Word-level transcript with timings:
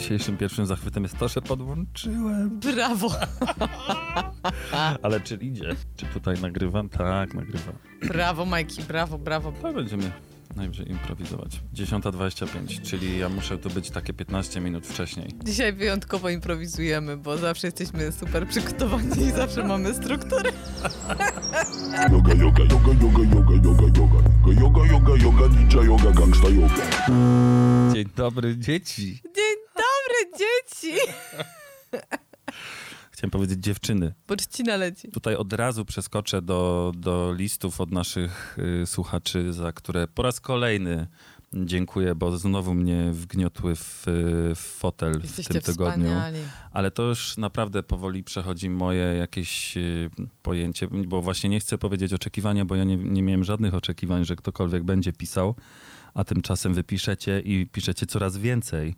dzisiejszym 0.00 0.36
pierwszym 0.36 0.66
zachwytem 0.66 1.02
jest 1.02 1.18
to, 1.18 1.28
że 1.28 1.42
podłączyłem. 1.42 2.60
Brawo! 2.60 3.10
Ale 5.02 5.20
czy 5.20 5.34
idzie? 5.34 5.76
Czy 5.96 6.06
tutaj 6.06 6.40
nagrywam? 6.40 6.88
Tak, 6.88 7.34
nagrywam. 7.34 7.74
Brawo, 8.08 8.44
Majki, 8.44 8.82
brawo, 8.82 9.18
brawo. 9.18 9.52
To 9.62 9.72
będziemy 9.72 10.12
najwyżej 10.56 10.90
improwizować. 10.90 11.60
10.25, 11.74 12.82
czyli 12.82 13.18
ja 13.18 13.28
muszę 13.28 13.58
tu 13.58 13.70
być 13.70 13.90
takie 13.90 14.12
15 14.12 14.60
minut 14.60 14.86
wcześniej. 14.86 15.28
Dzisiaj 15.44 15.72
wyjątkowo 15.72 16.28
improwizujemy, 16.28 17.16
bo 17.16 17.36
zawsze 17.38 17.66
jesteśmy 17.66 18.12
super 18.12 18.48
przygotowani 18.48 19.22
i 19.22 19.30
zawsze 19.30 19.64
mamy 19.64 19.94
strukturę. 19.94 20.50
Yoga, 22.12 22.34
yoga, 22.34 22.62
yoga, 22.62 22.92
yoga, 23.02 23.34
yoga, 23.34 23.54
yoga, 23.64 23.86
yoga. 23.98 24.36
Yoga, 24.60 24.86
yoga, 24.92 25.16
yoga, 25.24 25.56
ninja 25.58 25.82
yoga, 25.82 26.10
gangsta 26.12 26.48
yoga. 26.48 26.74
Dzień 27.94 28.08
dobry, 28.16 28.58
dzieci. 28.58 29.20
Dzień 29.36 29.65
dzieci! 30.38 30.96
Chciałem 33.10 33.30
powiedzieć 33.30 33.58
dziewczyny. 33.64 34.14
Poczcina 34.26 34.76
leci. 34.76 35.08
Tutaj 35.08 35.36
od 35.36 35.52
razu 35.52 35.84
przeskoczę 35.84 36.42
do, 36.42 36.92
do 36.96 37.34
listów 37.36 37.80
od 37.80 37.90
naszych 37.90 38.58
y, 38.82 38.86
słuchaczy, 38.86 39.52
za 39.52 39.72
które 39.72 40.08
po 40.08 40.22
raz 40.22 40.40
kolejny 40.40 41.06
dziękuję, 41.52 42.14
bo 42.14 42.38
znowu 42.38 42.74
mnie 42.74 43.10
wgniotły 43.12 43.76
w, 43.76 44.04
w 44.54 44.58
fotel 44.58 45.20
w 45.20 45.22
Jesteście 45.22 45.54
tym 45.54 45.62
tygodniu. 45.62 46.04
wspaniali. 46.04 46.38
Ale 46.72 46.90
to 46.90 47.02
już 47.02 47.36
naprawdę 47.36 47.82
powoli 47.82 48.24
przechodzi 48.24 48.70
moje 48.70 49.02
jakieś 49.02 49.76
y, 49.76 50.10
pojęcie, 50.42 50.88
bo 51.06 51.22
właśnie 51.22 51.50
nie 51.50 51.60
chcę 51.60 51.78
powiedzieć 51.78 52.12
oczekiwania, 52.12 52.64
bo 52.64 52.76
ja 52.76 52.84
nie, 52.84 52.96
nie 52.96 53.22
miałem 53.22 53.44
żadnych 53.44 53.74
oczekiwań, 53.74 54.24
że 54.24 54.36
ktokolwiek 54.36 54.84
będzie 54.84 55.12
pisał, 55.12 55.54
a 56.14 56.24
tymczasem 56.24 56.74
wy 56.74 56.84
piszecie 56.84 57.40
i 57.40 57.66
piszecie 57.66 58.06
coraz 58.06 58.36
więcej. 58.36 58.94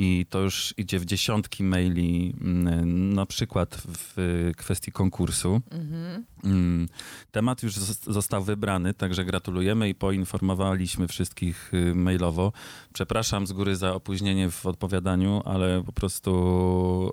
I 0.00 0.26
to 0.30 0.38
już 0.40 0.74
idzie 0.76 0.98
w 0.98 1.04
dziesiątki 1.04 1.64
maili, 1.64 2.34
mm, 2.40 3.14
na 3.14 3.26
przykład 3.26 3.76
w 3.86 4.18
y, 4.18 4.52
kwestii 4.56 4.92
konkursu. 4.92 5.60
Mhm. 5.70 6.24
Mm, 6.44 6.88
Temat 7.30 7.62
już 7.62 7.74
zos- 7.76 8.12
został 8.12 8.44
wybrany, 8.44 8.94
także 8.94 9.24
gratulujemy 9.24 9.88
i 9.88 9.94
poinformowaliśmy 9.94 11.08
wszystkich 11.08 11.74
y, 11.74 11.94
mailowo. 11.94 12.52
Przepraszam 12.92 13.46
z 13.46 13.52
góry 13.52 13.76
za 13.76 13.94
opóźnienie 13.94 14.50
w 14.50 14.66
odpowiadaniu, 14.66 15.42
ale 15.44 15.82
po 15.86 15.92
prostu 15.92 17.12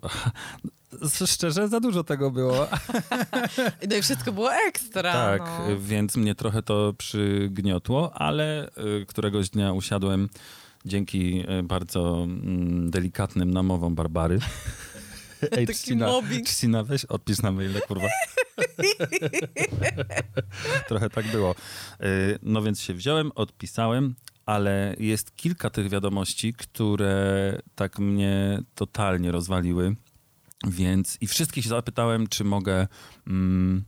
szczerze 1.25 1.67
za 1.67 1.79
dużo 1.79 2.03
tego 2.03 2.31
było. 2.31 2.67
No 3.89 3.95
i 3.95 4.01
wszystko 4.01 4.31
było 4.31 4.53
ekstra. 4.53 5.13
tak, 5.13 5.41
no. 5.41 5.79
więc 5.79 6.17
mnie 6.17 6.35
trochę 6.35 6.63
to 6.63 6.93
przygniotło, 6.97 8.13
ale 8.13 8.67
y, 9.01 9.05
któregoś 9.05 9.49
dnia 9.49 9.73
usiadłem 9.73 10.29
dzięki 10.85 11.43
y, 11.59 11.63
bardzo 11.63 12.23
mm, 12.23 12.91
delikatnym 12.91 13.51
namowom 13.51 13.95
Barbary. 13.95 14.39
Ej, 15.51 15.67
mobbing. 15.95 16.47
Czcina, 16.47 16.83
weź 16.83 17.05
odpisz 17.05 17.41
na 17.41 17.51
maile, 17.51 17.81
kurwa. 17.87 18.07
Trochę 20.87 21.09
tak 21.09 21.27
było. 21.27 21.55
Y, 22.01 22.39
No 22.41 22.61
więc 22.61 22.81
się 22.81 22.93
wziąłem, 22.93 23.31
odpisałem, 23.35 24.15
ale 24.45 24.95
jest 24.99 25.35
kilka 25.35 25.69
tych 25.69 25.89
wiadomości, 25.89 26.53
które 26.53 27.57
tak 27.75 27.99
mnie 27.99 28.59
totalnie 28.75 29.31
rozwaliły. 29.31 29.95
Więc 30.67 31.17
i 31.21 31.27
wszystkich 31.27 31.67
zapytałem, 31.67 32.27
czy 32.27 32.43
mogę 32.43 32.87
mm, 33.27 33.83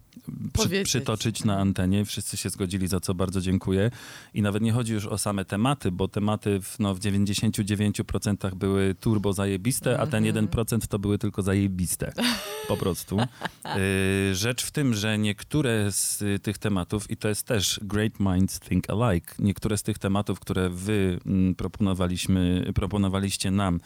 przy, 0.54 0.84
przytoczyć 0.84 1.44
na 1.44 1.58
antenie. 1.58 2.06
Wszyscy 2.06 2.38
się 2.38 2.50
zgodzili, 2.50 2.88
za 2.88 3.00
co 3.00 3.14
bardzo 3.14 3.42
dziękuję. 3.42 3.92
I 4.34 4.42
nawet 4.42 4.64
nie 4.64 4.72
chodzi 4.72 4.94
już 4.94 5.06
o 5.06 5.18
same 5.18 5.46
tematy, 5.46 5.92
bo 5.92 6.08
tematy 6.08 6.62
w, 6.62 6.80
no, 6.80 6.96
w 6.96 7.00
99% 7.00 8.56
były 8.56 8.96
turbo 8.96 9.34
zajebiste, 9.34 10.00
a 10.00 10.08
ten 10.08 10.26
Mhm. 10.26 10.48
1% 10.48 10.88
to 10.88 11.00
były 11.00 11.18
tylko 11.18 11.42
zajebiste. 11.42 12.14
Po 12.68 12.78
prostu. 12.78 13.18
Y, 13.78 14.36
Rzecz 14.36 14.64
w 14.64 14.72
tym, 14.72 14.94
że 14.94 15.18
niektóre 15.18 15.92
z 15.92 16.24
tych 16.44 16.58
tematów, 16.58 17.12
i 17.12 17.18
to 17.18 17.28
jest 17.28 17.44
też 17.44 17.80
Great 17.84 18.20
Minds 18.20 18.60
Think 18.60 18.90
Alike, 18.90 19.34
niektóre 19.40 19.78
z 19.78 19.84
tych 19.84 19.98
tematów, 20.00 20.40
które 20.40 20.70
wy 20.70 21.20
mm, 21.26 21.56
proponowaliśmy, 21.56 22.72
proponowaliście 22.76 23.52
nam, 23.52 23.80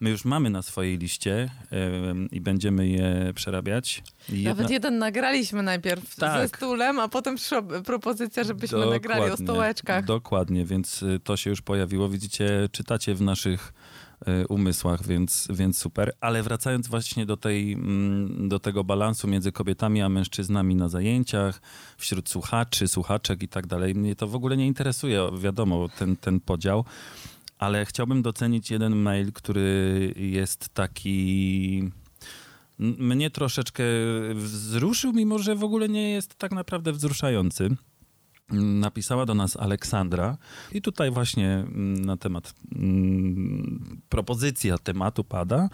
my 0.00 0.10
już 0.10 0.24
mamy 0.24 0.50
na 0.50 0.62
swojej 0.62 0.98
liście 0.98 1.50
ym, 2.10 2.30
i 2.30 2.40
będziemy 2.40 2.88
je 2.88 3.32
przerabiać. 3.34 4.02
I 4.32 4.42
Nawet 4.42 4.70
jeden 4.70 4.98
nagraliśmy 4.98 5.62
najpierw 5.62 6.14
ze 6.14 6.20
Tak. 6.20 6.56
stulem, 6.56 6.98
a 7.00 7.08
potem 7.08 7.36
przyszła 7.36 7.62
propozycja, 7.62 8.44
żebyśmy 8.44 8.86
nagrali 8.86 9.20
o 9.20 9.24
Dokładnie, 9.24 9.46
stołeczkach. 9.46 10.04
Dokładnie, 10.04 10.64
więc 10.64 11.02
y, 11.02 11.20
to 11.24 11.36
się 11.36 11.50
już 11.50 11.62
pojawiło. 11.62 12.08
Widzicie, 12.08 12.68
czytacie 12.72 13.14
w 13.14 13.20
naszych 13.20 13.72
y, 14.42 14.46
umysłach, 14.48 15.06
więc, 15.06 15.48
więc 15.50 15.78
super. 15.78 16.12
Ale 16.20 16.42
wracając 16.42 16.88
właśnie 16.88 17.26
do, 17.26 17.36
tej, 17.36 17.72
mm, 17.72 18.48
do 18.48 18.58
tego 18.58 18.84
balansu 18.84 19.28
między 19.28 19.52
kobietami 19.52 20.02
a 20.02 20.08
mężczyznami 20.08 20.74
na 20.74 20.88
zajęciach, 20.88 21.60
wśród 21.96 22.28
słuchaczy, 22.28 22.88
słuchaczek 22.88 23.42
i 23.42 23.48
tak 23.48 23.66
dalej, 23.66 23.94
mnie 23.94 24.16
to 24.16 24.26
w 24.26 24.34
ogóle 24.34 24.56
nie 24.56 24.66
interesuje, 24.66 25.30
wiadomo, 25.38 25.88
ten, 25.98 26.16
ten 26.16 26.40
podział. 26.40 26.84
Ale 27.60 27.86
chciałbym 27.86 28.22
docenić 28.22 28.70
jeden 28.70 28.96
mail, 28.96 29.32
który 29.32 30.14
jest 30.16 30.68
taki 30.68 31.90
mnie 32.78 33.30
troszeczkę 33.30 33.84
wzruszył, 34.34 35.12
mimo 35.12 35.38
że 35.38 35.54
w 35.56 35.64
ogóle 35.64 35.88
nie 35.88 36.10
jest 36.10 36.34
tak 36.34 36.52
naprawdę 36.52 36.92
wzruszający. 36.92 37.76
Napisała 38.62 39.26
do 39.26 39.34
nas 39.34 39.56
Aleksandra 39.56 40.38
i 40.72 40.82
tutaj 40.82 41.10
właśnie 41.10 41.64
na 42.00 42.16
temat 42.16 42.54
propozycja 44.08 44.78
tematu 44.78 45.24
pada, 45.24 45.68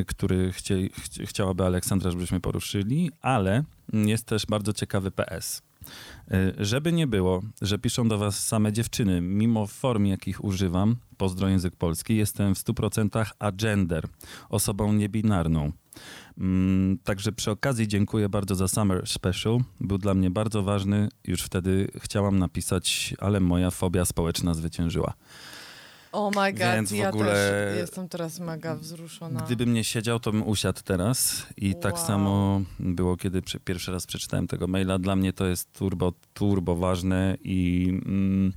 y, 0.00 0.04
który 0.04 0.52
chcie, 0.52 0.76
chci- 0.76 1.26
chciałaby 1.26 1.64
Aleksandra, 1.64 2.10
żebyśmy 2.10 2.40
poruszyli, 2.40 3.10
ale 3.22 3.64
jest 3.92 4.26
też 4.26 4.46
bardzo 4.46 4.72
ciekawy 4.72 5.10
PS. 5.10 5.62
Y, 6.32 6.64
Żeby 6.64 6.92
nie 6.92 7.06
było, 7.06 7.42
że 7.62 7.78
piszą 7.78 8.08
do 8.08 8.18
was 8.18 8.46
same 8.46 8.72
dziewczyny, 8.72 9.20
mimo 9.20 9.66
form, 9.66 10.06
jakich 10.06 10.44
używam, 10.44 10.96
pozdro 11.16 11.48
język 11.48 11.76
polski, 11.76 12.16
jestem 12.16 12.54
w 12.54 12.58
100% 12.58 13.24
agender, 13.38 14.04
osobą 14.48 14.92
niebinarną. 14.92 15.72
Mm, 16.38 16.98
Także 17.04 17.32
przy 17.32 17.50
okazji 17.50 17.88
dziękuję 17.88 18.28
bardzo 18.28 18.54
za 18.54 18.68
Summer 18.68 19.06
Special. 19.06 19.58
Był 19.80 19.98
dla 19.98 20.14
mnie 20.14 20.30
bardzo 20.30 20.62
ważny. 20.62 21.08
Już 21.26 21.42
wtedy 21.42 21.88
chciałam 21.96 22.38
napisać, 22.38 23.14
ale 23.18 23.40
moja 23.40 23.70
fobia 23.70 24.04
społeczna 24.04 24.54
zwyciężyła. 24.54 25.14
Oh 26.12 26.40
my 26.42 26.52
god, 26.52 26.60
Więc 26.60 26.90
w 26.92 26.96
ja 26.96 27.08
ogóle- 27.08 27.26
też 27.32 27.76
jestem 27.78 28.08
teraz 28.08 28.40
mega 28.40 28.76
wzruszona. 28.76 29.40
Gdybym 29.40 29.72
nie 29.72 29.84
siedział, 29.84 30.20
to 30.20 30.32
bym 30.32 30.48
usiadł 30.48 30.80
teraz. 30.84 31.46
I 31.56 31.74
tak 31.74 31.94
Wow. 31.94 32.06
samo 32.06 32.62
było, 32.80 33.16
kiedy 33.16 33.42
pierwszy 33.64 33.92
raz 33.92 34.06
przeczytałem 34.06 34.46
tego 34.46 34.66
maila. 34.66 34.98
Dla 34.98 35.16
mnie 35.16 35.32
to 35.32 35.46
jest 35.46 35.72
turbo, 35.72 36.12
turbo 36.34 36.76
ważne 36.76 37.36
i 37.44 37.88
mm, 38.06 38.52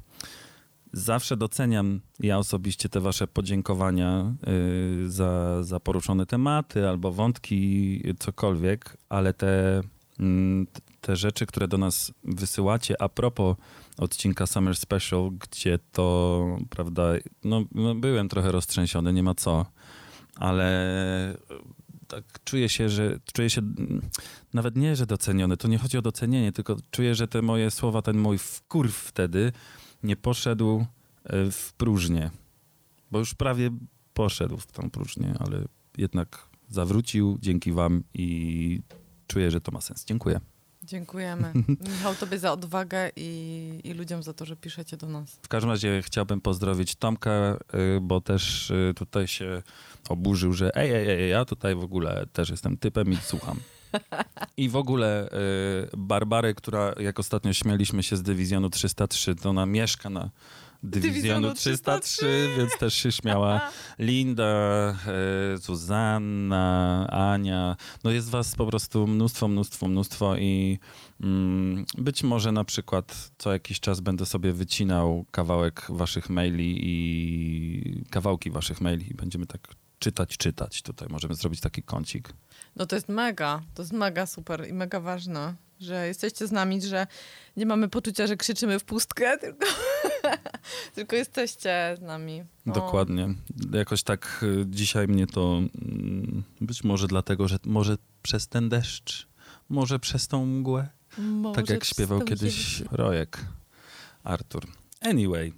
zawsze 0.94 1.38
doceniam 1.38 2.02
ja 2.20 2.38
osobiście 2.38 2.90
te 2.90 3.00
wasze 3.00 3.28
podziękowania 3.28 4.34
y, 5.04 5.10
za, 5.12 5.64
za 5.64 5.80
poruszone 5.80 6.26
tematy 6.26 6.90
albo 6.90 7.12
wątki, 7.12 8.02
cokolwiek, 8.20 8.98
ale 9.10 9.34
te, 9.34 9.82
mm, 10.20 10.68
te 11.02 11.16
rzeczy, 11.16 11.46
które 11.46 11.68
do 11.68 11.78
nas 11.78 12.12
wysyłacie 12.24 13.02
a 13.02 13.10
propos 13.10 13.56
odcinka 13.98 14.48
Summer 14.48 14.76
Special, 14.76 15.32
gdzie 15.32 15.80
to, 15.92 16.58
prawda, 16.70 17.04
no, 17.44 17.66
no 17.72 17.96
byłem 17.96 18.30
trochę 18.30 18.52
roztrzęsiony, 18.52 19.14
nie 19.14 19.24
ma 19.24 19.36
co, 19.36 19.66
ale 20.36 21.38
tak 22.08 22.24
czuję 22.44 22.70
się, 22.70 22.90
że 22.90 23.20
czuję 23.34 23.50
się 23.50 23.62
nawet 24.54 24.76
nie, 24.76 24.96
że 24.96 25.06
doceniony, 25.06 25.58
to 25.58 25.68
nie 25.68 25.78
chodzi 25.78 25.98
o 25.98 26.02
docenienie, 26.02 26.52
tylko 26.52 26.78
czuję, 26.92 27.16
że 27.16 27.28
te 27.28 27.42
moje 27.42 27.72
słowa, 27.72 28.02
ten 28.02 28.18
mój 28.18 28.38
wkurw 28.38 28.96
wtedy 28.96 29.52
nie 30.04 30.16
poszedł 30.16 30.86
e, 31.24 31.52
w 31.52 31.74
próżnię, 31.74 32.32
bo 33.12 33.20
już 33.20 33.34
prawie 33.34 33.70
poszedł 34.14 34.58
w 34.58 34.66
tą 34.72 34.90
próżnię, 34.90 35.34
ale 35.40 35.66
jednak 35.98 36.48
zawrócił 36.70 37.38
dzięki 37.42 37.72
wam 37.72 38.04
i 38.14 38.82
czuję, 39.28 39.52
że 39.52 39.62
to 39.62 39.72
ma 39.72 39.82
sens. 39.82 40.06
Dziękuję. 40.06 40.40
Dziękujemy. 40.86 41.54
Michał, 41.94 42.16
tobie 42.16 42.40
za 42.40 42.52
odwagę 42.52 43.10
i, 43.16 43.82
i 43.84 43.94
ludziom 43.94 44.24
za 44.24 44.34
to, 44.34 44.46
że 44.46 44.56
piszecie 44.56 44.98
do 44.98 45.08
nas. 45.08 45.40
W 45.42 45.48
każdym 45.48 45.72
razie 45.72 46.02
chciałbym 46.02 46.42
pozdrowić 46.42 46.96
Tomka, 46.96 47.58
y, 47.98 48.00
bo 48.02 48.22
też 48.22 48.72
y, 48.72 48.94
tutaj 48.96 49.28
się 49.28 49.64
oburzył, 50.10 50.54
że 50.54 50.76
ej, 50.76 50.92
ej, 50.92 51.10
ej, 51.10 51.30
ja 51.30 51.46
tutaj 51.46 51.76
w 51.76 51.84
ogóle 51.84 52.26
też 52.34 52.50
jestem 52.50 52.78
typem 52.78 53.12
i 53.12 53.18
słucham. 53.18 53.60
I 54.58 54.70
w 54.70 54.76
ogóle 54.76 55.30
y, 55.94 55.98
Barbarę, 55.98 56.54
która 56.54 56.94
jak 57.00 57.20
ostatnio 57.20 57.54
śmialiśmy 57.54 58.04
się 58.04 58.18
z 58.18 58.24
dywizjonu 58.24 58.70
303, 58.70 59.36
to 59.36 59.50
ona 59.50 59.66
mieszka 59.66 60.10
na 60.10 60.30
dywizjonu 60.86 61.48
Dywizjonu 61.48 61.54
303, 61.54 62.20
303, 62.20 62.50
więc 62.58 62.78
też 62.78 62.94
się 62.94 63.12
śmiała. 63.12 63.72
Linda, 64.00 64.96
y, 65.54 65.58
Zuzanna, 65.58 67.08
Ania. 67.10 67.76
No 68.04 68.12
jest 68.12 68.30
was 68.30 68.56
po 68.56 68.66
prostu 68.66 69.08
mnóstwo, 69.08 69.48
mnóstwo, 69.48 69.88
mnóstwo 69.88 70.38
i 70.38 70.80
mm, 71.22 71.86
być 71.98 72.24
może 72.24 72.52
na 72.52 72.64
przykład 72.64 73.32
co 73.38 73.54
jakiś 73.54 73.80
czas 73.80 74.00
będę 74.00 74.26
sobie 74.26 74.54
wycinał 74.54 75.26
kawałek 75.32 75.86
waszych 75.90 76.30
maili 76.30 76.78
i 76.82 78.04
kawałki 78.10 78.52
waszych 78.52 78.82
maili 78.82 79.12
i 79.12 79.14
będziemy 79.14 79.46
tak 79.46 79.68
czytać, 80.00 80.38
czytać. 80.38 80.82
Tutaj 80.82 81.08
możemy 81.12 81.36
zrobić 81.36 81.62
taki 81.62 81.84
kącik. 81.84 82.34
No 82.76 82.86
to 82.86 82.96
jest 82.96 83.10
mega, 83.10 83.62
to 83.74 83.82
jest 83.82 83.94
mega 83.94 84.26
super 84.26 84.68
i 84.70 84.74
mega 84.74 85.00
ważne, 85.00 85.56
że 85.80 86.08
jesteście 86.08 86.48
z 86.48 86.52
nami, 86.52 86.82
że 86.82 87.08
nie 87.58 87.66
mamy 87.66 87.90
poczucia, 87.90 88.28
że 88.28 88.38
krzyczymy 88.38 88.80
w 88.80 88.84
pustkę, 88.84 89.38
tylko, 89.38 89.66
tylko 90.96 91.16
jesteście 91.16 91.96
z 92.00 92.02
nami. 92.02 92.42
O. 92.42 92.72
Dokładnie. 92.72 93.30
Jakoś 93.72 94.04
tak 94.04 94.40
y, 94.44 94.66
dzisiaj 94.68 95.08
mnie 95.08 95.28
to 95.28 95.58
mm, 95.58 96.44
być 96.62 96.84
może 96.84 97.08
dlatego, 97.08 97.48
że 97.48 97.58
może 97.66 97.98
przez 98.22 98.48
ten 98.48 98.70
deszcz, 98.70 99.28
może 99.70 100.00
przez 100.00 100.28
tą 100.28 100.46
mgłę, 100.46 100.88
Może 101.18 101.56
tak 101.56 101.70
jak 101.70 101.84
śpiewał 101.84 102.22
kiedyś 102.22 102.82
Rojek, 102.92 103.46
Artur. 104.24 104.68
Anyway, 105.02 105.54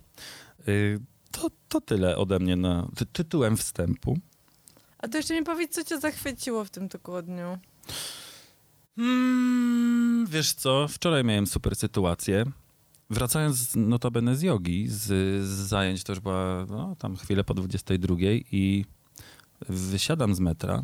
y, 0.68 1.00
to, 1.32 1.50
to 1.70 1.82
tyle 1.82 2.18
ode 2.18 2.40
mnie 2.40 2.56
na 2.56 2.88
ty, 2.96 3.06
tytułem 3.06 3.58
wstępu. 3.58 4.20
A 4.98 5.08
to 5.08 5.18
jeszcze 5.18 5.34
mi 5.34 5.44
powiedz, 5.44 5.76
co 5.76 5.84
cię 5.84 6.00
zachwyciło 6.00 6.66
w 6.66 6.70
tym 6.70 6.90
tygodniu. 6.90 7.58
Mm, 8.98 10.26
wiesz 10.30 10.54
co, 10.54 10.88
wczoraj 10.88 11.24
miałem 11.24 11.48
super 11.48 11.76
sytuację. 11.76 12.46
Wracając 13.10 13.76
notabene 13.76 14.36
z 14.36 14.42
jogi, 14.42 14.88
z, 14.88 15.04
z 15.46 15.50
zajęć, 15.50 16.04
to 16.04 16.12
już 16.12 16.20
była 16.20 16.66
no, 16.70 16.96
tam 16.96 17.16
chwilę 17.16 17.44
po 17.44 17.54
22 17.54 18.16
i 18.52 18.86
wysiadam 19.70 20.36
z 20.36 20.40
metra 20.40 20.84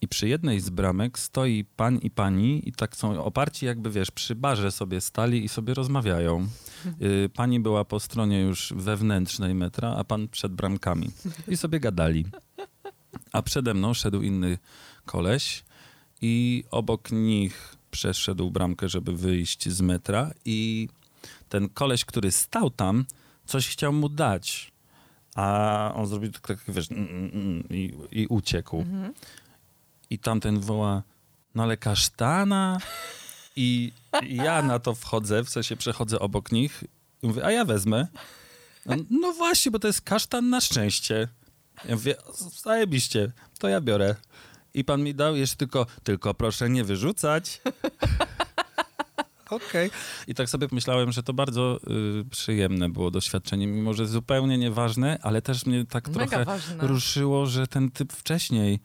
i 0.00 0.08
przy 0.08 0.28
jednej 0.28 0.60
z 0.60 0.70
bramek 0.70 1.18
stoi 1.18 1.64
pan 1.64 1.98
i 1.98 2.10
pani 2.10 2.68
i 2.68 2.72
tak 2.72 2.96
są 2.96 3.24
oparci 3.24 3.66
jakby, 3.66 3.90
wiesz, 3.90 4.10
przy 4.10 4.34
barze 4.34 4.72
sobie 4.72 5.00
stali 5.00 5.44
i 5.44 5.48
sobie 5.48 5.74
rozmawiają. 5.74 6.48
Y, 7.02 7.30
Pani 7.34 7.60
była 7.60 7.84
po 7.84 8.00
stronie 8.00 8.40
już 8.40 8.72
wewnętrznej 8.76 9.54
metra, 9.54 9.94
a 9.96 10.04
pan 10.04 10.28
przed 10.28 10.52
bramkami 10.52 11.10
i 11.48 11.56
sobie 11.56 11.80
gadali. 11.80 12.26
A 13.32 13.42
przede 13.42 13.74
mną 13.74 13.94
szedł 13.94 14.22
inny 14.22 14.58
koleś 15.04 15.64
i 16.22 16.64
obok 16.70 17.12
nich 17.12 17.76
przeszedł 17.90 18.50
bramkę, 18.50 18.88
żeby 18.88 19.16
wyjść 19.16 19.68
z 19.68 19.80
metra 19.80 20.30
i 20.44 20.88
ten 21.48 21.68
koleś, 21.68 22.04
który 22.04 22.32
stał 22.32 22.70
tam, 22.70 23.04
coś 23.46 23.68
chciał 23.68 23.92
mu 23.92 24.08
dać. 24.08 24.72
A 25.34 25.92
on 25.94 26.06
zrobił 26.06 26.32
tak, 26.32 26.46
tak 26.46 26.58
wiesz, 26.68 26.90
mm, 26.90 27.08
mm, 27.08 27.30
mm, 27.34 27.64
i, 27.70 27.94
i 28.10 28.26
uciekł. 28.26 28.84
I 30.10 30.18
tamten 30.18 30.60
woła, 30.60 31.02
no 31.54 31.62
ale 31.62 31.76
kasztana? 31.76 32.78
I 33.56 33.92
ja 34.22 34.62
na 34.62 34.78
to 34.78 34.94
wchodzę, 34.94 35.44
w 35.44 35.48
sensie 35.48 35.76
przechodzę 35.76 36.18
obok 36.18 36.52
nich 36.52 36.84
i 37.22 37.26
mówię, 37.26 37.44
a 37.44 37.50
ja 37.50 37.64
wezmę. 37.64 38.06
No, 38.86 38.96
no 39.10 39.32
właśnie, 39.32 39.72
bo 39.72 39.78
to 39.78 39.86
jest 39.86 40.00
kasztan 40.00 40.50
na 40.50 40.60
szczęście. 40.60 41.28
Ja 41.84 41.94
mówię, 41.94 42.14
zajebiście, 42.62 43.32
to 43.58 43.68
ja 43.68 43.80
biorę. 43.80 44.14
I 44.74 44.84
pan 44.84 45.02
mi 45.02 45.14
dał 45.14 45.36
jeszcze 45.36 45.56
tylko, 45.56 45.86
tylko 46.02 46.34
proszę 46.34 46.70
nie 46.70 46.84
wyrzucać. 46.84 47.60
Okej. 49.50 49.90
I 50.26 50.34
tak 50.34 50.50
sobie 50.50 50.68
myślałem, 50.72 51.12
że 51.12 51.22
to 51.22 51.32
bardzo 51.32 51.80
y, 52.20 52.24
przyjemne 52.30 52.88
było 52.88 53.10
doświadczenie, 53.10 53.66
mimo 53.66 53.94
że 53.94 54.06
zupełnie 54.06 54.58
nieważne, 54.58 55.18
ale 55.22 55.42
też 55.42 55.66
mnie 55.66 55.84
tak 55.84 56.08
Mega 56.08 56.26
trochę 56.26 56.44
ważne. 56.44 56.86
ruszyło, 56.86 57.46
że 57.46 57.66
ten 57.66 57.90
typ 57.90 58.12
wcześniej 58.12 58.80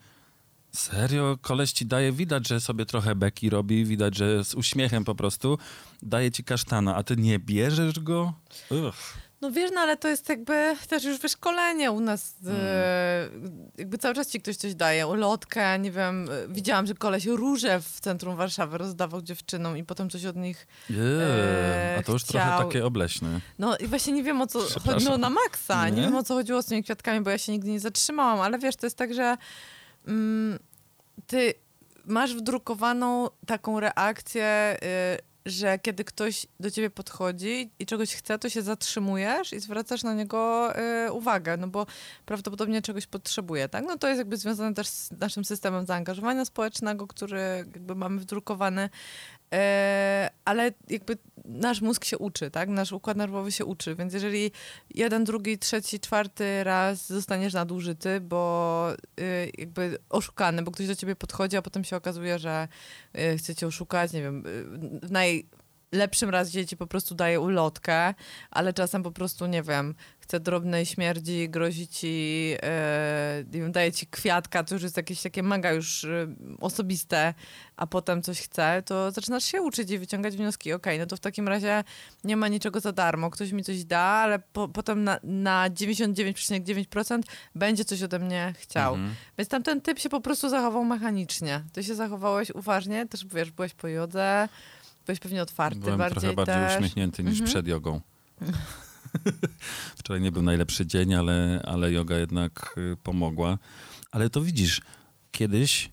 Serio, 0.71 1.37
koleś 1.41 1.71
ci 1.71 1.85
daje, 1.85 2.11
widać, 2.11 2.47
że 2.47 2.61
sobie 2.61 2.85
trochę 2.85 3.15
beki 3.15 3.49
robi, 3.49 3.85
widać, 3.85 4.17
że 4.17 4.43
z 4.43 4.55
uśmiechem 4.55 5.05
po 5.05 5.15
prostu 5.15 5.57
daje 6.01 6.31
ci 6.31 6.43
kasztana, 6.43 6.95
a 6.95 7.03
ty 7.03 7.15
nie 7.17 7.39
bierzesz 7.39 7.99
go? 7.99 8.33
Uch. 8.69 8.95
No 9.43 9.51
wiesz, 9.51 9.71
no 9.73 9.81
ale 9.81 9.97
to 9.97 10.07
jest 10.07 10.29
jakby 10.29 10.75
też 10.87 11.03
już 11.03 11.19
wyszkolenie 11.19 11.91
u 11.91 11.99
nas. 11.99 12.35
Mm. 12.45 12.55
E, 12.61 13.29
jakby 13.77 13.97
cały 13.97 14.15
czas 14.15 14.27
ci 14.27 14.41
ktoś 14.41 14.55
coś 14.55 14.75
daje, 14.75 15.07
ulotkę, 15.07 15.79
nie 15.79 15.91
wiem. 15.91 16.29
e, 16.31 16.53
Widziałam, 16.53 16.87
że 16.87 16.93
koleś 16.93 17.25
róże 17.25 17.81
w 17.81 17.99
centrum 17.99 18.35
Warszawy 18.35 18.77
rozdawał 18.77 19.21
dziewczynom 19.21 19.77
i 19.77 19.83
potem 19.83 20.09
coś 20.09 20.25
od 20.25 20.35
nich... 20.35 20.67
Eee, 20.89 20.95
a 21.99 22.03
to 22.03 22.11
już 22.11 22.23
trochę 22.23 22.45
chciał- 22.45 22.63
takie 22.63 22.85
obleśne. 22.85 23.39
No 23.59 23.77
i 23.77 23.87
właśnie 23.87 24.13
nie 24.13 24.23
wiem 24.23 24.41
o 24.41 24.47
co 24.47 24.59
chodziło 24.85 25.17
na 25.17 25.29
maksa. 25.29 25.89
Nie? 25.89 25.95
Nie? 25.95 26.01
wiem 26.01 26.15
o 26.15 26.23
co 26.23 26.33
chodziło 26.33 26.61
z 26.61 26.65
tymi 26.65 26.83
kwiatkami, 26.83 27.21
bo 27.21 27.29
ja 27.29 27.37
się 27.37 27.51
nigdy 27.51 27.71
nie 27.71 27.79
zatrzymałam, 27.79 28.41
ale 28.41 28.59
wiesz, 28.59 28.75
to 28.75 28.85
jest 28.85 28.97
tak, 28.97 29.13
że 29.13 29.37
mm, 30.07 30.59
ty 31.27 31.53
masz 32.05 32.35
wdrukowaną 32.35 33.29
taką 33.47 33.79
reakcję, 33.79 34.77
y, 35.19 35.32
że 35.45 35.79
kiedy 35.79 36.03
ktoś 36.03 36.45
do 36.59 36.71
ciebie 36.71 36.89
podchodzi 36.89 37.71
i 37.79 37.85
czegoś 37.85 38.15
chce, 38.15 38.39
to 38.39 38.49
się 38.49 38.61
zatrzymujesz 38.61 39.53
i 39.53 39.59
zwracasz 39.59 40.03
na 40.03 40.13
niego 40.13 40.71
y, 41.07 41.11
uwagę, 41.11 41.57
no 41.57 41.67
bo 41.67 41.85
prawdopodobnie 42.25 42.81
czegoś 42.81 43.07
potrzebuje, 43.07 43.69
tak? 43.69 43.85
No 43.87 43.97
to 43.97 44.07
jest 44.07 44.17
jakby 44.17 44.37
związane 44.37 44.75
też 44.75 44.87
z 44.87 45.11
naszym 45.11 45.45
systemem 45.45 45.85
zaangażowania 45.85 46.45
społecznego, 46.45 47.07
który 47.07 47.39
jakby 47.57 47.95
mamy 47.95 48.21
wdrukowany, 48.21 48.89
E, 49.53 50.29
ale 50.45 50.71
jakby 50.89 51.17
nasz 51.45 51.81
mózg 51.81 52.05
się 52.05 52.17
uczy, 52.17 52.51
tak? 52.51 52.69
Nasz 52.69 52.91
układ 52.91 53.17
nerwowy 53.17 53.51
się 53.51 53.65
uczy, 53.65 53.95
więc 53.95 54.13
jeżeli 54.13 54.51
jeden, 54.89 55.23
drugi, 55.23 55.57
trzeci, 55.57 55.99
czwarty 55.99 56.63
raz 56.63 57.07
zostaniesz 57.07 57.53
nadużyty, 57.53 58.21
bo 58.21 58.93
y, 59.19 59.51
jakby 59.57 59.97
oszukany, 60.09 60.61
bo 60.61 60.71
ktoś 60.71 60.87
do 60.87 60.95
ciebie 60.95 61.15
podchodzi, 61.15 61.57
a 61.57 61.61
potem 61.61 61.83
się 61.83 61.95
okazuje, 61.95 62.39
że 62.39 62.67
y, 63.17 63.37
chce 63.37 63.55
cię 63.55 63.67
oszukać, 63.67 64.13
nie 64.13 64.21
wiem, 64.21 64.43
y, 64.47 65.07
w 65.07 65.11
najlepszym 65.93 66.29
razie 66.29 66.65
ci 66.65 66.77
po 66.77 66.87
prostu 66.87 67.15
daje 67.15 67.39
ulotkę, 67.39 68.13
ale 68.51 68.73
czasem 68.73 69.03
po 69.03 69.11
prostu, 69.11 69.45
nie 69.45 69.63
wiem, 69.63 69.95
chce 70.19 70.39
drobnej 70.39 70.85
śmierdzi, 70.85 71.49
grozi 71.49 71.87
ci, 71.87 72.55
wiem, 73.45 73.71
daje 73.71 73.91
ci 73.91 74.07
kwiatka, 74.07 74.63
to 74.63 74.75
już 74.75 74.83
jest 74.83 74.97
jakieś 74.97 75.21
takie 75.21 75.43
mega 75.43 75.71
już 75.71 76.03
e, 76.03 76.27
osobiste, 76.59 77.33
a 77.75 77.87
potem 77.87 78.21
coś 78.21 78.41
chce, 78.41 78.83
to 78.85 79.11
zaczynasz 79.11 79.45
się 79.45 79.61
uczyć 79.61 79.91
i 79.91 79.97
wyciągać 79.99 80.37
wnioski. 80.37 80.73
Okej, 80.73 80.99
no 80.99 81.05
to 81.05 81.17
w 81.17 81.19
takim 81.19 81.47
razie 81.47 81.83
nie 82.23 82.37
ma 82.37 82.47
niczego 82.47 82.79
za 82.79 82.91
darmo. 82.91 83.29
Ktoś 83.29 83.51
mi 83.51 83.63
coś 83.63 83.83
da, 83.83 83.99
ale 83.99 84.39
po, 84.39 84.67
potem 84.67 85.03
na, 85.03 85.19
na 85.23 85.69
99,9% 85.69 87.21
będzie 87.55 87.85
coś 87.85 88.03
ode 88.03 88.19
mnie 88.19 88.53
chciał. 88.57 88.93
Mhm. 88.93 89.15
Więc 89.37 89.49
tamten 89.49 89.81
typ 89.81 89.99
się 89.99 90.09
po 90.09 90.21
prostu 90.21 90.49
zachował 90.49 90.85
mechanicznie. 90.85 91.63
Ty 91.73 91.83
się 91.83 91.95
zachowałeś 91.95 92.49
uważnie, 92.49 93.07
też 93.07 93.25
wiesz, 93.25 93.51
byłeś 93.51 93.73
po 93.73 93.87
jodze, 93.87 94.49
byłeś 95.05 95.19
pewnie 95.19 95.41
otwarty 95.41 95.79
Byłem 95.79 95.97
bardziej 95.97 96.19
trochę 96.21 96.35
bardziej 96.35 96.55
też. 96.55 96.75
uśmiechnięty 96.75 97.23
niż 97.23 97.31
Mhm. 97.31 97.49
przed 97.49 97.67
jogą. 97.67 98.01
Wczoraj 99.97 100.21
nie 100.21 100.31
był 100.31 100.41
najlepszy 100.41 100.85
dzień, 100.85 101.13
ale, 101.13 101.61
ale 101.65 101.91
yoga 101.91 102.17
jednak 102.17 102.75
y, 102.77 102.97
pomogła. 103.03 103.57
Ale 104.11 104.29
to 104.29 104.41
widzisz, 104.41 104.81
kiedyś 105.31 105.89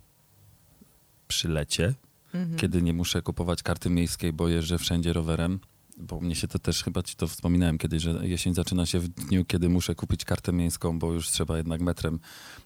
przy 1.28 1.48
lecie, 1.48 1.94
Mhm. 2.34 2.58
kiedy 2.58 2.82
nie 2.82 2.92
muszę 2.92 3.22
kupować 3.22 3.62
karty 3.62 3.90
miejskiej, 3.90 4.32
bo 4.32 4.48
jeżdżę 4.48 4.78
wszędzie 4.78 5.12
rowerem, 5.12 5.60
bo 5.98 6.20
mnie 6.20 6.34
się 6.34 6.48
to 6.48 6.58
też, 6.58 6.82
chyba 6.84 7.02
ci 7.02 7.16
to 7.16 7.28
wspominałem 7.28 7.78
kiedyś, 7.78 8.02
że 8.02 8.10
jesień 8.22 8.54
zaczyna 8.54 8.86
się 8.86 8.98
w 8.98 9.08
dniu, 9.08 9.44
kiedy 9.44 9.68
muszę 9.68 9.94
kupić 9.94 10.24
kartę 10.24 10.52
miejską, 10.52 10.98
bo 10.98 11.12
już 11.12 11.28
trzeba 11.30 11.56
jednak 11.56 11.80
metrem 11.80 12.20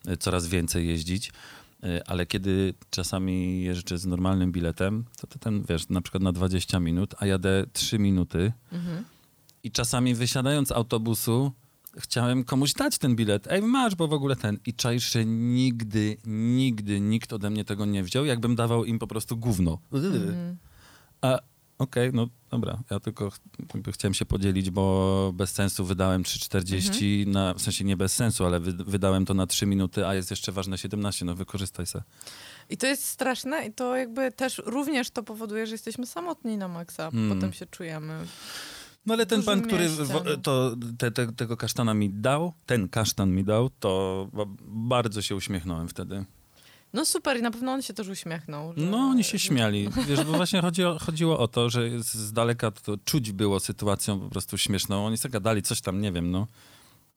y, 0.08 0.16
coraz 0.16 0.46
więcej 0.46 0.86
jeździć. 0.88 1.32
Y, 1.84 2.06
Ale 2.06 2.26
kiedy 2.26 2.74
czasami 2.90 3.62
jeżdżę 3.62 3.98
z 3.98 4.06
normalnym 4.06 4.52
biletem, 4.52 5.04
to, 5.20 5.26
to 5.26 5.38
ten, 5.38 5.62
wiesz, 5.68 5.88
na 5.88 6.00
przykład 6.00 6.22
na 6.22 6.32
20 6.32 6.80
minut, 6.80 7.14
a 7.18 7.26
jadę 7.26 7.64
3 7.72 7.98
minuty 7.98 8.52
Mhm. 8.72 9.04
i 9.62 9.70
czasami 9.70 10.14
wysiadając 10.14 10.68
z 10.68 10.72
autobusu 10.72 11.52
chciałem 11.98 12.44
komuś 12.44 12.72
dać 12.72 12.98
ten 12.98 13.16
bilet. 13.16 13.46
Ej, 13.50 13.62
masz, 13.62 13.94
bo 13.94 14.08
w 14.08 14.12
ogóle 14.12 14.36
ten. 14.36 14.58
I 14.66 14.74
czaisz, 14.74 15.12
że 15.12 15.24
nigdy, 15.24 16.16
nigdy 16.26 17.00
nikt 17.00 17.32
ode 17.32 17.50
mnie 17.50 17.64
tego 17.64 17.84
nie 17.84 18.02
wziął, 18.02 18.24
jakbym 18.24 18.56
dawał 18.56 18.84
im 18.84 18.98
po 18.98 19.06
prostu 19.06 19.36
gówno. 19.36 19.78
Mhm. 19.92 20.56
A 21.22 21.38
okej, 21.78 22.10
no 22.12 22.26
dobra, 22.50 22.78
ja 22.90 23.00
tylko 23.00 23.30
chciałem 23.92 24.14
się 24.14 24.24
podzielić, 24.24 24.70
bo 24.70 25.32
bez 25.34 25.50
sensu 25.50 25.84
wydałem 25.84 26.22
3,40 26.22 26.86
Mhm. 27.20 27.30
na, 27.32 27.54
w 27.54 27.62
sensie 27.62 27.84
nie 27.84 27.96
bez 27.96 28.12
sensu, 28.12 28.44
ale 28.44 28.60
wy, 28.60 28.72
wydałem 28.72 29.24
to 29.24 29.34
na 29.34 29.46
3 29.46 29.66
minuty, 29.66 30.06
a 30.06 30.14
jest 30.14 30.30
jeszcze 30.30 30.52
ważne 30.52 30.78
17, 30.78 31.24
no 31.24 31.34
wykorzystaj 31.34 31.86
se. 31.86 32.02
I 32.70 32.76
to 32.76 32.86
jest 32.86 33.04
straszne 33.04 33.66
i 33.66 33.72
to 33.72 33.96
jakby 33.96 34.32
też 34.32 34.62
również 34.66 35.10
to 35.10 35.22
powoduje, 35.22 35.66
że 35.66 35.74
jesteśmy 35.74 36.06
samotni 36.06 36.56
na 36.56 36.68
maksa. 36.68 37.08
Mm. 37.08 37.34
Potem 37.34 37.52
się 37.52 37.66
czujemy. 37.66 38.24
No 39.06 39.14
ale 39.14 39.26
ten 39.26 39.42
pan, 39.42 39.62
który 39.62 39.88
w, 39.88 40.40
to, 40.42 40.76
te, 40.98 41.10
te, 41.10 41.32
tego 41.32 41.56
kasztana 41.56 41.94
mi 41.94 42.10
dał, 42.10 42.52
ten 42.66 42.88
kasztan 42.88 43.30
mi 43.30 43.44
dał, 43.44 43.70
to 43.70 44.28
ba- 44.32 44.44
bardzo 44.66 45.22
się 45.22 45.36
uśmiechnąłem 45.36 45.88
wtedy. 45.88 46.24
No 46.94 47.04
super 47.04 47.38
i 47.38 47.42
na 47.42 47.50
pewno 47.50 47.72
on 47.72 47.82
się 47.82 47.94
też 47.94 48.08
uśmiechnął. 48.08 48.72
Że... 48.76 48.86
No, 48.86 48.98
oni 48.98 49.24
się 49.24 49.38
śmiali. 49.38 49.88
Wiesz, 50.08 50.24
bo 50.24 50.32
właśnie 50.32 50.60
chodzi 50.60 50.84
o, 50.84 50.98
chodziło 50.98 51.38
o 51.38 51.48
to, 51.48 51.70
że 51.70 52.02
z, 52.02 52.32
daleka 52.32 52.70
to 52.70 52.96
czuć 53.04 53.32
było 53.32 53.60
sytuacją 53.60 54.20
po 54.20 54.28
prostu 54.30 54.58
śmieszną. 54.58 55.06
Oni 55.06 55.16
sobie 55.16 55.32
gadali 55.32 55.62
coś 55.62 55.80
tam, 55.80 56.00
nie 56.00 56.12
wiem, 56.12 56.30
no. 56.30 56.46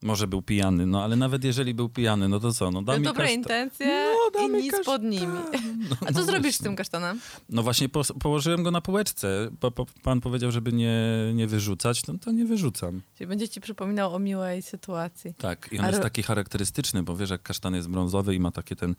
Może 0.02 0.28
był 0.28 0.42
pijany, 0.42 0.86
no 0.86 1.04
ale 1.04 1.16
nawet 1.16 1.44
jeżeli 1.44 1.74
był 1.74 1.90
pijany, 1.90 2.30
no 2.30 2.40
to 2.40 2.54
co? 2.54 2.72
No, 2.72 2.82
mi 2.82 3.04
dobre 3.04 3.34
intencje 3.34 4.14
No, 4.34 4.48
i 4.48 4.50
nic 4.50 4.72
kasztan. 4.72 4.86
pod 4.86 5.04
nimi. 5.04 5.38
A 6.08 6.14
co 6.14 6.24
zrobisz 6.24 6.56
z 6.56 6.58
tym 6.58 6.76
kasztanem? 6.76 7.20
No 7.50 7.64
właśnie 7.64 7.90
po, 7.90 8.02
położyłem 8.20 8.64
go 8.64 8.72
na 8.72 8.82
półeczce. 8.82 9.50
Po, 9.60 9.72
po, 9.72 9.86
pan 10.04 10.22
powiedział, 10.22 10.52
żeby 10.52 10.74
nie, 10.74 11.02
nie 11.34 11.48
wyrzucać, 11.48 12.08
no 12.08 12.14
to 12.22 12.32
nie 12.32 12.46
wyrzucam. 12.46 13.02
Czyli 13.18 13.28
będzie 13.28 13.50
ci 13.50 13.62
przypominał 13.62 14.16
o 14.16 14.20
miłej 14.20 14.62
sytuacji. 14.62 15.34
Tak, 15.34 15.70
i 15.72 15.80
on 15.80 15.86
A 15.86 15.88
jest 15.88 16.02
taki 16.02 16.24
charakterystyczny, 16.24 17.04
bo 17.04 17.16
wiesz, 17.16 17.30
jak 17.30 17.42
kasztan 17.44 17.76
jest 17.76 17.90
brązowy 17.90 18.36
i 18.36 18.40
ma 18.40 18.52
takie 18.52 18.76
ten 18.76 18.96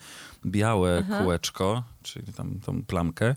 białe 0.47 1.05
Aha. 1.05 1.23
kółeczko, 1.23 1.83
czyli 2.03 2.33
tam 2.33 2.61
tą 2.61 2.83
plamkę, 2.83 3.35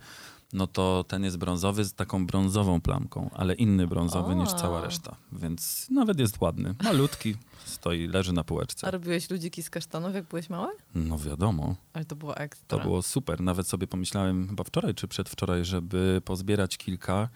no 0.53 0.67
to 0.67 1.05
ten 1.07 1.23
jest 1.23 1.37
brązowy 1.37 1.85
z 1.85 1.93
taką 1.93 2.25
brązową 2.27 2.81
plamką, 2.81 3.29
ale 3.33 3.53
inny 3.53 3.87
brązowy 3.87 4.31
O. 4.31 4.35
niż 4.35 4.53
cała 4.53 4.81
reszta. 4.81 5.15
Więc 5.31 5.87
nawet 5.89 6.19
jest 6.19 6.41
ładny. 6.41 6.75
Malutki, 6.83 7.35
stoi, 7.65 8.07
leży 8.07 8.33
na 8.33 8.41
A 8.41 8.43
półeczce. 8.43 8.91
robiłeś 8.91 9.29
ludziki 9.29 9.63
z 9.63 9.69
kasztanów, 9.69 10.15
jak 10.15 10.25
byłeś 10.25 10.49
mały? 10.49 10.71
No 10.95 11.17
wiadomo, 11.19 11.75
Ale 11.93 12.05
to 12.05 12.15
było 12.15 12.37
ekstra. 12.37 12.77
to 12.77 12.83
było 12.83 13.01
super. 13.01 13.41
Nawet 13.41 13.67
sobie 13.67 13.87
pomyślałem 13.87 14.47
chyba 14.49 14.63
wczoraj 14.63 14.95
czy 14.95 15.07
przedwczoraj, 15.07 15.65
żeby 15.65 16.21
pozbierać 16.25 16.77
kilka 16.77 17.29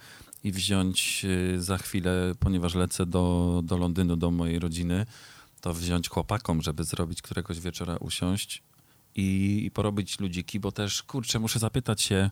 i 0.43 0.51
wziąć 0.51 1.25
y, 1.25 1.61
za 1.61 1.77
chwilę, 1.77 2.31
ponieważ 2.39 2.75
lecę 2.75 3.05
do, 3.05 3.61
do 3.63 3.77
Londynu, 3.77 4.15
do 4.15 4.31
mojej 4.31 4.59
rodziny, 4.59 5.05
to 5.61 5.73
wziąć 5.73 6.09
chłopakom, 6.09 6.61
żeby 6.61 6.83
zrobić 6.83 7.21
któregoś 7.21 7.59
wieczora 7.59 7.97
usiąść 7.97 8.63
i, 9.15 9.61
i 9.65 9.71
porobić 9.71 10.19
ludziki, 10.19 10.59
bo 10.59 10.71
też, 10.71 11.03
kurczę, 11.03 11.39
muszę 11.39 11.59
zapytać 11.59 12.01
się, 12.01 12.31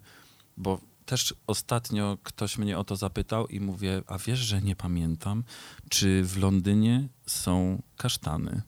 bo 0.57 0.79
też 1.05 1.33
ostatnio 1.47 2.17
ktoś 2.23 2.57
mnie 2.57 2.77
o 2.77 2.83
to 2.83 2.95
zapytał 2.95 3.47
i 3.47 3.59
mówię, 3.59 4.01
a 4.07 4.17
wiesz, 4.17 4.39
że 4.39 4.61
nie 4.61 4.75
pamiętam, 4.75 5.43
czy 5.89 6.23
w 6.23 6.37
Londynie 6.37 7.07
są 7.25 7.81
kasztany? 7.97 8.61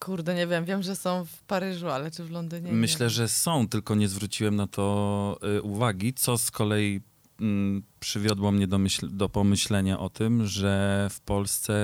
Kurde, 0.00 0.34
nie 0.34 0.46
wiem. 0.46 0.64
Wiem, 0.64 0.82
że 0.82 0.96
są 0.96 1.24
w 1.24 1.42
Paryżu, 1.42 1.88
ale 1.88 2.10
czy 2.10 2.24
w 2.24 2.30
Londynie? 2.30 2.72
Myślę, 2.72 3.06
nie. 3.06 3.10
że 3.10 3.28
są, 3.28 3.68
tylko 3.68 3.94
nie 3.94 4.08
zwróciłem 4.08 4.56
na 4.56 4.66
to 4.66 5.38
y, 5.58 5.62
uwagi, 5.62 6.14
co 6.14 6.38
z 6.38 6.50
kolei 6.50 7.00
mm, 7.40 7.82
przywiodło 8.00 8.52
mnie 8.52 8.66
do, 8.66 8.78
myśl, 8.78 9.08
do 9.10 9.28
pomyślenia 9.28 9.98
o 9.98 10.10
tym, 10.10 10.46
że 10.46 11.06
w 11.10 11.20
Polsce 11.20 11.76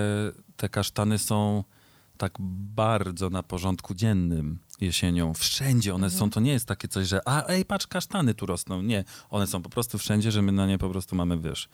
te 0.56 0.68
kasztany 0.68 1.18
są 1.18 1.64
tak 2.18 2.32
bardzo 2.74 3.30
na 3.30 3.42
porządku 3.42 3.94
dziennym 3.94 4.58
jesienią. 4.80 5.34
Wszędzie 5.34 5.94
one 5.94 6.10
są, 6.10 6.30
to 6.30 6.40
nie 6.40 6.52
jest 6.52 6.66
takie 6.66 6.88
coś, 6.88 7.08
że 7.08 7.20
a 7.28 7.46
ej, 7.46 7.64
patrz, 7.64 7.86
kasztany 7.86 8.34
tu 8.34 8.46
rosną. 8.46 8.82
Nie, 8.82 9.04
one 9.30 9.46
są 9.46 9.62
po 9.62 9.70
prostu 9.70 9.98
wszędzie, 9.98 10.30
że 10.30 10.42
my 10.42 10.52
na 10.52 10.66
nie 10.66 10.78
po 10.78 10.90
prostu 10.90 11.16
mamy, 11.16 11.38
wiesz, 11.38 11.68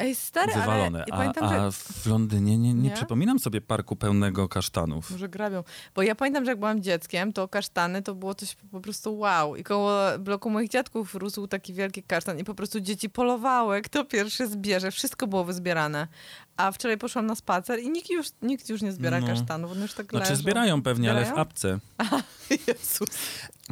Ej, 0.00 0.14
stary, 0.14 0.52
wywalone. 0.52 0.98
ale 1.04 1.12
A, 1.12 1.16
pamiętam, 1.16 1.44
a 1.44 1.70
że... 1.70 1.72
w 1.72 2.06
Londynie 2.06 2.58
nie, 2.58 2.74
nie, 2.74 2.82
Nie? 2.88 2.90
przypominam 2.94 3.38
sobie 3.38 3.60
parku 3.60 3.96
pełnego 3.96 4.48
kasztanów. 4.48 5.10
Może 5.10 5.28
grabią. 5.28 5.64
Bo 5.94 6.02
ja 6.02 6.14
pamiętam, 6.14 6.44
że 6.44 6.50
jak 6.50 6.58
byłam 6.58 6.82
dzieckiem, 6.82 7.32
to 7.32 7.48
kasztany 7.48 8.02
to 8.02 8.14
było 8.14 8.34
coś 8.34 8.54
po 8.70 8.80
prostu 8.80 9.18
wow. 9.18 9.56
I 9.56 9.64
koło 9.64 10.00
bloku 10.18 10.50
moich 10.50 10.68
dziadków 10.70 11.14
rósł 11.14 11.46
taki 11.46 11.74
wielki 11.74 12.02
kasztan 12.02 12.38
i 12.38 12.44
po 12.44 12.54
prostu 12.54 12.80
dzieci 12.80 13.10
polowały, 13.10 13.82
kto 13.82 14.04
pierwszy 14.04 14.46
zbierze. 14.48 14.90
Wszystko 14.90 15.26
było 15.26 15.44
wyzbierane. 15.44 16.08
A 16.56 16.72
wczoraj 16.72 16.98
poszłam 16.98 17.26
na 17.26 17.34
spacer 17.34 17.80
i 17.80 17.90
nikt 17.90 18.10
już, 18.10 18.26
nikt 18.42 18.68
już 18.68 18.82
nie 18.82 18.92
zbiera 18.92 19.20
No. 19.20 19.26
kasztanów. 19.26 19.72
One 19.72 19.80
już 19.80 19.94
tak 19.94 20.10
Znaczy 20.10 20.30
leżą. 20.30 20.42
zbierają 20.42 20.82
pewnie, 20.82 21.10
ale 21.10 21.20
w 21.20 21.24
Zbierają? 21.24 21.42
apce. 21.42 21.78
Jezus. 22.66 23.08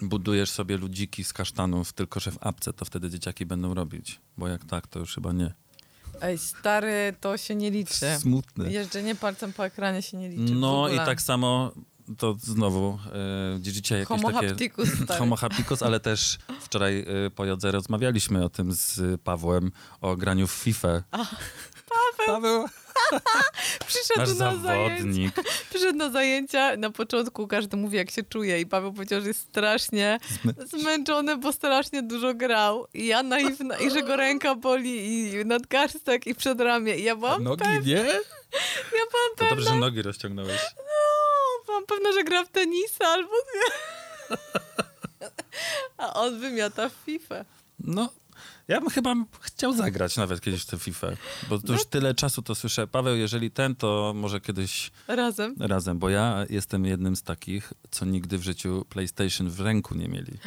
budujesz 0.02 0.50
sobie 0.50 0.76
ludziki 0.76 1.24
z 1.24 1.32
kasztanów, 1.32 1.92
tylko 1.92 2.20
że 2.20 2.30
w 2.30 2.38
apce, 2.46 2.72
to 2.72 2.84
wtedy 2.84 3.10
dzieciaki 3.10 3.46
będą 3.46 3.74
robić. 3.74 4.20
Bo 4.38 4.48
jak 4.48 4.64
tak, 4.64 4.86
to 4.86 4.98
już 4.98 5.14
chyba 5.14 5.32
nie. 5.32 5.54
Ej, 6.20 6.38
stary, 6.38 7.14
to 7.20 7.36
się 7.36 7.54
nie 7.54 7.70
liczy. 7.70 8.06
Smutne. 8.18 8.72
Jeżdżenie 8.72 9.14
palcem 9.14 9.52
po 9.52 9.66
ekranie 9.66 10.02
się 10.02 10.16
nie 10.16 10.28
liczy. 10.28 10.54
No 10.54 10.88
i 10.88 10.96
tak 10.96 11.22
samo, 11.22 11.72
to 12.18 12.36
znowu 12.40 12.98
e, 13.56 13.60
dzisiaj 13.60 13.98
jakieś 13.98 14.08
Homo 14.08 14.32
takie... 14.32 14.48
hapticus, 14.48 14.88
stary. 15.04 15.18
Homo 15.18 15.36
hapticus, 15.36 15.82
ale 15.82 16.00
też 16.00 16.38
wczoraj 16.60 16.98
e, 17.26 17.30
po 17.30 17.44
jodze 17.44 17.70
rozmawialiśmy 17.70 18.44
o 18.44 18.48
tym 18.48 18.72
z 18.72 19.20
Pawłem, 19.20 19.72
o 20.00 20.16
graniu 20.16 20.46
w 20.46 20.52
FIFA. 20.52 21.02
Paweł! 21.88 22.26
Paweł, 22.26 22.64
Przyszedł 23.86 24.20
nasz 24.20 24.38
na 24.38 24.56
zajęcia. 24.56 25.42
Przyszedł 25.70 25.98
na 25.98 26.10
zajęcia, 26.10 26.76
na 26.76 26.90
początku 26.90 27.46
każdy 27.48 27.76
mówi, 27.76 27.96
jak 27.96 28.10
się 28.10 28.22
czuje 28.22 28.60
i 28.60 28.66
Paweł 28.66 28.92
powiedział, 28.92 29.20
że 29.20 29.28
jest 29.28 29.40
strasznie 29.40 30.18
zmęczony, 30.66 31.36
bo 31.36 31.52
strasznie 31.52 32.02
dużo 32.02 32.34
grał. 32.34 32.86
I 32.94 33.06
ja 33.06 33.22
naiwna, 33.22 33.76
i 33.78 33.90
że 33.90 34.02
go 34.02 34.16
ręka 34.16 34.54
boli, 34.54 35.28
i 35.30 35.44
nadgarstek, 35.44 36.26
i 36.26 36.34
przedramię. 36.34 36.96
I 36.96 37.02
ja 37.02 37.16
byłam, 37.16 37.44
Nogi, 37.44 37.64
pew- 37.64 37.86
nie? 37.86 37.94
ja 38.98 39.04
byłam 39.10 39.30
To 39.36 39.44
dobrze, 39.44 39.56
pewna, 39.56 39.70
że 39.70 39.76
nogi 39.76 40.02
rozciągnąłeś. 40.02 40.60
no, 40.76 41.64
byłam 41.66 41.86
pewna, 41.86 42.12
że 42.12 42.24
gra 42.24 42.44
w 42.44 42.48
tenisa 42.48 43.06
albo 43.06 43.32
nie. 43.54 43.76
A 45.98 46.14
on 46.14 46.40
wymiata 46.40 46.88
w 46.88 46.92
FIFA. 47.06 47.44
No, 47.78 48.08
ja 48.68 48.80
bym 48.80 48.90
chyba 48.90 49.14
chciał 49.40 49.72
zagrać 49.72 50.16
nawet 50.16 50.40
kiedyś 50.40 50.62
w 50.62 50.66
tę 50.66 50.78
FIFA, 50.78 51.06
bo 51.48 51.58
to 51.58 51.72
już 51.72 51.84
tyle 51.86 52.14
czasu 52.14 52.42
to 52.42 52.54
słyszę. 52.54 52.86
Paweł, 52.86 53.16
jeżeli 53.16 53.50
ten, 53.50 53.76
to 53.76 54.12
może 54.16 54.40
kiedyś 54.40 54.90
Razem. 55.08 55.54
razem, 55.60 55.98
bo 55.98 56.08
ja 56.08 56.46
jestem 56.50 56.84
jednym 56.84 57.16
z 57.16 57.22
takich, 57.22 57.72
co 57.90 58.04
nigdy 58.04 58.38
w 58.38 58.42
życiu 58.42 58.84
PlayStation 58.88 59.50
w 59.50 59.60
ręku 59.60 59.94
nie 59.94 60.08
mieli. 60.08 60.32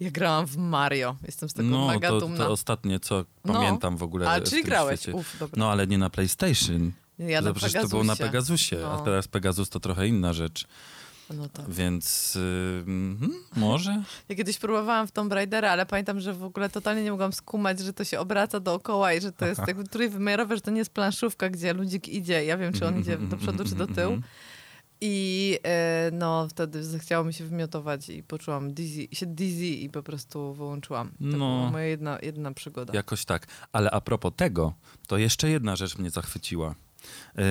Ja 0.00 0.10
grałam 0.10 0.46
w 0.46 0.56
Mario. 0.56 1.16
Jestem 1.26 1.48
z 1.48 1.54
tego 1.54 1.68
No, 1.68 1.86
mega 1.86 2.08
to, 2.08 2.20
dumna. 2.20 2.38
to 2.44 2.50
ostatnie, 2.52 3.00
co 3.00 3.24
No. 3.44 3.52
pamiętam 3.54 3.96
w 3.96 4.02
ogóle 4.02 4.30
A, 4.30 4.40
czyli 4.40 4.64
grałeś. 4.64 5.00
świecie. 5.00 5.16
Uf, 5.18 5.36
dobra. 5.38 5.54
No, 5.58 5.70
ale 5.72 5.86
nie 5.86 5.98
na 5.98 6.10
PlayStation. 6.10 6.92
Ja 7.18 7.40
na 7.40 7.48
to 7.48 7.54
przecież 7.54 7.82
to 7.82 7.88
było 7.88 8.04
na 8.04 8.16
Pegasusie. 8.16 8.76
Pegasusie, 8.76 8.92
a 8.94 8.96
No. 8.96 9.04
teraz 9.04 9.28
Pegasus 9.28 9.68
to 9.70 9.80
trochę 9.80 10.08
inna 10.08 10.32
rzecz. 10.32 10.66
No 11.34 11.48
tak. 11.48 11.70
Więc 11.70 12.36
y, 12.36 12.84
mhm, 12.86 13.32
może. 13.56 14.02
Ja 14.28 14.36
kiedyś 14.36 14.58
próbowałam 14.58 15.06
w 15.06 15.12
Tomb 15.12 15.32
Raidera, 15.32 15.70
ale 15.70 15.86
pamiętam, 15.86 16.20
że 16.20 16.34
w 16.34 16.44
ogóle 16.44 16.68
totalnie 16.70 17.02
nie 17.02 17.10
mogłam 17.10 17.32
skumać, 17.32 17.80
że 17.80 17.92
to 17.92 18.04
się 18.04 18.20
obraca 18.20 18.60
dookoła 18.60 19.12
i 19.12 19.20
że 19.20 19.32
to 19.32 19.46
jest 19.46 19.60
jakby 19.66 19.84
trójwymiarowe, 19.94 20.54
że 20.56 20.60
to 20.60 20.70
nie 20.70 20.78
jest 20.78 20.92
planszówka, 20.92 21.50
gdzie 21.50 21.72
ludzik 21.74 22.08
idzie. 22.08 22.44
Ja 22.44 22.56
wiem, 22.56 22.72
czy 22.72 22.86
on 22.86 23.00
idzie 23.00 23.18
do 23.18 23.36
przodu, 23.36 23.64
czy 23.64 23.74
do 23.74 23.86
tyłu. 23.86 24.18
I 25.02 25.58
e, 25.62 26.10
no, 26.12 26.48
wtedy 26.48 26.84
zachciało 26.84 27.24
mi 27.24 27.34
się 27.34 27.44
wymiotować 27.44 28.08
i 28.08 28.22
poczułam 28.22 28.74
dizzy, 28.74 29.08
się 29.12 29.26
dizzy 29.26 29.66
i 29.66 29.90
po 29.90 30.02
prostu 30.02 30.54
wyłączyłam. 30.54 31.08
To 31.08 31.14
No. 31.20 31.36
była 31.38 31.70
moja 31.70 31.84
jedna, 31.84 32.18
jedna 32.22 32.52
przygoda. 32.52 32.92
Jakoś 32.94 33.24
tak. 33.24 33.46
Ale 33.72 33.90
a 33.90 34.00
propos 34.00 34.32
tego, 34.36 34.72
to 35.06 35.18
jeszcze 35.18 35.50
jedna 35.50 35.76
rzecz 35.76 35.98
mnie 35.98 36.10
zachwyciła. 36.10 36.74
Yy, 37.36 37.44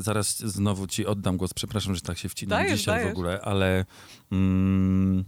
zaraz 0.00 0.38
znowu 0.38 0.86
ci 0.86 1.06
oddam 1.06 1.36
głos. 1.36 1.54
Przepraszam, 1.54 1.94
że 1.94 2.00
tak 2.00 2.18
się 2.18 2.28
wcinam 2.28 2.58
Dajesz, 2.58 2.78
dzisiaj 2.78 2.94
dajesz. 2.94 3.08
w 3.08 3.12
ogóle, 3.12 3.40
ale 3.40 3.84
mm, 4.32 5.24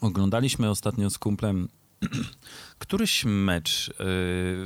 oglądaliśmy 0.00 0.70
ostatnio 0.70 1.10
z 1.10 1.18
kumplem 1.18 1.68
któryś 2.78 3.24
mecz 3.24 3.88
yy, 3.88 3.94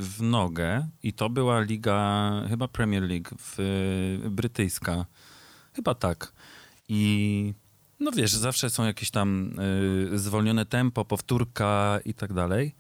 w 0.00 0.16
nogę 0.20 0.88
i 1.02 1.12
to 1.12 1.30
była 1.30 1.60
liga, 1.60 2.32
chyba 2.48 2.68
Premier 2.68 3.02
League 3.02 3.28
w, 3.38 3.58
brytyjska. 4.30 5.06
Chyba 5.72 5.94
tak. 5.94 6.32
I 6.88 7.54
no 8.00 8.10
wiesz, 8.12 8.32
zawsze 8.32 8.70
są 8.70 8.84
jakieś 8.84 9.10
tam 9.10 9.56
y, 10.14 10.18
zwolnione 10.18 10.66
tempo, 10.66 11.04
powtórka 11.04 12.00
i 12.04 12.14
tak 12.14 12.32
dalej. 12.32 12.74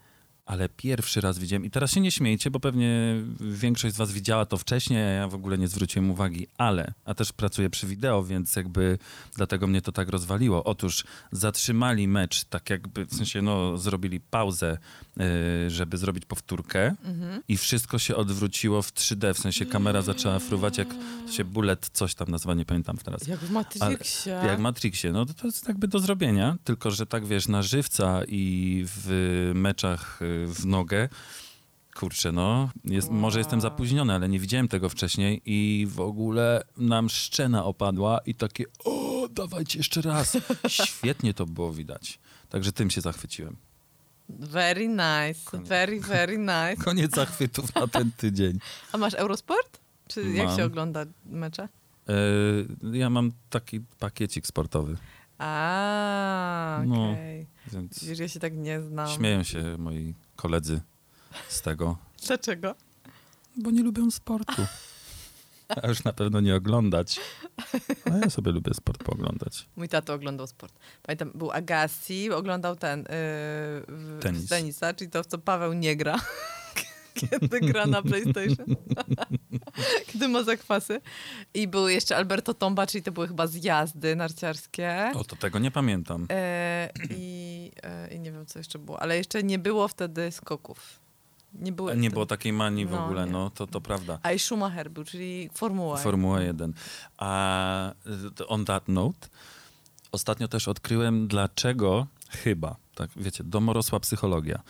Ale 0.50 0.68
pierwszy 0.68 1.20
raz 1.20 1.38
widziałem, 1.38 1.64
i 1.64 1.70
teraz 1.70 1.92
się 1.92 2.00
nie 2.00 2.10
śmiejcie, 2.10 2.50
bo 2.50 2.60
pewnie 2.60 3.14
większość 3.40 3.94
z 3.94 3.98
was 3.98 4.12
widziała 4.12 4.46
to 4.46 4.56
wcześniej, 4.58 5.02
a 5.02 5.06
ja 5.06 5.28
w 5.28 5.34
ogóle 5.34 5.58
nie 5.58 5.68
zwróciłem 5.68 6.10
uwagi, 6.10 6.46
ale, 6.58 6.92
a 7.04 7.14
też 7.14 7.32
pracuję 7.32 7.70
przy 7.70 7.86
wideo, 7.86 8.24
więc 8.24 8.56
jakby 8.56 8.98
dlatego 9.36 9.66
mnie 9.66 9.82
to 9.82 9.92
tak 9.92 10.08
rozwaliło. 10.08 10.64
Otóż 10.64 11.04
zatrzymali 11.32 12.08
mecz, 12.08 12.44
tak 12.44 12.70
jakby, 12.70 13.06
w 13.06 13.14
sensie 13.14 13.42
no, 13.42 13.78
zrobili 13.78 14.20
pauzę, 14.20 14.78
żeby 15.68 15.98
zrobić 15.98 16.24
powtórkę 16.24 16.94
i 17.48 17.56
wszystko 17.56 17.98
się 17.98 18.16
odwróciło 18.16 18.82
w 18.82 18.92
3D, 18.92 19.34
w 19.34 19.38
sensie 19.38 19.66
kamera 19.66 20.02
zaczęła 20.02 20.38
fruwać 20.38 20.78
jak 20.78 20.88
się 21.30 21.44
bullet, 21.44 21.90
coś 21.92 22.14
tam 22.14 22.28
nazywa, 22.28 22.54
nie 22.54 22.64
pamiętam 22.64 22.96
teraz. 22.96 23.26
Jak 23.26 23.40
w 23.40 23.50
Matrixie. 23.50 24.32
Jak 24.32 24.58
w 24.58 24.60
Matrixie, 24.60 25.12
no 25.12 25.26
to, 25.26 25.34
to 25.34 25.46
jest 25.46 25.68
jakby 25.68 25.88
do 25.88 25.98
zrobienia, 25.98 26.56
tylko 26.64 26.90
że 26.90 27.06
tak 27.06 27.26
wiesz, 27.26 27.48
na 27.48 27.62
żywca 27.62 28.20
i 28.28 28.84
w 28.86 29.50
meczach 29.54 30.22
y, 30.22 30.46
w 30.46 30.66
nogę, 30.66 31.08
kurczę, 31.94 32.32
no, 32.32 32.70
jest, 32.84 33.10
może 33.10 33.38
jestem 33.38 33.60
zapóźniony, 33.60 34.14
ale 34.14 34.28
nie 34.28 34.38
widziałem 34.38 34.68
tego 34.68 34.88
wcześniej 34.88 35.42
i 35.44 35.86
w 35.90 36.00
ogóle 36.00 36.62
nam 36.76 37.08
szczena 37.08 37.64
opadła 37.64 38.20
i 38.26 38.34
takie, 38.34 38.64
o, 38.84 39.28
dawajcie 39.30 39.78
jeszcze 39.78 40.02
raz. 40.02 40.36
Świetnie 40.68 41.34
to 41.34 41.46
było 41.46 41.72
widać. 41.72 42.18
Także 42.48 42.72
tym 42.72 42.90
się 42.90 43.00
zachwyciłem. 43.00 43.56
Very 44.38 44.88
nice, 44.88 45.40
Koniec. 45.44 45.68
very, 45.68 46.00
very 46.00 46.38
nice. 46.38 46.76
Koniec 46.84 47.14
zachwytów 47.14 47.74
na 47.74 47.86
ten 47.88 48.10
tydzień. 48.16 48.58
A 48.92 48.98
masz 48.98 49.14
Eurosport? 49.14 49.80
Czy 50.08 50.22
jak 50.22 50.46
Mam. 50.46 50.56
się 50.56 50.64
ogląda 50.64 51.04
mecze? 51.26 51.68
E, 52.08 52.12
ja 52.98 53.10
mam 53.10 53.32
taki 53.50 53.80
pakiecik 53.98 54.46
sportowy, 54.46 54.96
A, 55.38 56.82
No. 56.86 57.10
okej. 57.10 57.46
więc 57.72 58.00
Widzisz, 58.00 58.18
ja 58.18 58.28
się 58.28 58.40
tak 58.40 58.56
nie 58.56 58.80
znam. 58.80 59.08
śmieją 59.08 59.42
się 59.42 59.76
moi 59.78 60.14
koledzy 60.36 60.80
z 61.48 61.62
tego, 61.62 61.96
Dlaczego? 62.26 62.74
bo 63.56 63.70
nie 63.70 63.82
lubią 63.82 64.10
sportu. 64.10 64.62
A 65.82 65.88
już 65.88 66.04
na 66.04 66.12
pewno 66.12 66.40
nie 66.40 66.56
oglądać. 66.56 67.20
Ja 68.22 68.30
sobie 68.30 68.52
lubię 68.52 68.74
sport 68.74 69.04
pooglądać. 69.04 69.66
Mój 69.76 69.88
tato 69.88 70.14
oglądał 70.14 70.46
sport. 70.46 70.74
Pamiętam, 71.02 71.32
był 71.34 71.50
Agassi, 71.50 72.30
oglądał 72.30 72.76
ten 72.76 73.00
yy, 73.00 74.20
Tenis. 74.20 74.48
tenisa, 74.48 74.94
czyli 74.94 75.10
to, 75.10 75.22
w 75.22 75.26
co 75.26 75.38
Paweł 75.38 75.72
nie 75.72 75.96
gra. 75.96 76.16
Kiedy 77.14 77.60
gra 77.60 77.86
na 77.86 78.02
PlayStation. 78.02 78.76
Kiedy 80.12 80.28
ma 80.28 80.42
zakwasy. 80.42 81.00
I 81.54 81.68
był 81.68 81.88
jeszcze 81.88 82.16
Alberto 82.16 82.54
Tomba, 82.54 82.86
czyli 82.86 83.04
to 83.04 83.12
były 83.12 83.28
chyba 83.28 83.46
zjazdy 83.46 84.16
narciarskie. 84.16 85.12
O, 85.14 85.24
to 85.24 85.36
tego 85.36 85.58
nie 85.58 85.70
pamiętam. 85.70 86.26
E, 86.30 86.90
i, 87.10 87.72
e, 87.82 88.14
I 88.14 88.20
nie 88.20 88.32
wiem, 88.32 88.46
co 88.46 88.58
jeszcze 88.58 88.78
było. 88.78 89.02
Ale 89.02 89.16
jeszcze 89.16 89.42
nie 89.42 89.58
było 89.58 89.88
wtedy 89.88 90.32
skoków. 90.32 91.00
Nie 91.54 91.72
było. 91.72 91.94
Nie 91.94 92.10
było 92.10 92.26
takiej 92.26 92.52
manii 92.52 92.86
w 92.86 92.90
No, 92.90 93.04
ogóle, 93.04 93.26
nie. 93.26 93.32
no 93.32 93.50
to, 93.50 93.66
to 93.66 93.80
prawda. 93.80 94.18
A 94.22 94.32
i 94.32 94.38
Schumacher 94.38 94.90
był, 94.90 95.04
czyli 95.04 95.50
Formuła. 95.54 95.96
Formuła 95.96 96.40
1. 96.40 96.72
A 97.18 97.92
y, 98.40 98.46
on 98.46 98.64
that 98.64 98.88
note, 98.88 99.28
ostatnio 100.12 100.48
też 100.48 100.68
odkryłem, 100.68 101.28
dlaczego 101.28 102.06
chyba, 102.30 102.76
tak 102.94 103.10
wiecie, 103.16 103.44
domorosła 103.44 104.00
psychologia, 104.00 104.62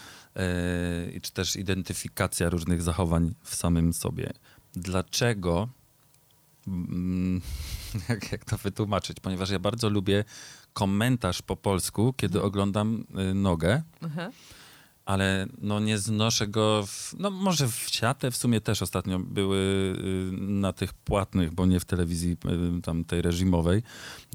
yy, 1.12 1.20
czy 1.20 1.32
też 1.32 1.56
identyfikacja 1.56 2.50
różnych 2.50 2.82
zachowań 2.82 3.34
w 3.42 3.54
samym 3.54 3.92
sobie. 3.92 4.32
Dlaczego, 4.72 5.68
mm, 6.66 7.40
jak, 8.08 8.32
jak 8.32 8.44
to 8.44 8.56
wytłumaczyć, 8.58 9.20
ponieważ 9.20 9.50
ja 9.50 9.58
bardzo 9.58 9.88
lubię 9.88 10.24
komentarz 10.72 11.42
po 11.42 11.56
polsku, 11.56 12.14
kiedy 12.16 12.42
oglądam 12.42 13.04
y, 13.30 13.34
nogę, 13.34 13.82
Aha. 14.04 14.30
Ale 15.10 15.46
no 15.58 15.80
nie 15.80 15.98
znoszę 15.98 16.48
go, 16.48 16.86
w, 16.86 17.14
no 17.18 17.30
może 17.30 17.68
w 17.68 17.88
siatę 17.90 18.30
w 18.30 18.36
sumie 18.36 18.60
też 18.60 18.82
ostatnio 18.82 19.18
były 19.18 19.56
y, 19.58 20.32
na 20.32 20.72
tych 20.72 20.92
płatnych, 20.92 21.54
bo 21.54 21.66
nie 21.66 21.80
w 21.80 21.84
telewizji 21.84 22.36
y, 22.78 22.82
tam 22.82 23.04
tej 23.04 23.22
reżimowej, 23.22 23.82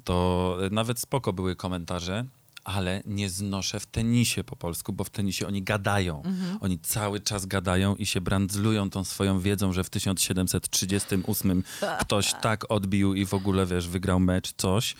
to 0.04 0.58
nawet 0.72 1.00
spoko 1.00 1.34
były 1.34 1.56
komentarze, 1.56 2.26
ale 2.64 3.04
nie 3.06 3.30
znoszę 3.30 3.80
w 3.80 3.86
tenisie 3.86 4.44
po 4.44 4.56
polsku, 4.56 4.94
bo 4.94 5.04
w 5.04 5.10
tenisie 5.10 5.48
oni 5.48 5.64
gadają. 5.64 6.24
Oni 6.62 6.80
cały 6.80 7.20
czas 7.20 7.46
gadają 7.46 7.96
i 7.96 8.06
się 8.06 8.22
brandzlują 8.22 8.90
tą 8.90 9.04
swoją 9.04 9.40
wiedzą, 9.40 9.74
że 9.74 9.84
w 9.84 9.90
1738 9.90 11.64
ktoś 12.00 12.34
tak 12.42 12.72
odbił 12.72 13.14
i 13.14 13.26
w 13.26 13.34
ogóle, 13.34 13.66
wiesz, 13.66 13.88
wygrał 13.88 14.20
mecz, 14.20 14.54
coś. 14.58 14.96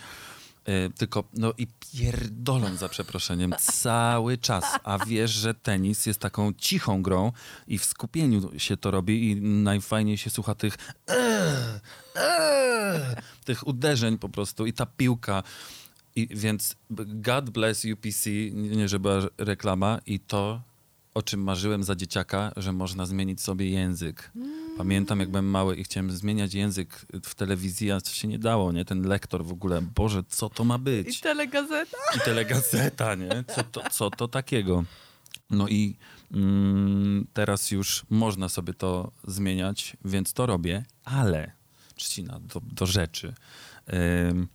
Y, 0.70 0.92
tylko, 0.98 1.24
no 1.34 1.54
i 1.58 1.68
pierdolą 1.68 2.76
za 2.76 2.90
przeproszeniem 2.90 3.54
cały 3.60 4.38
czas, 4.38 4.64
a 4.84 5.06
wiesz, 5.06 5.32
że 5.32 5.54
tenis 5.54 6.06
jest 6.06 6.20
taką 6.20 6.54
cichą 6.54 7.02
grą 7.02 7.32
i 7.68 7.78
w 7.78 7.86
skupieniu 7.86 8.60
się 8.60 8.78
to 8.78 8.92
robi 8.92 9.32
i 9.32 9.42
najfajniej 9.42 10.18
się 10.18 10.30
słucha 10.30 10.56
tych 10.56 10.78
eee, 11.08 11.18
eee, 12.16 13.16
tych 13.46 13.68
uderzeń 13.68 14.18
po 14.18 14.30
prostu 14.30 14.66
i 14.66 14.74
ta 14.74 14.86
piłka. 14.86 15.44
I 16.16 16.28
więc 16.32 16.76
God 16.90 17.50
bless 17.50 17.86
UPC, 17.94 18.30
nie 18.52 18.88
żeby 18.88 19.30
reklama 19.38 20.00
i 20.06 20.20
to, 20.20 20.62
o 21.14 21.22
czym 21.22 21.44
marzyłem 21.44 21.84
za 21.84 21.96
dzieciaka, 21.96 22.52
że 22.58 22.72
można 22.72 23.06
zmienić 23.06 23.42
sobie 23.42 23.70
język. 23.70 24.32
Pamiętam, 24.78 25.20
jak 25.20 25.30
byłem 25.30 25.50
mały 25.50 25.76
i 25.76 25.84
chciałem 25.84 26.12
zmieniać 26.12 26.54
język 26.54 27.06
w 27.24 27.36
telewizji, 27.36 27.92
a 27.92 28.02
to 28.02 28.10
się 28.10 28.28
nie 28.28 28.40
dało, 28.40 28.72
nie? 28.72 28.86
Ten 28.86 29.08
lektor 29.08 29.46
w 29.46 29.52
ogóle, 29.52 29.82
Boże, 29.82 30.24
co 30.30 30.50
to 30.50 30.64
ma 30.64 30.76
I 30.76 30.80
być? 30.80 31.20
telegazeta. 31.22 31.98
I 32.16 32.20
telegazeta, 32.20 33.16
nie? 33.16 33.44
Co 33.56 33.64
to, 33.64 33.90
co 33.90 34.10
to 34.10 34.28
takiego? 34.28 34.84
No 35.50 35.68
i 35.68 35.96
mm, 36.32 37.28
teraz 37.34 37.72
już 37.72 38.06
można 38.10 38.50
sobie 38.50 38.74
to 38.74 39.12
zmieniać, 39.28 39.98
więc 40.06 40.34
to 40.34 40.46
robię, 40.46 40.86
ale, 41.04 41.52
trzcina, 41.96 42.40
do, 42.40 42.62
do 42.62 42.86
rzeczy. 42.86 43.34
Ym, 44.30 44.48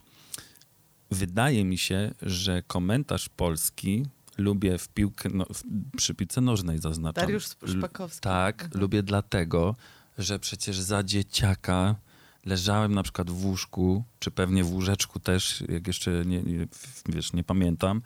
wydaje 1.10 1.64
mi 1.64 1.78
się, 1.78 2.14
że 2.22 2.62
komentarz 2.66 3.28
polski 3.28 4.06
lubię 4.38 4.78
w 4.78 4.88
piłkę, 4.88 5.28
no, 5.32 5.44
w, 5.54 5.62
przy 5.96 6.14
piłce 6.14 6.40
nożnej 6.40 6.78
zaznaczam. 6.78 7.24
Dariusz 7.26 7.46
L- 7.62 7.68
Szpakowski. 7.78 8.20
Tak, 8.20 8.62
Mhm. 8.62 8.80
lubię 8.80 9.02
dlatego, 9.02 9.76
że 10.20 10.38
przecież 10.38 10.80
za 10.80 11.02
dzieciaka 11.02 11.96
leżałem 12.44 12.94
na 12.94 13.02
przykład 13.02 13.30
w 13.30 13.44
łóżku, 13.44 14.04
czy 14.18 14.30
pewnie 14.30 14.64
w 14.64 14.72
łóżeczku 14.72 15.20
też, 15.20 15.64
jak 15.68 15.86
jeszcze 15.86 16.24
nie, 16.26 16.42
nie, 16.42 16.66
wiesz, 17.08 17.32
nie 17.32 17.44
pamiętam, 17.44 18.02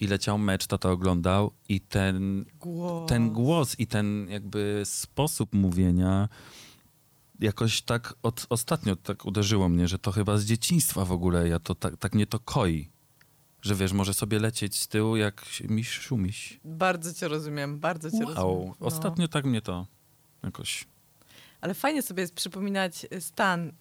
i 0.00 0.06
leciał 0.06 0.38
mecz, 0.38 0.66
tata 0.66 0.90
oglądał 0.90 1.52
i 1.68 1.80
ten, 1.80 2.44
Głos. 2.60 3.08
ten 3.08 3.30
głos 3.30 3.78
i 3.78 3.86
ten 3.86 4.26
jakby 4.30 4.82
sposób 4.84 5.54
mówienia 5.54 6.28
jakoś 7.40 7.82
tak 7.82 8.14
od, 8.22 8.46
ostatnio 8.48 8.96
tak 8.96 9.24
uderzyło 9.24 9.68
mnie, 9.68 9.88
że 9.88 9.98
to 9.98 10.12
chyba 10.12 10.36
z 10.36 10.44
dzieciństwa 10.44 11.04
w 11.04 11.12
ogóle, 11.12 11.48
ja 11.48 11.58
to 11.58 11.74
tak, 11.74 11.96
tak 11.96 12.14
mnie 12.14 12.26
to 12.26 12.38
koi. 12.38 12.88
Że 13.62 13.74
wiesz, 13.74 13.92
może 13.92 14.14
sobie 14.14 14.38
lecieć 14.38 14.76
z 14.76 14.88
tyłu 14.88 15.16
jak 15.16 15.44
miś 15.68 15.90
szumiś. 15.90 16.60
Bardzo 16.64 17.14
cię 17.14 17.28
rozumiem, 17.28 17.78
bardzo 17.78 18.10
cię 18.10 18.20
rozumiem. 18.20 18.36
Wow. 18.44 18.74
No. 18.80 18.86
Ostatnio 18.86 19.28
tak 19.28 19.44
mnie 19.44 19.60
to 19.62 19.86
jakoś... 20.42 20.86
Ale 21.60 21.74
fajnie 21.74 22.02
sobie 22.02 22.20
jest 22.20 22.34
przypominać 22.34 23.06
stan 23.20 23.68
y, 23.68 23.72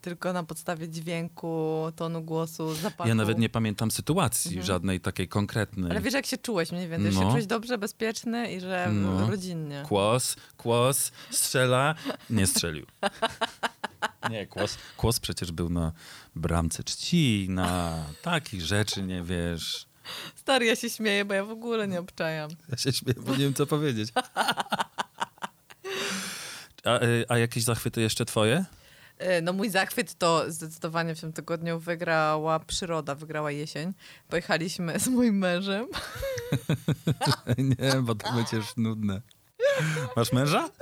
tylko 0.00 0.32
na 0.32 0.42
podstawie 0.44 0.88
dźwięku, 0.88 1.76
tonu 1.96 2.22
głosu, 2.22 2.74
zapachu. 2.74 3.08
Ja 3.08 3.14
nawet 3.14 3.38
nie 3.38 3.48
pamiętam 3.48 3.90
sytuacji 3.90 4.48
Mhm. 4.48 4.66
żadnej 4.66 5.00
takiej 5.00 5.28
konkretnej. 5.28 5.90
Ale 5.90 6.00
wiesz, 6.00 6.14
jak 6.14 6.26
się 6.26 6.38
czułeś 6.38 6.72
mniej 6.72 6.88
więcej? 6.88 7.12
No. 7.14 7.20
się 7.20 7.28
czułeś 7.28 7.46
dobrze, 7.46 7.78
bezpieczny 7.78 8.52
i 8.52 8.60
że 8.60 8.88
No. 8.92 9.30
rodzinnie. 9.30 9.84
Kłos, 9.88 10.36
kłos, 10.56 11.12
strzela, 11.30 11.94
nie 12.30 12.46
strzelił. 12.46 12.86
Nie, 14.30 14.46
kłos, 14.46 14.78
kłos 14.96 15.20
przecież 15.20 15.52
był 15.52 15.70
na 15.70 15.92
bramce 16.36 16.84
czcina, 16.84 17.96
takich 18.22 18.62
rzeczy 18.62 19.02
nie 19.02 19.22
wiesz. 19.22 19.86
Stary, 20.36 20.66
ja 20.66 20.76
się 20.76 20.90
śmieję, 20.90 21.24
bo 21.24 21.34
ja 21.34 21.44
w 21.44 21.50
ogóle 21.50 21.88
nie 21.88 22.00
obczajam. 22.00 22.50
Ja 22.68 22.76
się 22.76 22.92
śmieję, 22.92 23.20
bo 23.26 23.30
nie 23.32 23.38
wiem 23.38 23.54
co 23.54 23.66
powiedzieć. 23.66 24.08
A, 26.84 27.04
y, 27.04 27.24
a 27.28 27.38
jakieś 27.38 27.64
zachwyty 27.64 28.00
jeszcze 28.00 28.24
twoje? 28.24 28.64
E, 29.18 29.42
No 29.42 29.52
mój 29.52 29.70
zachwyt 29.70 30.14
to 30.14 30.52
zdecydowanie 30.52 31.14
w 31.14 31.20
tym 31.20 31.32
tygodniu 31.32 31.78
wygrała 31.78 32.58
przyroda, 32.60 33.14
wygrała 33.14 33.50
jesień. 33.50 33.92
Pojechaliśmy 34.28 34.98
z 35.00 35.08
moim 35.08 35.38
mężem. 35.38 35.86
Nie, 37.58 38.02
bo 38.02 38.14
to 38.14 38.32
będzie 38.32 38.56
już 38.56 38.76
nudne. 38.76 39.20
Masz 40.16 40.32
męża? 40.32 40.68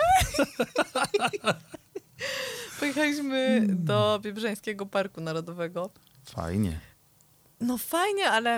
Pojechaliśmy 2.81 3.67
do 3.69 4.19
Biebrzańskiego 4.23 4.87
Parku 4.87 5.21
Narodowego. 5.21 5.91
Fajnie. 6.25 6.81
No 7.61 7.79
fajnie, 7.79 8.31
ale 8.31 8.57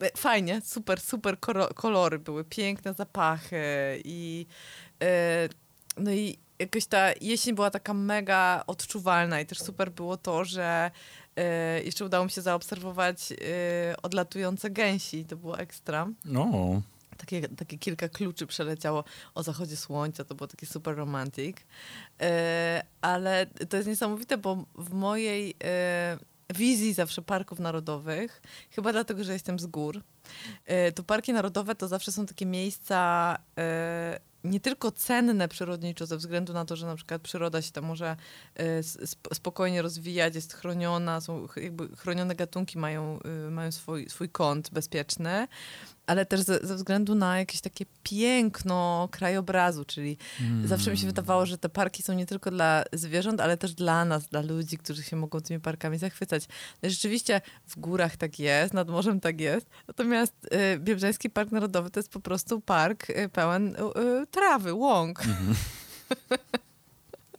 e, 0.00 0.10
fajnie, 0.16 0.60
super, 0.64 1.00
super 1.00 1.36
kolory 1.74 2.18
były, 2.18 2.44
piękne 2.44 2.94
zapachy 2.94 3.62
i 4.04 4.46
e, 5.02 5.48
no 5.96 6.12
i 6.12 6.38
jakoś 6.58 6.86
ta 6.86 7.12
jesień 7.20 7.54
była 7.54 7.70
taka 7.70 7.94
mega 7.94 8.64
odczuwalna 8.66 9.40
i 9.40 9.46
też 9.46 9.58
super 9.58 9.90
było 9.92 10.16
to, 10.16 10.44
że 10.44 10.90
e, 11.36 11.82
jeszcze 11.82 12.04
udało 12.04 12.24
mi 12.24 12.30
się 12.30 12.42
zaobserwować 12.42 13.32
e, 13.32 13.36
odlatujące 14.02 14.70
gęsi, 14.70 15.24
to 15.24 15.36
było 15.36 15.58
ekstra. 15.58 16.08
No, 16.24 16.50
Takie, 17.16 17.48
takie 17.48 17.78
kilka 17.78 18.08
kluczy 18.08 18.46
przeleciało 18.46 19.04
o 19.34 19.42
zachodzie 19.42 19.76
słońca, 19.76 20.24
to 20.24 20.34
było 20.34 20.48
takie 20.48 20.66
super 20.66 20.96
romantic. 20.96 21.56
E, 22.20 22.84
ale 23.00 23.46
to 23.46 23.76
jest 23.76 23.88
niesamowite, 23.88 24.38
bo 24.38 24.64
w 24.74 24.92
mojej 24.92 25.54
wizji 26.54 26.94
zawsze 26.94 27.22
parków 27.22 27.58
narodowych, 27.58 28.42
chyba 28.70 28.92
dlatego, 28.92 29.24
że 29.24 29.32
jestem 29.32 29.58
z 29.58 29.66
gór, 29.66 30.00
to 30.94 31.02
parki 31.02 31.32
narodowe 31.32 31.74
to 31.74 31.88
zawsze 31.88 32.12
są 32.12 32.26
takie 32.26 32.46
miejsca 32.46 33.38
nie 34.44 34.60
tylko 34.60 34.92
cenne 34.92 35.48
przyrodniczo 35.48 36.06
ze 36.06 36.16
względu 36.16 36.52
na 36.52 36.64
to, 36.64 36.76
że 36.76 36.86
na 36.86 36.96
przykład 36.96 37.22
przyroda 37.22 37.62
się 37.62 37.72
tam 37.72 37.84
może 37.84 38.16
e, 38.56 38.78
sp- 39.12 39.34
spokojnie 39.34 39.82
rozwijać, 39.82 40.34
jest 40.34 40.52
chroniona, 40.52 41.20
są 41.20 41.48
jakby 41.56 41.96
chronione 41.96 42.34
gatunki 42.34 42.78
mają, 42.78 43.18
y, 43.46 43.50
mają 43.50 43.72
swój, 43.72 44.08
swój 44.10 44.28
kąt 44.28 44.70
bezpieczny, 44.70 45.48
ale 46.06 46.26
też 46.26 46.40
ze, 46.40 46.58
ze 46.62 46.74
względu 46.76 47.14
na 47.14 47.38
jakieś 47.38 47.60
takie 47.60 47.84
piękno 48.02 49.08
krajobrazu, 49.10 49.84
czyli 49.84 50.16
Mm. 50.40 50.68
zawsze 50.68 50.90
mi 50.90 50.98
się 50.98 51.06
wydawało, 51.06 51.46
że 51.46 51.58
te 51.58 51.68
parki 51.68 52.02
są 52.02 52.12
nie 52.12 52.26
tylko 52.26 52.50
dla 52.50 52.84
zwierząt, 52.92 53.40
ale 53.40 53.56
też 53.56 53.74
dla 53.74 54.04
nas, 54.04 54.26
dla 54.26 54.40
ludzi, 54.40 54.78
którzy 54.78 55.02
się 55.02 55.16
mogą 55.16 55.40
tymi 55.40 55.60
parkami 55.60 55.98
zachwycać. 55.98 56.48
No 56.82 56.90
rzeczywiście 56.90 57.40
w 57.66 57.78
górach 57.80 58.16
tak 58.16 58.38
jest, 58.38 58.74
nad 58.74 58.88
morzem 58.88 59.20
tak 59.20 59.40
jest, 59.40 59.66
natomiast 59.88 60.34
y, 60.74 60.78
Biebrzański 60.78 61.30
Park 61.30 61.50
Narodowy 61.50 61.90
to 61.90 62.00
jest 62.00 62.08
po 62.10 62.20
prostu 62.20 62.60
park 62.60 63.10
y, 63.10 63.28
pełen 63.28 63.76
y, 63.76 64.00
y, 64.22 64.26
trawy, 64.34 64.74
łąk. 64.74 65.22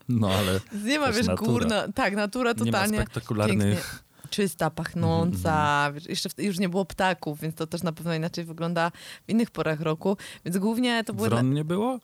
No 0.10 0.30
ale 0.30 0.60
Nie 0.86 1.00
ma, 1.00 1.12
wiesz, 1.12 1.28
natura. 1.28 1.52
gór, 1.52 1.66
na, 1.68 1.92
tak, 1.92 2.16
natura 2.16 2.52
nie 2.52 2.60
ma 2.60 2.66
totalnie 2.66 2.98
spektakularnych... 2.98 4.04
czysta, 4.30 4.70
pachnąca, 4.70 5.52
Mhm, 5.86 5.94
wiesz, 5.94 6.06
jeszcze 6.06 6.30
w- 6.30 6.38
już 6.40 6.60
nie 6.60 6.70
było 6.70 6.86
ptaków, 6.86 7.40
więc 7.40 7.56
to 7.56 7.68
też 7.68 7.84
na 7.84 7.92
pewno 7.92 8.14
inaczej 8.16 8.46
wygląda 8.46 8.92
w 9.28 9.30
innych 9.32 9.52
porach 9.52 9.82
roku, 9.82 10.18
więc 10.46 10.58
głównie 10.58 11.04
to 11.04 11.14
były... 11.14 11.30
Wron 11.30 11.54
nie 11.54 11.64
było? 11.66 12.00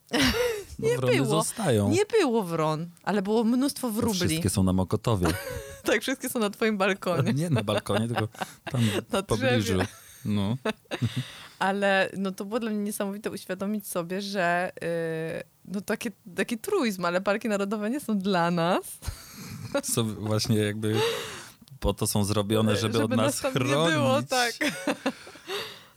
Bo 0.79 0.87
Nie 0.87 0.97
było. 0.97 1.25
zostają. 1.25 1.89
Nie 1.89 2.05
było 2.05 2.43
wron, 2.43 2.87
ale 3.03 3.21
było 3.21 3.43
mnóstwo 3.43 3.87
To 3.87 3.93
wróbli. 3.93 4.19
Wszystkie 4.27 4.49
są 4.49 4.63
na 4.63 4.73
Mokotowie. 4.73 5.27
Tak, 5.83 6.01
wszystkie 6.01 6.29
są 6.29 6.39
na 6.39 6.49
twoim 6.49 6.77
balkonie. 6.77 7.33
Nie 7.33 7.49
na 7.49 7.63
balkonie, 7.63 8.07
tylko 8.07 8.27
tam 8.71 8.81
Na 9.11 9.23
pobliżu. 9.23 9.77
No. 10.25 10.57
Ale 11.61 12.09
no 12.17 12.31
to 12.31 12.45
było 12.45 12.59
dla 12.59 12.69
mnie 12.71 12.79
niesamowite 12.79 13.31
uświadomić 13.31 13.87
sobie, 13.87 14.21
że 14.21 14.71
yy, 14.81 15.43
no 15.65 15.81
takie, 15.81 16.11
taki 16.35 16.57
truizm, 16.57 17.05
ale 17.05 17.21
parki 17.21 17.49
narodowe 17.49 17.89
nie 17.89 17.99
są 17.99 18.17
dla 18.19 18.51
nas. 18.51 18.83
Co 19.93 20.03
właśnie 20.03 20.57
jakby 20.57 20.95
po 21.79 21.93
to 21.93 22.07
są 22.07 22.23
zrobione, 22.23 22.75
żeby, 22.75 23.03
od 23.03 23.11
nas 23.11 23.41
tam 23.41 23.53
chronić. 23.53 23.87
nie 23.89 23.93
było, 23.93 24.21
tak. 24.21 24.53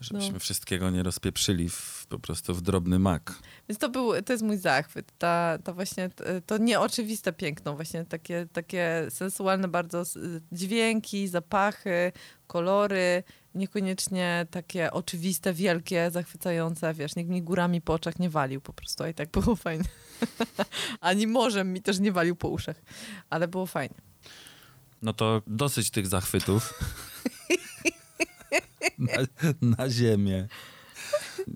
Żebyśmy 0.01 0.33
No. 0.33 0.39
wszystkiego 0.39 0.89
nie 0.89 1.03
rozpieprzyli 1.03 1.69
w, 1.69 2.05
po 2.09 2.19
prostu 2.19 2.53
w 2.53 2.61
drobny 2.61 2.99
mak. 2.99 3.33
Więc 3.69 3.79
to, 3.79 3.89
był, 3.89 4.21
to 4.21 4.33
jest 4.33 4.43
mój 4.43 4.57
zachwyt. 4.57 5.11
Ta, 5.17 5.57
ta 5.63 5.73
właśnie, 5.73 6.09
to 6.45 6.57
nieoczywiste 6.57 7.33
piękno, 7.33 7.75
właśnie 7.75 8.05
takie, 8.05 8.47
takie 8.53 9.07
sensualne 9.09 9.67
bardzo 9.67 10.03
dźwięki, 10.51 11.27
zapachy, 11.27 12.11
kolory, 12.47 13.23
niekoniecznie 13.55 14.47
takie 14.51 14.91
oczywiste, 14.91 15.53
wielkie, 15.53 16.11
zachwycające, 16.11 16.93
wiesz, 16.93 17.15
nikt 17.15 17.29
mi 17.29 17.41
górami 17.41 17.81
po 17.81 17.93
oczach 17.93 18.19
nie 18.19 18.29
walił 18.29 18.61
po 18.61 18.73
prostu, 18.73 19.03
a 19.03 19.09
i 19.09 19.13
tak 19.13 19.29
było 19.29 19.55
fajnie. 19.55 19.85
Ani 21.01 21.27
morzem 21.27 21.73
mi 21.73 21.81
też 21.81 21.99
nie 21.99 22.11
walił 22.11 22.35
po 22.35 22.47
uszach, 22.47 22.81
ale 23.29 23.47
było 23.47 23.65
fajnie. 23.65 23.95
No 25.01 25.13
to 25.13 25.41
dosyć 25.47 25.89
tych 25.89 26.07
zachwytów. 26.07 26.73
na, 28.97 29.13
na 29.77 29.89
ziemię. 29.89 30.47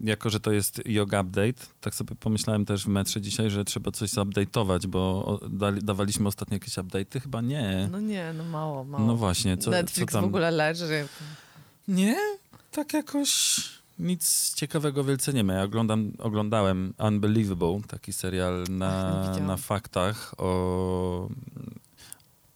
Jako, 0.03 0.29
że 0.29 0.39
to 0.39 0.51
jest 0.51 0.81
yoga 0.85 1.21
update, 1.21 1.65
tak 1.81 1.95
sobie 1.95 2.15
pomyślałem 2.15 2.65
też 2.65 2.85
w 2.85 2.87
metrze 2.87 3.21
dzisiaj, 3.21 3.49
że 3.49 3.65
trzeba 3.65 3.91
coś 3.91 4.09
zupdate'ować, 4.09 4.87
bo 4.87 5.39
dali, 5.49 5.81
dawaliśmy 5.81 6.27
ostatnio 6.27 6.55
jakieś 6.55 6.73
update'y? 6.73 7.21
Chyba 7.21 7.41
nie. 7.41 7.87
No 7.91 7.99
nie, 7.99 8.33
no 8.37 8.43
mało, 8.43 8.83
mało. 8.83 9.05
No 9.05 9.15
właśnie, 9.15 9.57
co, 9.57 9.71
Netflix 9.71 10.13
co 10.13 10.17
tam? 10.17 10.25
w 10.25 10.27
ogóle 10.27 10.51
leży. 10.51 11.07
Nie, 11.89 12.17
tak 12.71 12.93
jakoś 12.93 13.59
nic 13.99 14.53
ciekawego 14.55 15.03
wielce 15.03 15.33
nie 15.33 15.43
ma. 15.43 15.53
Ja 15.53 15.63
oglądam, 15.63 16.11
oglądałem 16.19 16.93
Unbelievable, 16.99 17.81
taki 17.87 18.13
serial 18.13 18.63
na, 18.69 19.33
na 19.41 19.57
faktach 19.57 20.35
o... 20.37 21.29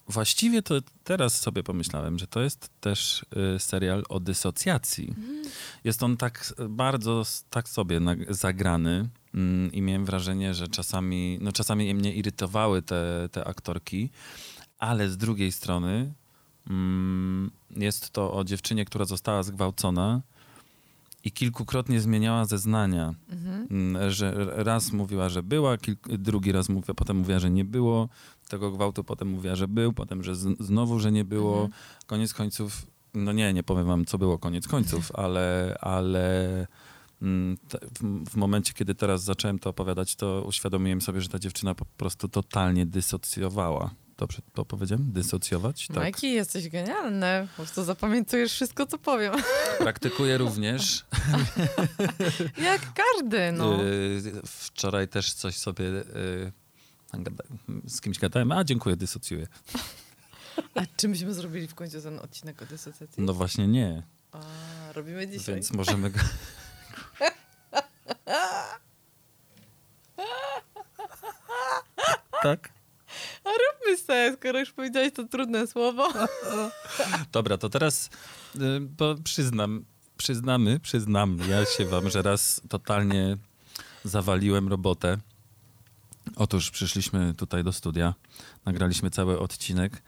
Właściwie 0.08 0.62
to 0.62 0.76
teraz 1.04 1.42
sobie 1.42 1.64
pomyślałem, 1.64 2.20
że 2.20 2.28
to 2.28 2.42
jest 2.42 2.70
też 2.80 3.26
y, 3.56 3.60
serial 3.60 4.04
o 4.10 4.20
dysocjacji. 4.20 5.14
Jest 5.84 6.04
on 6.04 6.18
tak 6.18 6.54
bardzo 6.70 7.24
tak 7.50 7.70
sobie 7.70 8.00
nag- 8.00 8.34
zagrany 8.34 9.10
mm, 9.34 9.72
i 9.72 9.82
miałem 9.82 10.06
wrażenie, 10.06 10.54
że 10.54 10.68
czasami, 10.68 11.38
no 11.42 11.52
czasami 11.52 11.94
mnie 11.94 12.14
irytowały 12.14 12.82
te, 12.82 13.30
te 13.32 13.48
aktorki, 13.48 14.10
ale 14.80 15.10
z 15.10 15.18
drugiej 15.18 15.52
strony 15.52 15.90
mm, 15.90 16.14
jest 17.76 18.10
to 18.10 18.34
o 18.34 18.44
dziewczynie, 18.44 18.86
która 18.86 19.06
została 19.06 19.44
zgwałcona 19.44 20.22
i 21.24 21.32
kilkukrotnie 21.32 22.02
zmieniała 22.02 22.46
zeznania. 22.46 23.14
Mhm. 23.30 23.68
Mm, 23.72 24.12
Że 24.12 24.34
raz 24.64 24.92
mówiła, 24.92 25.30
że 25.30 25.44
była, 25.44 25.78
drugi 26.08 26.52
raz 26.52 26.70
mówiła, 26.70 26.94
potem 26.94 27.18
mówiła, 27.18 27.40
że 27.40 27.50
nie 27.50 27.66
było 27.66 28.10
tego 28.50 28.72
gwałtu, 28.72 29.04
potem 29.04 29.28
mówiła, 29.28 29.56
że 29.56 29.68
był, 29.68 29.94
potem, 29.94 30.24
że 30.24 30.36
znowu, 30.60 31.00
że 31.00 31.12
nie 31.12 31.26
było. 31.26 31.54
Mhm. 31.54 31.72
Koniec 32.06 32.34
końców, 32.34 32.88
no 33.14 33.32
nie, 33.32 33.54
nie 33.54 33.64
powiem 33.64 33.88
wam, 33.88 34.06
co 34.06 34.18
było 34.18 34.40
koniec 34.40 34.68
końców, 34.68 35.12
ale, 35.16 35.78
ale 35.82 36.68
mm, 37.22 37.58
w 38.30 38.36
momencie, 38.36 38.74
kiedy 38.74 38.96
teraz 38.96 39.24
zacząłem 39.24 39.60
to 39.60 39.70
opowiadać, 39.70 40.16
to 40.16 40.44
uświadomiłem 40.48 41.02
sobie, 41.02 41.22
że 41.22 41.30
ta 41.30 41.40
dziewczyna 41.40 41.76
po 41.76 41.86
prostu 41.86 42.28
totalnie 42.28 42.86
dysocjowała. 42.86 43.92
Dobrze 44.24 44.42
to 44.54 44.66
powiedziałem? 44.66 45.12
Dysocjować? 45.12 45.88
Tak. 45.88 45.98
Majki, 45.98 46.32
jesteś 46.32 46.70
genialny. 46.70 47.48
Po 47.58 47.64
prostu 47.64 47.84
zapamiętujesz 47.84 48.52
wszystko, 48.52 48.86
co 48.86 48.98
powiem. 48.98 49.34
Praktykuję 49.80 50.38
również. 50.38 51.06
Jak 52.72 52.82
każdy, 52.94 53.52
no. 53.52 53.84
Y, 53.84 54.22
wczoraj 54.46 55.08
też 55.08 55.34
coś 55.34 55.58
sobie 55.58 55.86
y, 55.86 56.52
z 57.88 58.02
kimś 58.02 58.20
gadałem. 58.20 58.52
A, 58.52 58.64
dziękuję, 58.64 58.96
dysocjuję. 58.96 59.48
A 60.76 60.82
czy 60.98 61.08
myśmy 61.08 61.34
zrobili 61.34 61.68
w 61.68 61.76
końcu 61.76 62.02
ten 62.02 62.20
odcinek 62.20 62.62
o 62.62 62.66
dysocjacji? 62.66 63.24
No 63.24 63.34
właśnie 63.34 63.68
nie, 63.68 64.04
A, 64.32 64.40
robimy 64.94 65.28
dzisiaj. 65.28 65.56
więc 65.56 65.72
możemy... 65.72 66.10
Go... 66.10 66.20
tak? 72.44 72.83
Se, 74.06 74.36
skoro 74.40 74.60
już 74.60 74.72
powiedziałeś 74.72 75.14
to 75.14 75.24
trudne 75.24 75.68
słowo. 75.68 76.08
Dobra, 77.32 77.58
to 77.58 77.70
teraz 77.70 78.10
y, 78.56 78.60
bo 78.80 79.16
przyznam, 79.24 79.86
przyznamy, 80.18 80.80
przyznam 80.80 81.38
ja 81.50 81.66
się 81.66 81.86
wam, 81.86 82.10
że 82.10 82.22
raz 82.22 82.62
totalnie 82.70 83.38
zawaliłem 84.04 84.68
robotę. 84.68 85.18
Otóż 86.36 86.72
przyszliśmy 86.72 87.34
tutaj 87.34 87.64
do 87.64 87.74
studia, 87.74 88.14
nagraliśmy 88.66 89.10
cały 89.10 89.40
odcinek, 89.40 90.04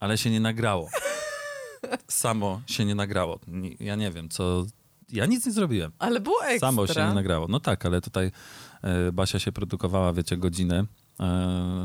ale 0.00 0.18
się 0.18 0.30
nie 0.30 0.40
nagrało. 0.40 0.88
Samo 2.08 2.62
się 2.66 2.84
nie 2.84 2.94
nagrało. 2.94 3.40
Ja 3.80 3.96
nie 3.96 4.10
wiem, 4.10 4.28
co... 4.28 4.66
Ja 5.08 5.26
nic 5.26 5.46
nie 5.46 5.52
zrobiłem. 5.52 5.92
Ale 5.98 6.20
było 6.20 6.44
ekstra. 6.44 6.68
Samo 6.68 6.86
się 6.86 7.06
nie 7.08 7.14
nagrało. 7.14 7.46
No 7.48 7.60
tak, 7.60 7.86
ale 7.86 8.00
tutaj 8.00 8.32
e, 8.82 9.12
Basia 9.12 9.38
się 9.38 9.52
produkowała, 9.52 10.12
wiecie, 10.12 10.36
godzinę. 10.36 10.84
E, 11.20 11.24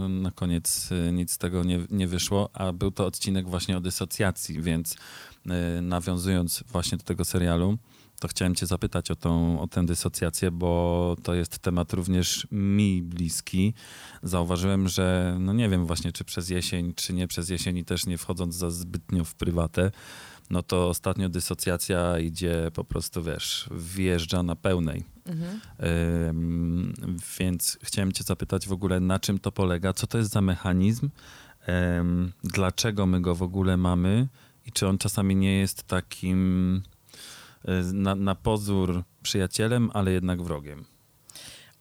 na 0.09 0.31
koniec 0.31 0.89
e, 0.91 1.11
nic 1.11 1.31
z 1.31 1.37
tego 1.37 1.63
nie, 1.63 1.79
nie 1.89 2.07
wyszło, 2.07 2.49
a 2.53 2.73
był 2.73 2.91
to 2.91 3.05
odcinek 3.05 3.49
właśnie 3.49 3.77
o 3.77 3.81
dysocjacji, 3.81 4.61
więc 4.61 4.95
e, 5.49 5.81
nawiązując 5.81 6.63
właśnie 6.71 6.97
do 6.97 7.03
tego 7.03 7.25
serialu, 7.25 7.77
to 8.19 8.27
chciałem 8.27 8.55
cię 8.55 8.65
zapytać 8.65 9.11
o, 9.11 9.15
tą, 9.15 9.61
o 9.61 9.67
tę 9.67 9.85
dysocjację, 9.85 10.51
bo 10.51 11.15
to 11.23 11.33
jest 11.33 11.59
temat 11.59 11.93
również 11.93 12.47
mi 12.51 13.01
bliski. 13.01 13.73
Zauważyłem, 14.23 14.87
że 14.87 15.37
no 15.39 15.53
nie 15.53 15.69
wiem 15.69 15.85
właśnie, 15.85 16.11
czy 16.11 16.23
przez 16.23 16.49
jesień, 16.49 16.93
czy 16.93 17.13
nie 17.13 17.27
przez 17.27 17.49
jesień 17.49 17.77
i 17.77 17.85
też 17.85 18.05
nie 18.05 18.17
wchodząc 18.17 18.55
za 18.55 18.71
zbytnio 18.71 19.23
w 19.23 19.35
prywatę, 19.35 19.91
no 20.49 20.63
to 20.63 20.89
ostatnio 20.89 21.29
dysocjacja 21.29 22.19
idzie 22.19 22.71
po 22.73 22.83
prostu, 22.83 23.23
wiesz, 23.23 23.69
wjeżdża 23.71 24.43
na 24.43 24.55
pełnej. 24.55 25.03
Mhm. 25.25 25.59
Więc 27.39 27.77
chciałem 27.83 28.11
cię 28.11 28.23
zapytać 28.23 28.67
w 28.67 28.71
ogóle, 28.71 28.99
na 28.99 29.19
czym 29.19 29.39
to 29.39 29.51
polega, 29.51 29.93
co 29.93 30.07
to 30.07 30.17
jest 30.17 30.31
za 30.31 30.41
mechanizm, 30.41 31.09
dlaczego 32.43 33.05
my 33.05 33.21
go 33.21 33.35
w 33.35 33.41
ogóle 33.41 33.77
mamy 33.77 34.27
i 34.65 34.71
czy 34.71 34.87
on 34.87 34.97
czasami 34.97 35.35
nie 35.35 35.59
jest 35.59 35.83
takim 35.83 36.81
y, 37.65 37.93
na, 37.93 38.15
na 38.15 38.35
pozór 38.35 39.03
przyjacielem, 39.23 39.89
ale 39.93 40.11
jednak 40.11 40.41
wrogiem. 40.41 40.85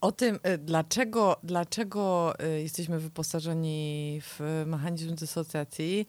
O 0.00 0.12
tym, 0.12 0.38
y, 0.46 0.58
dlaczego, 0.58 1.36
dlaczego 1.42 2.34
y, 2.44 2.62
jesteśmy 2.62 3.00
wyposażeni 3.00 4.20
w 4.22 4.64
mechanizm 4.66 5.14
dysocjacji, 5.14 6.06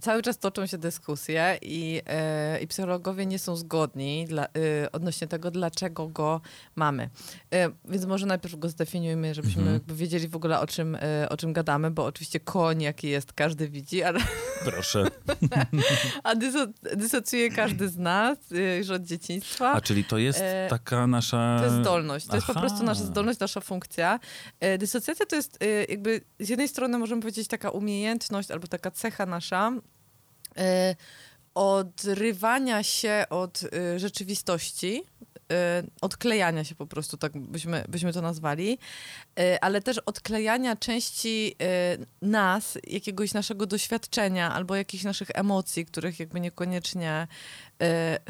cały 0.00 0.22
czas 0.22 0.38
toczą 0.38 0.66
się 0.66 0.78
dyskusje 0.78 1.58
i, 1.62 2.02
y, 2.56 2.60
i 2.60 2.66
psychologowie 2.66 3.26
nie 3.26 3.38
są 3.38 3.56
zgodni 3.56 4.24
dla, 4.28 4.44
y, 4.46 4.48
odnośnie 4.92 5.26
tego, 5.26 5.50
dlaczego 5.50 6.08
go 6.08 6.40
mamy. 6.76 7.10
Więc 7.88 8.04
może 8.04 8.26
najpierw 8.26 8.58
go 8.58 8.68
zdefiniujmy, 8.68 9.34
żebyśmy 9.34 9.62
Mhm. 9.62 9.80
wiedzieli 9.96 10.28
w 10.28 10.36
ogóle 10.36 10.60
o 10.60 10.66
czym, 10.66 10.98
o 11.30 11.36
czym 11.36 11.52
gadamy, 11.52 11.90
bo 11.90 12.04
oczywiście 12.04 12.40
koń 12.40 12.82
jaki 12.82 13.08
jest, 13.08 13.32
każdy 13.32 13.68
widzi, 13.68 14.02
ale 14.02 14.20
Proszę. 14.64 15.06
a 16.24 16.34
dyso, 16.34 16.66
dysocjuje 16.96 17.50
każdy 17.50 17.88
z 17.88 17.96
nas 17.96 18.38
już 18.78 18.90
od 18.90 19.02
dzieciństwa. 19.02 19.72
A 19.72 19.80
czyli 19.80 20.04
to 20.04 20.18
jest 20.18 20.38
E, 20.42 20.66
taka 20.70 21.06
nasza... 21.06 21.56
To 21.58 21.64
jest 21.64 21.76
zdolność. 21.76 22.26
To 22.26 22.34
jest 22.34 22.46
po 22.46 22.52
Aha. 22.52 22.60
prostu 22.60 22.84
nasza 22.84 23.04
zdolność, 23.04 23.38
nasza 23.40 23.60
funkcja. 23.60 24.20
E, 24.60 24.78
Dysocjacja 24.78 25.26
to 25.26 25.36
jest 25.36 25.58
e, 25.62 25.66
jakby 25.84 26.20
z 26.40 26.48
jednej 26.48 26.68
strony 26.68 26.98
możemy 26.98 27.22
powiedzieć 27.22 27.48
taka 27.48 27.70
umiejętność 27.70 28.50
albo 28.50 28.66
taka 28.66 28.90
cecha 28.90 29.26
nasza, 29.36 29.72
e, 30.56 30.96
odrywania 31.54 32.82
się 32.82 33.24
od 33.30 33.62
y, 33.62 33.98
rzeczywistości, 33.98 35.02
y, 35.02 35.54
odklejania 36.00 36.64
się 36.64 36.74
po 36.74 36.86
prostu, 36.86 37.16
tak 37.16 37.38
byśmy, 37.38 37.84
byśmy 37.88 38.12
to 38.12 38.22
nazwali, 38.22 38.78
ale 39.60 39.82
też 39.82 39.98
odklejania 39.98 40.76
części 40.76 41.56
nas, 42.22 42.78
jakiegoś 42.86 43.34
naszego 43.34 43.66
doświadczenia 43.66 44.52
albo 44.54 44.76
jakichś 44.76 45.04
naszych 45.04 45.28
emocji, 45.34 45.86
których 45.86 46.20
jakby 46.20 46.40
niekoniecznie 46.40 47.26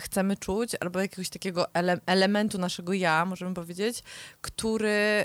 chcemy 0.01 0.37
czuć, 0.37 0.73
albo 0.81 1.01
jakiegoś 1.01 1.29
takiego 1.29 1.75
ele 1.75 2.01
elementu 2.07 2.59
naszego 2.59 2.93
ja, 2.93 3.25
możemy 3.25 3.55
powiedzieć, 3.55 4.03
który 4.41 5.25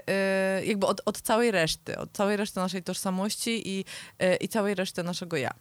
y, 0.61 0.65
jakby 0.65 0.87
od, 0.87 1.01
od 1.05 1.21
całej 1.21 1.51
reszty, 1.51 1.97
od 1.97 2.11
całej 2.11 2.37
reszty 2.37 2.59
naszej 2.59 2.83
tożsamości 2.83 3.69
i, 3.69 3.85
y, 4.23 4.35
i 4.35 4.47
całej 4.47 4.75
reszty 4.75 5.03
naszego 5.03 5.37
ja. 5.37 5.51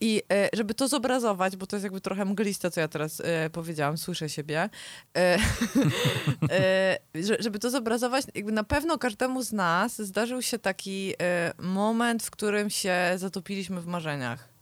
I 0.00 0.22
y, 0.32 0.56
żeby 0.56 0.74
to 0.74 0.88
zobrazować, 0.88 1.56
bo 1.56 1.66
to 1.66 1.76
jest 1.76 1.84
jakby 1.84 2.00
trochę 2.00 2.24
mgliste, 2.24 2.70
co 2.70 2.80
ja 2.80 2.88
teraz 2.88 3.20
y, 3.20 3.24
powiedziałam, 3.52 3.98
słyszę 3.98 4.28
siebie, 4.28 4.70
y, 5.18 5.20
y, 7.20 7.42
żeby 7.42 7.58
to 7.58 7.70
zobrazować, 7.70 8.24
jakby 8.34 8.52
na 8.52 8.64
pewno 8.64 8.98
każdemu 8.98 9.42
z 9.42 9.52
nas 9.52 10.02
zdarzył 10.02 10.42
się 10.42 10.58
taki 10.58 11.12
y, 11.12 11.16
moment, 11.62 12.22
w 12.22 12.30
którym 12.30 12.70
się 12.70 12.96
zatopiliśmy 13.16 13.80
w 13.80 13.86
marzeniach. 13.86 14.57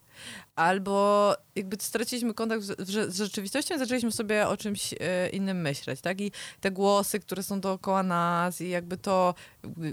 Albo 0.57 1.35
jakby 1.57 1.77
straciliśmy 1.81 2.35
kontakt 2.35 2.63
z, 2.63 3.17
rzeczywistością 3.17 3.75
i 3.75 3.79
zaczęliśmy 3.79 4.13
sobie 4.13 4.49
o 4.49 4.57
czymś 4.57 4.95
e, 5.01 5.29
innym 5.29 5.61
myśleć, 5.61 6.01
tak? 6.01 6.21
I 6.21 6.33
te 6.61 6.71
głosy, 6.71 7.21
które 7.21 7.43
są 7.43 7.61
dookoła 7.61 8.03
nas 8.03 8.61
i 8.61 8.69
jakby 8.69 8.97
to, 8.97 9.35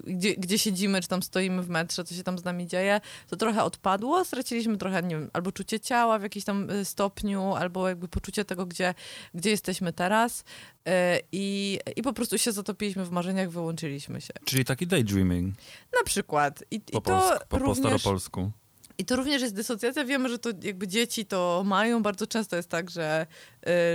gdzie, 0.04 0.36
gdzie 0.36 0.60
siedzimy, 0.60 1.02
czy 1.02 1.08
tam 1.08 1.24
stoimy 1.24 1.64
w 1.64 1.70
metrze, 1.70 2.04
co 2.04 2.16
się 2.16 2.24
tam 2.24 2.38
z 2.38 2.44
nami 2.44 2.68
dzieje, 2.68 3.02
to 3.28 3.36
trochę 3.36 3.64
odpadło, 3.64 4.26
straciliśmy 4.26 4.78
trochę, 4.78 5.04
nie 5.04 5.16
wiem, 5.16 5.30
albo 5.34 5.52
czucie 5.52 5.80
ciała 5.80 6.20
w 6.20 6.24
jakimś 6.24 6.46
tam 6.46 6.70
e, 6.70 6.86
stopniu, 6.86 7.54
albo 7.56 7.90
jakby 7.90 8.08
poczucie 8.08 8.46
tego, 8.46 8.66
gdzie, 8.66 8.94
gdzie 9.34 9.50
jesteśmy 9.50 9.94
teraz 9.94 10.44
e, 10.88 11.20
i, 11.32 11.80
i 11.96 12.02
po 12.02 12.14
prostu 12.14 12.38
się 12.38 12.52
zatopiliśmy 12.52 13.06
w 13.06 13.12
marzeniach, 13.12 13.50
wyłączyliśmy 13.50 14.22
się. 14.22 14.34
Czyli 14.46 14.66
taki 14.66 14.88
daydreaming. 14.88 15.56
Na 16.00 16.04
przykład. 16.04 16.64
I, 16.72 16.80
Po, 16.80 16.98
i 16.98 17.02
to 17.02 17.02
polsku, 17.02 17.40
po, 17.40 17.46
po 17.46 17.60
również... 17.60 17.78
staropolsku. 17.78 18.52
I 18.98 19.06
to 19.06 19.16
również 19.16 19.42
jest 19.42 19.56
dysocjacja. 19.56 20.06
Wiemy, 20.06 20.30
że 20.30 20.40
to 20.40 20.50
jakby 20.62 20.88
dzieci 20.88 21.26
to 21.26 21.64
mają. 21.66 22.04
Bardzo 22.04 22.28
często 22.28 22.56
jest 22.56 22.70
tak, 22.70 22.90
że, 22.90 23.28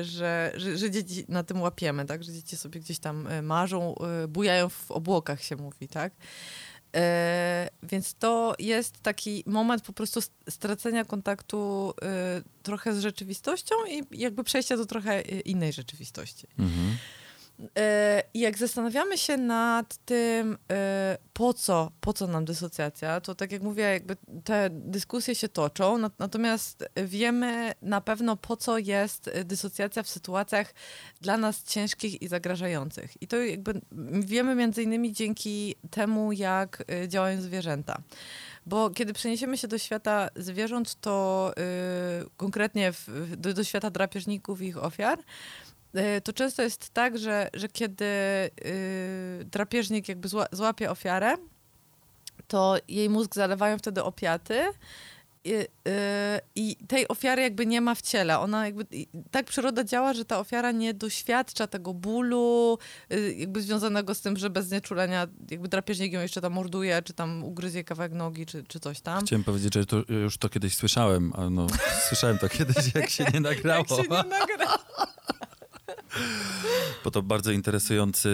y, 0.00 0.04
że, 0.04 0.52
że, 0.56 0.78
że 0.78 0.90
dzieci 0.90 1.24
na 1.28 1.42
tym 1.42 1.60
łapiemy, 1.60 2.04
tak? 2.06 2.24
Że 2.24 2.32
dzieci 2.32 2.56
sobie 2.56 2.80
gdzieś 2.80 2.98
tam 2.98 3.26
y, 3.26 3.42
marzą, 3.42 3.94
y, 4.24 4.28
bujają 4.28 4.68
w 4.68 4.90
obłokach 4.90 5.42
się 5.42 5.56
mówi, 5.56 5.88
tak? 5.88 6.12
Więc 7.82 8.14
to 8.14 8.54
jest 8.58 9.00
taki 9.02 9.44
moment 9.46 9.82
po 9.82 9.92
prostu 9.92 10.20
st- 10.20 10.34
stracenia 10.50 11.04
kontaktu 11.04 11.92
trochę 12.62 12.94
z 12.94 13.00
rzeczywistością 13.00 13.74
i 13.90 14.02
jakby 14.20 14.44
przejścia 14.44 14.76
do 14.76 14.86
trochę 14.86 15.20
innej 15.20 15.72
rzeczywistości. 15.72 16.46
Mhm. 16.58 16.96
E, 17.78 18.22
I 18.34 18.40
jak 18.40 18.58
zastanawiamy 18.58 19.18
się 19.18 19.36
nad 19.36 19.96
tym, 19.96 20.58
e, 20.72 21.18
po 21.32 21.54
co, 21.54 21.92
po 22.00 22.12
co 22.12 22.26
nam 22.26 22.44
dysocjacja, 22.44 23.20
to 23.20 23.34
tak 23.34 23.52
jak 23.52 23.62
mówię, 23.62 23.82
jakby 23.82 24.16
te 24.44 24.68
dyskusje 24.70 25.34
się 25.34 25.48
toczą, 25.48 25.98
nat- 25.98 26.18
natomiast 26.18 26.84
wiemy 26.96 27.72
na 27.82 28.00
pewno, 28.00 28.36
po 28.36 28.56
co 28.56 28.78
jest 28.78 29.30
dysocjacja 29.44 30.02
w 30.02 30.08
sytuacjach 30.08 30.74
dla 31.20 31.36
nas 31.36 31.62
ciężkich 31.62 32.22
i 32.22 32.28
zagrażających. 32.28 33.22
I 33.22 33.28
to 33.28 33.36
jakby 33.36 33.80
wiemy 34.12 34.54
między 34.54 34.82
innymi 34.82 35.12
dzięki 35.12 35.74
temu, 35.90 36.32
jak 36.32 36.84
e, 36.90 37.08
działają 37.08 37.40
zwierzęta. 37.40 38.02
Bo 38.68 38.90
kiedy 38.90 39.12
przeniesiemy 39.12 39.58
się 39.58 39.68
do 39.68 39.78
świata 39.78 40.28
zwierząt, 40.36 41.00
to 41.00 41.52
y, 42.22 42.30
konkretnie 42.36 42.92
w, 42.92 43.36
do, 43.36 43.54
do 43.54 43.64
świata 43.64 43.90
drapieżników 43.90 44.62
i 44.62 44.66
ich 44.66 44.84
ofiar, 44.84 45.18
to 46.24 46.32
często 46.32 46.62
jest 46.62 46.90
tak, 46.90 47.18
że, 47.18 47.50
że 47.54 47.68
kiedy 47.68 48.04
y, 48.04 48.50
drapieżnik 49.44 50.08
jakby 50.08 50.28
zła, 50.28 50.46
złapie 50.52 50.90
ofiarę, 50.90 51.36
to 52.48 52.76
jej 52.88 53.10
mózg 53.10 53.34
zalewają 53.34 53.78
wtedy 53.78 54.04
opiaty 54.04 54.64
i, 55.44 55.52
y, 55.52 55.66
i 56.54 56.76
tej 56.76 57.08
ofiary 57.08 57.42
jakby 57.42 57.66
nie 57.66 57.80
ma 57.80 57.94
w 57.94 58.02
ciele. 58.02 58.38
Ona 58.38 58.66
jakby, 58.66 58.86
tak 59.30 59.46
przyroda 59.46 59.84
działa, 59.84 60.14
że 60.14 60.24
ta 60.24 60.38
ofiara 60.38 60.72
nie 60.72 60.94
doświadcza 60.94 61.66
tego 61.66 61.94
bólu, 61.94 62.78
y, 63.12 63.34
jakby 63.38 63.62
związanego 63.62 64.14
z 64.14 64.20
tym, 64.20 64.36
że 64.36 64.50
bez 64.50 64.66
znieczulenia 64.66 65.26
jakby 65.50 65.68
drapieżnik 65.68 66.12
ją 66.12 66.20
jeszcze 66.20 66.40
tam 66.40 66.52
morduje, 66.52 67.02
czy 67.02 67.12
tam 67.12 67.44
ugryzie 67.44 67.84
kawałek 67.84 68.12
nogi, 68.12 68.46
czy, 68.46 68.64
czy 68.64 68.80
coś 68.80 69.00
tam. 69.00 69.26
Chciałem 69.26 69.44
powiedzieć, 69.44 69.74
że 69.74 69.86
to, 69.86 69.96
już 70.08 70.38
to 70.38 70.48
kiedyś 70.48 70.76
słyszałem, 70.76 71.32
a 71.36 71.50
no, 71.50 71.66
słyszałem 72.08 72.38
to 72.38 72.48
kiedyś, 72.48 72.94
jak 72.94 73.10
się 73.10 73.24
nie 73.34 73.40
nagrało. 73.40 73.84
Jak 73.98 74.06
się 74.06 74.08
nie 74.10 74.28
nagra. 74.28 74.78
Bo 77.04 77.10
to 77.10 77.22
bardzo 77.22 77.50
interesujący 77.52 78.28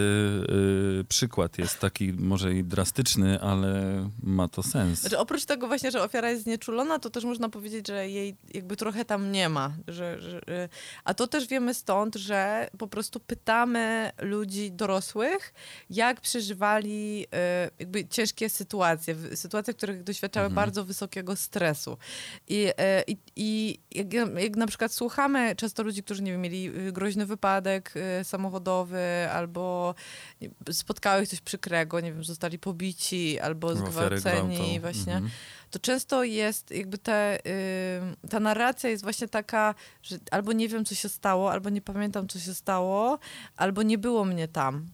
y, 1.00 1.04
przykład 1.08 1.58
jest 1.58 1.78
taki 1.78 2.12
może 2.12 2.54
i 2.54 2.64
drastyczny, 2.64 3.40
ale 3.40 3.74
ma 4.22 4.48
to 4.48 4.62
sens. 4.62 5.00
Znaczy, 5.00 5.18
oprócz 5.18 5.44
tego 5.44 5.66
właśnie, 5.66 5.90
że 5.90 6.02
ofiara 6.02 6.30
jest 6.30 6.42
znieczulona, 6.42 6.98
to 6.98 7.10
też 7.10 7.24
można 7.24 7.48
powiedzieć, 7.48 7.88
że 7.88 8.08
jej 8.10 8.36
jakby 8.54 8.76
trochę 8.76 9.04
tam 9.04 9.32
nie 9.32 9.48
ma. 9.48 9.72
Że, 9.88 10.20
że, 10.20 10.38
y, 10.38 10.68
a 11.04 11.14
to 11.14 11.26
też 11.26 11.46
wiemy 11.48 11.74
stąd, 11.74 12.14
że 12.16 12.68
po 12.78 12.88
prostu 12.88 13.20
pytamy 13.20 14.10
ludzi 14.22 14.72
dorosłych, 14.72 15.54
jak 15.90 16.20
przeżywali 16.20 17.26
y, 17.66 17.70
jakby 17.78 18.08
ciężkie 18.08 18.48
sytuacje, 18.48 19.14
w- 19.14 19.36
sytuacje, 19.38 19.74
w 19.74 19.76
których 19.76 20.02
doświadczały 20.02 20.46
Mhm. 20.46 20.54
bardzo 20.56 20.84
wysokiego 20.84 21.36
stresu. 21.36 21.96
I, 22.48 22.66
i, 23.36 23.78
jak, 23.94 24.12
jak 24.38 24.56
na 24.56 24.66
przykład 24.66 24.92
słuchamy 24.92 25.56
często 25.56 25.82
ludzi, 25.82 26.02
którzy 26.02 26.22
nie 26.22 26.32
wiem, 26.32 26.40
mieli 26.40 26.70
groźny 26.92 27.26
wypadek 27.26 27.63
y, 28.20 28.24
samochodowy 28.24 29.28
albo 29.32 29.94
spotkało 30.72 31.20
ich 31.20 31.28
coś 31.28 31.40
przykrego, 31.40 32.00
nie 32.00 32.12
wiem, 32.12 32.24
zostali 32.24 32.58
pobici 32.58 33.40
albo 33.40 33.76
zgwałceni 33.76 34.80
właśnie, 34.80 35.12
Mhm. 35.14 35.30
to 35.70 35.78
często 35.78 36.24
jest 36.24 36.70
jakby 36.70 36.98
te, 36.98 37.38
y, 37.46 38.28
ta 38.30 38.40
narracja 38.40 38.90
jest 38.90 39.02
właśnie 39.02 39.28
taka, 39.28 39.74
że 40.02 40.16
albo 40.30 40.52
nie 40.52 40.68
wiem, 40.68 40.84
co 40.84 40.94
się 40.94 41.08
stało, 41.08 41.52
albo 41.52 41.70
nie 41.70 41.82
pamiętam, 41.82 42.28
co 42.28 42.38
się 42.38 42.54
stało, 42.54 43.18
albo 43.56 43.82
nie 43.82 43.98
było 43.98 44.24
mnie 44.24 44.48
tam. 44.48 44.86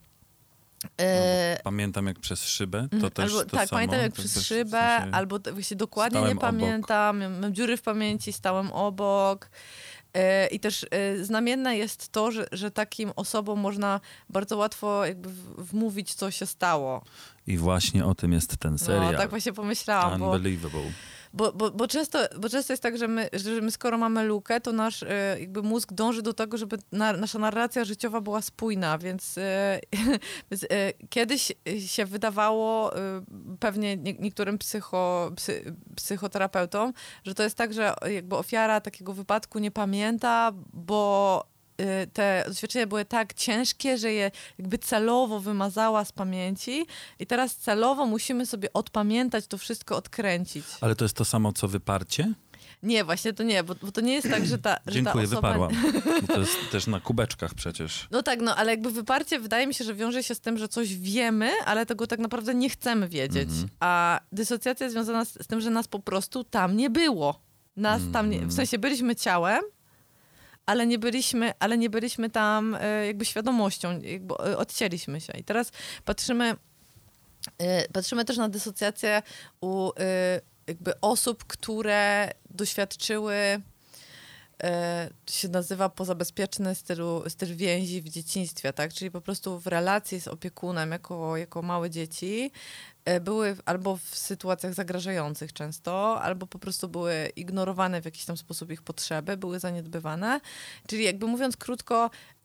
E, 1.00 1.60
Pamiętam 1.64 2.06
jak 2.06 2.18
przez 2.18 2.44
szybę, 2.44 2.78
to 2.90 2.96
Mhm, 2.96 3.12
też 3.12 3.24
albo, 3.24 3.44
to 3.44 3.56
tak, 3.56 3.68
samo? 3.68 3.76
pamiętam 3.78 4.00
jak 4.00 4.12
To 4.12 4.18
przez 4.18 4.34
też 4.34 4.42
w 4.42 4.46
szybę, 4.46 4.70
sensie- 4.98 5.14
albo 5.14 5.38
właśnie 5.52 5.76
dokładnie 5.76 6.20
nie 6.20 6.26
obok. 6.26 6.40
pamiętam, 6.40 7.40
mam 7.40 7.54
dziury 7.54 7.76
w 7.76 7.82
pamięci, 7.82 8.32
stałem 8.32 8.72
obok. 8.72 9.50
E, 10.14 10.46
I 10.46 10.60
też 10.60 10.86
e, 10.90 11.24
znamienne 11.24 11.76
jest 11.76 12.08
to, 12.12 12.30
że, 12.30 12.46
że 12.52 12.70
takim 12.70 13.12
osobom 13.16 13.60
można 13.60 14.00
bardzo 14.28 14.56
łatwo 14.56 15.06
jakby 15.06 15.28
wmówić, 15.58 16.14
co 16.14 16.30
się 16.30 16.46
stało. 16.46 17.04
I 17.46 17.56
właśnie 17.56 18.04
o 18.04 18.14
tym 18.14 18.32
jest 18.32 18.56
ten 18.56 18.78
serial. 18.78 19.12
No, 19.12 19.18
tak 19.18 19.30
właśnie 19.30 19.52
pomyślałam, 19.52 20.22
Unbelievable. 20.22 20.80
bo, 20.82 20.90
bo, 21.32 21.52
bo, 21.52 21.86
często, 21.88 22.18
bo 22.40 22.48
często 22.48 22.72
jest 22.72 22.82
tak, 22.82 22.98
że 22.98 23.08
my, 23.08 23.28
że 23.32 23.60
my 23.60 23.70
skoro 23.70 23.98
mamy 23.98 24.24
lukę, 24.24 24.60
to 24.60 24.72
nasz 24.72 25.02
e, 25.02 25.36
jakby 25.40 25.62
mózg 25.62 25.92
dąży 25.92 26.22
do 26.22 26.34
tego, 26.34 26.56
żeby 26.56 26.78
na, 26.92 27.12
nasza 27.12 27.38
narracja 27.38 27.84
życiowa 27.84 28.20
była 28.20 28.42
spójna, 28.42 28.98
więc, 28.98 29.38
e, 29.38 29.80
więc 30.50 30.64
e, 30.64 30.92
kiedyś 31.10 31.52
się 31.86 32.06
wydawało 32.06 32.92
pewnie 33.60 33.96
nie, 33.96 34.14
niektórym 34.14 34.58
psycho, 34.58 35.32
psy, 35.36 35.74
psychoterapeutom, 35.96 36.92
że 37.24 37.34
to 37.34 37.42
jest 37.42 37.56
tak, 37.56 37.72
że 37.72 37.94
jakby 38.10 38.36
ofiara 38.36 38.80
takiego 38.80 39.12
wypadku 39.12 39.58
nie 39.58 39.70
pamięta, 39.70 40.52
bo 40.72 41.49
te 42.12 42.44
doświadczenia 42.48 42.86
były 42.86 43.04
tak 43.04 43.34
ciężkie, 43.34 43.98
że 43.98 44.12
je 44.12 44.30
jakby 44.58 44.78
celowo 44.78 45.40
wymazała 45.40 46.04
z 46.04 46.12
pamięci 46.12 46.86
i 47.18 47.26
teraz 47.26 47.56
celowo 47.56 48.06
musimy 48.06 48.46
sobie 48.46 48.72
odpamiętać 48.72 49.46
to 49.46 49.58
wszystko, 49.58 49.96
odkręcić. 49.96 50.64
Ale 50.80 50.94
to 50.96 51.04
jest 51.04 51.16
to 51.16 51.24
samo, 51.24 51.52
co 51.52 51.68
wyparcie? 51.68 52.32
Nie, 52.82 53.04
właśnie 53.04 53.32
to 53.32 53.42
nie, 53.42 53.64
bo, 53.64 53.74
bo 53.82 53.92
to 53.92 54.00
nie 54.00 54.12
jest 54.12 54.30
tak, 54.30 54.46
że 54.46 54.58
ta, 54.58 54.76
że 54.86 54.92
Dziękuję, 54.92 55.28
ta 55.28 55.32
osoba... 55.32 55.48
wyparłam. 55.48 55.92
Bo 56.22 56.26
to 56.34 56.40
jest 56.40 56.56
też 56.72 56.86
na 56.86 57.00
kubeczkach 57.00 57.54
przecież. 57.54 58.08
No 58.10 58.22
tak, 58.22 58.40
no 58.40 58.56
ale 58.56 58.70
jakby 58.70 58.90
wyparcie 58.90 59.40
wydaje 59.40 59.66
mi 59.66 59.74
się, 59.74 59.84
że 59.84 59.94
wiąże 59.94 60.22
się 60.22 60.34
z 60.34 60.40
tym, 60.40 60.58
że 60.58 60.68
coś 60.68 60.96
wiemy, 60.96 61.50
ale 61.66 61.86
tego 61.86 62.06
tak 62.06 62.18
naprawdę 62.18 62.54
nie 62.54 62.70
chcemy 62.70 63.08
wiedzieć. 63.08 63.48
Mhm. 63.48 63.68
A 63.80 64.20
dysocjacja 64.32 64.90
związana 64.90 65.24
z, 65.24 65.28
z 65.42 65.46
tym, 65.46 65.60
że 65.60 65.70
nas 65.70 65.88
po 65.88 65.98
prostu 65.98 66.44
tam 66.44 66.76
nie 66.76 66.90
było. 66.90 67.40
Nas 67.76 68.02
tam 68.12 68.30
nie, 68.30 68.36
Mhm. 68.36 68.50
w 68.50 68.54
sensie 68.54 68.78
byliśmy 68.78 69.16
ciałem, 69.16 69.60
ale 70.70 70.86
nie 70.86 70.98
byliśmy, 70.98 71.52
ale 71.58 71.78
nie 71.78 71.90
byliśmy 71.90 72.30
tam 72.30 72.76
e, 72.80 73.06
jakby 73.06 73.24
świadomością, 73.24 74.00
jakby 74.00 74.34
e, 74.34 74.58
odcięliśmy 74.58 75.20
się. 75.20 75.32
I 75.32 75.44
teraz 75.44 75.72
patrzymy, 76.04 76.56
e, 77.58 77.88
patrzymy 77.88 78.24
też 78.24 78.36
na 78.36 78.48
dysocjację 78.48 79.22
u 79.60 79.90
jakby 80.66 81.00
osób, 81.00 81.44
które 81.44 82.30
doświadczyły 82.50 83.34
się 85.30 85.48
nazywa 85.48 85.88
pozabezpieczny 85.88 86.74
stylu, 86.74 87.24
styl 87.28 87.56
więzi 87.56 88.02
w 88.02 88.08
dzieciństwie, 88.08 88.72
tak? 88.72 88.92
Czyli 88.94 89.10
po 89.10 89.20
prostu 89.20 89.60
w 89.60 89.66
relacji 89.66 90.20
z 90.20 90.28
opiekunem 90.28 90.90
jako, 90.90 91.36
jako 91.36 91.62
małe 91.62 91.90
dzieci 91.90 92.52
były 93.20 93.56
albo 93.64 93.96
w 93.96 94.16
sytuacjach 94.16 94.74
zagrażających 94.74 95.52
często, 95.52 96.22
albo 96.22 96.46
po 96.46 96.58
prostu 96.58 96.88
były 96.88 97.32
ignorowane 97.36 98.02
w 98.02 98.04
jakiś 98.04 98.24
tam 98.24 98.36
sposób 98.36 98.70
ich 98.70 98.82
potrzeby, 98.82 99.36
były 99.36 99.58
zaniedbywane. 99.58 100.40
Czyli 100.86 101.04
jakby 101.04 101.26
mówiąc 101.26 101.56
krótko, 101.56 102.04
e, 102.04 102.39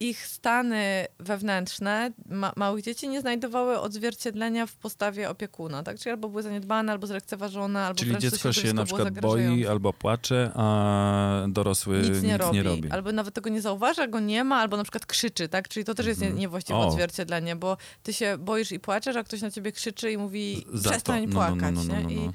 ich 0.00 0.26
stany 0.26 1.06
wewnętrzne 1.18 2.10
ma 2.26 2.52
małych 2.56 2.84
dzieci 2.84 3.08
nie 3.08 3.20
znajdowały 3.20 3.78
odzwierciedlenia 3.80 4.66
w 4.66 4.76
postawie 4.76 5.30
opiekuna, 5.30 5.82
tak? 5.82 5.98
Czyli 5.98 6.10
albo 6.10 6.28
były 6.28 6.42
zaniedbane, 6.42 6.92
albo 6.92 7.06
zlekceważone, 7.06 7.80
albo 7.80 7.98
Czyli 7.98 8.18
dziecko 8.18 8.52
się 8.52 8.72
na 8.72 8.84
przykład 8.84 9.20
boi 9.20 9.66
albo 9.66 9.92
płacze, 9.92 10.50
a 10.54 11.44
dorosły 11.48 11.98
nic, 11.98 12.22
nie, 12.22 12.38
robi. 12.38 12.90
Albo 12.90 13.12
nawet 13.12 13.34
tego 13.34 13.50
nie 13.50 13.60
zauważa, 13.60 14.06
go 14.06 14.20
nie 14.20 14.44
ma, 14.44 14.56
albo 14.56 14.76
na 14.76 14.82
przykład 14.82 15.06
krzyczy, 15.06 15.48
tak? 15.48 15.68
Czyli 15.68 15.84
to 15.84 15.94
też 15.94 16.06
jest 16.06 16.20
nie, 16.20 16.26
Mhm. 16.26 16.40
niewłaściwe 16.40 16.78
O. 16.78 16.86
odzwierciedlenie, 16.88 17.56
bo 17.56 17.76
ty 18.02 18.12
się 18.12 18.38
boisz 18.38 18.72
i 18.72 18.80
płaczesz, 18.80 19.16
a 19.16 19.24
ktoś 19.24 19.40
na 19.42 19.50
ciebie 19.50 19.72
krzyczy 19.72 20.12
i 20.12 20.18
mówi 20.18 20.66
Za 20.72 20.90
przestań 20.90 21.20
No, 21.26 21.28
no, 21.28 21.34
płakać, 21.34 21.74
no, 21.74 21.84
no, 21.84 21.94
nie? 21.96 22.02
no, 22.02 22.08
no. 22.10 22.10
I, 22.10 22.30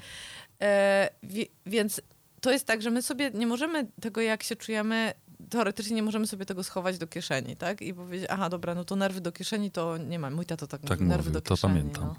e, 0.62 1.08
wi- 1.22 1.50
więc 1.66 2.00
to 2.40 2.52
jest 2.52 2.66
tak, 2.66 2.82
że 2.82 2.90
my 2.90 3.02
sobie 3.02 3.30
nie 3.34 3.46
możemy 3.46 3.86
tego, 4.00 4.20
jak 4.20 4.42
się 4.42 4.56
czujemy, 4.56 5.12
teoretycznie 5.50 5.96
nie 5.96 6.02
możemy 6.02 6.26
sobie 6.26 6.46
tego 6.46 6.64
schować 6.64 6.98
do 6.98 7.06
kieszeni, 7.06 7.56
tak? 7.56 7.82
I 7.82 7.94
powiedzieć, 7.94 8.26
aha, 8.30 8.48
dobra, 8.48 8.74
no 8.74 8.84
to 8.84 8.96
nerwy 8.96 9.20
do 9.20 9.32
kieszeni 9.32 9.70
to 9.70 9.96
nie 9.96 10.18
mam. 10.18 10.34
Mój 10.34 10.46
tato 10.46 10.66
tak, 10.66 10.80
Tak 10.80 10.90
mówi, 11.00 11.08
nerwy 11.10 11.30
do 11.30 11.40
to 11.40 11.54
kieszeni. 11.54 11.74
pamiętam. 11.74 12.04
No. 12.04 12.16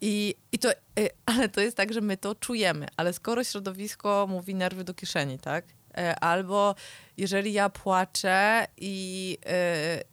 I, 0.00 0.34
i 0.52 0.58
to, 0.58 0.70
y, 0.72 1.08
ale 1.26 1.48
to 1.48 1.60
jest 1.60 1.76
tak, 1.76 1.92
że 1.92 2.00
my 2.00 2.16
to 2.16 2.34
czujemy, 2.34 2.86
ale 2.96 3.12
skoro 3.12 3.44
środowisko 3.44 4.26
mówi 4.30 4.54
nerwy 4.54 4.84
do 4.84 4.94
kieszeni, 4.94 5.38
tak? 5.38 5.64
E, 5.98 6.20
Albo 6.20 6.74
jeżeli 7.16 7.52
ja 7.52 7.68
płaczę 7.68 8.66
i 8.76 9.38
ja- 9.46 10.04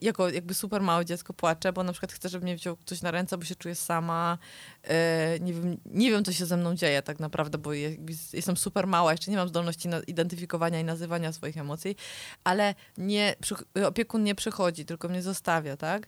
jako 0.00 0.28
jakby 0.30 0.54
super 0.54 0.82
małe 0.82 1.04
dziecko 1.04 1.34
płaczę, 1.34 1.72
bo 1.72 1.82
na 1.82 1.92
przykład 1.92 2.12
chcę, 2.12 2.28
żeby 2.28 2.44
mnie 2.44 2.56
wziął 2.56 2.76
ktoś 2.76 3.02
na 3.02 3.10
ręce, 3.10 3.38
bo 3.38 3.44
się 3.44 3.54
czuję 3.54 3.74
sama, 3.74 4.38
e, 4.84 5.40
nie 5.40 5.52
wiem, 5.52 5.76
nie 5.86 6.10
wiem, 6.10 6.24
co 6.24 6.32
się 6.32 6.46
ze 6.46 6.56
mną 6.56 6.74
dzieje 6.74 7.02
tak 7.02 7.20
naprawdę, 7.20 7.58
bo 7.58 7.72
je- 7.72 7.96
jestem 8.32 8.56
super 8.56 8.86
mała, 8.86 9.12
jeszcze 9.12 9.30
nie 9.30 9.36
mam 9.36 9.48
zdolności 9.48 9.88
identyfikowania 10.06 10.80
i 10.80 10.84
nazywania 10.84 11.32
swoich 11.32 11.56
emocji, 11.58 11.96
ale 12.44 12.74
nie, 12.98 13.34
opiekun 13.86 14.22
nie 14.24 14.34
przychodzi, 14.34 14.84
tylko 14.84 15.08
mnie 15.08 15.22
zostawia, 15.22 15.76
tak? 15.76 16.06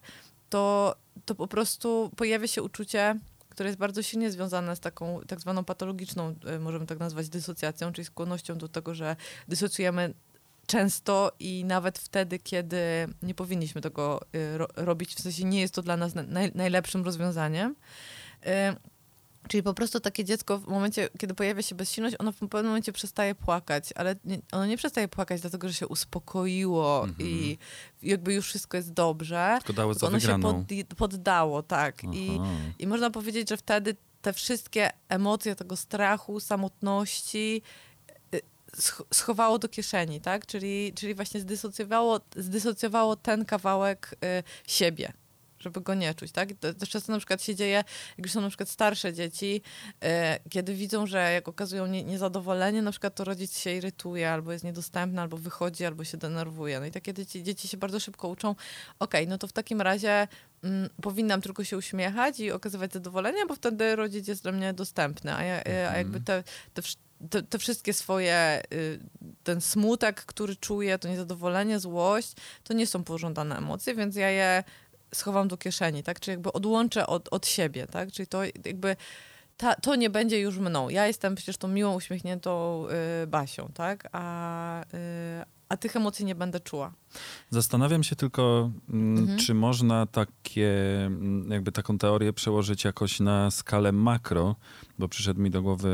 To, 0.51 0.95
to 1.25 1.35
po 1.35 1.47
prostu 1.49 2.11
pojawia 2.17 2.47
się 2.47 2.63
uczucie, 2.63 3.19
które 3.49 3.69
jest 3.69 3.79
bardzo 3.79 4.03
silnie 4.03 4.31
związane 4.31 4.77
z 4.77 4.81
taką 4.81 5.21
tak 5.27 5.41
zwaną 5.41 5.65
patologiczną, 5.65 6.35
e, 6.47 6.59
możemy 6.59 6.87
tak 6.87 6.99
nazwać, 6.99 7.29
dysocjacją, 7.29 7.93
czyli 7.93 8.05
skłonnością 8.05 8.59
do 8.59 8.69
tego, 8.69 8.95
że 8.95 9.17
dysocjujemy 9.49 10.15
często 10.69 11.33
i 11.39 11.65
nawet 11.65 11.99
wtedy, 11.99 12.39
kiedy 12.39 12.77
nie 13.23 13.35
powinniśmy 13.35 13.81
tego 13.81 14.21
y, 14.35 14.59
ro- 14.59 14.69
robić, 14.77 15.15
w 15.15 15.21
sensie 15.21 15.45
nie 15.45 15.61
jest 15.61 15.75
to 15.75 15.83
dla 15.83 15.97
nas 15.97 16.15
na- 16.15 16.23
naj, 16.23 16.53
najlepszym 16.55 17.05
rozwiązaniem. 17.05 17.77
Y, 18.47 18.49
Czyli 19.49 19.63
po 19.63 19.75
prostu 19.75 20.01
takie 20.01 20.25
dziecko 20.25 20.59
w 20.59 20.67
momencie, 20.69 21.09
kiedy 21.19 21.35
pojawia 21.35 21.63
się 21.63 21.75
bezsilność, 21.75 22.17
ono 22.19 22.33
w 22.33 22.37
pewnym 22.39 22.67
momencie 22.67 22.93
przestaje 22.93 23.35
płakać, 23.35 23.85
ale 23.95 24.17
nie, 24.25 24.39
ono 24.53 24.67
nie 24.67 24.77
przestaje 24.77 25.09
płakać 25.09 25.41
dlatego, 25.41 25.69
że 25.69 25.75
się 25.75 25.87
uspokoiło 25.89 27.05
Mhm. 27.05 27.29
i 27.31 27.59
jakby 28.03 28.35
już 28.35 28.47
wszystko 28.47 28.77
jest 28.77 28.93
dobrze. 28.93 29.57
Tylko 29.59 29.73
dało 29.73 29.95
za 29.95 30.07
ono 30.07 30.21
się 30.21 30.27
wygraną. 30.27 30.65
pod, 30.89 30.99
poddało, 30.99 31.63
tak. 31.63 32.05
I, 32.05 32.39
Aha. 32.41 32.51
I 32.79 32.87
można 32.87 33.11
powiedzieć, 33.11 33.49
że 33.49 33.57
wtedy 33.57 33.97
te 34.23 34.33
wszystkie 34.33 34.91
emocje 35.09 35.57
tego 35.57 35.77
strachu, 35.77 36.41
samotności 36.41 37.63
schowało 39.15 39.59
do 39.59 39.69
kieszeni, 39.69 40.21
tak? 40.21 40.47
Czyli, 40.47 40.93
czyli 40.95 41.15
właśnie 41.15 41.41
zdysocjowało, 41.41 42.21
zdysocjowało 42.37 43.17
ten 43.17 43.45
kawałek 43.45 44.15
y, 44.25 44.43
siebie 44.67 45.13
żeby 45.59 45.81
go 45.81 45.95
nie 45.95 46.15
czuć, 46.15 46.33
tak? 46.33 46.49
To, 46.61 46.75
to 46.75 46.87
często 46.87 47.13
na 47.13 47.19
przykład 47.19 47.43
się 47.43 47.55
dzieje, 47.55 47.85
jak 48.19 48.27
już 48.27 48.33
są 48.33 48.41
na 48.41 48.49
przykład 48.49 48.69
starsze 48.69 49.13
dzieci, 49.13 49.63
y, 50.05 50.09
kiedy 50.51 50.75
widzą, 50.75 51.07
że 51.07 51.33
jak 51.33 51.49
okazują 51.49 51.87
nie, 51.87 52.05
niezadowolenie, 52.05 52.83
na 52.83 52.91
przykład 52.91 53.15
to 53.15 53.25
rodzic 53.25 53.59
się 53.59 53.75
irytuje, 53.75 54.31
albo 54.31 54.53
jest 54.53 54.65
niedostępny, 54.65 55.21
albo 55.21 55.37
wychodzi, 55.37 55.85
albo 55.85 56.05
się 56.05 56.17
denerwuje. 56.17 56.81
No 56.81 56.87
i 56.87 56.91
takie 56.91 57.15
dzieci, 57.15 57.43
dzieci 57.43 57.69
się 57.69 57.77
bardzo 57.77 58.01
szybko 58.01 58.29
uczą, 58.29 58.55
okej, 58.99 59.29
no 59.29 59.39
to 59.39 59.47
w 59.47 59.53
takim 59.53 59.81
razie 59.81 60.29
mm, 60.65 60.91
powinnam 61.03 61.41
tylko 61.41 61.65
się 61.65 61.77
uśmiechać 61.77 62.41
i 62.41 62.51
okazywać 62.51 62.93
zadowolenie, 62.93 63.47
bo 63.47 63.55
wtedy 63.55 63.97
rodzic 63.97 64.29
jest 64.29 64.43
dla 64.43 64.53
mnie 64.53 64.73
dostępny, 64.73 65.35
a, 65.35 65.43
ja, 65.43 65.63
a 65.91 65.97
jakby 65.97 66.21
te, 66.21 66.45
te, 66.75 66.83
te, 67.31 67.43
te 67.43 67.59
wszystkie 67.59 67.93
swoje, 67.93 68.63
y, 68.73 69.01
ten 69.45 69.61
smutek, 69.61 70.25
który 70.25 70.57
czuję, 70.57 70.99
to 70.99 71.09
niezadowolenie, 71.09 71.79
złość, 71.79 72.33
to 72.65 72.75
nie 72.75 72.87
są 72.87 73.05
pożądane 73.05 73.57
emocje, 73.57 73.95
więc 73.95 74.17
ja 74.17 74.31
je 74.31 74.65
schowam 75.15 75.49
do 75.49 75.57
kieszeni, 75.57 76.03
tak? 76.03 76.21
Czyli 76.21 76.33
jakby 76.33 76.53
odłączę 76.53 77.07
od, 77.07 77.29
od 77.31 77.47
siebie, 77.47 77.87
tak? 77.87 78.13
Czyli 78.13 78.27
to 78.27 78.45
jakby 78.45 78.97
ta, 79.57 79.75
to 79.75 79.97
nie 79.97 80.11
będzie 80.11 80.41
już 80.41 80.59
mną. 80.59 80.89
Ja 80.89 81.07
jestem 81.07 81.35
przecież 81.35 81.57
tą 81.57 81.69
miłą, 81.69 81.95
uśmiechniętą 81.95 82.85
y, 83.23 83.27
Basią, 83.27 83.71
tak? 83.75 84.09
A, 84.13 84.83
y, 84.83 85.58
a 85.69 85.77
tych 85.77 85.97
emocji 85.97 86.25
nie 86.25 86.35
będę 86.35 86.61
czuła. 86.61 86.93
Zastanawiam 87.51 88.03
się 88.03 88.17
tylko, 88.17 88.71
mm, 88.91 89.19
Mhm. 89.19 89.39
czy 89.39 89.55
można 89.55 90.07
takie, 90.07 90.71
mm, 91.07 91.51
jakby 91.51 91.73
taką 91.73 91.99
teorię 91.99 92.33
przełożyć 92.33 92.85
jakoś 92.85 93.21
na 93.21 93.51
skalę 93.51 93.93
makro, 93.93 94.57
bo 94.99 95.09
przyszedł 95.09 95.41
mi 95.41 95.51
do 95.51 95.63
głowy 95.63 95.93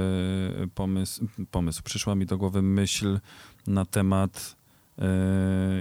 pomysł, 0.74 1.26
pomysł 1.50 1.82
przyszła 1.82 2.14
mi 2.14 2.26
do 2.26 2.38
głowy 2.38 2.62
myśl 2.62 3.20
na 3.66 3.84
temat, 3.84 4.56
yy, 4.98 5.04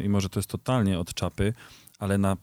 i 0.04 0.10
może 0.10 0.30
to 0.30 0.40
jest 0.40 0.50
totalnie 0.50 1.00
od 1.00 1.14
czapy, 1.14 1.54
ale 2.00 2.18
na 2.18 2.38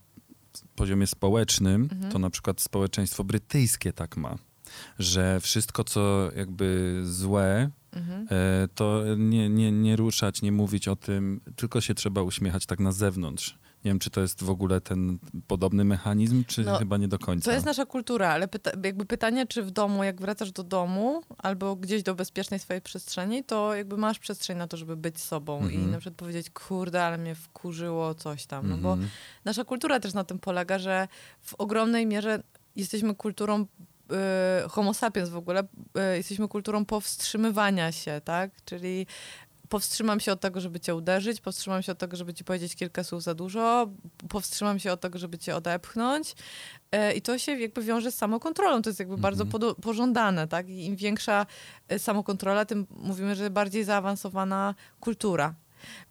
poziomie 0.76 1.06
społecznym, 1.06 1.82
Mhm. 1.92 2.12
to 2.12 2.18
na 2.18 2.30
przykład 2.30 2.60
społeczeństwo 2.60 3.24
brytyjskie 3.24 3.92
tak 3.92 4.16
ma, 4.16 4.38
że 4.98 5.40
wszystko, 5.40 5.84
co 5.84 6.30
jakby 6.36 7.00
złe, 7.04 7.70
Mhm. 7.92 8.26
E, 8.30 8.68
to 8.74 9.02
nie, 9.16 9.48
nie, 9.48 9.72
nie 9.72 9.96
ruszać, 9.96 10.42
nie 10.42 10.52
mówić 10.52 10.88
o 10.88 10.96
tym, 10.96 11.40
tylko 11.56 11.80
się 11.80 11.94
trzeba 11.94 12.22
uśmiechać 12.22 12.66
tak 12.66 12.80
na 12.80 12.92
zewnątrz. 12.92 13.58
Nie 13.84 13.90
wiem, 13.90 13.98
czy 13.98 14.10
to 14.10 14.20
jest 14.20 14.42
w 14.44 14.50
ogóle 14.50 14.80
ten 14.80 15.18
podobny 15.46 15.84
mechanizm, 15.84 16.44
czy 16.44 16.62
No, 16.64 16.78
chyba 16.78 16.96
nie 16.96 17.08
do 17.08 17.18
końca. 17.18 17.44
To 17.44 17.52
jest 17.52 17.66
nasza 17.66 17.86
kultura, 17.86 18.28
ale 18.28 18.48
pyta, 18.48 18.70
jakby 18.84 19.04
pytanie, 19.04 19.46
czy 19.46 19.62
w 19.62 19.70
domu, 19.70 20.04
jak 20.04 20.20
wracasz 20.20 20.52
do 20.52 20.62
domu 20.62 21.22
albo 21.38 21.76
gdzieś 21.76 22.02
do 22.02 22.14
bezpiecznej 22.14 22.60
swojej 22.60 22.82
przestrzeni, 22.82 23.44
to 23.44 23.74
jakby 23.74 23.96
masz 23.96 24.18
przestrzeń 24.18 24.58
na 24.58 24.66
to, 24.68 24.76
żeby 24.76 24.96
być 24.96 25.20
sobą 25.20 25.60
i 25.68 25.74
Mhm. 25.74 25.90
na 25.90 25.98
przykład 25.98 26.16
powiedzieć, 26.18 26.50
kurde, 26.50 27.04
ale 27.04 27.18
mnie 27.18 27.34
wkurzyło 27.34 28.14
coś 28.14 28.46
tam. 28.46 28.68
No 28.70 28.76
bo 28.76 28.92
Mhm. 28.92 29.10
nasza 29.44 29.64
kultura 29.64 30.00
też 30.00 30.14
na 30.14 30.24
tym 30.24 30.38
polega, 30.38 30.78
że 30.78 31.08
w 31.40 31.54
ogromnej 31.54 32.06
mierze 32.06 32.42
jesteśmy 32.76 33.14
kulturą 33.14 33.66
y, 34.64 34.68
homo 34.68 34.94
sapiens 34.94 35.28
w 35.28 35.36
ogóle, 35.36 35.60
y, 36.12 36.16
jesteśmy 36.16 36.48
kulturą 36.48 36.84
powstrzymywania 36.84 37.92
się, 37.92 38.20
tak? 38.24 38.50
Czyli 38.64 39.06
powstrzymam 39.68 40.20
się 40.20 40.32
od 40.32 40.40
tego, 40.40 40.60
żeby 40.60 40.80
cię 40.80 40.94
uderzyć, 40.94 41.40
powstrzymam 41.40 41.82
się 41.82 41.92
od 41.92 41.98
tego, 41.98 42.16
żeby 42.16 42.34
ci 42.34 42.44
powiedzieć 42.44 42.74
kilka 42.76 43.04
słów 43.04 43.22
za 43.22 43.34
dużo, 43.34 43.90
powstrzymam 44.28 44.78
się 44.78 44.92
od 44.92 45.00
tego, 45.00 45.18
żeby 45.18 45.38
cię 45.38 45.56
odepchnąć. 45.56 46.34
E, 46.92 47.12
I 47.14 47.22
to 47.22 47.38
się 47.38 47.52
jakby 47.58 47.82
wiąże 47.82 48.12
z 48.12 48.14
samokontrolą. 48.14 48.82
To 48.82 48.90
jest 48.90 49.00
jakby 49.00 49.16
bardzo 49.18 49.44
Mhm. 49.44 49.74
pożądane, 49.74 50.48
tak? 50.48 50.68
I 50.68 50.84
im 50.86 50.96
większa 50.96 51.46
e, 51.88 51.98
samokontrola, 51.98 52.64
tym 52.64 52.86
mówimy, 52.90 53.34
że 53.34 53.50
bardziej 53.50 53.84
zaawansowana 53.84 54.74
kultura. 55.00 55.54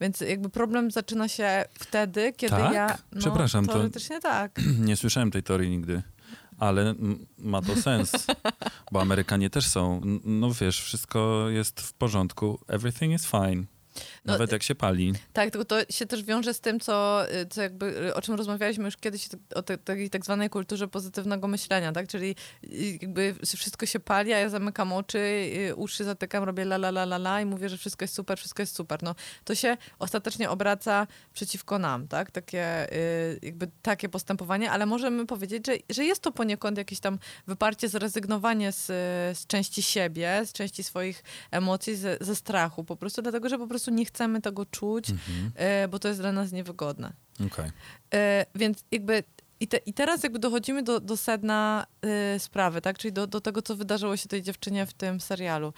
Więc 0.01 0.21
jakby 0.21 0.49
problem 0.49 0.91
zaczyna 0.91 1.27
się 1.27 1.65
wtedy, 1.79 2.33
kiedy 2.37 2.55
Tak? 2.55 2.73
ja... 2.73 2.97
No, 3.11 3.19
Przepraszam, 3.19 3.65
to- 3.65 3.73
Teoretycznie 3.73 4.19
tak. 4.19 4.59
Nie 4.87 4.97
słyszałem 4.97 5.31
tej 5.31 5.43
teorii 5.43 5.69
nigdy, 5.69 6.01
ale 6.59 6.95
ma 7.37 7.61
to 7.61 7.75
sens, 7.75 8.11
bo 8.91 9.01
Amerykanie 9.01 9.49
też 9.49 9.67
są, 9.67 10.01
no 10.23 10.51
wiesz, 10.53 10.81
wszystko 10.81 11.49
jest 11.49 11.81
w 11.81 11.93
porządku, 11.93 12.59
everything 12.67 13.13
is 13.13 13.27
fine, 13.27 13.63
No, 14.25 14.33
nawet 14.33 14.51
jak 14.51 14.63
się 14.63 14.75
pali. 14.75 15.13
Tak, 15.33 15.51
tylko 15.51 15.65
to 15.65 15.75
się 15.89 16.05
też 16.05 16.23
wiąże 16.23 16.53
z 16.53 16.59
tym, 16.59 16.79
co, 16.79 17.23
co 17.49 17.61
jakby, 17.61 18.13
o 18.15 18.21
czym 18.21 18.35
rozmawialiśmy 18.35 18.85
już 18.85 18.97
kiedyś, 18.97 19.29
o 19.55 19.61
te, 19.61 19.77
takiej 19.77 20.09
tak 20.09 20.25
zwanej 20.25 20.49
kulturze 20.49 20.87
pozytywnego 20.87 21.47
myślenia, 21.47 21.91
tak? 21.91 22.07
Czyli 22.07 22.35
jakby 23.01 23.35
wszystko 23.57 23.85
się 23.85 23.99
pali, 23.99 24.33
a 24.33 24.37
ja 24.37 24.49
zamykam 24.49 24.93
oczy, 24.93 25.51
uszy 25.75 26.03
zatykam, 26.03 26.43
robię 26.43 26.63
la 26.63 26.75
la 26.75 26.89
la 26.89 27.03
la 27.03 27.15
la 27.15 27.41
i 27.41 27.45
mówię, 27.45 27.69
że 27.69 27.77
wszystko 27.77 28.03
jest 28.03 28.13
super, 28.13 28.37
wszystko 28.37 28.61
jest 28.61 28.75
super. 28.75 29.03
No, 29.03 29.15
to 29.43 29.55
się 29.55 29.77
ostatecznie 29.99 30.49
obraca 30.49 31.07
przeciwko 31.33 31.79
nam, 31.79 32.07
tak? 32.07 32.31
Takie, 32.31 32.93
y, 32.93 33.39
jakby 33.41 33.67
takie 33.81 34.09
postępowanie, 34.09 34.71
ale 34.71 34.85
możemy 34.85 35.25
powiedzieć, 35.25 35.67
że, 35.67 35.73
że 35.89 36.05
jest 36.05 36.21
to 36.21 36.31
poniekąd 36.31 36.77
jakieś 36.77 36.99
tam 36.99 37.19
wyparcie, 37.47 37.89
zrezygnowanie 37.89 38.71
z, 38.71 38.85
z 39.37 39.47
części 39.47 39.81
siebie, 39.81 40.41
z 40.45 40.53
części 40.53 40.83
swoich 40.83 41.23
emocji, 41.51 41.95
ze, 41.95 42.17
ze 42.21 42.35
strachu 42.35 42.83
po 42.83 42.95
prostu, 42.95 43.21
dlatego, 43.21 43.49
że 43.49 43.57
po 43.57 43.67
prostu 43.67 43.91
nie 43.91 44.05
chcemy 44.09 44.41
tego 44.41 44.65
czuć, 44.65 45.09
Mhm. 45.09 45.51
e, 45.55 45.87
bo 45.87 45.99
to 45.99 46.07
jest 46.07 46.19
dla 46.19 46.31
nas 46.31 46.51
niewygodne. 46.51 47.13
Okej. 47.45 47.71
E, 48.13 48.45
więc 48.55 48.83
jakby 48.91 49.23
i, 49.59 49.67
te, 49.67 49.77
i 49.77 49.93
teraz 49.93 50.23
jakby 50.23 50.39
dochodzimy 50.39 50.83
do, 50.83 50.99
do 50.99 51.17
sedna 51.17 51.85
e, 52.01 52.39
sprawy, 52.39 52.81
tak? 52.81 52.97
Czyli 52.97 53.13
do, 53.13 53.27
do 53.27 53.41
tego, 53.41 53.61
co 53.61 53.75
wydarzyło 53.75 54.17
się 54.17 54.29
tej 54.29 54.41
dziewczynie 54.41 54.85
w 54.85 54.93
tym 54.93 55.21
serialu. 55.21 55.73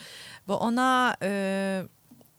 Bo 0.47 0.59
ona, 0.59 1.15
e, 1.23 1.88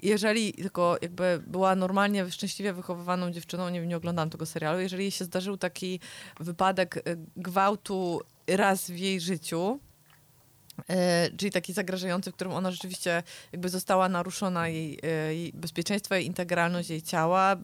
jeżeli 0.02 0.52
tylko 0.52 0.96
jakby 1.02 1.42
była 1.46 1.74
normalnie, 1.74 2.30
szczęśliwie 2.30 2.72
wychowywaną 2.72 3.30
dziewczyną, 3.30 3.68
nie, 3.68 3.86
nie 3.86 3.96
oglądam 3.96 4.30
tego 4.30 4.46
serialu, 4.46 4.80
jeżeli 4.80 5.02
jej 5.04 5.10
się 5.10 5.24
zdarzył 5.24 5.56
taki 5.56 6.00
wypadek 6.40 7.02
gwałtu 7.36 8.20
raz 8.46 8.90
w 8.90 8.96
jej 8.96 9.20
życiu, 9.20 9.80
czyli 11.36 11.52
taki 11.52 11.72
zagrażający, 11.72 12.30
w 12.30 12.34
którym 12.34 12.52
ona 12.52 12.70
rzeczywiście 12.70 13.22
jakby 13.52 13.68
została 13.68 14.08
naruszona 14.08 14.68
jej, 14.68 14.98
e, 15.02 15.34
jej 15.34 15.52
bezpieczeństwo, 15.52 16.14
jej 16.14 16.26
integralność 16.26 16.90
jej 16.90 17.02
ciała, 17.02 17.56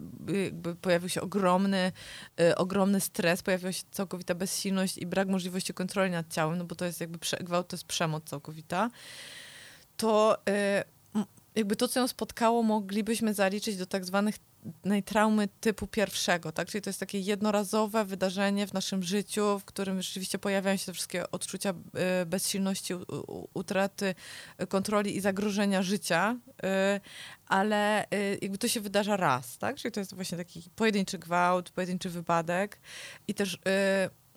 jakby 0.44 0.76
pojawił 0.76 1.08
się 1.08 1.20
ogromny, 1.20 1.92
e, 2.40 2.56
ogromny 2.56 3.00
stres, 3.00 3.42
pojawiła 3.42 3.72
się 3.72 3.82
całkowita 3.90 4.34
bezsilność 4.34 4.98
i 4.98 5.06
brak 5.06 5.28
możliwości 5.28 5.74
kontroli 5.74 6.10
nad 6.10 6.32
ciałem, 6.32 6.58
no 6.58 6.64
bo 6.64 6.74
to 6.74 6.84
jest 6.84 7.00
jakby 7.00 7.18
gwałt, 7.40 7.68
to 7.68 7.76
jest 7.76 7.84
przemoc 7.84 8.24
całkowita, 8.24 8.90
to 9.96 10.42
jakby 11.58 11.76
to, 11.76 11.88
co 11.88 12.00
ją 12.00 12.08
spotkało, 12.08 12.62
moglibyśmy 12.62 13.34
zaliczyć 13.34 13.76
do 13.76 13.86
tak 13.86 14.04
zwanych 14.04 14.34
traumy 15.04 15.48
typu 15.60 15.86
pierwszego, 15.86 16.52
tak? 16.52 16.68
Czyli 16.68 16.82
to 16.82 16.90
jest 16.90 17.00
takie 17.00 17.20
jednorazowe 17.20 18.04
wydarzenie 18.04 18.66
w 18.66 18.72
naszym 18.72 19.02
życiu, 19.02 19.58
w 19.58 19.64
którym 19.64 20.02
rzeczywiście 20.02 20.38
pojawiają 20.38 20.76
się 20.76 20.86
te 20.86 20.92
wszystkie 20.92 21.30
odczucia 21.30 21.70
y, 22.22 22.26
bezsilności, 22.26 22.94
utraty 23.54 24.14
y, 24.62 24.66
kontroli 24.66 25.16
i 25.16 25.20
zagrożenia 25.20 25.82
życia, 25.82 26.36
y, 26.96 27.00
ale 27.46 28.06
jakby 28.42 28.58
to 28.58 28.68
się 28.68 28.80
wydarza 28.80 29.16
raz, 29.16 29.58
tak? 29.58 29.76
Czyli 29.76 29.92
to 29.92 30.00
jest 30.00 30.14
właśnie 30.14 30.38
taki 30.38 30.62
pojedynczy 30.76 31.18
gwałt, 31.18 31.70
pojedynczy 31.70 32.10
wypadek 32.10 32.80
i 33.28 33.34
też 33.34 33.58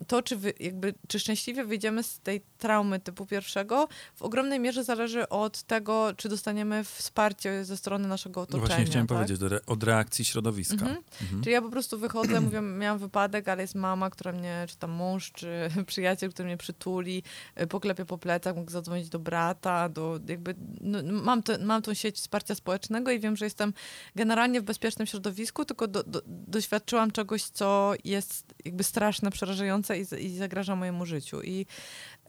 to, 0.07 0.21
czy, 0.21 0.35
wy, 0.35 0.53
jakby, 0.59 0.93
czy 1.07 1.19
szczęśliwie 1.19 1.65
wyjdziemy 1.65 2.03
z 2.03 2.19
tej 2.19 2.41
traumy 2.57 2.99
typu 2.99 3.25
pierwszego, 3.25 3.87
w 4.15 4.21
ogromnej 4.21 4.59
mierze 4.59 4.83
zależy 4.83 5.29
od 5.29 5.63
tego, 5.63 6.13
czy 6.17 6.29
dostaniemy 6.29 6.83
wsparcie 6.83 7.65
ze 7.65 7.77
strony 7.77 8.07
naszego 8.07 8.39
no 8.39 8.43
otoczenia. 8.43 8.67
Właśnie 8.67 8.85
chciałem 8.85 9.07
tak? 9.07 9.17
powiedzieć, 9.17 9.41
od 9.67 9.83
reakcji 9.83 10.25
środowiska. 10.25 10.73
Mhm. 10.73 10.97
Mhm. 11.21 11.43
Czyli 11.43 11.53
ja 11.53 11.61
po 11.61 11.69
prostu 11.69 11.99
wychodzę, 11.99 12.41
mówię, 12.41 12.61
miałam 12.61 12.99
wypadek, 12.99 13.47
ale 13.47 13.61
jest 13.61 13.75
mama, 13.75 14.09
która 14.09 14.31
mnie, 14.31 14.65
czy 14.69 14.77
tam 14.77 14.91
mąż, 14.91 15.31
czy 15.31 15.69
przyjaciel, 15.87 16.29
który 16.29 16.45
mnie 16.45 16.57
przytuli, 16.57 17.23
y, 17.61 17.67
poklepie 17.67 18.05
po 18.05 18.17
plecach, 18.17 18.55
mógł 18.55 18.71
zadzwonić 18.71 19.09
do 19.09 19.19
brata, 19.19 19.89
do 19.89 20.19
jakby, 20.27 20.55
no, 20.81 20.99
mam, 21.03 21.43
to, 21.43 21.53
mam 21.61 21.81
tą 21.81 21.93
sieć 21.93 22.15
wsparcia 22.15 22.55
społecznego 22.55 23.11
i 23.11 23.19
wiem, 23.19 23.37
że 23.37 23.45
jestem 23.45 23.73
generalnie 24.15 24.61
w 24.61 24.63
bezpiecznym 24.63 25.07
środowisku, 25.07 25.65
tylko 25.65 25.87
do, 25.87 26.03
do, 26.03 26.21
doświadczyłam 26.25 27.11
czegoś, 27.11 27.43
co 27.43 27.93
jest 28.03 28.53
jakby 28.65 28.83
straszne, 28.83 29.31
przerażające 29.31 29.90
i, 29.97 30.25
i 30.25 30.37
zagraża 30.37 30.75
mojemu 30.75 31.05
życiu. 31.05 31.41
I, 31.41 31.65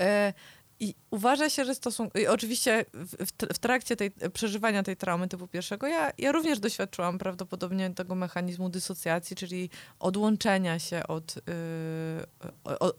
e, 0.00 0.32
i 0.80 0.94
uważa 1.10 1.50
się, 1.50 1.64
że 1.64 1.74
stosunku. 1.74 2.18
I 2.18 2.26
oczywiście 2.26 2.84
w, 3.54 3.58
trakcie 3.58 3.96
tej, 3.96 4.10
przeżywania 4.32 4.82
tej 4.82 4.96
traumy 4.96 5.28
typu 5.28 5.46
pierwszego, 5.46 5.86
ja, 5.86 6.12
ja 6.18 6.32
również 6.32 6.60
doświadczyłam 6.60 7.18
prawdopodobnie 7.18 7.90
tego 7.90 8.14
mechanizmu 8.14 8.68
dysocjacji, 8.68 9.36
czyli 9.36 9.70
odłączenia 9.98 10.78
się 10.78 11.06
od. 11.06 11.36
Yy, 11.36 12.80
od, 12.80 12.96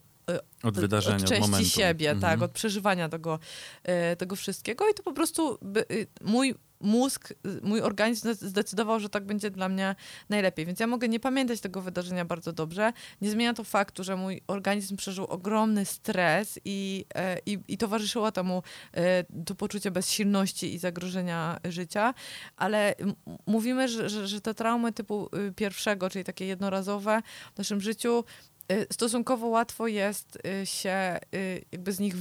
od 0.63 0.79
wydarzenia, 0.79 1.17
od 1.17 1.23
części 1.23 1.51
momentu. 1.51 1.69
siebie, 1.69 2.07
tak, 2.09 2.33
mhm. 2.33 2.43
od 2.43 2.51
przeżywania 2.51 3.09
tego, 3.09 3.39
e, 3.83 4.15
tego 4.15 4.35
wszystkiego. 4.35 4.89
I 4.89 4.93
to 4.93 5.03
po 5.03 5.13
prostu 5.13 5.57
by, 5.61 5.85
y, 5.91 6.07
mój 6.21 6.55
mózg, 6.83 7.33
mój 7.61 7.81
organizm 7.81 8.33
zdecydował, 8.33 8.99
że 8.99 9.09
tak 9.09 9.25
będzie 9.25 9.51
dla 9.51 9.69
mnie 9.69 9.95
najlepiej. 10.29 10.65
Więc 10.65 10.79
ja 10.79 10.87
mogę 10.87 11.07
nie 11.07 11.19
pamiętać 11.19 11.61
tego 11.61 11.81
wydarzenia 11.81 12.25
bardzo 12.25 12.53
dobrze. 12.53 12.93
Nie 13.21 13.31
zmienia 13.31 13.53
to 13.53 13.63
faktu, 13.63 14.03
że 14.03 14.15
mój 14.15 14.41
organizm 14.47 14.95
przeżył 14.95 15.25
ogromny 15.25 15.85
stres 15.85 16.59
i, 16.65 17.05
e, 17.15 17.39
i, 17.45 17.59
i 17.67 17.77
towarzyszyło 17.77 18.31
temu 18.31 18.63
e, 18.93 19.23
to 19.45 19.55
poczucie 19.55 19.91
bezsilności 19.91 20.73
i 20.73 20.77
zagrożenia 20.77 21.59
życia, 21.63 22.13
ale 22.57 22.95
mówimy, 23.45 23.87
że, 23.87 24.09
że, 24.09 24.27
że 24.27 24.41
te 24.41 24.53
traumy 24.53 24.91
typu 24.91 25.29
y, 25.49 25.53
pierwszego, 25.53 26.09
czyli 26.09 26.25
takie 26.25 26.45
jednorazowe 26.45 27.21
w 27.55 27.57
naszym 27.57 27.81
życiu, 27.81 28.23
Y, 28.23 28.52
stosunkowo 28.91 29.47
łatwo 29.47 29.87
jest 29.87 30.37
y, 30.61 30.65
się 30.65 31.19
y, 31.35 31.65
jakby 31.71 31.91
z 31.91 31.99
nich, 31.99 32.15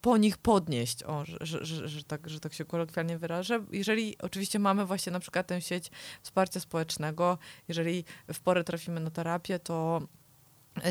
po 0.00 0.16
nich 0.16 0.38
podnieść, 0.38 1.02
o, 1.02 1.24
że, 1.24 1.64
że, 1.64 1.88
że, 1.88 2.04
tak, 2.04 2.28
że 2.28 2.40
tak 2.40 2.54
się 2.54 2.64
kolokwialnie 2.64 3.18
wyrażę. 3.18 3.64
Jeżeli 3.72 4.18
oczywiście 4.18 4.58
mamy 4.58 4.86
właśnie 4.86 5.12
na 5.12 5.20
przykład 5.20 5.46
tę 5.46 5.60
sieć 5.60 5.90
wsparcia 6.22 6.60
społecznego, 6.60 7.38
jeżeli 7.68 8.04
w 8.32 8.40
porę 8.40 8.64
trafimy 8.64 9.00
na 9.00 9.10
terapię, 9.10 9.58
to 9.58 10.02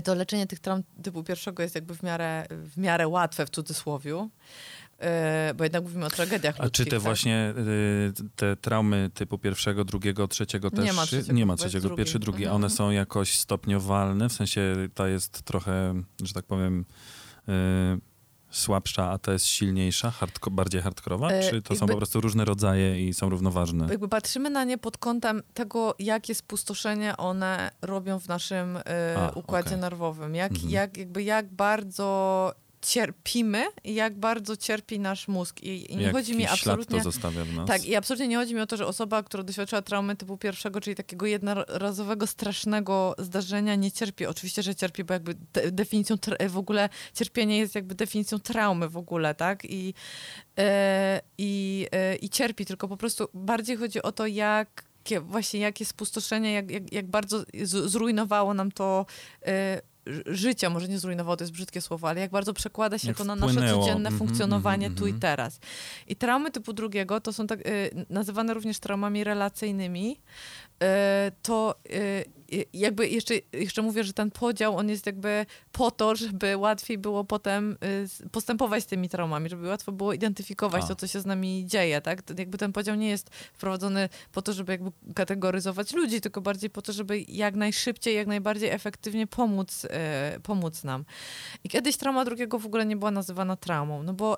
to 0.03 0.15
leczenie 0.15 0.47
tych 0.47 0.59
traum 0.59 0.83
typu 1.03 1.23
pierwszego 1.23 1.63
jest 1.63 1.75
jakby 1.75 1.95
w 1.95 2.03
miarę, 2.03 2.45
w 2.49 2.77
miarę 2.77 3.07
łatwe 3.07 3.45
w 3.45 3.49
cudzysłowiu. 3.49 4.29
E, 5.01 5.53
bo 5.57 5.63
jednak 5.63 5.83
mówimy 5.83 6.05
o 6.05 6.09
tragediach 6.09 6.55
A 6.59 6.69
czy 6.69 6.85
te 6.85 6.91
tak? 6.91 6.99
właśnie 6.99 7.53
y, 7.57 8.13
te 8.35 8.55
traumy 8.55 9.09
typu 9.13 9.37
pierwszego, 9.37 9.85
drugiego, 9.85 10.27
trzeciego 10.27 10.71
też? 10.71 10.85
Nie 10.85 10.93
ma 10.93 11.05
trzeciego, 11.05 11.33
nie 11.33 11.45
ma 11.45 11.55
trzeciego 11.55 11.89
pierwszy, 11.89 12.19
drugi. 12.19 12.43
Mhm. 12.43 12.55
One 12.55 12.69
są 12.69 12.91
jakoś 12.91 13.37
stopniowalne, 13.37 14.29
w 14.29 14.33
sensie 14.33 14.75
ta 14.93 15.07
jest 15.07 15.41
trochę, 15.41 16.03
że 16.23 16.33
tak 16.33 16.45
powiem, 16.45 16.85
y, 17.49 18.11
słabsza, 18.51 19.09
a 19.09 19.17
ta 19.17 19.33
jest 19.33 19.45
silniejsza, 19.45 20.11
hardko, 20.11 20.51
bardziej 20.51 20.81
hardkorowa? 20.81 21.31
E, 21.31 21.49
czy 21.49 21.61
to 21.61 21.75
są 21.75 21.87
po 21.87 21.97
prostu 21.97 22.21
różne 22.21 22.45
rodzaje 22.45 23.07
i 23.07 23.13
są 23.13 23.29
równoważne? 23.29 23.87
Jakby 23.89 24.07
patrzymy 24.07 24.49
na 24.49 24.63
nie 24.63 24.77
pod 24.77 24.97
kątem 24.97 25.43
tego, 25.53 25.95
jakie 25.99 26.35
spustoszenie 26.35 27.17
one 27.17 27.71
robią 27.81 28.19
w 28.19 28.27
naszym 28.27 28.77
y, 28.77 28.81
a, 29.17 29.29
układzie 29.29 29.69
okay. 29.69 29.81
nerwowym. 29.81 30.35
Jak, 30.35 30.51
mhm. 30.51 30.69
jak, 30.69 30.97
jakby 30.97 31.23
jak 31.23 31.53
bardzo 31.53 32.53
cierpimy 32.81 33.65
i 33.83 33.93
jak 33.93 34.19
bardzo 34.19 34.57
cierpi 34.57 34.99
nasz 34.99 35.27
mózg. 35.27 35.63
I, 35.63 35.93
i 35.93 35.97
nie 35.97 36.03
jak 36.03 36.13
chodzi 36.13 36.35
mi 36.35 36.47
absolutnie. 36.47 36.99
Tak, 37.67 37.85
i 37.85 37.95
absolutnie 37.95 38.27
nie 38.27 38.37
chodzi 38.37 38.55
mi 38.55 38.61
o 38.61 38.67
to, 38.67 38.77
że 38.77 38.87
osoba, 38.87 39.23
która 39.23 39.43
doświadczyła 39.43 39.81
traumy 39.81 40.15
typu 40.15 40.37
pierwszego, 40.37 40.81
czyli 40.81 40.95
takiego 40.95 41.25
jednorazowego, 41.25 42.27
strasznego 42.27 43.15
zdarzenia, 43.17 43.75
nie 43.75 43.91
cierpi. 43.91 44.25
Oczywiście, 44.25 44.63
że 44.63 44.75
cierpi, 44.75 45.03
bo 45.03 45.13
jakby 45.13 45.35
de 45.53 45.71
definicją 45.71 46.15
w 46.49 46.57
ogóle 46.57 46.89
cierpienie 47.13 47.57
jest 47.57 47.75
jakby 47.75 47.95
definicją 47.95 48.39
traumy 48.39 48.89
w 48.89 48.97
ogóle, 48.97 49.35
tak? 49.35 49.65
I, 49.65 49.93
e, 50.59 51.21
i, 51.37 51.87
e, 51.91 52.15
i 52.15 52.29
cierpi, 52.29 52.65
tylko 52.65 52.87
po 52.87 52.97
prostu 52.97 53.27
bardziej 53.33 53.77
chodzi 53.77 54.01
o 54.01 54.11
to, 54.11 54.27
jak 54.27 54.91
właśnie 55.21 55.59
jakie 55.59 55.85
spustoszenie, 55.85 56.53
jak, 56.53 56.71
jak, 56.71 56.93
jak 56.93 57.07
bardzo 57.07 57.43
zrujnowało 57.63 58.53
nam 58.53 58.71
to 58.71 59.05
e, 59.45 59.81
życia, 60.25 60.69
może 60.69 60.87
nie 60.87 60.99
zrujnowało, 60.99 61.37
to 61.37 61.43
jest 61.43 61.53
brzydkie 61.53 61.81
słowo, 61.81 62.09
ale 62.09 62.21
jak 62.21 62.31
bardzo 62.31 62.53
przekłada 62.53 62.97
się 62.97 63.07
jak 63.07 63.17
to 63.17 63.23
na 63.23 63.35
wpłynęło. 63.35 63.61
nasze 63.61 63.73
codzienne 63.73 64.09
mm 64.09 64.13
-hmm, 64.13 64.17
funkcjonowanie 64.17 64.85
mm 64.85 64.95
-hmm, 64.95 64.99
tu 64.99 65.07
i 65.07 65.09
mhm. 65.09 65.21
teraz. 65.21 65.59
I 66.07 66.15
traumy 66.15 66.51
typu 66.51 66.73
drugiego 66.73 67.21
to 67.21 67.33
są 67.33 67.47
tak, 67.47 67.67
y, 67.67 68.05
nazywane 68.09 68.53
również 68.53 68.79
traumami 68.79 69.23
relacyjnymi. 69.23 70.17
Y, 70.83 70.85
to 71.41 71.75
y, 71.85 72.25
jakby 72.73 73.07
jeszcze, 73.07 73.33
jeszcze 73.53 73.81
mówię, 73.81 74.03
że 74.03 74.13
ten 74.13 74.31
podział, 74.31 74.77
on 74.77 74.89
jest 74.89 75.05
jakby 75.05 75.45
po 75.71 75.91
to, 75.91 76.15
żeby 76.15 76.57
łatwiej 76.57 76.97
było 76.97 77.23
potem 77.23 77.77
y, 78.23 78.29
postępować 78.29 78.83
z 78.83 78.85
tymi 78.85 79.09
traumami, 79.09 79.49
żeby 79.49 79.67
łatwo 79.67 79.91
było 79.91 80.13
identyfikować 80.13 80.83
A. 80.83 80.87
to, 80.87 80.95
co 80.95 81.07
się 81.07 81.19
z 81.19 81.25
nami 81.25 81.63
dzieje, 81.67 82.01
tak? 82.01 82.21
Jakby 82.37 82.57
ten 82.57 82.73
podział 82.73 82.95
nie 82.95 83.09
jest 83.09 83.29
wprowadzony 83.53 84.09
po 84.31 84.41
to, 84.41 84.53
żeby 84.53 84.71
jakby 84.71 84.91
kategoryzować 85.15 85.93
ludzi, 85.93 86.21
tylko 86.21 86.41
bardziej 86.41 86.69
po 86.69 86.81
to, 86.81 86.93
żeby 86.93 87.19
jak 87.27 87.55
najszybciej, 87.55 88.15
jak 88.15 88.27
najbardziej 88.27 88.69
efektywnie 88.69 89.27
pomóc, 89.27 89.85
y, 89.85 90.39
pomóc 90.39 90.83
nam. 90.83 91.05
I 91.63 91.69
kiedyś 91.69 91.97
trauma 91.97 92.25
drugiego 92.25 92.59
w 92.59 92.65
ogóle 92.65 92.85
nie 92.85 92.97
była 92.97 93.11
nazywana 93.11 93.55
traumą, 93.55 94.03
no 94.03 94.13
bo 94.13 94.37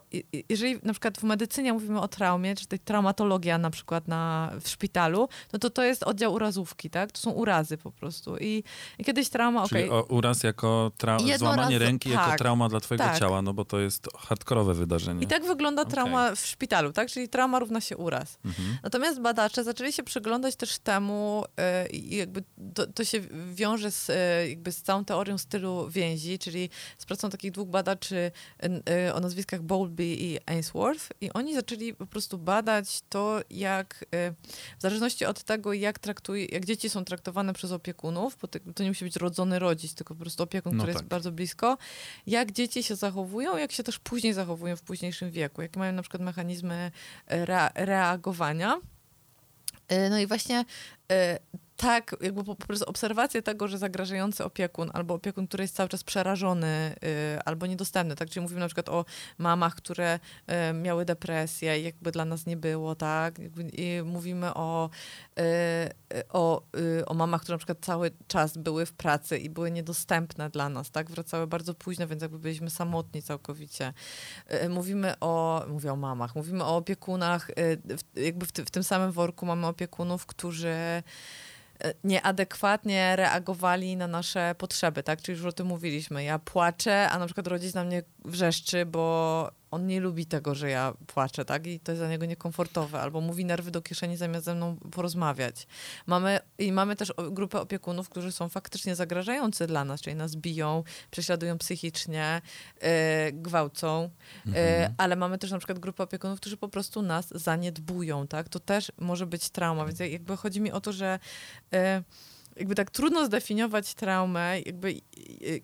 jeżeli 0.49 0.79
na 0.83 0.93
przykład 0.93 1.17
w 1.17 1.23
medycynie 1.23 1.73
mówimy 1.73 2.01
o 2.01 2.07
traumie, 2.07 2.55
czy 2.55 2.67
tej 2.67 2.79
traumatologia 2.79 3.57
na 3.57 3.69
przykład 3.69 4.07
na, 4.07 4.51
w 4.61 4.69
szpitalu, 4.69 5.29
no 5.53 5.59
to 5.59 5.69
to 5.69 5.83
jest 5.83 6.03
oddział 6.03 6.33
urazówki, 6.33 6.89
tak? 6.89 7.11
To 7.11 7.21
są 7.21 7.31
urazy 7.31 7.77
po 7.77 7.91
prostu 7.91 8.02
prostu. 8.03 8.37
I, 8.37 8.63
i 8.99 9.03
kiedyś 9.03 9.29
trauma, 9.29 9.67
Czyli 9.67 9.89
okay. 9.89 10.03
uraz 10.03 10.43
jako 10.43 10.91
tra- 10.97 11.37
złamanie 11.37 11.79
ręki 11.79 12.09
tak, 12.09 12.19
jako 12.19 12.37
trauma 12.37 12.69
dla 12.69 12.79
twojego 12.79 13.03
tak. 13.03 13.19
ciała, 13.19 13.41
no 13.41 13.53
bo 13.53 13.65
to 13.65 13.79
jest 13.79 14.07
hardkorowe 14.17 14.73
wydarzenie. 14.73 15.23
I 15.23 15.27
tak 15.27 15.45
wygląda 15.45 15.85
trauma 15.85 16.23
okay. 16.23 16.35
w 16.35 16.45
szpitalu, 16.45 16.93
tak? 16.93 17.09
Czyli 17.09 17.29
trauma 17.29 17.59
równa 17.59 17.81
się 17.81 17.97
uraz. 17.97 18.39
Mhm. 18.45 18.77
Natomiast 18.83 19.21
badacze 19.21 19.63
zaczęli 19.63 19.93
się 19.93 20.03
przyglądać 20.03 20.55
też 20.55 20.79
temu 20.79 21.43
yy, 21.57 21.89
i 21.89 22.15
jakby 22.15 22.43
to, 22.73 22.87
to, 22.87 23.03
się 23.03 23.21
wiąże 23.53 23.91
z, 23.91 24.07
yy, 24.07 24.49
jakby 24.49 24.71
z 24.71 24.81
całą 24.81 25.05
teorią 25.05 25.37
stylu 25.37 25.89
więzi, 25.89 26.39
czyli 26.39 26.69
z 26.97 27.05
pracą 27.05 27.29
takich 27.29 27.51
dwóch 27.51 27.67
badaczy 27.67 28.31
yy, 28.63 29.13
o 29.13 29.19
nazwiskach 29.19 29.61
Bowlby 29.61 30.05
i 30.05 30.39
Ainsworth 30.45 31.09
i 31.21 31.33
oni 31.33 31.55
zaczęli 31.55 31.93
po 31.93 32.07
prostu 32.07 32.37
badać 32.37 33.01
to, 33.09 33.39
jak 33.49 34.05
w 34.79 34.81
zależności 34.81 35.25
od 35.25 35.43
tego, 35.43 35.73
jak 35.73 35.99
traktuje, 35.99 36.45
jak 36.45 36.65
dzieci 36.65 36.89
są 36.89 37.05
traktowane 37.05 37.53
przez 37.53 37.71
opiekunów, 37.71 37.92
opiekunów, 37.93 38.37
bo 38.41 38.47
to 38.47 38.83
nie 38.83 38.89
musi 38.89 39.05
być 39.05 39.15
rodzony 39.15 39.59
rodzic, 39.59 39.93
tylko 39.93 40.13
po 40.13 40.21
prostu 40.21 40.43
opiekun, 40.43 40.75
no 40.75 40.83
który 40.83 40.93
tak. 40.93 41.01
jest 41.01 41.09
bardzo 41.09 41.31
blisko, 41.31 41.77
jak 42.27 42.51
dzieci 42.51 42.83
się 42.83 42.95
zachowują, 42.95 43.57
jak 43.57 43.71
się 43.71 43.83
też 43.83 43.99
później 43.99 44.33
zachowują 44.33 44.75
w 44.75 44.81
późniejszym 44.81 45.31
wieku, 45.31 45.61
jakie 45.61 45.79
mają 45.79 45.93
na 45.93 46.01
przykład 46.01 46.21
mechanizmy 46.23 46.91
re 47.27 47.69
reagowania. 47.75 48.81
E, 49.87 50.09
no 50.09 50.19
i 50.19 50.27
właśnie 50.27 50.59
e, 50.59 50.65
tak, 51.77 52.15
jakby 52.21 52.43
po, 52.43 52.55
prostu 52.55 52.85
obserwację 52.89 53.41
tego, 53.41 53.67
że 53.67 53.77
zagrażający 53.77 54.43
opiekun 54.43 54.89
albo 54.93 55.13
opiekun, 55.13 55.47
który 55.47 55.63
jest 55.63 55.75
cały 55.75 55.89
czas 55.89 56.03
przerażony 56.03 56.95
y, 57.03 57.43
albo 57.45 57.65
niedostępny, 57.67 58.15
tak? 58.15 58.29
Czyli 58.29 58.41
mówimy 58.41 58.59
na 58.59 58.67
przykład 58.67 58.89
o 58.89 59.05
mamach, 59.37 59.75
które 59.75 60.19
y, 60.69 60.73
miały 60.73 61.05
depresję 61.05 61.79
i 61.79 61.83
jakby 61.83 62.11
dla 62.11 62.25
nas 62.25 62.45
nie 62.45 62.57
było, 62.57 62.95
tak? 62.95 63.35
I 63.73 64.01
mówimy 64.05 64.53
o, 64.53 64.89
y, 65.39 65.41
y, 66.17 66.27
o, 66.29 66.61
y, 66.99 67.05
o 67.05 67.13
mamach, 67.13 67.41
które 67.41 67.53
na 67.53 67.57
przykład 67.57 67.77
cały 67.81 68.11
czas 68.27 68.57
były 68.57 68.85
w 68.85 68.93
pracy 68.93 69.37
i 69.37 69.49
były 69.49 69.71
niedostępne 69.71 70.49
dla 70.49 70.69
nas, 70.69 70.91
tak? 70.91 71.11
Wracały 71.11 71.47
bardzo 71.47 71.73
późno, 71.73 72.07
więc 72.07 72.21
jakby 72.21 72.39
byliśmy 72.39 72.69
samotni 72.69 73.21
całkowicie. 73.23 73.93
Y, 74.65 74.69
Mówimy 74.69 75.13
o, 75.19 75.65
mówię 75.67 75.91
o 75.93 75.95
mamach, 75.95 76.35
mówimy 76.35 76.63
o 76.63 76.75
opiekunach, 76.75 77.49
y, 77.49 77.81
jakby 78.15 78.45
w, 78.45 78.49
w 78.51 78.71
tym 78.71 78.83
samym 78.83 79.11
worku 79.11 79.45
mamy 79.45 79.67
opiekunów, 79.67 80.25
którzy 80.25 80.92
nieadekwatnie 82.03 83.15
reagowali 83.15 83.97
na 83.97 84.07
nasze 84.07 84.55
potrzeby, 84.57 85.03
tak? 85.03 85.21
Czyli 85.21 85.37
już 85.37 85.47
o 85.47 85.51
tym 85.51 85.67
mówiliśmy. 85.67 86.23
Ja 86.23 86.39
płaczę, 86.39 87.09
a 87.09 87.19
na 87.19 87.25
przykład 87.25 87.47
rodzic 87.47 87.73
na 87.73 87.83
mnie 87.83 88.03
wrzeszczy, 88.25 88.85
bo 88.85 89.51
on 89.73 89.87
nie 89.87 89.99
lubi 89.99 90.25
tego, 90.25 90.55
że 90.55 90.69
ja 90.69 90.93
płaczę, 91.07 91.45
tak? 91.45 91.67
I 91.67 91.79
to 91.79 91.91
jest 91.91 92.01
dla 92.01 92.09
niego 92.09 92.25
niekomfortowe. 92.25 93.01
Albo 93.01 93.21
mówi 93.21 93.45
nerwy 93.45 93.71
do 93.71 93.81
kieszeni 93.81 94.17
zamiast 94.17 94.45
ze 94.45 94.55
mną 94.55 94.77
porozmawiać. 94.91 95.67
Mamy, 96.05 96.39
I 96.57 96.71
mamy 96.71 96.95
też 96.95 97.13
grupę 97.31 97.61
opiekunów, 97.61 98.09
którzy 98.09 98.31
są 98.31 98.49
faktycznie 98.49 98.95
zagrażający 98.95 99.67
dla 99.67 99.85
nas, 99.85 100.01
czyli 100.01 100.15
nas 100.15 100.35
biją, 100.35 100.83
prześladują 101.11 101.57
psychicznie, 101.57 102.41
e, 102.79 103.31
gwałcą, 103.31 104.09
e, 104.55 104.93
ale 104.97 105.15
mamy 105.15 105.37
też 105.37 105.51
na 105.51 105.57
przykład 105.57 105.79
grupę 105.79 106.03
opiekunów, 106.03 106.39
którzy 106.39 106.57
po 106.57 106.69
prostu 106.69 107.01
nas 107.01 107.27
zaniedbują, 107.27 108.27
tak? 108.27 108.49
To 108.49 108.59
też 108.59 108.91
może 108.97 109.25
być 109.25 109.49
trauma, 109.49 109.85
więc 109.85 109.99
jakby 109.99 110.37
chodzi 110.37 110.61
mi 110.61 110.71
o 110.71 110.81
to, 110.81 110.91
że 110.93 111.19
e, 111.73 112.03
jakby 112.57 112.75
tak 112.75 112.91
trudno 112.91 113.25
zdefiniować 113.25 113.93
traumę, 113.93 114.59
jakby 114.65 115.01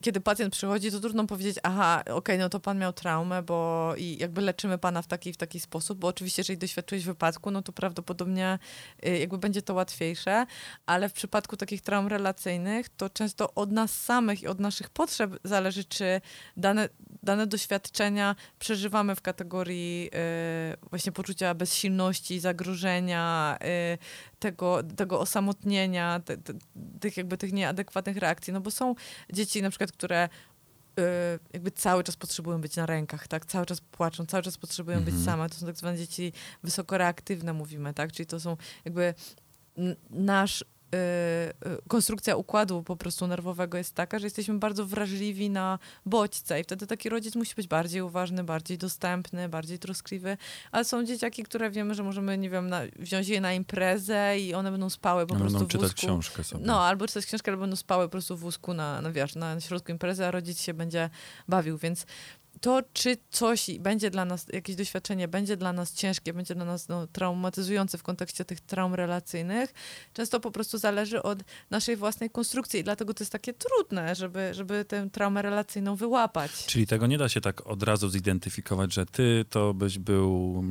kiedy 0.01 0.21
pacjent 0.21 0.53
przychodzi, 0.53 0.91
to 0.91 0.99
trudno 0.99 1.27
powiedzieć, 1.27 1.57
aha, 1.63 2.03
okej, 2.11 2.37
no 2.37 2.49
to 2.49 2.59
pan 2.59 2.77
miał 2.79 2.93
traumę, 2.93 3.43
bo 3.43 3.93
i 3.97 4.17
jakby 4.19 4.41
leczymy 4.41 4.77
pana 4.77 5.01
w 5.01 5.07
taki 5.07 5.33
w 5.33 5.37
taki 5.37 5.59
sposób, 5.59 5.99
bo 5.99 6.07
oczywiście, 6.07 6.39
jeżeli 6.39 6.57
doświadczyłeś 6.57 7.03
wypadku, 7.03 7.51
no 7.51 7.61
to 7.61 7.71
prawdopodobnie 7.71 8.59
e, 9.03 9.19
jakby 9.19 9.37
będzie 9.37 9.61
to 9.61 9.73
łatwiejsze, 9.73 10.45
ale 10.85 11.09
w 11.09 11.13
przypadku 11.13 11.57
takich 11.57 11.81
traum 11.81 12.07
relacyjnych, 12.07 12.89
to 12.89 13.09
często 13.09 13.53
od 13.53 13.71
nas 13.71 14.01
samych 14.01 14.43
i 14.43 14.47
od 14.47 14.59
naszych 14.59 14.89
potrzeb 14.89 15.35
zależy, 15.43 15.83
czy 15.83 16.21
dane, 16.57 16.89
dane 17.23 17.47
doświadczenia 17.47 18.35
przeżywamy 18.59 19.15
w 19.15 19.21
kategorii 19.21 20.09
e, 20.13 20.77
właśnie 20.89 21.11
poczucia 21.11 21.53
bezsilności, 21.53 22.39
zagrożenia, 22.39 23.57
e, 23.61 23.97
tego, 24.39 24.83
tego 24.83 25.19
osamotnienia, 25.19 26.19
te, 26.25 26.37
te, 26.37 26.53
tych 26.99 27.17
jakby 27.17 27.37
tych 27.37 27.53
nieadekwatnych 27.53 28.17
reakcji, 28.17 28.53
no 28.53 28.61
bo 28.61 28.71
są 28.71 28.95
dzieci 29.33 29.61
na 29.61 29.69
przykład, 29.69 29.91
które 29.91 30.29
y, 30.99 31.01
jakby 31.53 31.71
cały 31.71 32.03
czas 32.03 32.15
potrzebują 32.15 32.61
być 32.61 32.75
na 32.75 32.85
rękach, 32.85 33.27
tak? 33.27 33.45
Cały 33.45 33.65
czas 33.65 33.81
płaczą, 33.81 34.25
cały 34.25 34.43
czas 34.43 34.57
potrzebują 34.57 35.03
być 35.03 35.15
same. 35.25 35.49
To 35.49 35.55
są 35.55 35.65
tak 35.65 35.77
zwane 35.77 35.97
dzieci 35.97 36.33
wysokoreaktywne, 36.63 37.53
mówimy, 37.53 37.93
tak? 37.93 38.11
Czyli 38.11 38.27
to 38.27 38.39
są 38.39 38.57
jakby 38.85 39.13
nasz 40.09 40.63
konstrukcja 41.87 42.35
układu 42.35 42.83
po 42.83 42.95
prostu 42.95 43.27
nerwowego 43.27 43.77
jest 43.77 43.95
taka, 43.95 44.19
że 44.19 44.25
jesteśmy 44.25 44.59
bardzo 44.59 44.85
wrażliwi 44.85 45.49
na 45.49 45.79
bodźce 46.05 46.59
i 46.59 46.63
wtedy 46.63 46.87
taki 46.87 47.09
rodzic 47.09 47.35
musi 47.35 47.55
być 47.55 47.67
bardziej 47.67 48.01
uważny, 48.01 48.43
bardziej 48.43 48.77
dostępny, 48.77 49.49
bardziej 49.49 49.79
troskliwy, 49.79 50.37
ale 50.71 50.85
są 50.85 51.03
dzieciaki, 51.05 51.43
które 51.43 51.71
wiemy, 51.71 51.93
że 51.93 52.03
możemy, 52.03 52.37
nie 52.37 52.49
wiem, 52.49 52.69
na, 52.69 52.81
wziąć 52.99 53.27
je 53.27 53.41
na 53.41 53.53
imprezę 53.53 54.39
i 54.39 54.53
one 54.53 54.71
będą 54.71 54.89
spały 54.89 55.27
po 55.27 55.33
No, 55.33 55.39
prostu 55.39 55.59
będą 55.59 55.67
w 55.69 55.71
czytać 55.71 55.91
wózku. 55.91 56.07
książkę 56.07 56.43
sobie. 56.43 56.65
No, 56.65 56.81
albo 56.85 57.07
czytać 57.07 57.25
książkę, 57.25 57.51
albo 57.51 57.61
będą 57.61 57.75
spały 57.75 58.05
po 58.05 58.09
prostu 58.11 58.37
w 58.37 58.39
wózku 58.39 58.73
na, 58.73 59.01
na, 59.01 59.11
wiesz, 59.11 59.35
na 59.35 59.59
środku 59.61 59.91
imprezy, 59.91 60.25
a 60.25 60.31
rodzic 60.31 60.61
się 60.61 60.73
będzie 60.73 61.09
bawił, 61.47 61.77
więc 61.77 62.05
to, 62.61 62.81
czy 62.93 63.17
coś 63.29 63.71
będzie 63.79 64.09
dla 64.09 64.25
nas, 64.25 64.45
jakieś 64.53 64.75
doświadczenie 64.75 65.27
będzie 65.27 65.57
dla 65.57 65.73
nas 65.73 65.93
ciężkie, 65.93 66.33
będzie 66.33 66.55
dla 66.55 66.65
nas 66.65 66.87
no, 66.87 67.07
traumatyzujące 67.07 67.97
w 67.97 68.03
kontekście 68.03 68.45
tych 68.45 68.61
traum 68.61 68.95
relacyjnych, 68.95 69.73
często 70.13 70.39
po 70.39 70.51
prostu 70.51 70.77
zależy 70.77 71.23
od 71.23 71.39
naszej 71.69 71.95
własnej 71.95 72.29
konstrukcji 72.29 72.79
i 72.79 72.83
dlatego 72.83 73.13
to 73.13 73.23
jest 73.23 73.31
takie 73.31 73.53
trudne, 73.53 74.15
żeby, 74.15 74.53
żeby 74.53 74.85
tę 74.85 75.09
traumę 75.09 75.41
relacyjną 75.41 75.95
wyłapać. 75.95 76.51
Czyli 76.65 76.87
tego 76.87 77.07
nie 77.07 77.17
da 77.17 77.29
się 77.29 77.41
tak 77.41 77.67
od 77.67 77.83
razu 77.83 78.09
zidentyfikować, 78.09 78.93
że 78.93 79.05
ty 79.05 79.45
to 79.49 79.73
byś 79.73 79.99
był 79.99 80.63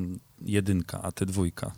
jedynka, 0.42 1.00
a 1.02 1.12
ty 1.12 1.26
dwójka. 1.26 1.72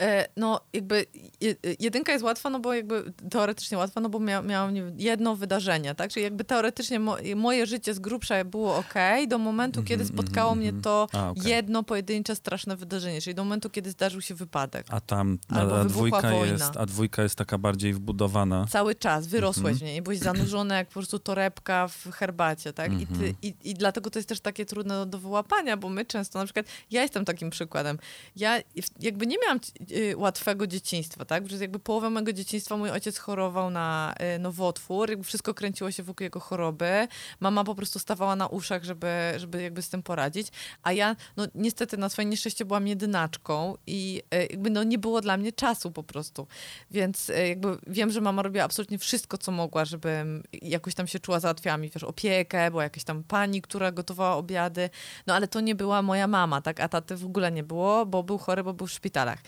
E, 0.00 0.28
no 0.36 0.60
jakby 0.72 1.06
je- 1.40 1.54
jedynka 1.80 2.12
jest 2.12 2.24
łatwa, 2.24 2.50
no 2.50 2.60
bo 2.60 2.74
jakby 2.74 3.12
teoretycznie 3.30 3.78
łatwa, 3.78 4.00
no 4.00 4.08
bo 4.08 4.20
mia, 4.20 4.42
miałam 4.42 4.74
jedno 4.98 5.36
wydarzenie, 5.36 5.94
tak? 5.94 6.10
Czyli 6.10 6.24
jakby 6.24 6.44
teoretycznie 6.44 7.00
mo, 7.00 7.16
moje 7.36 7.66
życie 7.66 7.94
z 7.94 7.98
grubsza 7.98 8.44
było 8.44 8.76
ok 8.76 8.94
do 9.28 9.38
momentu, 9.38 9.82
kiedy 9.82 10.02
Mhm, 10.04 10.18
spotkało 10.18 10.52
mhm, 10.52 10.58
mnie 10.58 10.68
mhm. 10.68 10.82
to 10.82 11.06
A, 11.12 11.30
okej. 11.30 11.42
jedno 11.50 11.82
pojedyncze 11.82 12.36
straszne 12.36 12.76
wydarzenie, 12.76 13.20
czyli 13.20 13.34
do 13.34 13.44
momentu, 13.44 13.70
kiedy 13.70 13.90
zdarzył 13.90 14.20
się 14.20 14.34
wypadek. 14.34 14.86
A 14.90 15.00
tam 15.00 15.38
a, 15.48 15.84
dwójka 15.84 16.20
wojna. 16.20 16.46
jest, 16.52 16.76
a 16.76 16.86
dwójka 16.86 17.22
jest 17.22 17.36
taka 17.36 17.58
bardziej 17.58 17.94
wbudowana. 17.94 18.66
Cały 18.70 18.94
czas 18.94 19.26
wyrosłeś 19.26 19.72
Mhm. 19.72 19.78
w 19.78 19.82
niej, 19.82 20.02
byłeś 20.02 20.18
zanurzony 20.18 20.74
jak 20.74 20.86
po 20.88 20.92
prostu 20.92 21.18
torebka 21.18 21.88
w 21.88 22.10
herbacie, 22.10 22.72
tak? 22.72 22.92
I, 22.92 23.02
Mhm. 23.02 23.20
ty, 23.20 23.34
i, 23.42 23.54
I 23.64 23.74
dlatego 23.74 24.10
to 24.10 24.18
jest 24.18 24.28
też 24.28 24.40
takie 24.40 24.66
trudne 24.66 25.06
do 25.06 25.18
wyłapania, 25.18 25.76
bo 25.76 25.88
my 25.88 26.04
często, 26.04 26.38
na 26.38 26.44
przykład, 26.44 26.66
ja 26.90 27.02
jestem 27.02 27.24
takim 27.24 27.50
przykładem. 27.50 27.98
Ja 28.36 28.58
jakby 29.00 29.26
nie 29.26 29.36
miałam 29.42 29.60
y, 29.90 30.16
łatwego 30.16 30.66
dzieciństwa, 30.66 31.24
tak? 31.24 31.44
Przez 31.44 31.60
jakby 31.60 31.78
połowę 31.78 32.10
mojego 32.10 32.32
dzieciństwa 32.32 32.76
mój 32.76 32.90
ojciec 32.90 33.18
chorował 33.18 33.70
na 33.70 34.14
y, 34.36 34.38
nowotwór, 34.38 35.10
jakby 35.10 35.24
wszystko 35.24 35.54
kręciło 35.54 35.90
się 35.90 36.02
wokół 36.02 36.24
jego 36.24 36.40
choroby. 36.40 37.08
Mama 37.40 37.64
po 37.64 37.74
prostu 37.74 37.98
stawała 37.98 38.36
na 38.36 38.46
uszach, 38.46 38.84
żeby, 38.84 39.08
żeby 39.36 39.62
jakby 39.62 39.82
z 39.82 39.88
tym 39.88 40.02
poradzić. 40.02 40.48
A 40.82 40.92
ja, 40.92 41.16
no 41.36 41.46
niestety 41.54 41.96
na 41.96 42.08
swoje 42.08 42.26
nieszczęście 42.26 42.64
byłam 42.64 42.86
jedynaczką 42.86 43.74
i 43.86 44.22
y, 44.34 44.46
jakby 44.50 44.70
no 44.70 44.82
nie 44.82 44.98
było 44.98 45.20
dla 45.20 45.36
mnie 45.36 45.52
czasu 45.52 45.90
po 45.90 46.02
prostu. 46.02 46.46
Więc 46.90 47.32
jakby 47.48 47.78
wiem, 47.86 48.10
że 48.10 48.20
mama 48.20 48.42
robiła 48.42 48.64
absolutnie 48.64 48.98
wszystko, 48.98 49.38
co 49.38 49.52
mogła, 49.52 49.84
żebym 49.84 50.42
jakoś 50.62 50.94
tam 50.94 51.06
się 51.06 51.18
czuła, 51.18 51.40
załatwiała 51.40 51.78
mi, 51.78 51.90
wiesz, 51.90 52.04
opiekę, 52.04 52.70
była 52.70 52.82
jakaś 52.82 53.04
tam 53.04 53.24
pani, 53.24 53.62
która 53.62 53.92
gotowała 53.92 54.36
obiady, 54.36 54.90
no 55.26 55.34
ale 55.34 55.48
to 55.48 55.60
nie 55.60 55.74
była 55.74 56.02
moja 56.02 56.26
mama, 56.26 56.60
tak, 56.60 56.80
a 56.80 56.88
taty 56.88 57.16
w 57.16 57.24
ogóle 57.24 57.52
nie 57.52 57.62
było, 57.62 57.95
bo 58.04 58.22
był 58.22 58.38
chory, 58.38 58.64
bo 58.64 58.74
był 58.74 58.86
w 58.86 58.92
szpitalach. 58.92 59.38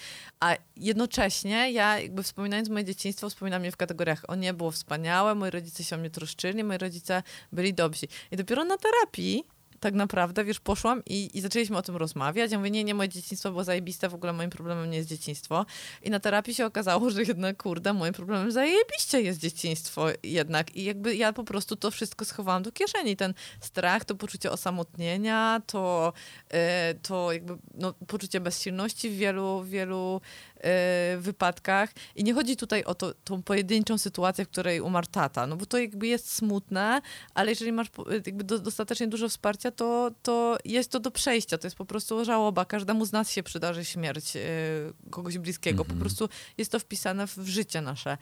A 0.40 0.56
jednocześnie 0.76 1.72
ja 1.72 2.00
jakby 2.00 2.22
wspominając 2.22 2.68
moje 2.68 2.84
dzieciństwo, 2.84 3.30
wspominam 3.30 3.64
je 3.64 3.72
w 3.72 3.76
kategoriach, 3.76 4.24
o 4.28 4.34
nie, 4.34 4.54
było 4.54 4.70
wspaniałe, 4.70 5.34
moi 5.34 5.50
rodzice 5.50 5.84
się 5.84 5.96
o 5.96 5.98
mnie 5.98 6.10
troszczyli, 6.10 6.64
moi 6.64 6.78
rodzice 6.78 7.22
byli 7.52 7.74
dobrzy. 7.74 8.06
I 8.30 8.36
dopiero 8.36 8.64
na 8.64 8.76
terapii 8.76 9.44
tak 9.80 9.94
naprawdę, 9.94 10.44
wiesz, 10.44 10.60
poszłam 10.60 11.02
i, 11.06 11.30
i 11.34 11.40
zaczęliśmy 11.40 11.76
o 11.76 11.82
tym 11.82 11.96
rozmawiać. 11.96 12.52
Ja 12.52 12.58
mówię, 12.58 12.70
nie, 12.70 12.84
nie, 12.84 12.94
moje 12.94 13.08
dzieciństwo 13.08 13.50
było 13.50 13.64
zajebiste, 13.64 14.08
w 14.08 14.14
ogóle 14.14 14.32
moim 14.32 14.50
problemem 14.50 14.90
nie 14.90 14.96
jest 14.96 15.08
dzieciństwo. 15.08 15.66
I 16.02 16.10
na 16.10 16.20
terapii 16.20 16.54
się 16.54 16.66
okazało, 16.66 17.10
że 17.10 17.22
jednak, 17.22 17.62
kurde, 17.62 17.92
moim 17.92 18.12
problemem 18.12 18.52
zajebiście 18.52 19.20
jest 19.20 19.40
dzieciństwo 19.40 20.06
jednak. 20.22 20.76
I 20.76 20.84
jakby 20.84 21.16
ja 21.16 21.32
po 21.32 21.44
prostu 21.44 21.76
to 21.76 21.90
wszystko 21.90 22.24
schowałam 22.24 22.62
do 22.62 22.72
kieszeni. 22.72 23.16
Ten 23.16 23.34
strach, 23.60 24.04
to 24.04 24.14
poczucie 24.14 24.50
osamotnienia, 24.50 25.62
to, 25.66 26.12
e, 26.48 26.94
to 26.94 27.32
jakby 27.32 27.58
no, 27.74 27.94
poczucie 28.06 28.40
bezsilności 28.40 29.10
w 29.10 29.16
wielu, 29.16 29.64
wielu 29.64 30.20
wypadkach. 31.18 31.90
I 32.16 32.24
nie 32.24 32.34
chodzi 32.34 32.56
tutaj 32.56 32.84
o 32.84 32.94
to, 32.94 33.14
tą 33.24 33.42
pojedynczą 33.42 33.98
sytuację, 33.98 34.44
w 34.44 34.48
której 34.48 34.80
umarł 34.80 35.06
tata, 35.10 35.46
no 35.46 35.56
bo 35.56 35.66
to 35.66 35.78
jakby 35.78 36.06
jest 36.06 36.34
smutne, 36.34 37.00
ale 37.34 37.50
jeżeli 37.50 37.72
masz 37.72 37.90
po- 37.90 38.12
jakby 38.12 38.44
do, 38.44 38.58
dostatecznie 38.58 39.06
dużo 39.06 39.28
wsparcia, 39.28 39.70
to, 39.70 40.10
to 40.22 40.58
jest 40.64 40.90
to 40.90 41.00
do 41.00 41.10
przejścia. 41.10 41.58
To 41.58 41.66
jest 41.66 41.76
po 41.76 41.84
prostu 41.84 42.24
żałoba. 42.24 42.64
Każdemu 42.64 43.04
z 43.04 43.12
nas 43.12 43.30
się 43.30 43.42
przydarzy 43.42 43.84
śmierć 43.84 44.36
e, 44.36 44.40
kogoś 45.10 45.38
bliskiego. 45.38 45.84
Po 45.84 45.94
prostu 45.94 46.28
jest 46.58 46.72
to 46.72 46.78
wpisane 46.78 47.26
w, 47.26 47.36
w 47.36 47.48
życie 47.48 47.80
nasze. 47.80 48.18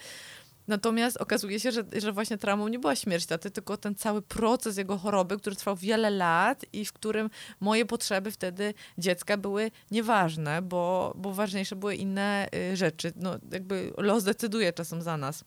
Natomiast 0.68 1.16
okazuje 1.16 1.60
się, 1.60 1.72
że, 1.72 1.84
że 1.96 2.12
właśnie 2.12 2.38
traumą 2.38 2.68
nie 2.68 2.78
była 2.78 2.96
śmierć 2.96 3.26
taty, 3.26 3.50
tylko 3.50 3.76
ten 3.76 3.94
cały 3.94 4.22
proces 4.22 4.76
jego 4.76 4.98
choroby, 4.98 5.36
który 5.38 5.56
trwał 5.56 5.76
wiele 5.76 6.10
lat 6.10 6.64
i 6.72 6.84
w 6.84 6.92
którym 6.92 7.30
moje 7.60 7.86
potrzeby 7.86 8.30
wtedy 8.30 8.74
dziecka 8.98 9.36
były 9.36 9.70
nieważne, 9.90 10.62
bo, 10.62 11.12
bo 11.16 11.32
ważniejsze 11.32 11.76
były 11.76 11.94
inne 11.94 12.48
y, 12.72 12.76
rzeczy. 12.76 13.12
No, 13.16 13.38
jakby 13.52 13.92
los 13.96 14.24
decyduje 14.24 14.72
czasem 14.72 15.02
za 15.02 15.16
nas. 15.16 15.44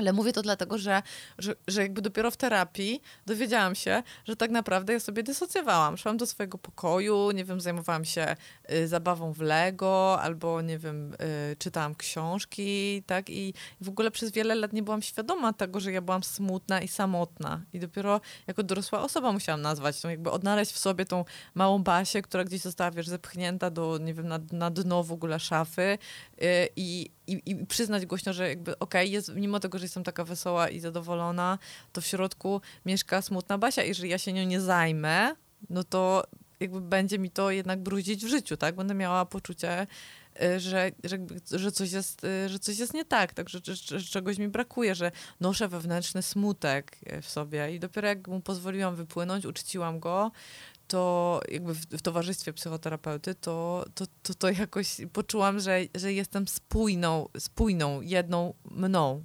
Ale 0.00 0.12
mówię 0.12 0.32
to 0.32 0.42
dlatego, 0.42 0.78
że, 0.78 1.02
że, 1.38 1.54
że 1.68 1.82
jakby 1.82 2.02
dopiero 2.02 2.30
w 2.30 2.36
terapii 2.36 3.02
dowiedziałam 3.26 3.74
się, 3.74 4.02
że 4.24 4.36
tak 4.36 4.50
naprawdę 4.50 4.92
ja 4.92 5.00
sobie 5.00 5.22
dysocjowałam. 5.22 5.96
Szłam 5.96 6.16
do 6.16 6.26
swojego 6.26 6.58
pokoju, 6.58 7.30
nie 7.30 7.44
wiem, 7.44 7.60
zajmowałam 7.60 8.04
się 8.04 8.36
y, 8.72 8.88
zabawą 8.88 9.32
w 9.32 9.40
Lego, 9.40 10.20
albo 10.20 10.60
nie 10.60 10.78
wiem, 10.78 11.12
y, 11.52 11.56
czytałam 11.56 11.94
książki, 11.94 13.02
tak? 13.06 13.30
I 13.30 13.54
w 13.80 13.88
ogóle 13.88 14.10
przez 14.10 14.30
wiele 14.30 14.54
lat 14.54 14.72
nie 14.72 14.82
byłam 14.82 15.02
świadoma 15.02 15.52
tego, 15.52 15.80
że 15.80 15.92
ja 15.92 16.00
byłam 16.00 16.22
smutna 16.22 16.80
i 16.80 16.88
samotna. 16.88 17.60
I 17.72 17.80
dopiero 17.80 18.20
jako 18.46 18.62
dorosła 18.62 19.02
osoba 19.02 19.32
musiałam 19.32 19.62
nazwać 19.62 20.00
tą, 20.00 20.08
jakby 20.08 20.30
odnaleźć 20.30 20.72
w 20.72 20.78
sobie 20.78 21.04
tą 21.04 21.24
małą 21.54 21.82
Basię, 21.82 22.22
która 22.22 22.44
gdzieś 22.44 22.60
została, 22.60 22.90
wiesz, 22.90 23.08
zepchnięta 23.08 23.70
do, 23.70 23.98
nie 23.98 24.14
wiem, 24.14 24.28
na, 24.28 24.38
na 24.52 24.70
dno 24.70 25.04
w 25.04 25.12
ogóle 25.12 25.40
szafy 25.40 25.98
y, 26.42 26.68
i 26.76 27.10
i 27.30 27.40
i, 27.46 27.50
i 27.50 27.66
przyznać 27.66 28.06
głośno, 28.06 28.32
że 28.32 28.48
jakby 28.48 28.78
okej, 28.78 29.10
jest 29.10 29.34
mimo 29.34 29.60
tego, 29.60 29.78
że 29.78 29.84
jestem 29.84 30.04
taka 30.04 30.24
wesoła 30.24 30.68
i 30.68 30.80
zadowolona, 30.80 31.58
to 31.92 32.00
w 32.00 32.06
środku 32.06 32.60
mieszka 32.86 33.22
smutna 33.22 33.58
Basia. 33.58 33.82
Jeżeli 33.82 34.10
ja 34.10 34.18
się 34.18 34.32
nią 34.32 34.44
nie 34.44 34.60
zajmę, 34.60 35.36
no 35.70 35.84
to 35.84 36.24
jakby 36.60 36.80
będzie 36.80 37.18
mi 37.18 37.30
to 37.30 37.50
jednak 37.50 37.82
brudzić 37.82 38.24
w 38.24 38.28
życiu, 38.28 38.56
tak? 38.56 38.74
Będę 38.74 38.94
miała 38.94 39.26
poczucie, 39.26 39.86
y, 40.42 40.60
że, 40.60 40.90
że, 41.04 41.18
że, 41.50 41.72
coś, 41.72 41.92
jest, 41.92 42.24
y, 42.24 42.48
że 42.48 42.58
coś 42.58 42.78
jest 42.78 42.94
nie 42.94 43.04
tak, 43.04 43.34
tak? 43.34 43.48
Że, 43.48 43.60
że, 43.64 43.74
że 43.74 44.10
czegoś 44.10 44.38
mi 44.38 44.48
brakuje, 44.48 44.94
że 44.94 45.12
noszę 45.40 45.68
wewnętrzny 45.68 46.22
smutek 46.22 46.96
y, 47.12 47.22
w 47.22 47.28
sobie 47.28 47.74
i 47.74 47.80
dopiero 47.80 48.08
jak 48.08 48.28
mu 48.28 48.40
pozwoliłam 48.40 48.96
wypłynąć, 48.96 49.46
uczciłam 49.46 50.00
go, 50.00 50.30
to 50.90 51.40
jakby 51.48 51.74
w, 51.74 51.86
w 51.86 52.02
towarzystwie 52.02 52.52
psychoterapeuty, 52.52 53.34
to, 53.34 53.84
to, 53.94 54.04
to, 54.22 54.34
to 54.34 54.50
jakoś 54.50 54.96
poczułam, 55.12 55.60
że, 55.60 55.80
że 55.94 56.12
jestem 56.12 56.48
spójną, 56.48 57.28
spójną, 57.38 58.00
jedną 58.00 58.54
mną. 58.70 59.24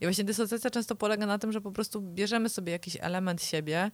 I 0.00 0.04
właśnie 0.04 0.24
dysocjacja 0.24 0.70
często 0.70 0.96
polega 0.96 1.26
na 1.26 1.38
tym, 1.38 1.52
że 1.52 1.60
po 1.60 1.72
prostu 1.72 2.00
bierzemy 2.00 2.48
sobie 2.48 2.72
jakiś 2.72 2.96
element 3.00 3.42
siebie, 3.42 3.90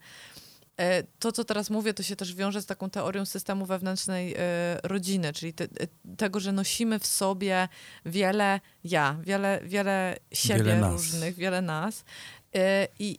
E, 0.80 1.02
to, 1.18 1.32
co 1.32 1.44
teraz 1.44 1.70
mówię, 1.70 1.94
to 1.94 2.02
się 2.02 2.16
też 2.16 2.34
wiąże 2.34 2.62
z 2.62 2.66
taką 2.66 2.90
teorią 2.90 3.26
systemu 3.26 3.66
wewnętrznej 3.66 4.34
e, 4.34 4.80
rodziny, 4.82 5.32
czyli 5.32 5.52
te, 5.52 5.64
e, 5.64 5.68
tego, 6.16 6.40
że 6.40 6.52
nosimy 6.52 6.98
w 6.98 7.06
sobie 7.06 7.68
wiele 8.06 8.60
ja, 8.84 9.16
wiele, 9.22 9.60
wiele 9.64 10.16
siebie 10.32 10.64
Wiele 10.64 10.90
różnych, 10.90 11.34
wiele 11.34 11.62
nas. 11.62 12.04
I, 12.98 13.18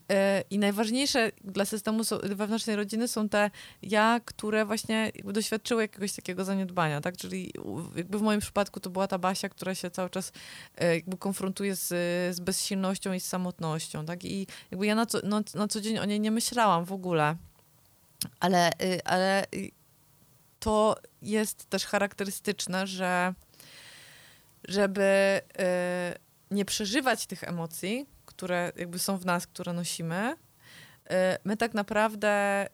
I 0.50 0.60
najważniejsze 0.60 1.32
dla 1.44 1.66
systemu 1.66 2.04
wewnętrznej 2.24 2.76
rodziny 2.76 3.08
są 3.08 3.30
te 3.30 3.52
ja, 3.82 4.20
które 4.26 4.66
właśnie 4.66 5.12
doświadczyły 5.26 5.82
jakiegoś 5.82 6.14
takiego 6.14 6.46
zaniedbania, 6.46 7.02
tak? 7.02 7.18
Czyli 7.18 7.54
jakby 7.96 8.20
w 8.20 8.22
moim 8.22 8.40
przypadku 8.40 8.80
to 8.80 8.90
była 8.90 9.08
ta 9.08 9.18
Basia, 9.18 9.50
która 9.50 9.76
się 9.76 9.92
cały 9.92 10.10
czas 10.10 10.32
e, 10.78 10.96
jakby 10.96 11.18
konfrontuje 11.18 11.76
z, 11.76 11.88
z 12.36 12.40
bezsilnością 12.40 13.14
i 13.14 13.20
z 13.20 13.26
samotnością, 13.26 14.06
tak? 14.06 14.26
I 14.26 14.48
jakby 14.72 14.86
ja 14.86 14.96
na 14.96 15.06
co, 15.06 15.20
na, 15.24 15.42
na 15.56 15.68
co 15.68 15.82
dzień 15.82 16.00
o 16.00 16.06
niej 16.06 16.20
nie 16.20 16.32
myślałam 16.32 16.86
w 16.86 16.92
ogóle. 16.92 17.36
Ale, 18.40 18.70
y, 18.70 19.04
ale 19.04 19.44
y, 19.56 19.72
to 20.60 20.96
jest 21.22 21.70
też 21.70 21.86
charakterystyczne, 21.86 22.88
że 22.88 23.34
żeby 24.68 25.42
y, 26.12 26.56
nie 26.56 26.66
przeżywać 26.66 27.26
tych 27.26 27.44
emocji, 27.44 28.06
które 28.42 28.72
jakby 28.76 29.00
są 29.00 29.18
w 29.18 29.26
nas, 29.26 29.48
które 29.48 29.74
nosimy, 29.74 30.36
my 31.44 31.58
tak 31.58 31.74
naprawdę 31.74 32.66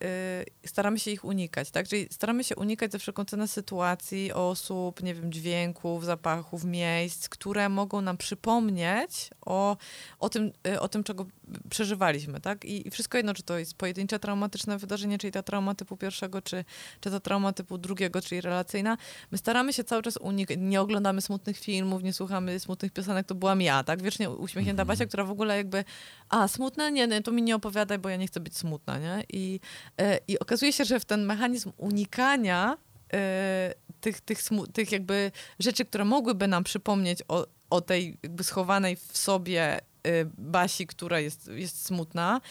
y, 0.64 0.68
staramy 0.68 1.00
się 1.00 1.12
ich 1.12 1.26
unikać, 1.26 1.72
tak? 1.72 1.88
Czyli 1.88 2.08
staramy 2.12 2.44
się 2.44 2.56
unikać 2.56 2.92
ze 2.92 3.00
wszelką 3.00 3.26
cenę 3.26 3.48
sytuacji, 3.48 4.34
osób, 4.34 5.04
nie 5.04 5.14
wiem, 5.14 5.32
dźwięków, 5.32 6.06
zapachów, 6.06 6.64
miejsc, 6.64 7.30
które 7.30 7.70
mogą 7.70 8.02
nam 8.02 8.18
przypomnieć 8.18 9.30
o, 9.46 9.78
o, 10.20 10.30
tym, 10.30 10.52
y, 10.68 10.80
o 10.80 10.88
tym, 10.88 11.04
czego 11.04 11.26
przeżywaliśmy, 11.70 12.42
tak? 12.42 12.66
I, 12.66 12.88
I 12.88 12.92
wszystko 12.92 13.18
jedno, 13.18 13.34
czy 13.34 13.44
to 13.44 13.58
jest 13.58 13.74
pojedyncze 13.74 14.20
traumatyczne 14.20 14.78
wydarzenie, 14.78 15.18
czyli 15.18 15.32
ta 15.32 15.44
trauma 15.44 15.76
typu 15.76 15.98
pierwszego, 15.98 16.42
czy, 16.42 16.66
czy 17.02 17.12
ta 17.12 17.20
trauma 17.20 17.54
typu 17.54 17.78
drugiego, 17.78 18.22
czyli 18.22 18.42
relacyjna, 18.42 18.98
my 19.32 19.38
staramy 19.38 19.74
się 19.74 19.84
cały 19.84 20.02
czas 20.02 20.18
unikać, 20.18 20.58
nie 20.62 20.82
oglądamy 20.82 21.22
smutnych 21.22 21.60
filmów, 21.60 22.04
nie 22.04 22.14
słuchamy 22.14 22.60
smutnych 22.60 22.92
piosenek, 22.92 23.28
to 23.28 23.36
byłam 23.36 23.62
ja, 23.62 23.84
tak? 23.84 24.02
Wiecznie 24.02 24.30
uśmiechnięta 24.30 24.86
Basia, 24.86 25.06
która 25.06 25.24
w 25.24 25.32
ogóle 25.32 25.58
jakby, 25.58 25.84
a 26.30 26.48
smutne? 26.48 26.92
Nie, 26.92 27.08
nie, 27.08 27.22
to 27.22 27.32
mi 27.32 27.42
nie 27.42 27.56
opowiadaj, 27.56 28.00
bo 28.00 28.10
ja 28.10 28.16
nie 28.16 28.26
chcę 28.28 28.39
być 28.39 28.57
smutna, 28.57 28.97
nie? 28.97 29.23
I, 29.34 29.59
e, 29.97 30.19
i 30.28 30.39
okazuje 30.39 30.73
się, 30.73 30.86
że 30.86 30.99
w 30.99 31.05
ten 31.05 31.25
mechanizm 31.25 31.71
unikania 31.78 32.78
e, 33.13 33.73
tych, 34.01 34.21
tych, 34.21 34.39
tych 34.73 34.91
jakby 34.91 35.32
rzeczy, 35.59 35.86
które 35.86 36.05
mogłyby 36.05 36.47
nam 36.47 36.63
przypomnieć 36.63 37.19
o, 37.28 37.47
o 37.69 37.82
tej 37.82 38.17
jakby 38.23 38.43
schowanej 38.43 38.95
w 38.95 39.17
sobie 39.17 39.80
y, 39.80 39.82
Basi, 40.38 40.88
która 40.88 41.19
jest, 41.19 41.47
jest 41.47 41.86
smutna, 41.86 42.41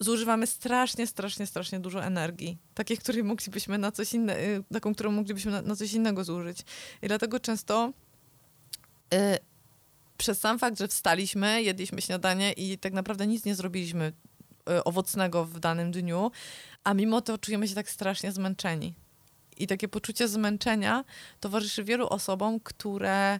zużywamy 0.00 0.46
strasznie, 0.46 1.06
strasznie, 1.06 1.46
strasznie 1.46 1.80
dużo 1.80 2.04
energii. 2.04 2.58
Takiej, 2.74 2.98
której 2.98 3.24
moglibyśmy 3.24 3.78
na 3.78 3.92
coś 3.92 4.14
innego, 4.14 4.64
taką, 4.72 4.94
którą 4.94 5.12
moglibyśmy 5.12 5.52
na, 5.52 5.62
na 5.62 5.76
coś 5.76 5.92
innego 5.92 6.24
zużyć. 6.24 6.60
I 7.02 7.08
dlatego 7.08 7.40
często 7.40 7.92
przez 10.16 10.40
sam 10.40 10.58
fakt, 10.58 10.78
że 10.78 10.88
wstaliśmy, 10.88 11.62
jedliśmy 11.62 12.02
śniadanie 12.02 12.52
i 12.52 12.78
tak 12.78 12.92
naprawdę 12.92 13.26
nic 13.26 13.44
nie 13.44 13.54
zrobiliśmy 13.54 14.12
owocnego 14.84 15.44
w 15.44 15.60
danym 15.60 15.90
dniu, 15.92 16.30
a 16.84 16.94
mimo 16.94 17.20
to 17.20 17.38
czujemy 17.38 17.68
się 17.68 17.74
tak 17.74 17.90
strasznie 17.90 18.32
zmęczeni. 18.32 18.94
I 19.56 19.66
takie 19.66 19.88
poczucie 19.88 20.28
zmęczenia 20.28 21.04
towarzyszy 21.40 21.84
wielu 21.84 22.06
osobom, 22.08 22.60
które 22.60 23.34
y, 23.36 23.38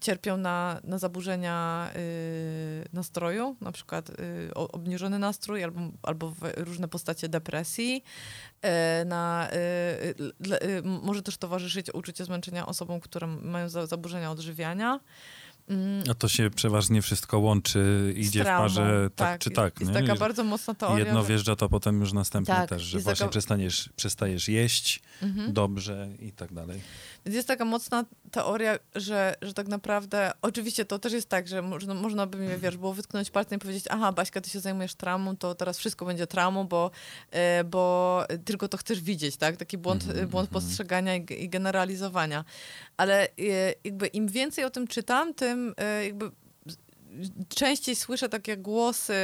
cierpią 0.00 0.36
na, 0.36 0.80
na 0.84 0.98
zaburzenia 0.98 1.90
y, 1.96 2.88
nastroju, 2.92 3.56
na 3.60 3.72
przykład 3.72 4.10
y, 4.10 4.14
o- 4.54 4.68
obniżony 4.72 5.18
nastrój 5.18 5.64
albo, 5.64 5.80
albo 6.02 6.34
różne 6.56 6.88
postacie 6.88 7.28
depresji. 7.28 8.04
Y, 9.02 9.04
na, 9.04 9.48
y, 9.52 9.54
y, 10.52 10.78
y, 10.78 10.82
może 10.82 11.22
też 11.22 11.36
towarzyszyć 11.36 11.94
uczucie 11.94 12.24
zmęczenia 12.24 12.66
osobom, 12.66 13.00
które 13.00 13.26
mają 13.26 13.68
za, 13.68 13.86
zaburzenia 13.86 14.30
odżywiania. 14.30 15.00
Mm, 15.68 16.04
A 16.10 16.14
to 16.14 16.28
się 16.28 16.50
przeważnie 16.50 17.02
wszystko 17.02 17.38
łączy, 17.38 18.14
idzie 18.16 18.40
w 18.40 18.42
traumą. 18.44 18.64
parze 18.64 19.08
tak, 19.16 19.40
czy 19.40 19.50
tak. 19.50 19.80
Jest 19.80 19.92
nie? 19.92 20.00
taka 20.00 20.16
bardzo 20.16 20.44
mocna 20.44 20.74
teoria. 20.74 21.04
Jedno 21.04 21.22
że- 21.22 21.28
wjeżdża, 21.28 21.56
to 21.56 21.68
potem 21.68 22.00
już 22.00 22.12
następne 22.12 22.54
Tak, 22.54 22.68
też, 22.68 22.82
że 22.82 22.98
właśnie 22.98 23.18
taka- 23.18 23.30
przestaniesz, 23.30 23.90
przestajesz 23.96 24.48
jeść 24.48 25.00
Mhm. 25.22 25.52
dobrze 25.52 26.08
i 26.18 26.32
tak 26.32 26.52
dalej. 26.52 26.80
Więc 27.26 27.36
jest 27.36 27.48
taka 27.48 27.64
mocna 27.64 28.04
teoria, 28.30 28.78
że, 28.94 29.34
że 29.42 29.54
tak 29.54 29.68
naprawdę, 29.68 30.32
oczywiście 30.42 30.84
to 30.84 30.98
też 30.98 31.12
jest 31.12 31.28
tak, 31.28 31.48
że 31.48 31.62
można, 31.62 31.94
można 31.94 32.26
by 32.26 32.38
mnie, 32.38 32.56
wiesz, 32.56 32.76
było 32.76 32.92
wytknąć 32.92 33.30
palcem 33.30 33.56
i 33.56 33.60
powiedzieć, 33.60 33.84
aha, 33.90 34.12
Baśka, 34.12 34.40
ty 34.40 34.50
się 34.50 34.60
zajmujesz 34.60 34.94
traumą, 34.94 35.36
to 35.36 35.54
teraz 35.54 35.78
wszystko 35.78 36.04
będzie 36.04 36.26
traumą, 36.26 36.64
bo, 36.64 36.90
e, 37.30 37.64
bo 37.64 38.24
tylko 38.44 38.68
to 38.68 38.76
chcesz 38.76 39.00
widzieć, 39.00 39.36
tak? 39.36 39.56
Taki 39.56 39.78
błąd, 39.78 40.04
Mhm, 40.04 40.28
błąd 40.28 40.48
mhm. 40.48 40.62
postrzegania 40.62 41.16
i, 41.16 41.26
i 41.44 41.48
generalizowania. 41.48 42.44
Ale 42.96 43.24
e, 43.24 43.28
jakby 43.84 44.06
im 44.06 44.28
więcej 44.28 44.64
o 44.64 44.70
tym 44.70 44.86
czytam, 44.86 45.34
tym 45.34 45.74
e, 45.76 46.04
jakby 46.04 46.30
częściej 47.48 47.96
słyszę 47.96 48.28
takie 48.28 48.56
głosy 48.56 49.14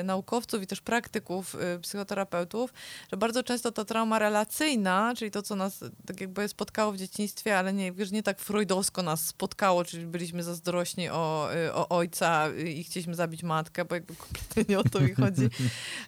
y, 0.00 0.04
naukowców 0.04 0.62
i 0.62 0.66
też 0.66 0.80
praktyków, 0.80 1.54
y, 1.76 1.80
psychoterapeutów, 1.80 2.72
że 3.12 3.16
bardzo 3.16 3.42
często 3.42 3.72
ta 3.72 3.84
trauma 3.84 4.18
relacyjna, 4.18 5.14
czyli 5.16 5.30
to, 5.30 5.42
co 5.42 5.56
nas 5.56 5.84
tak 6.06 6.20
jakby 6.20 6.48
spotkało 6.48 6.92
w 6.92 6.96
dzieciństwie, 6.96 7.58
ale 7.58 7.72
nie, 7.72 7.92
wiesz, 7.92 8.10
nie 8.10 8.22
tak 8.22 8.40
freudowsko 8.40 9.02
nas 9.02 9.26
spotkało, 9.26 9.84
czyli 9.84 10.06
byliśmy 10.06 10.42
zazdrośni 10.42 11.08
o, 11.08 11.48
y, 11.54 11.74
o 11.74 11.88
ojca 11.88 12.48
i 12.56 12.84
chcieliśmy 12.84 13.14
zabić 13.14 13.42
matkę, 13.42 13.84
bo 13.84 13.94
jakby 13.94 14.14
kompletnie 14.16 14.64
nie 14.68 14.78
o 14.78 14.84
to 14.84 15.00
mi 15.00 15.14
chodzi. 15.14 15.48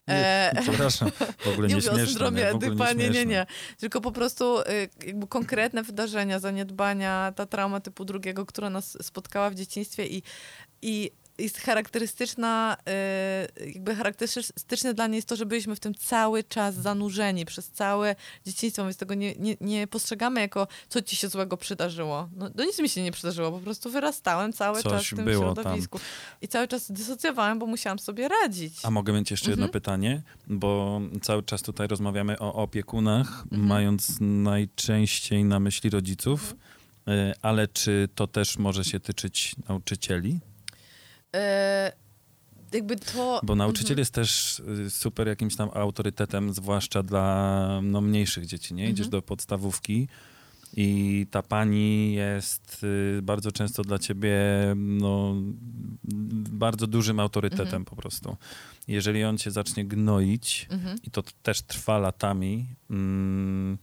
E, 0.08 0.52
Przepraszam, 0.62 1.10
w 1.38 1.46
ogóle 1.46 1.68
nie, 1.68 1.74
nie 1.74 1.80
śmieszne. 1.80 2.06
syndromie 2.06 2.42
nie? 2.60 2.68
Nie, 2.68 2.94
nie, 2.94 3.04
śmieszne. 3.04 3.26
nie. 3.26 3.46
Tylko 3.78 4.00
po 4.00 4.12
prostu 4.12 4.58
jakby 5.06 5.26
konkretne 5.26 5.82
wydarzenia, 5.82 6.38
zaniedbania, 6.38 7.32
ta 7.36 7.46
trauma 7.46 7.80
typu 7.80 8.04
drugiego, 8.04 8.46
która 8.46 8.70
nas 8.70 8.98
spotkała 9.02 9.50
w 9.50 9.54
dzieciństwie 9.54 10.06
i, 10.06 10.22
i 10.82 10.99
jest 11.42 11.58
charakterystyczna, 11.58 12.76
y, 13.60 13.66
jakby 13.70 13.94
charakterystyczne 13.94 14.94
dla 14.94 15.06
niej 15.06 15.16
jest 15.16 15.28
to, 15.28 15.36
że 15.36 15.46
byliśmy 15.46 15.76
w 15.76 15.80
tym 15.80 15.94
cały 15.94 16.44
czas 16.44 16.74
zanurzeni 16.74 17.44
przez 17.46 17.70
całe 17.70 18.16
dzieciństwo, 18.46 18.82
więc 18.84 18.96
tego 18.96 19.14
nie, 19.14 19.34
nie, 19.34 19.56
nie 19.60 19.86
postrzegamy 19.86 20.40
jako, 20.40 20.66
co 20.88 21.02
ci 21.02 21.16
się 21.16 21.28
złego 21.28 21.56
przydarzyło. 21.56 22.28
No, 22.36 22.50
no 22.54 22.64
nic 22.64 22.78
mi 22.78 22.88
się 22.88 23.02
nie 23.02 23.12
przydarzyło, 23.12 23.52
po 23.52 23.58
prostu 23.60 23.90
wyrastałem 23.90 24.52
cały 24.52 24.82
Coś 24.82 24.92
czas 24.92 25.06
w 25.06 25.16
tym 25.16 25.24
było 25.24 25.54
tam. 25.54 25.64
środowisku. 25.64 26.00
I 26.42 26.48
cały 26.48 26.68
czas 26.68 26.92
dysocjowałem, 26.92 27.58
bo 27.58 27.66
musiałam 27.66 27.98
sobie 27.98 28.28
radzić. 28.28 28.74
A 28.82 28.90
mogę 28.90 29.12
mieć 29.12 29.30
jeszcze 29.30 29.50
jedno 29.50 29.64
Mhm. 29.66 29.72
pytanie, 29.72 30.22
bo 30.46 31.00
cały 31.22 31.42
czas 31.42 31.62
tutaj 31.62 31.88
rozmawiamy 31.88 32.38
o 32.38 32.54
opiekunach, 32.54 33.42
Mhm. 33.42 33.66
mając 33.66 34.16
najczęściej 34.20 35.44
na 35.44 35.60
myśli 35.60 35.90
rodziców, 35.90 36.54
y, 37.08 37.12
ale 37.42 37.68
czy 37.68 38.08
to 38.14 38.26
też 38.26 38.58
może 38.58 38.84
się 38.84 39.00
tyczyć 39.00 39.54
nauczycieli? 39.68 40.40
E, 41.36 41.92
jakby 42.72 42.96
to... 42.96 43.40
Bo 43.44 43.54
nauczyciel 43.54 43.90
Mhm. 43.92 43.98
jest 43.98 44.14
też 44.14 44.58
y, 44.86 44.90
super 44.90 45.28
jakimś 45.28 45.56
tam 45.56 45.70
autorytetem, 45.74 46.52
zwłaszcza 46.54 47.02
dla 47.02 47.80
no, 47.82 48.00
mniejszych 48.00 48.46
dzieci, 48.46 48.74
nie? 48.74 48.84
Idziesz 48.90 49.06
Mhm. 49.06 49.10
do 49.10 49.22
podstawówki 49.22 50.08
i 50.76 51.26
ta 51.30 51.42
pani 51.42 52.12
jest 52.14 52.84
y, 52.84 53.22
bardzo 53.22 53.52
często 53.52 53.82
dla 53.82 53.98
ciebie 53.98 54.36
no, 54.76 55.34
bardzo 56.50 56.86
dużym 56.86 57.20
autorytetem 57.20 57.66
Mhm. 57.66 57.84
po 57.84 57.96
prostu. 57.96 58.36
Jeżeli 58.88 59.24
on 59.24 59.38
cię 59.38 59.50
zacznie 59.50 59.84
gnoić 59.84 60.66
Mhm. 60.70 60.98
i 61.04 61.10
to 61.10 61.22
też 61.42 61.62
trwa 61.62 61.98
latami, 61.98 62.66
mm, 62.90 63.78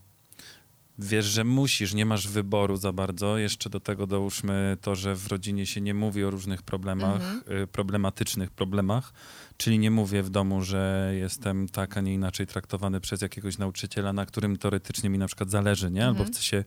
wiesz, 0.99 1.25
że 1.25 1.43
musisz, 1.43 1.93
nie 1.93 2.05
masz 2.05 2.27
wyboru 2.27 2.77
za 2.77 2.91
bardzo. 2.93 3.37
Jeszcze 3.37 3.69
do 3.69 3.79
tego 3.79 4.07
dołóżmy 4.07 4.77
to, 4.81 4.95
że 4.95 5.15
w 5.15 5.27
rodzinie 5.27 5.65
się 5.65 5.81
nie 5.81 5.93
mówi 5.93 6.23
o 6.23 6.29
różnych 6.29 6.61
problemach, 6.61 7.15
Mhm. 7.21 7.63
y, 7.63 7.67
problematycznych 7.67 8.51
problemach, 8.51 9.13
czyli 9.57 9.79
nie 9.79 9.91
mówię 9.91 10.23
w 10.23 10.29
domu, 10.29 10.61
że 10.63 11.11
jestem 11.19 11.67
tak, 11.69 11.97
a 11.97 12.01
nie 12.01 12.13
inaczej 12.13 12.47
traktowany 12.47 13.01
przez 13.01 13.21
jakiegoś 13.21 13.57
nauczyciela, 13.57 14.13
na 14.13 14.25
którym 14.25 14.57
teoretycznie 14.57 15.09
mi 15.09 15.17
na 15.17 15.27
przykład 15.27 15.49
zależy, 15.51 15.91
nie? 15.91 16.05
Albo 16.05 16.19
Mhm. 16.19 16.33
chcę 16.33 16.43
się, 16.43 16.63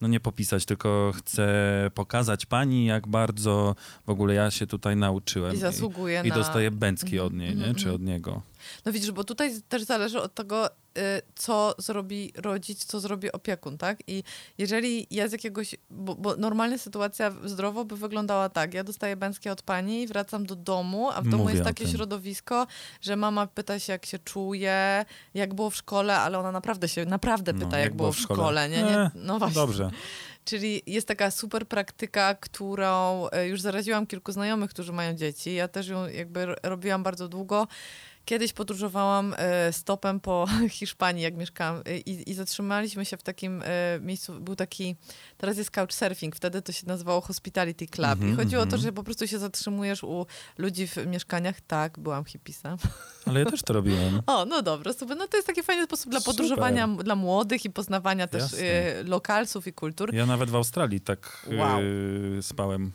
no 0.00 0.08
nie 0.08 0.20
popisać, 0.20 0.64
tylko 0.64 1.12
chcę 1.16 1.46
pokazać 1.94 2.46
pani, 2.46 2.86
jak 2.86 3.08
bardzo 3.08 3.74
w 4.06 4.10
ogóle 4.10 4.34
ja 4.34 4.50
się 4.50 4.66
tutaj 4.66 4.96
nauczyłem. 4.96 5.54
I 5.54 5.58
zasługuje 5.58 6.22
I 6.24 6.28
na... 6.28 6.34
dostaję 6.34 6.70
bęcki 6.70 7.12
Mhm, 7.16 7.26
od 7.26 7.32
niej, 7.32 7.52
mhm, 7.52 7.68
nie? 7.68 7.74
Czy 7.74 7.84
mhm. 7.84 7.94
od 7.94 8.02
niego. 8.02 8.42
No 8.84 8.92
widzisz, 8.92 9.10
bo 9.12 9.24
tutaj 9.24 9.50
też 9.68 9.82
zależy 9.82 10.20
od 10.22 10.34
tego, 10.34 10.68
co 11.34 11.74
zrobi 11.78 12.32
rodzic, 12.36 12.84
co 12.84 13.00
zrobi 13.00 13.32
opiekun, 13.32 13.78
tak? 13.78 13.98
I 14.06 14.22
jeżeli 14.58 15.06
ja 15.10 15.28
z 15.28 15.32
jakiegoś, 15.32 15.74
bo, 15.90 16.14
bo 16.14 16.36
normalnie 16.36 16.78
sytuacja 16.78 17.32
zdrowo 17.44 17.84
by 17.84 17.96
wyglądała 17.96 18.48
tak, 18.48 18.74
ja 18.74 18.84
dostaję 18.84 19.16
bęskie 19.16 19.52
od 19.52 19.62
pani, 19.62 20.06
wracam 20.06 20.46
do 20.46 20.56
domu, 20.56 21.10
a 21.10 21.20
w 21.22 21.28
domu 21.28 21.42
Mówię 21.42 21.54
jest 21.54 21.64
takie 21.64 21.88
środowisko, 21.88 22.66
że 23.00 23.16
mama 23.16 23.46
pyta 23.46 23.78
się, 23.78 23.92
jak 23.92 24.06
się 24.06 24.18
czuje, 24.18 25.04
jak 25.34 25.54
było 25.54 25.70
w 25.70 25.76
szkole, 25.76 26.18
ale 26.18 26.38
ona 26.38 26.52
naprawdę 26.52 26.88
się, 26.88 27.04
naprawdę 27.06 27.52
No, 27.52 27.58
pyta, 27.58 27.78
jak, 27.78 27.94
było 27.94 28.12
w 28.12 28.18
szkole, 28.18 28.68
nie? 28.68 28.82
nie? 28.82 28.98
E, 28.98 29.10
No 29.14 29.38
właśnie. 29.38 29.54
Dobrze. 29.54 29.90
Czyli 30.44 30.82
jest 30.86 31.08
taka 31.08 31.30
super 31.30 31.68
praktyka, 31.68 32.34
którą 32.34 33.26
e, 33.28 33.48
już 33.48 33.60
zaraziłam 33.60 34.06
kilku 34.06 34.32
znajomych, 34.32 34.70
którzy 34.70 34.92
mają 34.92 35.14
dzieci. 35.14 35.54
Ja 35.54 35.68
też 35.68 35.88
ją 35.88 36.08
jakby 36.08 36.54
robiłam 36.62 37.02
bardzo 37.02 37.28
długo. 37.28 37.66
Kiedyś 38.24 38.52
podróżowałam 38.52 39.34
e, 39.38 39.72
stopem 39.72 40.20
po 40.20 40.46
Hiszpanii, 40.70 41.22
jak 41.22 41.34
mieszkałam 41.36 41.82
e, 41.86 41.98
i, 41.98 42.30
i 42.30 42.34
zatrzymaliśmy 42.34 43.04
się 43.04 43.16
w 43.16 43.22
takim 43.22 43.62
e, 43.64 43.98
miejscu, 44.00 44.40
był 44.40 44.56
taki, 44.56 44.96
teraz 45.36 45.56
jest 45.58 45.70
couchsurfing, 45.70 46.36
wtedy 46.36 46.62
to 46.62 46.72
się 46.72 46.86
nazywało 46.86 47.20
Hospitality 47.20 47.86
Club 47.86 48.10
Mhm, 48.10 48.32
i 48.32 48.36
chodziło 48.36 48.62
o 48.62 48.66
to, 48.66 48.76
mhm. 48.76 48.82
że 48.82 48.92
po 48.92 49.02
prostu 49.02 49.26
się 49.28 49.38
zatrzymujesz 49.38 50.04
u 50.04 50.26
ludzi 50.58 50.86
w 50.86 50.96
mieszkaniach. 51.06 51.60
Tak, 51.60 51.98
byłam 51.98 52.24
hipisem. 52.24 52.76
Ale 53.26 53.40
ja 53.40 53.46
też 53.46 53.62
to 53.62 53.72
robiłem. 53.72 54.22
O, 54.26 54.44
no 54.44 54.62
dobra, 54.62 54.92
super. 54.92 55.16
No 55.16 55.28
to 55.28 55.36
jest 55.36 55.46
taki 55.46 55.62
fajny 55.62 55.84
sposób 55.84 56.10
dla 56.10 56.20
Super. 56.20 56.34
podróżowania 56.34 56.84
m- 56.84 56.96
dla 56.96 57.16
młodych 57.16 57.64
i 57.64 57.70
poznawania 57.70 58.26
też 58.26 58.42
Jasne. 58.42 58.58
lokalsów 59.04 59.66
i 59.66 59.72
kultur. 59.72 60.14
Ja 60.14 60.26
nawet 60.26 60.50
w 60.50 60.54
Australii 60.54 61.00
tak 61.00 61.46
Wow. 61.58 61.80
spałem 62.42 62.92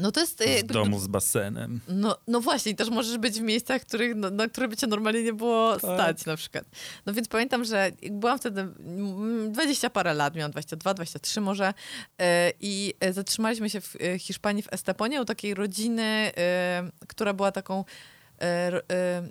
No 0.00 0.12
to 0.12 0.20
jest... 0.20 0.40
e, 0.40 0.44
w 0.44 0.56
jakby- 0.56 0.74
domu 0.74 0.98
z 0.98 1.06
basenem. 1.06 1.80
No, 1.88 2.16
no 2.28 2.40
właśnie, 2.40 2.74
też 2.74 2.90
możesz 2.90 3.18
być 3.18 3.38
w 3.40 3.42
miejscach, 3.42 3.82
których, 3.82 4.16
no, 4.16 4.30
na 4.30 4.48
które 4.48 4.68
by 4.68 4.76
cię 4.76 4.86
normalnie 4.86 5.22
nie 5.22 5.32
było 5.32 5.72
Tak. 5.72 5.80
stać 5.80 6.24
na 6.26 6.36
przykład. 6.36 6.64
No 7.06 7.12
więc 7.12 7.28
pamiętam, 7.28 7.64
że 7.64 7.90
byłam 8.10 8.38
wtedy 8.38 8.60
mm, 8.60 9.52
20 9.52 9.90
parę 9.90 10.14
lat, 10.14 10.34
miałam 10.34 10.50
22, 10.52 10.94
23 10.94 11.40
może 11.40 11.74
e, 12.18 12.52
i 12.60 12.94
e, 13.00 13.12
zatrzymaliśmy 13.12 13.70
się 13.70 13.80
w 13.80 13.96
e, 13.96 14.18
Hiszpanii, 14.18 14.62
w 14.62 14.72
Esteponie 14.72 15.22
u 15.22 15.24
takiej 15.24 15.54
rodziny, 15.54 16.02
e, 16.36 16.90
która 17.08 17.32
była 17.34 17.52
taką 17.52 17.80
e, 17.80 17.82
e, 17.84 17.84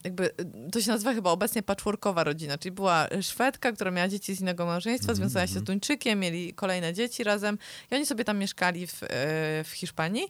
jakby, 0.04 0.26
e, 0.26 0.72
to 0.72 0.82
się 0.82 0.92
nazywa 0.92 1.14
chyba 1.14 1.32
obecnie 1.32 1.64
patchworkowa 1.64 2.24
rodzina, 2.24 2.58
czyli 2.58 2.72
była 2.72 3.08
Szwedka, 3.22 3.72
która 3.72 3.92
miała 3.92 4.08
dzieci 4.08 4.36
z 4.36 4.42
innego 4.42 4.66
małżeństwa, 4.66 5.12
Mhm, 5.12 5.16
związała 5.18 5.48
się 5.48 5.54
z 5.54 5.58
mhm. 5.58 5.66
Duńczykiem, 5.66 6.20
mieli 6.20 6.54
kolejne 6.54 6.94
dzieci 6.94 7.24
razem 7.24 7.58
i 7.92 7.96
oni 7.96 8.06
sobie 8.06 8.24
tam 8.24 8.38
mieszkali 8.38 8.88
w, 8.88 9.04
e, 9.04 9.08
w 9.64 9.70
Hiszpanii. 9.74 10.28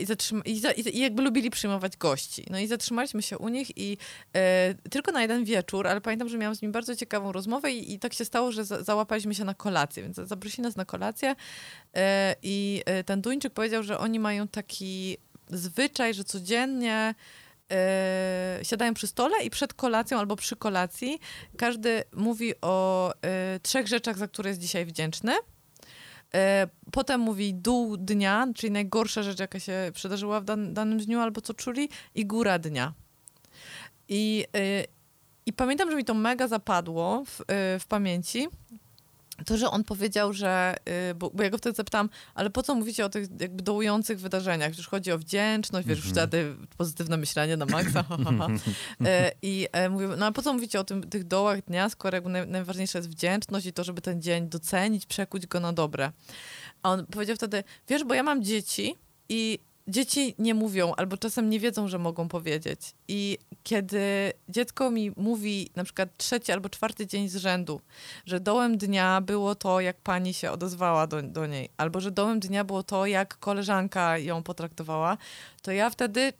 I, 0.00 0.06
zatrzyma- 0.06 0.42
i, 0.44 0.60
za- 0.60 0.72
I 0.72 0.98
jakby 0.98 1.22
lubili 1.22 1.50
przyjmować 1.50 1.96
gości. 1.96 2.44
No 2.50 2.58
i 2.58 2.66
zatrzymaliśmy 2.66 3.22
się 3.22 3.38
u 3.38 3.48
nich 3.48 3.78
i 3.78 3.96
e, 4.36 4.74
tylko 4.90 5.12
na 5.12 5.22
jeden 5.22 5.44
wieczór, 5.44 5.86
ale 5.86 6.00
pamiętam, 6.00 6.28
że 6.28 6.38
miałam 6.38 6.54
z 6.54 6.62
nim 6.62 6.72
bardzo 6.72 6.96
ciekawą 6.96 7.32
rozmowę 7.32 7.72
i, 7.72 7.94
i 7.94 7.98
tak 7.98 8.14
się 8.14 8.24
stało, 8.24 8.52
że 8.52 8.64
za, 8.64 8.82
załapaliśmy 8.82 9.34
się 9.34 9.44
na 9.44 9.54
kolację, 9.54 10.02
więc 10.02 10.16
zaprosili 10.16 10.62
nas 10.62 10.76
na 10.76 10.84
kolację 10.84 11.34
e, 11.94 12.36
i 12.42 12.82
e, 12.86 13.04
ten 13.04 13.20
Duńczyk 13.20 13.52
powiedział, 13.52 13.82
że 13.82 13.98
oni 13.98 14.20
mają 14.20 14.48
taki 14.48 15.16
zwyczaj, 15.50 16.14
że 16.14 16.24
codziennie 16.24 17.14
e, 17.72 18.60
siadają 18.62 18.94
przy 18.94 19.06
stole 19.06 19.44
i 19.44 19.50
przed 19.50 19.74
kolacją 19.74 20.18
albo 20.18 20.36
przy 20.36 20.56
kolacji 20.56 21.18
każdy 21.56 22.04
mówi 22.12 22.54
o 22.60 23.12
e, 23.22 23.60
trzech 23.60 23.86
rzeczach, 23.88 24.18
za 24.18 24.28
które 24.28 24.50
jest 24.50 24.60
dzisiaj 24.60 24.86
wdzięczny. 24.86 25.32
E, 26.34 26.68
Potem 26.92 27.20
mówi 27.20 27.54
dół 27.54 27.96
dnia, 27.96 28.46
czyli 28.54 28.70
najgorsza 28.70 29.22
rzecz, 29.22 29.40
jaka 29.40 29.60
się 29.60 29.90
przydarzyła 29.94 30.40
w 30.40 30.44
dan 30.44 30.74
danym 30.74 30.98
dniu 30.98 31.20
albo 31.20 31.40
co 31.40 31.54
czuli, 31.54 31.88
i 32.14 32.26
góra 32.26 32.58
dnia. 32.58 32.92
I, 34.08 34.44
i 35.46 35.52
pamiętam, 35.52 35.90
że 35.90 35.96
mi 35.96 36.04
to 36.04 36.14
mega 36.14 36.48
zapadło 36.48 37.24
w, 37.26 37.42
w 37.80 37.86
pamięci. 37.88 38.48
To, 39.46 39.56
że 39.56 39.70
on 39.70 39.84
powiedział, 39.84 40.32
że, 40.32 40.74
y, 41.10 41.14
bo, 41.14 41.30
bo 41.34 41.42
ja 41.42 41.50
go 41.50 41.58
wtedy 41.58 41.76
zapytałam, 41.76 42.08
ale 42.34 42.50
po 42.50 42.62
co 42.62 42.74
mówicie 42.74 43.04
o 43.04 43.08
tych 43.08 43.28
jakby 43.40 43.62
dołujących 43.62 44.20
wydarzeniach? 44.20 44.76
Już 44.78 44.88
chodzi 44.88 45.12
o 45.12 45.18
wdzięczność, 45.18 45.88
wiesz, 45.88 45.98
już 45.98 46.06
Mhm. 46.08 46.28
wtedy 46.28 46.56
pozytywne 46.76 47.16
myślenie 47.16 47.56
na 47.56 47.66
maksa, 47.66 48.02
ha, 48.02 48.16
ha, 48.24 48.30
ha. 48.38 48.46
E, 49.04 49.32
I 49.42 49.68
e, 49.72 49.88
mówię, 49.88 50.08
no 50.18 50.26
a 50.26 50.32
po 50.32 50.42
co 50.42 50.52
mówicie 50.54 50.80
o 50.80 50.84
tym, 50.84 51.10
tych 51.10 51.24
dołach 51.24 51.64
dnia, 51.64 51.88
skoro 51.88 52.16
jakby 52.16 52.30
naj, 52.30 52.48
najważniejsza 52.48 52.98
jest 52.98 53.10
wdzięczność 53.10 53.66
i 53.66 53.72
to, 53.72 53.84
żeby 53.84 54.00
ten 54.00 54.22
dzień 54.22 54.48
docenić, 54.48 55.06
przekuć 55.06 55.46
go 55.46 55.60
na 55.60 55.72
dobre. 55.72 56.12
A 56.82 56.90
on 56.90 57.06
powiedział 57.06 57.36
wtedy, 57.36 57.64
wiesz, 57.88 58.04
bo 58.04 58.14
ja 58.14 58.22
mam 58.22 58.44
dzieci 58.44 58.94
i 59.28 59.58
dzieci 59.88 60.34
nie 60.38 60.54
mówią 60.54 60.92
albo 60.96 61.16
czasem 61.16 61.50
nie 61.50 61.60
wiedzą, 61.60 61.88
że 61.88 61.98
mogą 61.98 62.28
powiedzieć. 62.28 62.80
I 63.08 63.38
kiedy 63.62 64.32
dziecko 64.48 64.90
mi 64.90 65.12
mówi 65.16 65.70
na 65.76 65.84
przykład 65.84 66.08
trzeci 66.16 66.52
albo 66.52 66.68
czwarty 66.68 67.06
dzień 67.06 67.28
z 67.28 67.36
rzędu, 67.36 67.80
że 68.26 68.40
dołem 68.40 68.78
dnia 68.78 69.20
było 69.20 69.54
to, 69.54 69.80
jak 69.80 69.96
pani 69.96 70.34
się 70.34 70.50
odezwała 70.50 71.06
do, 71.06 71.22
do 71.22 71.46
niej, 71.46 71.68
albo 71.76 72.00
że 72.00 72.10
dołem 72.10 72.40
dnia 72.40 72.64
było 72.64 72.82
to, 72.82 73.06
jak 73.06 73.38
koleżanka 73.38 74.18
ją 74.18 74.42
potraktowała, 74.42 75.16
to 75.62 75.72
ja 75.72 75.90
wtedy 75.90 76.32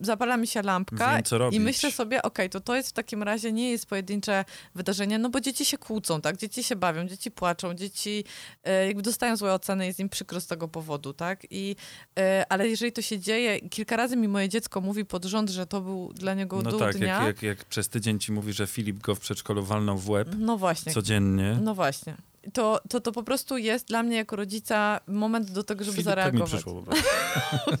zapala 0.00 0.36
mi 0.36 0.46
się 0.46 0.62
lampka 0.62 1.20
i 1.52 1.60
myślę 1.60 1.90
sobie, 1.92 2.22
okej, 2.22 2.50
to 2.50 2.60
to 2.60 2.76
jest 2.76 2.88
w 2.88 2.92
takim 2.92 3.22
razie 3.22 3.52
nie 3.52 3.70
jest 3.70 3.86
pojedyncze 3.86 4.44
wydarzenie, 4.74 5.18
no 5.18 5.30
bo 5.30 5.40
dzieci 5.40 5.64
się 5.64 5.78
kłócą, 5.78 6.20
tak? 6.20 6.36
Dzieci 6.36 6.64
się 6.64 6.76
bawią, 6.76 7.06
dzieci 7.08 7.30
płaczą, 7.30 7.74
dzieci 7.74 8.24
e, 8.64 8.86
jakby 8.86 9.02
dostają 9.02 9.36
złe 9.36 9.52
oceny, 9.54 9.86
jest 9.86 10.00
im 10.00 10.08
przykro 10.08 10.40
z 10.40 10.46
tego 10.46 10.68
powodu, 10.68 11.12
tak? 11.12 11.46
I, 11.50 11.76
e, 12.18 12.46
ale 12.48 12.68
jeżeli 12.68 12.92
to 12.92 13.02
się 13.02 13.18
dzieje, 13.18 13.60
kilka 13.60 13.96
razy 13.96 14.16
mi 14.16 14.28
moje 14.28 14.48
dziecko 14.48 14.80
mówi 14.80 15.04
pod 15.04 15.24
rząd, 15.24 15.50
że 15.50 15.66
to 15.66 15.80
był 15.80 16.12
dla 16.12 16.34
niego 16.34 16.62
No 16.62 16.70
dół 16.70 16.80
tak, 16.80 16.96
dnia. 16.96 17.06
jak, 17.06 17.22
jak, 17.26 17.42
jak 17.42 17.64
przez 17.64 17.88
tydzień 17.88 18.18
ci 18.18 18.32
mówi, 18.32 18.52
że 18.52 18.66
Filip 18.66 18.98
go 18.98 19.14
w 19.14 19.20
przedszkolu 19.20 19.62
walnął 19.64 19.98
w 19.98 20.08
łeb 20.10 20.28
No 20.38 20.58
właśnie. 20.58 20.92
codziennie. 20.92 21.58
No 21.62 21.74
właśnie. 21.74 22.16
To, 22.52 22.80
to, 22.88 23.00
to 23.00 23.12
po 23.12 23.22
prostu 23.22 23.56
jest 23.56 23.86
dla 23.88 24.02
mnie 24.02 24.16
jako 24.16 24.36
rodzica 24.36 25.00
moment 25.06 25.50
do 25.50 25.64
tego, 25.64 25.84
żeby 25.84 25.96
Filip, 25.96 26.06
tak 26.06 26.16
mi 26.16 26.22
zareagować. 26.22 26.50
przyszło 26.50 26.74
po 26.74 26.82
prostu. 26.82 27.04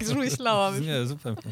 Już 0.00 0.14
myślałam. 0.14 0.80
Nie, 0.80 1.06
zupełnie. 1.06 1.42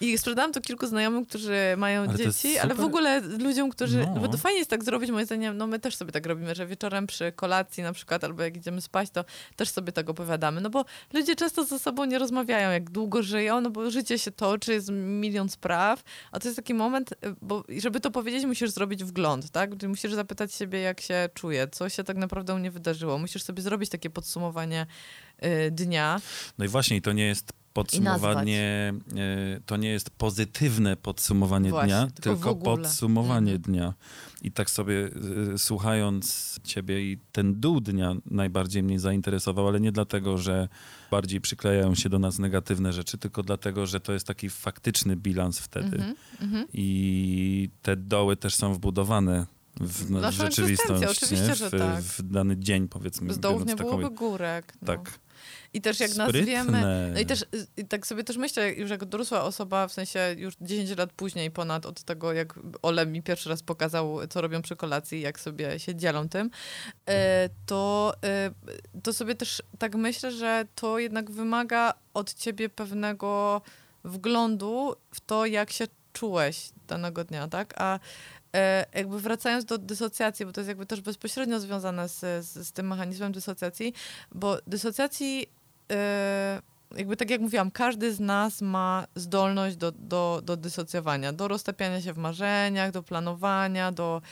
I 0.00 0.18
sprzedałam 0.18 0.52
to 0.52 0.60
kilku 0.60 0.86
znajomych, 0.86 1.28
którzy 1.28 1.74
mają 1.76 2.02
Ale 2.02 2.18
dzieci, 2.18 2.58
ale 2.58 2.74
w 2.74 2.80
ogóle 2.80 3.20
ludziom, 3.20 3.70
którzy. 3.70 3.98
No. 3.98 4.20
Bo 4.20 4.28
to 4.28 4.38
fajnie 4.38 4.58
jest 4.58 4.70
tak 4.70 4.84
zrobić, 4.84 5.10
moim 5.10 5.26
zdaniem, 5.26 5.56
no 5.56 5.66
my 5.66 5.78
też 5.78 5.96
sobie 5.96 6.12
tak 6.12 6.26
robimy, 6.26 6.54
że 6.54 6.66
wieczorem 6.66 7.06
przy 7.06 7.32
kolacji 7.32 7.82
na 7.82 7.92
przykład, 7.92 8.24
albo 8.24 8.42
jak 8.42 8.56
idziemy 8.56 8.80
spać, 8.80 9.10
to 9.10 9.24
też 9.56 9.68
sobie 9.68 9.92
tak 9.92 10.10
opowiadamy. 10.10 10.60
No 10.60 10.70
bo 10.70 10.84
ludzie 11.12 11.36
często 11.36 11.64
ze 11.64 11.78
sobą 11.78 12.04
nie 12.04 12.18
rozmawiają, 12.18 12.70
jak 12.70 12.90
długo 12.90 13.22
żyją, 13.22 13.60
no 13.60 13.70
bo 13.70 13.90
życie 13.90 14.18
się 14.18 14.30
toczy, 14.30 14.72
jest 14.72 14.90
milion 14.92 15.48
spraw, 15.48 16.02
a 16.32 16.40
to 16.40 16.48
jest 16.48 16.56
taki 16.56 16.74
moment, 16.74 17.12
y, 17.12 17.16
bo 17.42 17.64
żeby 17.78 18.00
to 18.00 18.10
powiedzieć, 18.10 18.44
musisz 18.44 18.70
zrobić 18.70 19.04
wgląd, 19.04 19.50
tak? 19.50 19.82
Musisz 19.82 20.12
zapytać 20.12 20.54
siebie, 20.54 20.80
jak 20.80 21.00
się 21.00 21.28
czuje, 21.34 21.68
co 21.68 21.88
się 21.88 22.04
tak 22.04 22.16
naprawdę 22.16 22.54
u 22.54 22.58
mnie 22.58 22.70
wydarzyło. 22.70 23.18
Musisz 23.18 23.42
sobie 23.42 23.62
zrobić 23.62 23.90
takie 23.90 24.10
podsumowanie 24.10 24.86
y, 25.44 25.70
dnia. 25.70 26.20
No 26.58 26.64
i 26.64 26.68
właśnie, 26.68 27.02
to 27.02 27.12
nie 27.12 27.26
jest 27.26 27.52
podsumowanie, 27.76 28.94
e, 29.16 29.60
to 29.66 29.76
nie 29.76 29.88
jest 29.88 30.10
pozytywne 30.10 30.96
podsumowanie 30.96 31.70
Właśnie, 31.70 31.88
dnia, 31.88 32.06
tylko 32.06 32.36
tylko 32.36 32.54
podsumowanie 32.54 33.52
Mhm. 33.52 33.62
dnia. 33.62 33.94
I 34.42 34.52
tak 34.52 34.70
sobie 34.70 35.10
e, 35.54 35.58
słuchając 35.58 36.56
ciebie 36.64 37.12
i 37.12 37.18
ten 37.32 37.60
dół 37.60 37.80
dnia 37.80 38.14
najbardziej 38.26 38.82
mnie 38.82 39.00
zainteresował, 39.00 39.68
ale 39.68 39.80
nie 39.80 39.92
dlatego, 39.92 40.38
że 40.38 40.68
bardziej 41.10 41.40
przyklejają 41.40 41.94
się 41.94 42.08
do 42.08 42.18
nas 42.18 42.38
negatywne 42.38 42.92
rzeczy, 42.92 43.18
tylko 43.18 43.42
dlatego, 43.42 43.86
że 43.86 44.00
to 44.00 44.12
jest 44.12 44.26
taki 44.26 44.50
faktyczny 44.50 45.16
bilans 45.16 45.58
wtedy. 45.58 45.96
Mhm, 45.96 46.14
mhm. 46.40 46.66
I 46.72 47.70
te 47.82 47.96
doły 47.96 48.36
też 48.36 48.54
są 48.54 48.74
wbudowane 48.74 49.46
w, 49.80 50.10
Naszą 50.10 50.44
rzeczywistość, 50.44 51.04
oczywiście, 51.04 51.54
w, 51.54 51.70
tak. 51.70 52.02
w 52.02 52.22
dany 52.22 52.56
dzień, 52.56 52.88
powiedzmy. 52.88 53.28
Bez 53.28 53.38
dołów 53.38 53.66
nie 53.66 53.76
taką- 53.76 53.96
byłoby 53.96 54.10
górek. 54.14 54.72
No. 54.82 54.86
Tak. 54.86 55.18
I 55.74 55.80
też 55.80 56.00
jak 56.00 56.10
Sprytne. 56.10 56.38
nazwiemy. 56.38 57.10
No 57.14 57.20
i 57.20 57.26
też 57.26 57.42
y, 57.42 57.46
i 57.76 57.84
tak 57.84 58.06
sobie 58.06 58.24
też 58.24 58.36
myślę, 58.36 58.72
już 58.72 58.90
jako 58.90 59.06
dorosła 59.06 59.42
osoba, 59.42 59.88
w 59.88 59.92
sensie 59.92 60.34
już 60.38 60.54
10 60.60 60.98
lat 60.98 61.12
później 61.12 61.50
ponad 61.50 61.86
od 61.86 62.02
tego, 62.02 62.32
jak 62.32 62.54
Ole 62.82 63.06
mi 63.06 63.22
pierwszy 63.22 63.48
raz 63.48 63.62
pokazał, 63.62 64.26
co 64.30 64.40
robią 64.40 64.62
przy 64.62 64.76
kolacji, 64.76 65.20
jak 65.20 65.40
sobie 65.40 65.78
się 65.78 65.94
dzielą 65.94 66.28
tym, 66.28 66.50
e, 67.06 67.48
to, 67.66 68.14
e, 68.24 68.50
to 69.02 69.12
sobie 69.12 69.34
też 69.34 69.62
tak 69.78 69.94
myślę, 69.94 70.32
że 70.32 70.66
to 70.74 70.98
jednak 70.98 71.30
wymaga 71.30 71.94
od 72.14 72.34
ciebie 72.34 72.68
pewnego 72.68 73.62
wglądu 74.04 74.96
w 75.14 75.20
to, 75.20 75.46
jak 75.46 75.72
się 75.72 75.84
czułeś 76.12 76.70
danego 76.88 77.24
dnia, 77.24 77.48
tak? 77.48 77.74
A 77.76 77.98
jakby 78.94 79.20
wracając 79.20 79.64
do 79.64 79.78
dysocjacji, 79.78 80.46
bo 80.46 80.52
to 80.52 80.60
jest 80.60 80.68
jakby 80.68 80.86
też 80.86 81.00
bezpośrednio 81.00 81.60
związane 81.60 82.08
z, 82.08 82.20
z, 82.20 82.68
z 82.68 82.72
tym 82.72 82.88
mechanizmem 82.88 83.32
dysocjacji, 83.32 83.92
bo 84.32 84.58
dysocjacji 84.66 85.46
e, 85.92 86.62
jakby 86.96 87.16
tak 87.16 87.30
jak 87.30 87.40
mówiłam, 87.40 87.70
każdy 87.70 88.14
z 88.14 88.20
nas 88.20 88.62
ma 88.62 89.06
zdolność 89.14 89.76
do, 89.76 89.92
do, 89.92 90.40
do 90.44 90.56
dysocjowania, 90.56 91.32
do 91.32 91.48
roztapiania 91.48 92.00
się 92.00 92.12
w 92.12 92.18
marzeniach, 92.18 92.90
do 92.90 93.02
planowania, 93.02 93.92
do 93.92 94.22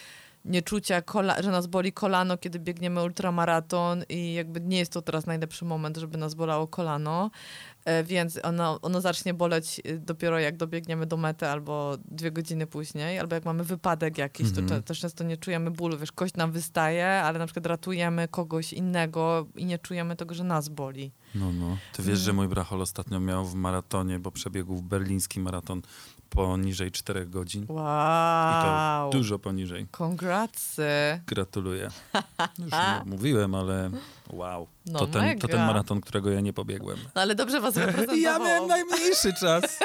nieczucia, 0.45 1.03
kola- 1.03 1.43
że 1.43 1.51
nas 1.51 1.67
boli 1.67 1.93
kolano, 1.93 2.39
kiedy 2.39 2.59
biegniemy 2.59 3.03
ultramaraton 3.03 4.05
i 4.09 4.35
jakby 4.35 4.61
nie 4.61 4.79
jest 4.79 4.93
to 4.93 5.03
teraz 5.03 5.27
najlepszy 5.27 5.65
moment, 5.65 5.97
żeby 5.97 6.19
nas 6.19 6.35
bolało 6.35 6.67
kolano, 6.67 7.31
e, 7.31 7.74
więc 8.05 8.39
ono, 8.43 8.81
ono 8.83 9.01
zacznie 9.01 9.35
boleć 9.35 9.81
e, 9.85 9.99
dopiero 9.99 10.39
jak 10.39 10.57
dobiegniemy 10.57 11.07
do 11.07 11.17
mety 11.17 11.47
albo 11.47 11.97
dwie 12.05 12.31
godziny 12.31 12.67
później, 12.67 13.19
albo 13.19 13.35
jak 13.35 13.45
mamy 13.45 13.65
wypadek 13.65 14.19
jakiś, 14.19 14.53
to 14.53 14.61
Mhm. 14.61 14.83
też 14.83 15.01
często 15.01 15.25
nie 15.25 15.37
czujemy 15.37 15.71
bólu, 15.71 15.99
wiesz, 15.99 16.13
kość 16.13 16.35
nam 16.35 16.53
wystaje, 16.53 17.07
ale 17.09 17.39
na 17.39 17.47
przykład 17.47 17.67
ratujemy 17.67 18.29
kogoś 18.29 18.73
innego 18.73 19.47
i 19.57 19.65
nie 19.67 19.79
czujemy 19.79 20.17
tego, 20.17 20.35
że 20.35 20.45
nas 20.45 20.69
boli. 20.69 21.13
No, 21.35 21.53
no. 21.53 21.77
Ty 21.93 22.03
wiesz, 22.03 22.19
że 22.19 22.33
mój 22.33 22.49
brachol 22.49 22.83
ostatnio 22.83 23.21
miał 23.21 23.45
w 23.47 23.55
maratonie, 23.55 24.19
bo 24.19 24.31
przebiegł 24.31 24.83
berliński 24.83 25.41
maraton 25.41 25.83
poniżej 26.35 26.91
4 26.93 27.27
godzin. 27.27 27.63
I 27.65 27.67
to 27.67 27.73
Wow! 27.73 29.11
dużo 29.11 29.39
poniżej. 29.39 29.87
Congrats! 29.91 30.81
Gratuluję. 31.27 31.89
Już 32.59 32.73
mówiłem, 33.05 33.55
ale 33.55 33.91
wow. 34.31 34.67
No 34.87 34.99
to, 34.99 35.07
ten, 35.07 35.39
to 35.39 35.49
ten 35.49 35.67
maraton, 35.67 36.01
którego 36.01 36.31
ja 36.31 36.41
nie 36.41 36.53
pobiegłem. 36.53 36.99
No 37.15 37.21
ale 37.23 37.35
dobrze 37.35 37.61
was 37.61 37.77
reprezentowało. 37.77 38.19
Ja 38.25 38.39
miałem 38.39 38.67
najmniejszy 38.69 39.33
czas. 39.41 39.63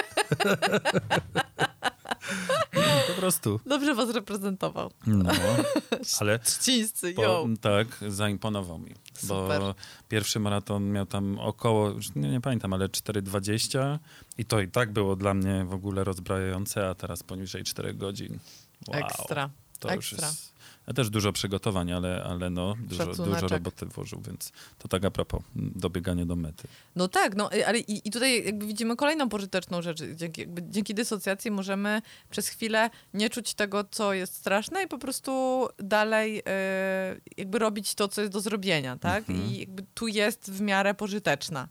prostu. 3.19 3.59
Dobrze 3.65 3.95
was 3.95 4.09
reprezentował. 4.09 4.91
No, 5.07 5.29
ale 6.19 6.39
Trzcińscy, 6.39 7.13
po, 7.13 7.47
tak, 7.61 7.87
zaimponował 8.07 8.79
mi. 8.79 8.95
Super. 9.13 9.61
Bo 9.61 9.75
pierwszy 10.09 10.39
maraton 10.39 10.91
miał 10.91 11.05
tam 11.05 11.39
około, 11.39 11.89
już 11.89 12.15
nie, 12.15 12.31
nie 12.31 12.41
pamiętam, 12.41 12.73
ale 12.73 12.87
4,20 12.87 13.99
i 14.37 14.45
to 14.45 14.61
i 14.61 14.67
tak 14.67 14.91
było 14.91 15.15
dla 15.15 15.33
mnie 15.33 15.65
w 15.65 15.73
ogóle 15.73 16.03
rozbrajające, 16.03 16.89
a 16.89 16.95
teraz 16.95 17.23
poniżej 17.23 17.63
4 17.63 17.93
godzin. 17.93 18.39
Wow. 18.87 18.99
Ekstra. 18.99 19.49
To 19.79 19.95
już 19.95 20.13
Ekstra. 20.13 20.27
jest... 20.27 20.48
Ja 20.89 20.93
też 20.93 21.09
dużo 21.09 21.31
przygotowań, 21.33 21.91
ale, 21.91 22.23
ale 22.23 22.49
no, 22.49 22.75
dużo, 22.79 23.05
dużo 23.05 23.47
roboty 23.47 23.85
włożył, 23.85 24.21
więc 24.21 24.51
to 24.77 24.87
tak 24.87 25.05
a 25.05 25.11
propos, 25.11 25.41
m, 25.55 25.71
dobieganie 25.75 26.25
do 26.25 26.35
mety. 26.35 26.67
No 26.95 27.07
tak, 27.07 27.35
no 27.35 27.49
ale 27.67 27.79
i, 27.79 28.07
i 28.07 28.11
tutaj 28.11 28.45
jakby 28.45 28.65
widzimy 28.65 28.95
kolejną 28.95 29.29
pożyteczną 29.29 29.81
rzecz. 29.81 29.99
Dzięki, 30.15 30.41
jakby, 30.41 30.63
dzięki 30.69 30.93
dysocjacji 30.93 31.51
możemy 31.51 32.01
przez 32.29 32.47
chwilę 32.47 32.89
nie 33.13 33.29
czuć 33.29 33.53
tego, 33.53 33.83
co 33.91 34.13
jest 34.13 34.35
straszne 34.35 34.83
i 34.83 34.87
po 34.87 34.97
prostu 34.97 35.67
dalej 35.77 36.41
e, 36.45 37.15
jakby 37.37 37.59
robić 37.59 37.95
to, 37.95 38.07
co 38.07 38.21
jest 38.21 38.33
do 38.33 38.41
zrobienia, 38.41 38.97
tak? 38.97 39.29
Mhm. 39.29 39.49
I 39.49 39.59
jakby 39.59 39.83
tu 39.93 40.07
jest 40.07 40.51
w 40.51 40.61
miarę 40.61 40.93
pożyteczna. 40.93 41.67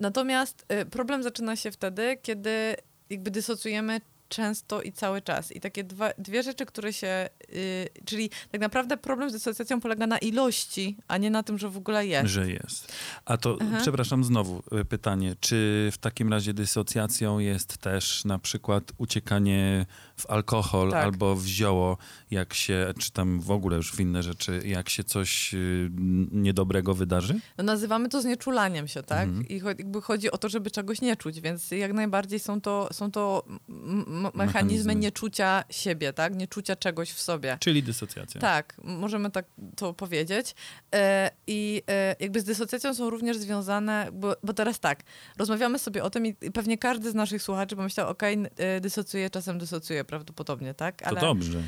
Natomiast 0.00 0.64
e, 0.68 0.84
problem 0.84 1.22
zaczyna 1.22 1.56
się 1.56 1.70
wtedy, 1.70 2.18
kiedy 2.22 2.76
jakby 3.10 3.30
dysocjujemy 3.30 4.00
często 4.34 4.82
i 4.82 4.92
cały 4.92 5.22
czas. 5.22 5.52
I 5.52 5.60
takie 5.60 5.84
dwa, 5.84 6.10
dwie 6.18 6.42
rzeczy, 6.42 6.66
które 6.66 6.92
się... 6.92 7.28
y, 7.54 7.88
czyli 8.04 8.30
tak 8.50 8.60
naprawdę 8.60 8.96
problem 8.96 9.30
z 9.30 9.32
dysocjacją 9.32 9.80
polega 9.80 10.06
na 10.06 10.18
ilości, 10.18 10.96
a 11.08 11.16
nie 11.18 11.30
na 11.30 11.42
tym, 11.42 11.58
że 11.58 11.68
w 11.70 11.76
ogóle 11.76 12.06
jest. 12.06 12.28
Że 12.30 12.50
jest. 12.50 12.92
A 13.24 13.36
to, 13.36 13.58
Aha. 13.60 13.78
przepraszam, 13.82 14.24
znowu 14.24 14.62
y, 14.80 14.84
pytanie. 14.84 15.36
Czy 15.40 15.88
w 15.92 15.98
takim 15.98 16.30
razie 16.32 16.54
dysocjacją 16.54 17.38
jest 17.38 17.76
też 17.78 18.24
na 18.24 18.38
przykład 18.38 18.92
uciekanie 18.98 19.86
w 20.16 20.26
alkohol 20.26 20.90
Tak. 20.90 21.04
albo 21.04 21.36
w 21.36 21.46
zioło, 21.46 21.96
jak 22.30 22.54
się, 22.54 22.92
czy 22.98 23.12
tam 23.12 23.40
w 23.40 23.50
ogóle 23.50 23.76
już 23.76 23.92
w 23.92 24.00
inne 24.00 24.22
rzeczy, 24.22 24.62
jak 24.64 24.88
się 24.88 25.04
coś 25.04 25.54
y, 25.54 25.90
niedobrego 26.32 26.94
wydarzy? 26.94 27.40
No, 27.58 27.64
nazywamy 27.64 28.08
to 28.08 28.22
znieczulaniem 28.22 28.88
się, 28.88 29.02
tak? 29.02 29.28
Mhm. 29.28 29.48
I 29.48 29.60
cho- 29.62 29.78
jakby 29.78 30.00
chodzi 30.02 30.30
o 30.30 30.38
to, 30.38 30.48
żeby 30.48 30.70
czegoś 30.70 31.00
nie 31.00 31.16
czuć, 31.16 31.40
więc 31.40 31.70
jak 31.70 31.92
najbardziej 31.92 32.38
są 32.38 32.60
to, 32.60 32.88
są 32.92 33.10
to 33.10 33.44
m- 33.68 34.04
mechanizmy, 34.34 34.94
nieczucia 34.94 35.64
siebie, 35.70 36.12
tak? 36.12 36.36
Nieczucia 36.36 36.76
czegoś 36.76 37.10
w 37.10 37.20
sobie. 37.20 37.56
Czyli 37.60 37.82
dysocjacja. 37.82 38.40
Tak, 38.40 38.74
możemy 38.84 39.30
tak 39.30 39.46
to 39.76 39.94
powiedzieć. 39.94 40.54
E, 40.94 41.30
I 41.46 41.82
e, 41.88 42.16
jakby 42.20 42.40
z 42.40 42.44
dysocjacją 42.44 42.94
są 42.94 43.10
również 43.10 43.36
związane, 43.36 44.08
bo, 44.12 44.36
bo 44.42 44.52
teraz 44.52 44.80
tak, 44.80 45.02
rozmawiamy 45.38 45.78
sobie 45.78 46.04
o 46.04 46.10
tym 46.10 46.26
i 46.26 46.34
pewnie 46.34 46.78
każdy 46.78 47.10
z 47.10 47.14
naszych 47.14 47.42
słuchaczy 47.42 47.76
pomyślał, 47.76 48.08
okej, 48.08 48.34
n- 48.34 48.48
e, 48.56 48.80
dysocjuje, 48.80 49.30
czasem 49.30 49.58
dysocjuje 49.58 50.04
prawdopodobnie, 50.04 50.74
tak? 50.74 51.02
To 51.02 51.14
dobrze. 51.14 51.62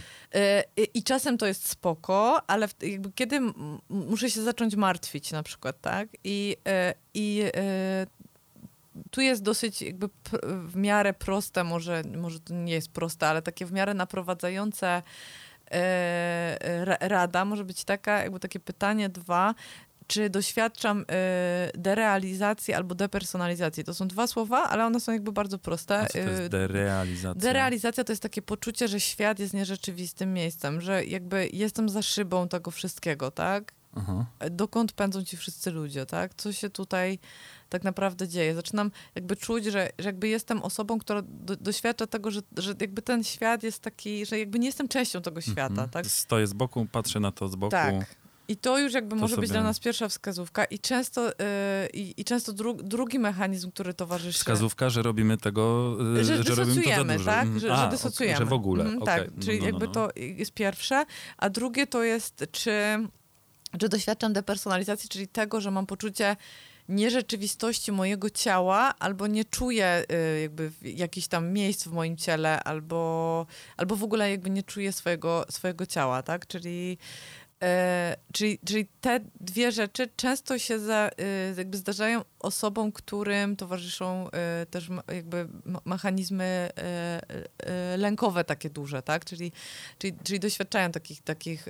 I, 0.95 1.03
czasem 1.03 1.39
to 1.39 1.47
jest 1.47 1.69
spoko, 1.69 2.43
ale 2.51 2.69
jakby 2.83 3.13
kiedy 3.13 3.41
muszę 3.89 4.31
się 4.31 4.43
zacząć 4.43 4.77
martwić 4.77 5.33
na 5.33 5.43
przykład, 5.43 5.81
tak? 5.81 6.09
I, 6.25 6.57
i 7.15 7.43
tu 9.11 9.21
jest 9.21 9.43
dosyć 9.43 9.83
jakby 9.83 10.09
w 10.43 10.77
miarę 10.77 11.13
proste, 11.13 11.65
może, 11.65 12.03
może 12.17 12.41
to 12.41 12.55
nie 12.55 12.73
jest 12.73 12.93
proste, 12.93 13.29
ale 13.29 13.43
takie 13.43 13.67
w 13.67 13.73
miarę 13.73 13.95
naprowadzające 13.95 15.03
e, 15.71 16.85
ra- 16.85 16.99
rada 17.01 17.45
może 17.45 17.65
być 17.65 17.85
taka, 17.85 18.23
jakby 18.23 18.41
takie 18.41 18.61
pytanie 18.61 19.09
dwa, 19.09 19.55
czy 20.07 20.31
doświadczam 20.31 21.05
e, 21.11 21.71
derealizacji 21.75 22.75
albo 22.75 22.95
depersonalizacji. 22.95 23.85
To 23.85 23.95
są 23.95 24.09
dwa 24.09 24.27
słowa, 24.27 24.63
ale 24.69 24.87
one 24.87 25.01
są 25.01 25.13
jakby 25.13 25.33
bardzo 25.33 25.59
proste. 25.59 25.99
A 25.99 26.07
co 26.07 26.13
to 26.13 26.19
E, 26.19 26.31
jest 26.31 26.47
derealizacja? 26.51 27.41
Derealizacja 27.43 28.05
to 28.05 28.13
jest 28.13 28.23
takie 28.23 28.43
poczucie, 28.43 28.89
że 28.89 29.01
świat 29.01 29.39
jest 29.39 29.55
nierzeczywistym 29.55 30.33
miejscem, 30.35 30.81
że 30.81 31.05
jakby 31.05 31.49
jestem 31.53 31.89
za 31.89 32.03
szybą 32.03 32.49
tego 32.49 32.71
wszystkiego, 32.71 33.31
tak? 33.31 33.73
Aha. 33.97 34.27
Dokąd 34.51 34.93
pędzą 34.93 35.25
ci 35.25 35.37
wszyscy 35.37 35.71
ludzie, 35.71 36.07
tak? 36.07 36.35
Co 36.35 36.53
się 36.53 36.71
tutaj 36.71 37.19
tak 37.69 37.85
naprawdę 37.85 38.29
dzieje? 38.29 38.55
Zaczynam 38.55 38.91
jakby 39.15 39.37
czuć, 39.37 39.65
że, 39.65 39.91
że 39.99 40.09
jakby 40.09 40.29
jestem 40.29 40.63
osobą, 40.63 40.99
która 40.99 41.23
do, 41.27 41.57
doświadcza 41.57 42.07
tego, 42.07 42.31
że, 42.31 42.41
że 42.57 42.75
jakby 42.81 43.03
ten 43.03 43.25
świat 43.25 43.63
jest 43.63 43.79
taki, 43.83 44.27
że 44.27 44.39
jakby 44.39 44.59
nie 44.59 44.67
jestem 44.67 44.89
częścią 44.89 45.23
tego 45.23 45.41
świata, 45.41 45.67
Mhm. 45.69 45.89
tak? 45.91 46.07
Stoję 46.07 46.47
z 46.47 46.53
boku, 46.53 46.87
patrzę 46.93 47.21
na 47.21 47.33
to 47.33 47.49
z 47.49 47.55
boku. 47.57 47.71
Tak. 47.71 48.17
I 48.49 48.57
to 48.57 48.79
już 48.79 48.93
jakby 48.93 49.11
To 49.11 49.17
może 49.17 49.37
być 49.37 49.49
sobie- 49.49 49.61
dla 49.61 49.63
nas 49.69 49.81
pierwsza 49.81 50.09
wskazówka 50.09 50.65
i 50.65 50.79
często, 50.79 51.27
yy, 51.27 51.33
i, 51.93 52.15
i 52.21 52.25
często 52.25 52.53
dru, 52.53 52.75
drugi 52.75 53.19
mechanizm, 53.19 53.71
który 53.71 53.95
towarzyszy... 53.95 54.39
Wskazówka, 54.39 54.91
że 54.91 55.03
robimy 55.03 55.37
tego, 55.39 55.97
y, 56.21 56.25
że, 56.25 56.25
że, 56.25 56.33
robimy 56.37 56.45
to 56.45 56.55
za 56.55 56.65
dysocjujemy, 56.65 57.13
dużo. 57.17 57.25
tak? 57.31 57.43
Mhm. 57.43 57.61
Że, 57.61 57.73
A, 57.73 57.85
że 57.85 57.91
dysocjujemy. 57.91 58.39
Że 58.39 58.45
w 58.45 58.53
ogóle, 58.53 58.85
Mhm, 58.85 59.03
okej. 59.03 59.19
Tak, 59.25 59.37
No, 59.37 59.43
czyli 59.43 59.59
no, 59.59 59.63
no, 59.65 59.69
jakby 59.71 59.87
no. 59.87 59.93
to 59.93 60.09
jest 60.17 60.53
pierwsze, 60.53 61.05
a 61.39 61.51
drugie 61.51 61.87
to 61.87 62.03
jest, 62.03 62.45
czy, 62.53 62.73
czy 63.79 63.89
doświadczam 63.89 64.33
depersonalizacji, 64.33 65.09
czyli 65.09 65.29
tego, 65.29 65.61
że 65.61 65.71
mam 65.71 65.87
poczucie 65.87 66.37
nierzeczywistości 66.89 67.93
mojego 67.93 68.31
ciała, 68.31 68.95
albo 68.99 69.27
nie 69.27 69.45
czuję 69.45 70.05
y, 70.13 70.41
jakby 70.41 70.71
jakichś 70.83 71.27
tam 71.27 71.53
miejsc 71.53 71.85
w 71.85 71.93
moim 71.93 72.17
ciele, 72.17 72.63
albo, 72.63 73.47
albo 73.77 73.97
w 73.97 74.05
ogóle 74.05 74.31
jakby 74.31 74.51
nie 74.51 74.63
czuję 74.63 74.93
swojego, 74.93 75.47
swojego 75.51 75.87
ciała, 75.87 76.23
tak? 76.23 76.47
Czyli 76.47 76.99
E, 77.63 78.17
czyli, 78.33 78.59
czyli 78.65 78.87
te 79.01 79.21
dwie 79.41 79.73
rzeczy 79.73 80.09
często 80.17 80.59
się 80.59 80.79
za, 80.79 81.11
y, 81.53 81.55
jakby 81.59 81.77
zdarzają 81.77 82.23
osobom, 82.39 82.93
którym 82.93 83.57
towarzyszą 83.57 84.29
y, 84.63 84.67
też 84.67 84.89
jakby 85.15 85.49
mechanizmy 85.85 86.69
y, 87.95 87.97
lękowe 87.97 88.45
takie 88.45 88.71
duże, 88.71 89.03
tak? 89.03 89.25
Czyli, 89.25 89.53
czyli, 89.99 90.15
czyli 90.25 90.41
doświadczają 90.41 90.93
takich, 90.93 91.23
takich 91.23 91.69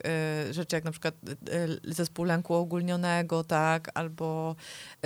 rzeczy 0.51 0.77
jak 0.77 0.85
na 0.85 0.91
przykład 0.91 1.15
zespół 1.85 2.25
lęku 2.25 2.55
ogólnionego, 2.55 3.45
tak? 3.45 3.91
Albo 3.95 4.57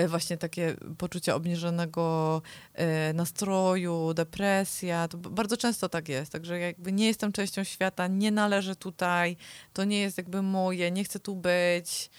właśnie 0.09 0.37
takie 0.37 0.76
poczucie 0.99 1.34
obniżonego 1.34 2.43
nastroju, 3.14 4.14
depresja. 4.14 5.09
To 5.09 5.18
bardzo 5.18 5.57
często 5.57 5.89
tak 5.89 6.09
jest. 6.09 6.32
Także 6.32 6.59
jakby 6.59 6.93
nie 6.93 7.07
jestem 7.07 7.32
częścią 7.32 7.64
świata, 7.64 8.07
nie 8.07 8.30
należę 8.30 8.76
tutaj, 8.76 9.37
to 9.72 9.84
nie 9.84 10.01
jest 10.01 10.18
jakby 10.18 10.43
moje, 10.43 10.76
nie 10.91 11.05
chcę 11.05 11.20
tu 11.20 11.37
być. 11.37 12.11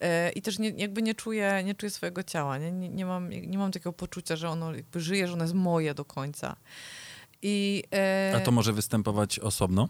E, 0.00 0.30
I 0.30 0.42
też 0.42 0.58
nie, 0.58 0.68
jakby 0.70 1.02
nie 1.02 1.14
czuję, 1.14 1.62
nie 1.64 1.74
czuję 1.74 1.90
swojego 1.90 2.22
ciała, 2.22 2.58
nie, 2.58 2.72
nie, 2.72 2.88
nie, 2.88 3.06
mam, 3.06 3.30
nie 3.30 3.58
mam 3.58 3.72
takiego 3.72 3.92
poczucia, 3.92 4.36
że 4.36 4.48
ono 4.48 4.74
jakby 4.74 5.00
żyje, 5.00 5.26
że 5.26 5.32
ono 5.32 5.44
jest 5.44 5.54
moje 5.54 5.94
do 5.94 6.04
końca. 6.04 6.56
I, 7.42 7.84
e, 7.92 8.32
A 8.36 8.40
to 8.40 8.50
może 8.50 8.72
występować 8.72 9.38
osobno? 9.38 9.88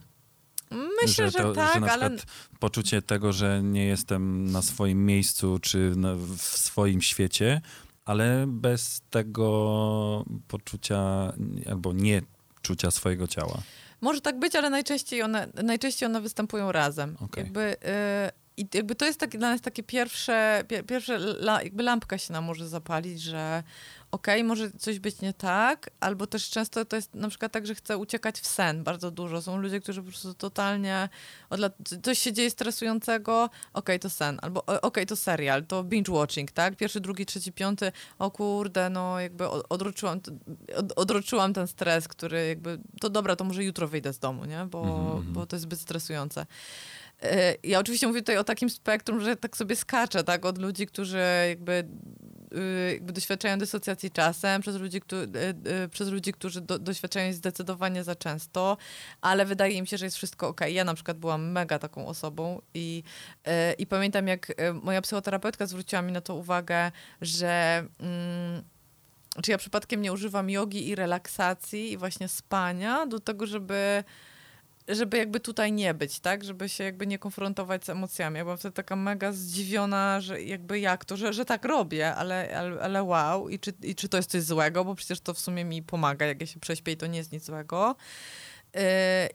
myślę, 1.03 1.31
że, 1.31 1.39
to, 1.39 1.53
tak, 1.53 1.75
że 1.75 1.81
na 1.81 1.93
ale 1.93 2.11
poczucie 2.59 3.03
tego, 3.03 3.33
że 3.33 3.63
nie 3.63 3.87
jestem 3.87 4.51
na 4.51 4.63
swoim 4.63 5.07
miejscu 5.07 5.59
czy 5.59 5.93
na, 5.97 6.15
w 6.15 6.41
swoim 6.41 7.03
świecie, 7.03 7.61
ale 8.05 8.45
bez 8.49 9.03
tego 9.11 10.25
poczucia 10.49 11.33
albo 11.71 11.93
nie 11.93 12.23
czucia 12.63 12.91
swojego 12.91 13.27
ciała. 13.27 13.63
Może 14.05 14.21
tak 14.21 14.39
być, 14.39 14.57
ale 14.57 14.71
najczęściej 14.71 15.23
one, 15.23 15.49
najczęściej 15.63 16.07
one 16.07 16.21
występują 16.21 16.73
razem. 16.73 17.17
Okej. 17.21 17.45
Jakby, 17.45 17.77
e, 17.85 18.33
I 18.57 18.69
jakby 18.75 18.95
to 18.95 19.07
jest 19.07 19.21
takie, 19.21 19.39
dla 19.39 19.51
nas 19.51 19.61
takie 19.61 19.83
pierwsze, 19.83 20.65
pie, 20.69 20.83
pierwsze 20.83 21.15
la, 21.17 21.63
jakby 21.63 21.83
lampka 21.83 22.19
się 22.19 22.33
nam 22.33 22.45
może 22.45 22.69
zapalić, 22.69 23.21
że 23.21 23.63
okej, 24.15 24.41
okay, 24.41 24.45
może 24.45 24.71
coś 24.71 24.99
być 24.99 25.21
nie 25.21 25.33
tak, 25.33 25.91
albo 26.01 26.27
też 26.27 26.51
często 26.51 26.85
to 26.85 26.97
jest 26.97 27.15
na 27.15 27.29
przykład 27.29 27.53
tak, 27.53 27.67
że 27.67 27.75
chcę 27.75 27.99
uciekać 27.99 28.41
w 28.41 28.47
sen 28.47 28.85
bardzo 28.85 29.11
dużo. 29.11 29.43
Są 29.43 29.57
ludzie, 29.57 29.81
którzy 29.81 30.03
po 30.03 30.09
prostu 30.09 30.35
totalnie, 30.35 31.09
lat, 31.51 31.73
coś 32.03 32.19
się 32.19 32.33
dzieje 32.33 32.51
stresującego, 32.51 33.45
okej, 33.45 33.61
okay, 33.73 33.99
to 33.99 34.11
sen, 34.11 34.39
albo 34.43 34.65
okej, 34.65 34.81
okay, 34.83 35.07
to 35.07 35.17
serial, 35.17 35.67
to 35.67 35.85
binge 35.85 36.13
watching, 36.13 36.51
tak? 36.51 36.77
Pierwszy, 36.77 37.01
drugi, 37.01 37.27
trzeci, 37.27 37.53
piąty, 37.53 37.93
o 38.19 38.31
kurde, 38.31 38.91
no 38.91 39.21
jakby 39.21 39.49
odroczyłam, 39.49 40.21
od, 40.77 40.93
odroczyłam 40.97 41.53
ten 41.53 41.67
stres, 41.67 42.09
który 42.09 42.47
jakby, 42.49 42.79
to 43.01 43.11
dobra, 43.11 43.37
to 43.37 43.45
może 43.45 43.65
jutro 43.65 43.89
wyjdę 43.89 44.13
z 44.13 44.19
domu, 44.19 44.45
nie? 44.45 44.67
Bo, 44.71 44.83
mm 44.83 45.23
-hmm. 45.23 45.33
bo 45.33 45.47
to 45.47 45.57
jest 45.57 45.63
zbyt 45.63 45.81
stresujące. 45.81 46.47
E, 47.23 47.55
ja 47.63 47.79
oczywiście 47.79 48.07
mówię 48.07 48.21
tutaj 48.21 48.37
o 48.37 48.45
takim 48.45 48.71
spektrum, 48.71 49.21
że 49.21 49.37
tak 49.37 49.57
sobie 49.57 49.77
skaczę, 49.77 50.25
tak, 50.25 50.45
od 50.45 50.59
ludzi, 50.59 50.87
którzy 50.87 51.21
jakby 51.49 51.85
jakby 52.93 53.13
doświadczają 53.13 53.59
dysocjacji 53.59 54.11
czasem, 54.11 54.63
przez 54.63 54.77
ludzi, 54.77 55.01
którzy, 55.01 55.23
y, 55.67 55.85
y, 55.85 55.89
przez 55.89 56.09
ludzi, 56.09 56.33
którzy 56.33 56.61
do, 56.61 56.79
doświadczają 56.79 57.33
zdecydowanie 57.33 58.05
za 58.05 58.15
często, 58.15 58.77
ale 59.21 59.45
wydaje 59.47 59.75
im 59.75 59.87
się, 59.87 59.99
że 59.99 60.05
jest 60.05 60.17
wszystko 60.17 60.49
ok. 60.49 60.61
Ja 60.69 60.85
na 60.85 60.95
przykład 60.95 61.19
byłam 61.19 61.51
mega 61.53 61.79
taką 61.79 62.07
osobą 62.07 62.63
i, 62.75 63.03
i 63.79 63.87
pamiętam, 63.87 64.29
jak 64.29 64.53
moja 64.83 65.03
psychoterapeutka 65.03 65.67
zwróciła 65.67 66.03
mi 66.03 66.13
na 66.13 66.21
to 66.21 66.35
uwagę, 66.35 66.93
że 67.21 67.85
mm, 68.01 68.63
czy 69.43 69.51
ja 69.51 69.59
przypadkiem 69.59 70.03
nie 70.03 70.13
używam 70.13 70.51
jogi 70.51 70.89
i 70.89 70.95
relaksacji 70.95 71.93
i 71.93 71.97
właśnie 71.97 72.29
spania 72.29 73.07
do 73.07 73.21
tego, 73.21 73.47
żeby 73.47 74.05
żeby 74.89 75.19
jakby 75.19 75.41
tutaj 75.41 75.73
nie 75.73 75.95
być, 75.95 76.21
tak? 76.21 76.45
Żeby 76.45 76.69
się 76.69 76.85
jakby 76.85 77.07
nie 77.07 77.19
konfrontować 77.19 77.85
z 77.85 77.89
emocjami. 77.89 78.37
Ja 78.37 78.45
byłam 78.45 78.59
wtedy 78.59 78.75
taka 78.75 78.97
mega 78.97 79.33
zdziwiona, 79.33 80.21
że 80.21 80.43
jakby 80.43 80.81
jak 80.81 81.05
to, 81.05 81.17
że, 81.17 81.33
że 81.33 81.45
tak 81.45 81.65
robię, 81.65 82.15
ale, 82.15 82.57
ale, 82.59 82.81
ale 82.81 83.03
wow. 83.03 83.49
I 83.49 83.59
czy, 83.59 83.73
I 83.83 83.95
czy 83.95 84.09
to 84.09 84.17
jest 84.17 84.31
coś 84.31 84.43
złego? 84.43 84.85
Bo 84.85 84.95
przecież 84.95 85.21
to 85.21 85.35
w 85.35 85.39
sumie 85.39 85.65
mi 85.65 85.83
pomaga. 85.83 86.27
Jak 86.27 86.41
ja 86.41 86.47
się 86.47 86.61
prześpię 86.61 86.93
i 86.93 86.97
to 86.97 87.07
nie 87.07 87.19
jest 87.19 87.33
nic 87.33 87.45
złego. 87.45 87.97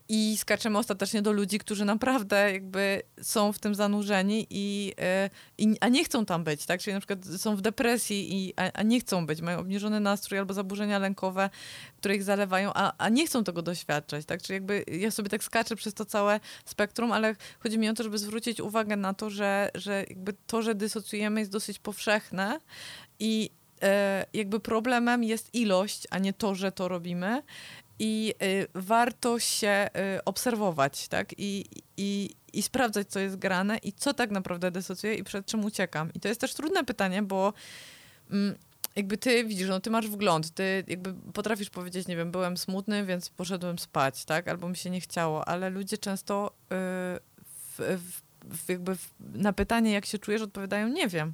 I 0.09 0.37
skaczemy 0.37 0.77
ostatecznie 0.77 1.21
do 1.21 1.31
ludzi, 1.31 1.59
którzy 1.59 1.85
naprawdę 1.85 2.51
jakby 2.51 3.01
są 3.21 3.53
w 3.53 3.59
tym 3.59 3.75
zanurzeni 3.75 4.47
i, 4.49 4.93
e, 5.01 5.29
i, 5.57 5.75
a 5.81 5.87
nie 5.87 6.03
chcą 6.03 6.25
tam 6.25 6.43
być, 6.43 6.65
tak? 6.65 6.81
Czyli 6.81 6.93
na 6.93 6.99
przykład 6.99 7.25
są 7.25 7.55
w 7.55 7.61
depresji, 7.61 8.35
i, 8.35 8.53
a, 8.55 8.71
a 8.73 8.83
nie 8.83 8.99
chcą 8.99 9.25
być, 9.25 9.41
mają 9.41 9.59
obniżony 9.59 9.99
nastrój 9.99 10.39
albo 10.39 10.53
zaburzenia 10.53 10.99
lękowe, 10.99 11.49
które 11.97 12.15
ich 12.15 12.23
zalewają, 12.23 12.71
a, 12.73 12.93
a 12.97 13.09
nie 13.09 13.27
chcą 13.27 13.43
tego 13.43 13.61
doświadczać, 13.61 14.25
tak? 14.25 14.41
Czyli 14.41 14.53
jakby 14.53 14.83
ja 14.87 15.11
sobie 15.11 15.29
tak 15.29 15.43
skaczę 15.43 15.75
przez 15.75 15.93
to 15.93 16.05
całe 16.05 16.39
spektrum, 16.65 17.11
ale 17.11 17.35
chodzi 17.59 17.77
mi 17.77 17.89
o 17.89 17.93
to, 17.93 18.03
żeby 18.03 18.17
zwrócić 18.17 18.59
uwagę 18.61 18.95
na 18.95 19.13
to, 19.13 19.29
że, 19.29 19.71
że 19.75 20.05
jakby 20.09 20.33
to, 20.47 20.61
że 20.61 20.75
dysocjujemy 20.75 21.39
jest 21.39 21.51
dosyć 21.51 21.79
powszechne 21.79 22.59
i 23.19 23.49
e, 23.81 24.25
jakby 24.33 24.59
problemem 24.59 25.23
jest 25.23 25.55
ilość, 25.55 26.07
a 26.09 26.19
nie 26.19 26.33
to, 26.33 26.55
że 26.55 26.71
to 26.71 26.87
robimy 26.87 27.41
i 27.99 28.33
y, 28.43 28.67
warto 28.73 29.39
się 29.39 29.89
y, 30.17 30.23
obserwować, 30.23 31.07
tak? 31.07 31.33
I, 31.37 31.65
i, 31.97 32.35
I 32.53 32.61
sprawdzać, 32.61 33.07
co 33.07 33.19
jest 33.19 33.35
grane 33.35 33.77
i 33.77 33.93
co 33.93 34.13
tak 34.13 34.31
naprawdę 34.31 34.71
dysocjuje 34.71 35.15
i 35.15 35.23
przed 35.23 35.45
czym 35.45 35.65
uciekam. 35.65 36.13
I 36.13 36.19
to 36.19 36.27
jest 36.27 36.41
też 36.41 36.53
trudne 36.53 36.83
pytanie, 36.83 37.21
bo 37.21 37.53
mm, 38.31 38.55
jakby 38.95 39.17
ty 39.17 39.45
widzisz, 39.45 39.69
no 39.69 39.79
ty 39.79 39.89
masz 39.89 40.07
wgląd, 40.07 40.51
ty 40.53 40.83
jakby 40.87 41.13
potrafisz 41.33 41.69
powiedzieć, 41.69 42.07
nie 42.07 42.17
wiem, 42.17 42.31
byłem 42.31 42.57
smutny, 42.57 43.05
więc 43.05 43.29
poszedłem 43.29 43.79
spać, 43.79 44.25
tak? 44.25 44.47
Albo 44.47 44.69
mi 44.69 44.77
się 44.77 44.89
nie 44.89 45.01
chciało, 45.01 45.47
ale 45.47 45.69
ludzie 45.69 45.97
często 45.97 46.51
y, 46.51 46.65
w, 47.77 47.99
w, 48.43 48.69
jakby 48.69 48.97
na 49.19 49.53
pytanie, 49.53 49.91
jak 49.91 50.05
się 50.05 50.17
czujesz, 50.17 50.41
odpowiadają, 50.41 50.87
nie 50.87 51.07
wiem. 51.07 51.33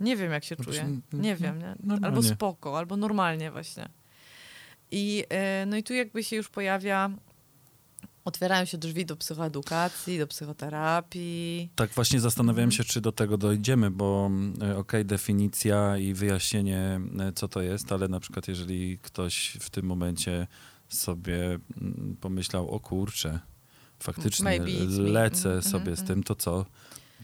Nie 0.00 0.16
wiem, 0.16 0.32
jak 0.32 0.44
się 0.44 0.56
czuję. 0.56 1.00
Nie 1.12 1.36
wiem, 1.36 1.58
nie? 1.58 1.74
Albo 2.02 2.22
spoko, 2.22 2.78
albo 2.78 2.96
normalnie 2.96 3.50
właśnie. 3.50 3.88
I, 4.90 5.24
e, 5.28 5.66
no 5.66 5.76
i 5.76 5.82
tu 5.82 5.94
jakby 5.94 6.24
się 6.24 6.36
już 6.36 6.48
pojawia 6.48 7.10
otwierają 8.24 8.64
się 8.64 8.78
drzwi 8.78 9.06
do 9.06 9.16
psychoedukacji, 9.16 10.18
do 10.18 10.26
psychoterapii. 10.26 11.70
Tak, 11.76 11.90
właśnie 11.90 12.20
zastanawiałem 12.20 12.72
się, 12.72 12.84
czy 12.84 13.00
do 13.00 13.12
tego 13.12 13.38
dojdziemy, 13.38 13.90
bo 13.90 14.30
e, 14.30 14.56
okej, 14.56 14.76
okay, 14.76 15.04
definicja 15.04 15.98
i 15.98 16.14
wyjaśnienie, 16.14 17.00
e, 17.20 17.32
co 17.32 17.48
to 17.48 17.62
jest, 17.62 17.92
ale 17.92 18.08
na 18.08 18.20
przykład 18.20 18.48
jeżeli 18.48 18.98
ktoś 18.98 19.56
w 19.60 19.70
tym 19.70 19.86
momencie 19.86 20.46
sobie 20.88 21.44
mm, 21.46 22.16
pomyślał, 22.20 22.70
o 22.70 22.80
kurczę, 22.80 23.40
faktycznie 24.00 24.60
lecę 24.98 25.50
mm, 25.50 25.62
sobie 25.62 25.92
mm, 25.92 25.96
z 25.96 26.04
tym, 26.04 26.22
to 26.22 26.34
co? 26.34 26.66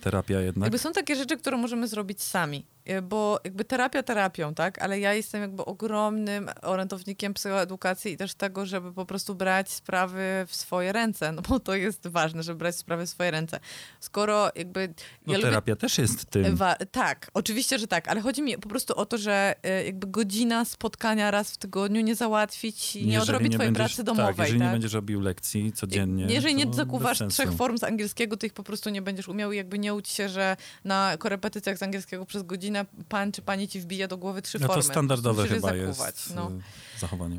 Terapia 0.01 0.41
jednak? 0.41 0.67
Jakby 0.67 0.79
są 0.79 0.93
takie 0.93 1.17
rzeczy, 1.17 1.37
które 1.37 1.57
możemy 1.57 1.89
zrobić 1.89 2.23
sami. 2.23 2.67
E, 2.87 3.03
bo 3.03 3.41
jakby 3.45 3.65
terapia 3.65 4.03
terapią, 4.03 4.55
tak? 4.55 4.83
Ale 4.83 5.01
ja 5.01 5.15
jestem 5.15 5.43
jakby 5.43 5.65
ogromnym 5.65 6.51
orędownikiem 6.63 7.35
psychoedukacji 7.35 8.13
i 8.13 8.17
też 8.17 8.35
tego, 8.35 8.67
żeby 8.67 8.93
po 8.93 9.07
prostu 9.07 9.35
brać 9.35 9.71
sprawy 9.71 10.45
w 10.47 10.57
swoje 10.57 10.93
ręce, 10.93 11.33
no 11.33 11.43
bo 11.43 11.61
to 11.61 11.75
jest 11.75 12.07
ważne, 12.07 12.43
żeby 12.43 12.59
brać 12.59 12.77
sprawy 12.77 13.07
w 13.07 13.11
swoje 13.11 13.31
ręce. 13.31 13.61
Skoro 14.01 14.51
jakby... 14.55 14.95
No 15.27 15.33
ja 15.33 15.39
terapia 15.39 15.73
lubię... 15.73 15.81
też 15.81 15.99
jest 15.99 16.25
tym. 16.25 16.59
Tak, 16.91 17.31
oczywiście, 17.35 17.79
że 17.79 17.87
tak, 17.87 18.09
ale 18.09 18.21
chodzi 18.21 18.43
mi 18.43 18.59
po 18.59 18.69
prostu 18.69 18.95
o 18.97 19.07
to, 19.07 19.19
że 19.19 19.55
e, 19.63 19.85
jakby 19.85 20.07
godzina 20.07 20.65
spotkania 20.65 21.31
raz 21.31 21.51
w 21.51 21.57
tygodniu 21.57 22.01
nie 22.01 22.15
załatwić 22.15 22.97
i 22.97 23.07
nie 23.07 23.23
odrobi 23.23 23.51
twojej 23.51 23.73
będziesz, 23.73 23.95
pracy 23.95 24.05
domowej, 24.05 24.35
tak? 24.35 24.39
jeżeli 24.39 24.59
tak? 24.59 24.69
nie 24.69 24.73
będziesz 24.73 24.93
robił 24.93 25.21
lekcji 25.21 25.73
codziennie, 25.73 26.27
Jeżeli 26.29 26.55
nie 26.55 26.75
zakuwasz 26.75 27.19
trzech 27.29 27.53
form 27.53 27.79
z 27.79 27.85
angielskiego, 27.85 28.37
to 28.37 28.47
ich 28.47 28.53
po 28.53 28.63
prostu 28.63 28.91
nie 28.91 29.03
będziesz 29.03 29.29
umiał 29.29 29.53
i 29.53 29.57
jakby 29.57 29.79
nie 29.79 29.95
uć 29.95 30.09
się, 30.09 30.29
że 30.29 30.57
na 30.85 31.17
korepetycjach 31.19 31.79
z 31.79 31.83
angielskiego 31.83 32.27
przez 32.27 32.43
godzinę 32.43 32.76
pan 33.09 33.33
czy 33.33 33.43
pani 33.43 33.69
ci 33.69 33.81
wbije 33.81 34.09
do 34.09 34.19
głowy 34.19 34.43
trzy 34.43 34.59
no 34.59 34.67
formy. 34.67 34.83
To 34.83 34.89
standardowe 34.89 35.49
chyba 35.49 35.75
jest 35.75 36.35
no. 36.35 36.51
Y, 36.51 36.99
zachowanie. 36.99 37.39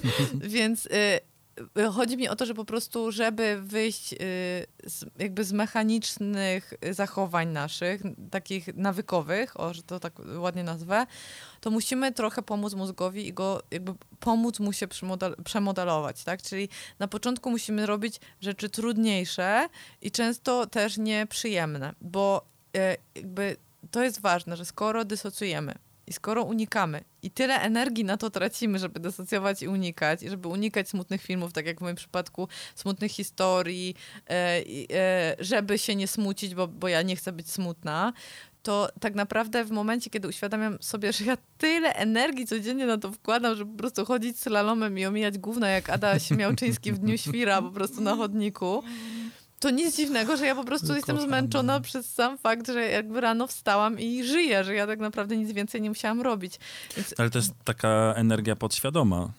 Więc 0.34 0.86
y, 0.86 0.90
y, 1.78 1.92
chodzi 1.92 2.16
mi 2.16 2.28
o 2.28 2.36
to, 2.36 2.46
że 2.46 2.54
po 2.54 2.64
prostu, 2.64 3.12
żeby 3.12 3.62
wyjść 3.62 4.12
y, 4.12 4.16
z, 4.86 5.04
jakby 5.18 5.44
z 5.44 5.52
mechanicznych 5.52 6.74
zachowań 6.90 7.48
naszych, 7.48 8.02
takich 8.30 8.76
nawykowych, 8.76 9.60
o, 9.60 9.74
że 9.74 9.82
to 9.82 10.00
tak 10.00 10.12
ładnie 10.38 10.64
nazwę, 10.64 11.06
to 11.60 11.70
musimy 11.70 12.12
trochę 12.12 12.42
pomóc 12.42 12.74
mózgowi 12.74 13.26
i 13.26 13.32
go 13.32 13.62
jakby 13.70 13.94
pomóc 14.20 14.60
mu 14.60 14.72
się 14.72 14.86
przemodelować, 15.44 16.24
tak? 16.24 16.42
Czyli 16.42 16.68
na 16.98 17.08
początku 17.08 17.50
musimy 17.50 17.86
robić 17.86 18.20
rzeczy 18.40 18.70
trudniejsze 18.70 19.68
i 20.02 20.10
często 20.10 20.66
też 20.66 20.96
nieprzyjemne, 20.96 21.94
bo 22.00 22.46
y, 22.76 22.80
jakby 23.14 23.56
to 23.88 24.02
jest 24.04 24.20
ważne, 24.20 24.56
że 24.56 24.64
skoro 24.64 25.04
dysocjujemy 25.04 25.74
i 26.06 26.12
skoro 26.12 26.42
unikamy 26.42 27.00
i 27.22 27.30
tyle 27.30 27.60
energii 27.60 28.04
na 28.04 28.16
to 28.16 28.30
tracimy, 28.30 28.78
żeby 28.78 29.00
dysocjować 29.00 29.62
i 29.62 29.68
unikać, 29.68 30.22
i 30.22 30.28
żeby 30.28 30.48
unikać 30.48 30.88
smutnych 30.88 31.22
filmów, 31.22 31.52
tak 31.52 31.66
jak 31.66 31.78
w 31.78 31.82
moim 31.82 31.96
przypadku, 31.96 32.48
smutnych 32.74 33.12
historii, 33.12 33.94
e, 34.30 34.62
e, 34.92 35.36
żeby 35.38 35.78
się 35.78 35.96
nie 35.96 36.08
smucić, 36.08 36.54
bo, 36.54 36.68
bo 36.68 36.88
ja 36.88 37.02
nie 37.02 37.16
chcę 37.16 37.32
być 37.32 37.50
smutna, 37.50 38.12
to 38.62 38.88
tak 39.00 39.14
naprawdę 39.14 39.64
w 39.64 39.70
momencie, 39.70 40.10
kiedy 40.10 40.28
uświadamiam 40.28 40.78
sobie, 40.80 41.12
że 41.12 41.24
ja 41.24 41.36
tyle 41.58 41.94
energii 41.94 42.46
codziennie 42.46 42.86
na 42.86 42.98
to 42.98 43.12
wkładam, 43.12 43.56
żeby 43.56 43.72
po 43.72 43.78
prostu 43.78 44.04
chodzić 44.04 44.40
slalomem 44.40 44.98
i 44.98 45.06
omijać 45.06 45.38
gówno 45.38 45.66
jak 45.66 45.90
Ada 45.90 46.18
Śmiałczyński 46.18 46.92
w 46.92 46.98
Dniu 46.98 47.18
Świra 47.18 47.62
po 47.62 47.70
prostu 47.70 48.00
na 48.00 48.16
chodniku, 48.16 48.82
to 49.60 49.70
nic 49.70 49.96
dziwnego, 49.96 50.36
że 50.36 50.46
ja 50.46 50.54
po 50.54 50.64
prostu 50.64 50.94
jestem 50.94 51.20
zmęczona 51.20 51.80
przez 51.80 52.14
sam 52.14 52.38
fakt, 52.38 52.66
że 52.66 52.90
jakby 52.90 53.20
rano 53.20 53.46
wstałam 53.46 54.00
i 54.00 54.24
żyję, 54.24 54.64
że 54.64 54.74
ja 54.74 54.86
tak 54.86 54.98
naprawdę 54.98 55.36
nic 55.36 55.52
więcej 55.52 55.82
nie 55.82 55.88
musiałam 55.88 56.20
robić. 56.20 56.58
Więc... 56.96 57.14
Ale 57.18 57.30
to 57.30 57.38
jest 57.38 57.52
taka 57.64 58.14
energia 58.16 58.56
podświadoma, 58.56 59.32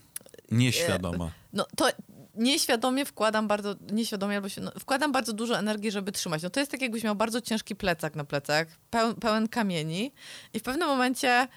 nieświadoma. 0.51 1.32
No 1.53 1.65
to 1.76 1.89
nieświadomie 2.38 3.05
wkładam 3.05 3.47
bardzo, 3.47 3.76
nieświadomie 3.91 4.36
albo 4.36 4.49
się, 4.49 4.61
no, 4.61 4.72
wkładam 4.80 5.11
bardzo 5.11 5.34
dużo 5.34 5.59
energii, 5.59 5.91
żeby 5.91 6.11
trzymać. 6.11 6.43
No 6.43 6.49
to 6.49 6.59
jest 6.59 6.72
tak, 6.72 6.82
jakbyś 6.82 7.03
miał 7.03 7.15
bardzo 7.15 7.41
ciężki 7.41 7.76
plecak 7.76 8.15
na 8.15 8.24
plecach, 8.24 8.68
pełen, 8.89 9.15
pełen 9.15 9.47
kamieni 9.47 10.11
i 10.53 10.59
w 10.59 10.63
pewnym 10.63 10.88
momencie 10.88 11.47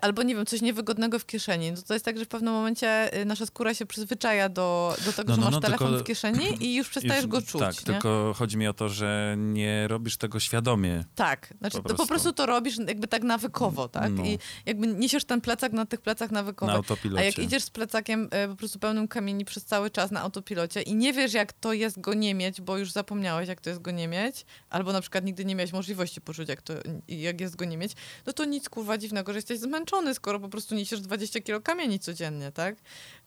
albo 0.00 0.22
nie 0.22 0.34
wiem, 0.34 0.46
coś 0.46 0.62
niewygodnego 0.62 1.18
w 1.18 1.26
kieszeni. 1.26 1.72
No 1.72 1.82
to 1.88 1.94
jest 1.94 2.04
tak, 2.04 2.18
że 2.18 2.24
w 2.24 2.28
pewnym 2.28 2.54
momencie 2.54 3.18
y, 3.20 3.24
nasza 3.24 3.46
skóra 3.46 3.74
się 3.74 3.86
przyzwyczaja 3.86 4.48
do, 4.48 4.96
do 5.04 5.12
tego, 5.12 5.28
no, 5.28 5.34
że 5.34 5.40
no, 5.40 5.46
masz 5.46 5.54
no, 5.54 5.60
telefon 5.60 5.88
tylko, 5.88 6.04
w 6.04 6.06
kieszeni 6.06 6.46
i 6.66 6.74
już 6.74 6.88
przestajesz 6.88 7.24
już, 7.24 7.26
go 7.26 7.42
czuć. 7.42 7.60
Tak, 7.60 7.74
nie? 7.74 7.82
tylko 7.82 8.34
chodzi 8.36 8.56
mi 8.56 8.68
o 8.68 8.72
to, 8.72 8.88
że 8.88 9.34
nie 9.38 9.88
robisz 9.88 10.16
tego 10.16 10.40
świadomie. 10.40 11.04
Tak, 11.14 11.54
znaczy 11.58 11.76
po 11.76 11.82
prostu, 11.82 12.02
po 12.02 12.08
prostu 12.08 12.32
to 12.32 12.46
robisz 12.46 12.78
jakby 12.78 13.08
tak 13.08 13.22
nawykowo, 13.22 13.88
tak? 13.88 14.12
No. 14.12 14.24
I 14.24 14.38
jakby 14.66 14.86
niesiesz 14.86 15.24
ten 15.24 15.40
plecak 15.40 15.72
na 15.72 15.86
tych 15.86 16.00
plecach 16.00 16.30
nawykowo. 16.30 16.72
Na 16.72 16.78
autopilocie. 16.78 17.22
A 17.22 17.24
jak 17.24 17.38
idziesz 17.38 17.62
z 17.62 17.70
plecakiem 17.70 18.28
y, 18.44 18.48
po 18.48 18.56
prostu 18.56 18.78
pełnym 18.78 19.08
kamieni 19.08 19.44
przez 19.44 19.64
cały 19.64 19.90
czas 19.90 20.10
na 20.10 20.20
autopilocie 20.20 20.82
i 20.82 20.94
nie 20.94 21.12
wiesz, 21.12 21.32
jak 21.32 21.52
to 21.52 21.72
jest 21.72 22.00
go 22.00 22.14
nie 22.14 22.34
mieć, 22.34 22.60
bo 22.60 22.78
już 22.78 22.92
zapomniałeś, 22.92 23.48
jak 23.48 23.60
to 23.60 23.70
jest 23.70 23.82
go 23.82 23.90
nie 23.90 24.08
mieć, 24.08 24.46
albo 24.70 24.92
na 24.92 25.00
przykład 25.00 25.24
nigdy 25.24 25.44
nie 25.44 25.54
miałeś 25.54 25.72
możliwości 25.72 26.20
poczuć, 26.20 26.48
jak, 26.48 26.62
to, 26.62 26.74
jak 27.08 27.40
jest 27.40 27.56
go 27.56 27.64
nie 27.64 27.76
mieć, 27.76 27.92
no 28.26 28.32
to 28.32 28.44
nic 28.44 28.68
kurwa 28.68 28.98
dziwnego, 28.98 29.32
że 29.32 29.38
jesteś 29.38 29.58
zmęczony, 29.68 30.14
skoro 30.14 30.40
po 30.40 30.48
prostu 30.48 30.74
niesiesz 30.74 31.00
20 31.00 31.40
kilo 31.40 31.60
kamieni 31.60 31.98
codziennie, 31.98 32.52
tak? 32.52 32.76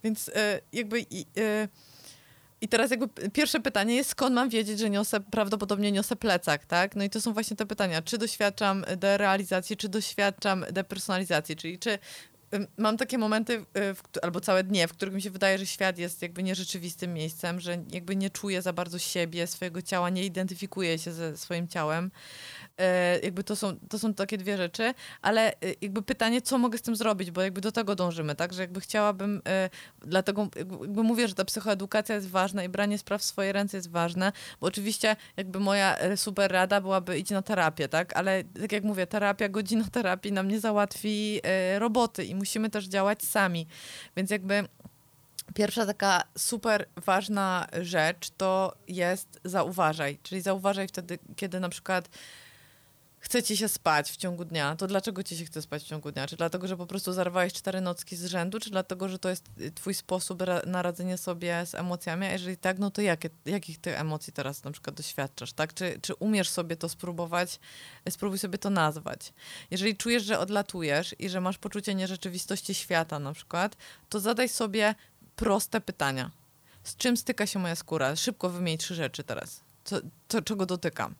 Więc 0.03 0.29
e, 0.29 0.61
jakby... 0.73 0.99
E, 1.37 1.67
I 2.61 2.67
teraz 2.67 2.91
jakby 2.91 3.29
pierwsze 3.29 3.59
pytanie 3.59 3.95
jest, 3.95 4.09
skąd 4.09 4.35
mam 4.35 4.49
wiedzieć, 4.49 4.79
że 4.79 4.89
niosę, 4.89 5.19
prawdopodobnie 5.19 5.91
niosę 5.91 6.15
plecak, 6.15 6.65
tak? 6.65 6.95
No 6.95 7.03
i 7.03 7.09
to 7.09 7.21
są 7.21 7.33
właśnie 7.33 7.57
te 7.57 7.65
pytania, 7.65 8.01
czy 8.01 8.17
doświadczam 8.17 8.85
derealizacji, 8.97 9.77
czy 9.77 9.89
doświadczam 9.89 10.65
depersonalizacji, 10.71 11.55
czyli 11.55 11.79
czy 11.79 11.99
mam 12.77 12.97
takie 12.97 13.17
momenty, 13.17 13.65
w, 13.73 13.99
któ- 14.03 14.19
albo 14.23 14.41
całe 14.41 14.63
dnie, 14.63 14.87
w 14.87 14.91
których 14.93 15.13
mi 15.13 15.21
się 15.21 15.29
wydaje, 15.29 15.57
że 15.57 15.65
świat 15.65 15.97
jest 15.97 16.21
jakby 16.21 16.43
nierzeczywistym 16.43 17.13
miejscem, 17.13 17.59
że 17.59 17.77
jakby 17.91 18.15
nie 18.15 18.29
czuję 18.29 18.61
za 18.61 18.73
bardzo 18.73 18.99
siebie, 18.99 19.47
swojego 19.47 19.81
ciała, 19.81 20.09
nie 20.09 20.25
identyfikuję 20.25 20.99
się 20.99 21.11
ze 21.13 21.37
swoim 21.37 21.67
ciałem. 21.67 22.11
E, 22.82 23.19
jakby 23.23 23.43
to 23.43 23.55
są, 23.55 23.75
to 23.89 23.99
są 23.99 24.13
takie 24.13 24.38
dwie 24.38 24.57
rzeczy, 24.57 24.93
ale 25.21 25.53
e, 25.53 25.55
jakby 25.82 26.01
pytanie, 26.01 26.41
co 26.41 26.57
mogę 26.57 26.77
z 26.77 26.82
tym 26.82 26.95
zrobić, 26.95 27.32
bo 27.32 27.41
jakby 27.41 27.61
do 27.61 27.71
tego 27.71 27.95
dążymy, 27.95 28.36
tak, 28.36 28.53
że 28.53 28.61
jakby 28.61 28.82
chciałabym, 28.82 29.41
e, 29.47 29.69
dlatego 29.99 30.47
jakby, 30.55 31.03
mówię, 31.03 31.27
że 31.27 31.36
ta 31.36 31.45
psychoedukacja 31.45 32.15
jest 32.15 32.29
ważna 32.29 32.63
i 32.63 32.69
branie 32.69 32.97
spraw 32.97 33.21
w 33.21 33.23
swoje 33.23 33.53
ręce 33.53 33.77
jest 33.77 33.91
ważne, 33.91 34.32
bo 34.61 34.67
oczywiście 34.67 35.15
jakby 35.38 35.59
moja 35.59 35.97
super 36.15 36.51
rada 36.51 36.82
byłaby 36.82 37.19
iść 37.19 37.32
na 37.32 37.41
terapię, 37.41 37.88
tak, 37.88 38.17
ale 38.17 38.43
tak 38.43 38.71
jak 38.71 38.84
mówię, 38.84 39.07
terapia, 39.07 39.49
godzina 39.49 39.86
terapii 39.91 40.32
nam 40.32 40.47
nie 40.47 40.59
załatwi 40.59 41.41
roboty 41.77 42.25
i 42.25 42.36
musimy 42.36 42.69
też 42.69 42.86
działać 42.86 43.23
sami, 43.23 43.67
więc 44.15 44.32
jakby 44.32 44.67
Pierwsza 45.55 45.86
taka 45.86 46.23
super 46.38 46.86
ważna 46.95 47.67
rzecz 47.82 48.29
to 48.38 48.75
jest 48.88 49.39
zauważaj, 49.43 50.17
czyli 50.23 50.41
zauważaj 50.41 50.88
wtedy, 50.88 51.19
kiedy 51.36 51.59
na 51.59 51.69
przykład 51.69 52.09
chce 53.22 53.43
ci 53.43 53.57
się 53.57 53.67
spać 53.67 54.11
w 54.11 54.17
ciągu 54.17 54.45
dnia, 54.45 54.76
to 54.76 54.88
dlaczego 54.88 55.24
ci 55.24 55.38
się 55.38 55.45
chce 55.45 55.61
spać 55.61 55.84
w 55.84 55.88
ciągu 55.88 56.11
dnia? 56.11 56.28
Czy 56.28 56.36
dlatego, 56.36 56.67
że 56.67 56.78
po 56.78 56.88
prostu 56.88 57.13
zarwałeś 57.13 57.53
cztery 57.53 57.82
nocki 57.82 58.15
z 58.15 58.26
rzędu, 58.26 58.59
czy 58.59 58.69
dlatego, 58.69 59.09
że 59.09 59.19
to 59.19 59.30
jest 59.30 59.45
y, 59.61 59.72
twój 59.72 59.93
sposób 59.93 60.41
ra- 60.41 60.61
na 60.65 60.82
radzenie 60.82 61.17
sobie 61.17 61.65
z 61.65 61.76
emocjami? 61.76 62.26
A 62.26 62.32
jeżeli 62.32 62.57
tak, 62.57 62.80
no 62.80 62.91
to 62.91 63.01
jakie, 63.01 63.30
jakich 63.45 63.80
ty 63.80 63.97
emocji 63.97 64.34
teraz 64.34 64.63
na 64.63 64.72
przykład 64.72 64.95
doświadczasz, 64.95 65.53
tak? 65.53 65.74
Czy, 65.74 65.99
czy 66.01 66.15
umiesz 66.15 66.49
sobie 66.49 66.76
to 66.76 66.89
spróbować, 66.89 67.59
spróbuj 68.09 68.39
sobie 68.39 68.57
to 68.57 68.69
nazwać. 68.69 69.34
Jeżeli 69.72 69.97
czujesz, 69.97 70.24
że 70.24 70.39
odlatujesz 70.39 71.15
i 71.19 71.30
że 71.30 71.41
masz 71.41 71.57
poczucie 71.57 71.95
nierzeczywistości 71.95 72.74
świata 72.74 73.19
na 73.19 73.34
przykład, 73.34 73.78
to 74.09 74.19
zadaj 74.19 74.49
sobie 74.49 74.95
proste 75.36 75.82
pytania. 75.82 76.32
Z 76.84 76.95
czym 76.95 77.17
styka 77.17 77.47
się 77.47 77.59
moja 77.59 77.76
skóra? 77.76 78.15
Szybko 78.15 78.49
wymień 78.49 78.78
trzy 78.78 78.95
rzeczy 78.95 79.24
teraz. 79.24 79.61
Co, 79.84 79.95
co, 80.28 80.41
czego 80.41 80.65
dotykam? 80.65 81.15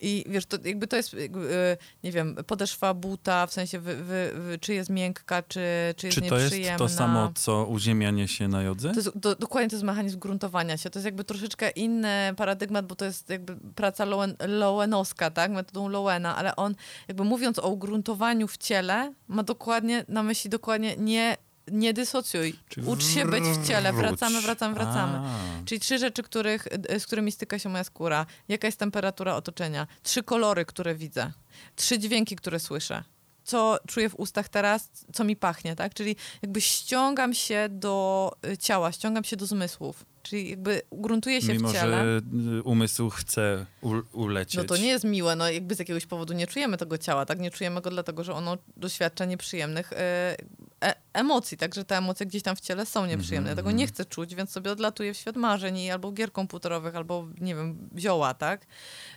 I 0.00 0.24
wiesz, 0.28 0.46
to 0.46 0.56
jakby 0.64 0.86
to 0.86 0.96
jest, 0.96 1.14
jakby, 1.14 1.54
e, 1.54 1.76
nie 2.04 2.12
wiem, 2.12 2.36
podeszwa 2.46 2.94
buta, 2.94 3.46
w 3.46 3.52
sensie 3.52 3.80
wy, 3.80 3.96
wy, 3.96 4.30
wy, 4.34 4.58
czy 4.58 4.74
jest 4.74 4.90
miękka, 4.90 5.42
czy, 5.42 5.60
czy 5.96 6.06
jest 6.06 6.18
Czy 6.18 6.28
to 6.28 6.38
jest 6.38 6.56
to 6.78 6.88
samo, 6.88 7.32
co 7.34 7.64
uziemianie 7.64 8.28
się 8.28 8.48
na 8.48 8.62
jodze? 8.62 8.90
To 8.90 8.96
jest, 8.96 9.18
do, 9.18 9.36
dokładnie 9.36 9.70
to 9.70 9.76
jest 9.76 9.84
mechanizm 9.84 10.18
gruntowania 10.18 10.76
się. 10.76 10.90
To 10.90 10.98
jest 10.98 11.04
jakby 11.04 11.24
troszeczkę 11.24 11.70
inny 11.70 12.34
paradygmat, 12.36 12.86
bo 12.86 12.94
to 12.94 13.04
jest 13.04 13.30
jakby 13.30 13.56
praca 13.74 14.04
Lowen, 14.04 14.36
Lowenowska, 14.46 15.30
tak? 15.30 15.50
Metodą 15.50 15.88
Lowena, 15.88 16.36
ale 16.36 16.56
on 16.56 16.74
jakby 17.08 17.24
mówiąc 17.24 17.58
o 17.58 17.68
ugruntowaniu 17.68 18.48
w 18.48 18.56
ciele, 18.56 19.12
ma 19.28 19.42
dokładnie 19.42 20.04
na 20.08 20.22
myśli 20.22 20.50
dokładnie 20.50 20.96
nie, 20.96 21.36
nie 21.72 21.92
dysocjuj. 21.92 22.58
Czyli 22.68 22.86
Ucz 22.86 23.04
się 23.04 23.24
być 23.24 23.44
w 23.44 23.68
ciele. 23.68 23.92
Wracamy, 23.92 24.40
wracamy, 24.42 24.74
wracamy. 24.74 25.18
A. 25.18 25.64
Czyli 25.64 25.80
trzy 25.80 25.98
rzeczy, 25.98 26.22
których, 26.22 26.66
y, 26.90 27.00
z 27.00 27.06
którymi 27.06 27.32
styka 27.32 27.58
się 27.58 27.68
moja 27.68 27.84
skóra. 27.84 28.26
Jaka 28.48 28.68
jest 28.68 28.78
temperatura 28.78 29.34
otoczenia? 29.34 29.86
Trzy 30.02 30.22
kolory, 30.22 30.64
które 30.64 30.94
widzę. 30.94 31.32
Trzy 31.76 31.98
dźwięki, 31.98 32.36
które 32.36 32.60
słyszę. 32.60 33.04
Co 33.44 33.78
czuję 33.86 34.08
w 34.08 34.14
ustach 34.14 34.48
teraz, 34.48 34.90
co 35.12 35.24
mi 35.24 35.36
pachnie, 35.36 35.76
tak? 35.76 35.94
Czyli 35.94 36.16
jakby 36.42 36.60
ściągam 36.60 37.34
się 37.34 37.68
do 37.70 38.32
y, 38.46 38.58
ciała, 38.58 38.92
ściągam 38.92 39.24
się 39.24 39.36
do 39.36 39.46
zmysłów. 39.46 40.04
Czyli 40.28 40.50
jakby 40.50 40.82
gruntuję 40.92 41.42
się 41.42 41.52
Mimo, 41.52 41.68
w 41.68 41.72
ciele. 41.72 41.96
że 41.96 42.20
y, 42.58 42.62
umysł 42.62 43.10
chce 43.10 43.66
ulecieć. 44.12 44.54
No 44.54 44.64
to 44.64 44.76
nie 44.76 44.86
jest 44.88 45.04
miłe, 45.04 45.36
no 45.36 45.50
jakby 45.50 45.74
z 45.74 45.78
jakiegoś 45.78 46.06
powodu 46.06 46.34
nie 46.34 46.46
czujemy 46.46 46.76
tego 46.76 46.98
ciała, 46.98 47.26
tak? 47.26 47.40
Nie 47.40 47.50
czujemy 47.50 47.80
go 47.80 47.90
dlatego, 47.90 48.24
że 48.24 48.34
ono 48.34 48.58
doświadcza 48.76 49.24
nieprzyjemnych 49.24 49.92
e, 49.92 50.36
e, 50.84 50.94
emocji, 51.12 51.56
także 51.56 51.84
te 51.84 51.96
emocje 51.96 52.26
gdzieś 52.26 52.42
tam 52.42 52.56
w 52.56 52.60
ciele 52.60 52.86
są 52.86 53.06
nieprzyjemne. 53.06 53.50
Ja 53.50 53.56
tego 53.56 53.70
nie 53.70 53.86
chcę 53.86 54.04
czuć, 54.04 54.34
więc 54.34 54.50
sobie 54.50 54.72
odlatuję 54.72 55.14
w 55.14 55.16
świat 55.16 55.36
marzeń 55.36 55.78
i 55.78 55.90
albo 55.90 56.12
gier 56.12 56.32
komputerowych, 56.32 56.96
albo 56.96 57.28
nie 57.40 57.54
wiem, 57.54 57.88
zioła, 57.98 58.34
tak? 58.34 58.66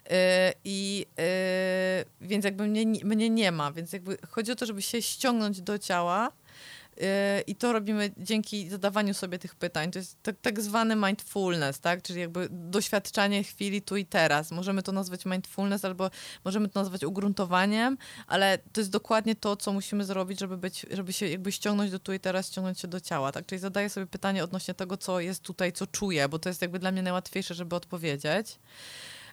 E, 0.09 0.53
I 0.63 1.05
więc 2.21 2.45
jakby 2.45 2.67
mnie, 2.67 2.85
mnie 3.03 3.29
nie 3.29 3.51
ma, 3.51 3.71
więc 3.71 3.93
jakby 3.93 4.17
chodzi 4.29 4.51
o 4.51 4.55
to, 4.55 4.65
żeby 4.65 4.81
się 4.81 5.01
ściągnąć 5.01 5.61
do 5.61 5.79
ciała, 5.79 6.31
I 7.47 7.55
to 7.55 7.73
robimy 7.73 8.11
dzięki 8.17 8.69
zadawaniu 8.69 9.13
sobie 9.13 9.39
tych 9.39 9.55
pytań. 9.55 9.91
To 9.91 9.99
jest 9.99 10.23
tak, 10.23 10.35
tak 10.41 10.61
zwany 10.61 10.95
mindfulness, 10.95 11.79
tak? 11.79 12.01
Czyli 12.01 12.19
jakby 12.19 12.47
doświadczanie 12.51 13.43
chwili 13.43 13.81
tu 13.81 13.97
i 13.97 14.05
teraz. 14.05 14.51
Możemy 14.51 14.83
to 14.83 14.91
nazwać 14.91 15.25
mindfulness 15.25 15.85
albo 15.85 16.09
możemy 16.45 16.69
to 16.69 16.79
nazwać 16.79 17.03
ugruntowaniem, 17.03 17.97
ale 18.27 18.57
to 18.57 18.81
jest 18.81 18.91
dokładnie 18.91 19.35
to, 19.35 19.55
co 19.55 19.73
musimy 19.73 20.05
zrobić, 20.05 20.39
żeby 20.39 20.57
być, 20.57 20.85
żeby 20.91 21.13
się 21.13 21.27
jakby 21.27 21.51
ściągnąć 21.51 21.91
do 21.91 21.99
tu 21.99 22.13
i 22.13 22.19
teraz, 22.19 22.47
ściągnąć 22.47 22.79
się 22.79 22.87
do 22.87 22.99
ciała, 22.99 23.31
tak? 23.31 23.45
Czyli 23.45 23.59
zadaję 23.59 23.89
sobie 23.89 24.07
pytanie 24.07 24.43
odnośnie 24.43 24.73
tego, 24.73 24.97
co 24.97 25.19
jest 25.19 25.43
tutaj, 25.43 25.73
co 25.73 25.87
czuję, 25.87 26.29
bo 26.29 26.39
to 26.39 26.49
jest 26.49 26.61
jakby 26.61 26.79
dla 26.79 26.91
mnie 26.91 27.01
najłatwiejsze, 27.01 27.53
żeby 27.53 27.75
odpowiedzieć. 27.75 28.59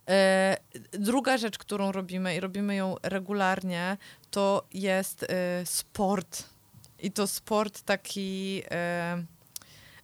E, 0.08 0.56
Druga 0.92 1.38
rzecz, 1.38 1.58
którą 1.58 1.92
robimy 1.92 2.36
i 2.36 2.40
robimy 2.40 2.74
ją 2.74 2.94
regularnie, 3.02 3.96
to 4.30 4.66
jest 4.74 5.22
e, 5.22 5.66
sport. 5.66 6.55
I 7.06 7.10
to 7.10 7.26
sport 7.26 7.82
taki. 7.82 8.62
E, 8.70 9.24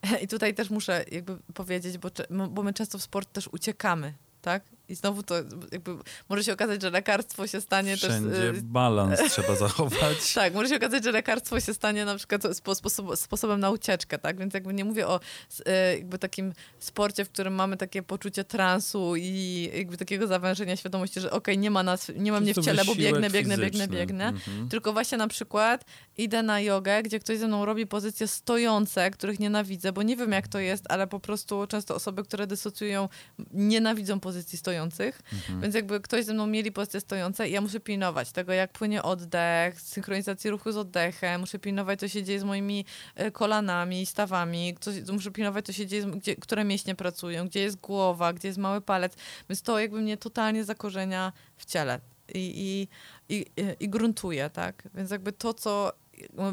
I 0.23 0.29
tutaj 0.29 0.55
też 0.55 0.71
muszę 0.71 1.05
jakby 1.13 1.37
powiedzieć, 1.55 1.99
bo, 1.99 2.11
bo 2.49 2.63
my 2.63 2.73
często 2.73 2.99
w 2.99 3.03
sport 3.03 3.33
też 3.33 3.49
uciekamy, 3.49 4.15
tak? 4.43 4.63
I 4.93 4.95
znowu 4.95 5.23
to 5.23 5.35
jakby 5.73 5.97
może 6.29 6.45
się 6.45 6.53
okazać, 6.53 6.83
że 6.83 6.91
lekarstwo 6.91 7.47
się 7.47 7.61
stanie 7.61 7.97
Wszędzie 7.97 8.31
też. 8.31 8.59
e, 8.59 8.63
balans 8.63 9.21
trzeba 9.33 9.57
zachować. 9.57 10.35
tak, 10.35 10.55
może 10.55 10.69
się 10.69 10.77
okazać, 10.77 11.05
że 11.05 11.13
lekarstwo 11.13 11.61
się 11.61 11.75
stanie 11.75 12.05
na 12.05 12.17
przykład 12.17 12.43
spo, 12.57 12.75
sposob, 12.75 13.17
sposobem 13.17 13.61
na 13.61 13.71
ucieczkę, 13.71 14.19
tak? 14.19 14.39
Więc 14.39 14.55
jakby 14.55 14.75
nie 14.75 14.85
mówię 14.85 15.09
o 15.09 15.21
e, 15.67 15.97
jakby 15.97 16.19
takim 16.19 16.53
sporcie, 16.79 17.25
w 17.25 17.29
którym 17.29 17.55
mamy 17.55 17.77
takie 17.77 18.03
poczucie 18.03 18.45
transu 18.45 19.17
i 19.17 19.71
jakby 19.75 19.97
takiego 19.97 20.27
zawężenia 20.27 20.77
świadomości, 20.77 21.21
że 21.21 21.31
okej, 21.31 21.59
nie 21.59 21.71
ma 21.71 21.83
nas, 21.83 22.13
nie 22.17 22.33
ma 22.33 22.41
mnie 22.41 22.55
w 22.55 22.65
ciele, 22.65 22.85
bo 22.85 22.95
biegnę, 22.95 23.31
biegnę, 23.31 23.59
biegnę, 23.59 23.89
biegnę. 23.89 24.29
Mhm. 24.29 24.69
Tylko 24.69 24.93
właśnie 24.93 25.19
na 25.19 25.29
przykład 25.29 25.85
idę 26.19 26.43
na 26.43 26.61
jogę, 26.61 27.03
gdzie 27.03 27.21
ktoś 27.21 27.39
ze 27.39 27.49
mną 27.49 27.65
robi 27.65 27.87
pozycje 27.87 28.29
stojące, 28.29 29.11
których 29.11 29.41
nienawidzę, 29.41 29.93
bo 29.93 30.03
nie 30.03 30.17
wiem 30.17 30.33
jak 30.33 30.49
to 30.49 30.59
jest, 30.59 30.85
ale 30.89 31.07
po 31.07 31.21
prostu 31.21 31.67
często 31.67 31.95
osoby, 31.95 32.25
które 32.25 32.47
dysocjują, 32.47 33.09
nienawidzą 33.53 34.21
pozycji 34.21 34.59
stojących. 34.91 35.23
Mhm. 35.33 35.61
Więc 35.61 35.75
jakby 35.75 36.01
ktoś 36.01 36.25
ze 36.25 36.35
mną 36.35 36.47
mieli 36.47 36.73
pozycje 36.73 37.01
stojące 37.01 37.49
i 37.49 37.53
ja 37.53 37.61
muszę 37.61 37.81
pilnować 37.81 38.33
tego, 38.33 38.53
jak 38.53 38.73
płynie 38.73 39.03
oddech, 39.03 39.81
synchronizacji 39.81 40.51
ruchu 40.51 40.73
z 40.73 40.77
oddechem, 40.77 41.41
muszę 41.41 41.59
pilnować, 41.59 42.01
co 42.01 42.09
się 42.09 42.23
dzieje 42.23 42.41
z 42.41 42.45
moimi 42.45 42.85
e, 43.15 43.31
kolanami, 43.31 44.07
stawami, 44.07 44.75
co, 44.81 44.91
muszę 45.13 45.31
pilnować, 45.31 45.67
co 45.67 45.73
się 45.73 45.87
dzieje, 45.87 46.07
gdzie, 46.07 46.37
które 46.37 46.65
mięśnie 46.65 46.95
pracują, 46.95 47.49
gdzie 47.49 47.61
jest 47.61 47.81
głowa, 47.81 48.33
gdzie 48.33 48.49
jest 48.49 48.59
mały 48.59 48.81
palec. 48.81 49.13
Więc 49.49 49.63
to 49.63 49.79
jakby 49.79 50.01
mnie 50.01 50.17
totalnie 50.17 50.65
zakorzenia 50.65 51.33
w 51.57 51.65
ciele 51.65 52.01
i, 52.35 52.89
i, 53.29 53.37
i, 53.37 53.47
i 53.81 53.89
gruntuje, 53.89 54.51
tak? 54.51 54.89
Więc 54.95 55.11
jakby 55.11 55.33
to, 55.33 55.55
co 55.55 55.93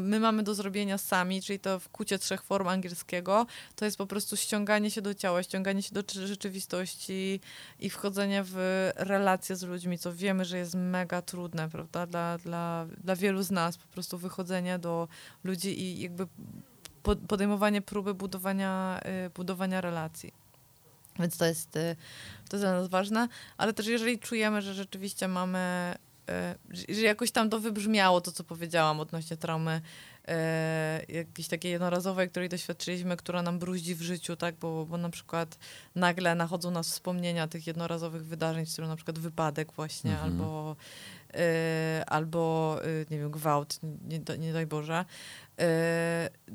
my 0.00 0.20
mamy 0.20 0.42
do 0.42 0.54
zrobienia 0.54 0.98
sami, 0.98 1.42
czyli 1.42 1.60
to 1.60 1.80
w 1.80 1.88
kucie 1.88 2.18
trzech 2.18 2.42
form 2.42 2.68
angielskiego, 2.68 3.46
to 3.76 3.84
jest 3.84 3.96
po 3.96 4.06
prostu 4.06 4.36
ściąganie 4.36 4.90
się 4.90 5.02
do 5.02 5.14
ciała, 5.14 5.42
ściąganie 5.42 5.82
się 5.82 5.94
do 5.94 6.02
czy- 6.02 6.26
rzeczywistości 6.26 7.40
i 7.80 7.90
wchodzenie 7.90 8.42
w 8.44 8.90
relacje 8.96 9.56
z 9.56 9.62
ludźmi, 9.62 9.98
co 9.98 10.14
wiemy, 10.14 10.44
że 10.44 10.58
jest 10.58 10.74
mega 10.74 11.22
trudne, 11.22 11.68
prawda? 11.68 12.06
Dla, 12.06 12.38
dla, 12.38 12.86
dla 13.04 13.16
wielu 13.16 13.42
z 13.42 13.50
nas 13.50 13.76
po 13.78 13.86
prostu 13.88 14.18
wychodzenie 14.18 14.78
do 14.78 15.08
ludzi 15.44 15.82
i 15.82 16.00
jakby 16.00 16.26
po- 17.02 17.16
podejmowanie 17.16 17.82
próby 17.82 18.14
budowania, 18.14 19.00
y, 19.26 19.30
budowania 19.30 19.80
relacji. 19.80 20.32
Więc 21.18 21.36
to 21.36 21.44
jest, 21.46 21.76
y, 21.76 21.96
to 22.48 22.56
jest 22.56 22.64
dla 22.64 22.72
nas 22.72 22.88
ważne, 22.88 23.28
ale 23.56 23.72
też 23.72 23.86
jeżeli 23.86 24.18
czujemy, 24.18 24.62
że 24.62 24.74
rzeczywiście 24.74 25.28
mamy, 25.28 25.94
że- 26.70 26.94
że 26.94 27.00
jakoś 27.00 27.30
tam 27.30 27.50
to 27.50 27.60
wybrzmiało, 27.60 28.20
to 28.20 28.32
co 28.32 28.44
powiedziałam 28.44 29.00
odnośnie 29.00 29.36
traumy 29.36 29.80
y, 31.10 31.12
jakiejś 31.12 31.48
takiej 31.48 31.72
jednorazowej, 31.72 32.30
której 32.30 32.48
doświadczyliśmy, 32.48 33.16
która 33.16 33.42
nam 33.42 33.58
bruździ 33.58 33.94
w 33.94 34.02
życiu, 34.02 34.36
tak, 34.36 34.54
bo, 34.54 34.86
bo 34.86 34.96
na 34.96 35.10
przykład 35.10 35.58
nagle 35.94 36.34
nachodzą 36.34 36.70
nas 36.70 36.88
wspomnienia 36.90 37.48
tych 37.48 37.66
jednorazowych 37.66 38.26
wydarzeń, 38.26 38.66
w 38.66 38.72
którym 38.72 38.90
na 38.90 38.96
przykład 38.96 39.18
wypadek 39.18 39.72
właśnie, 39.72 40.10
Mhm. 40.10 40.30
albo 40.32 40.76
albo, 42.06 42.76
y, 42.84 43.06
nie 43.10 43.18
wiem, 43.18 43.30
gwałt, 43.30 43.78
nie, 43.82 44.38
nie, 44.38 44.52
daj 44.52 44.66
Boże. 44.66 45.04
Y, 45.60 45.64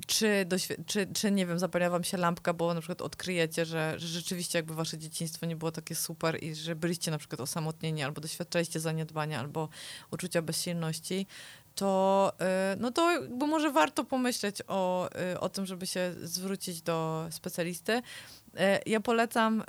czy, 0.08 0.46
czy, 0.86 1.08
czy, 1.14 1.32
nie 1.32 1.46
wiem, 1.46 1.60
zapala 1.60 1.90
wam 1.90 2.04
się 2.04 2.18
lampka, 2.18 2.54
bo 2.54 2.74
na 2.74 2.80
przykład 2.82 3.02
odkryjecie, 3.02 3.66
że, 3.66 3.94
że 3.98 4.08
rzeczywiście 4.08 4.60
jakby 4.60 4.76
wasze 4.76 4.98
dzieciństwo 4.98 5.46
nie 5.46 5.56
było 5.56 5.72
takie 5.72 5.96
super 5.96 6.44
i 6.44 6.56
że 6.56 6.76
byliście 6.76 7.12
na 7.12 7.18
przykład 7.18 7.42
osamotnieni, 7.42 8.04
albo 8.04 8.22
doświadczaliście 8.22 8.80
zaniedbania, 8.80 9.40
albo 9.40 9.70
uczucia 10.12 10.42
bezsilności, 10.42 11.28
to, 11.76 12.34
y, 12.74 12.78
no 12.80 12.92
to 12.92 13.12
jakby 13.12 13.48
może 13.48 13.72
warto 13.72 14.04
pomyśleć 14.04 14.62
o, 14.68 15.10
y, 15.34 15.40
o 15.40 15.50
tym, 15.50 15.66
żeby 15.66 15.88
się 15.88 16.14
zwrócić 16.24 16.82
do 16.82 17.28
specjalisty. 17.30 17.92
Y, 17.94 18.02
Ja 18.86 19.00
polecam 19.00 19.62
y, 19.62 19.66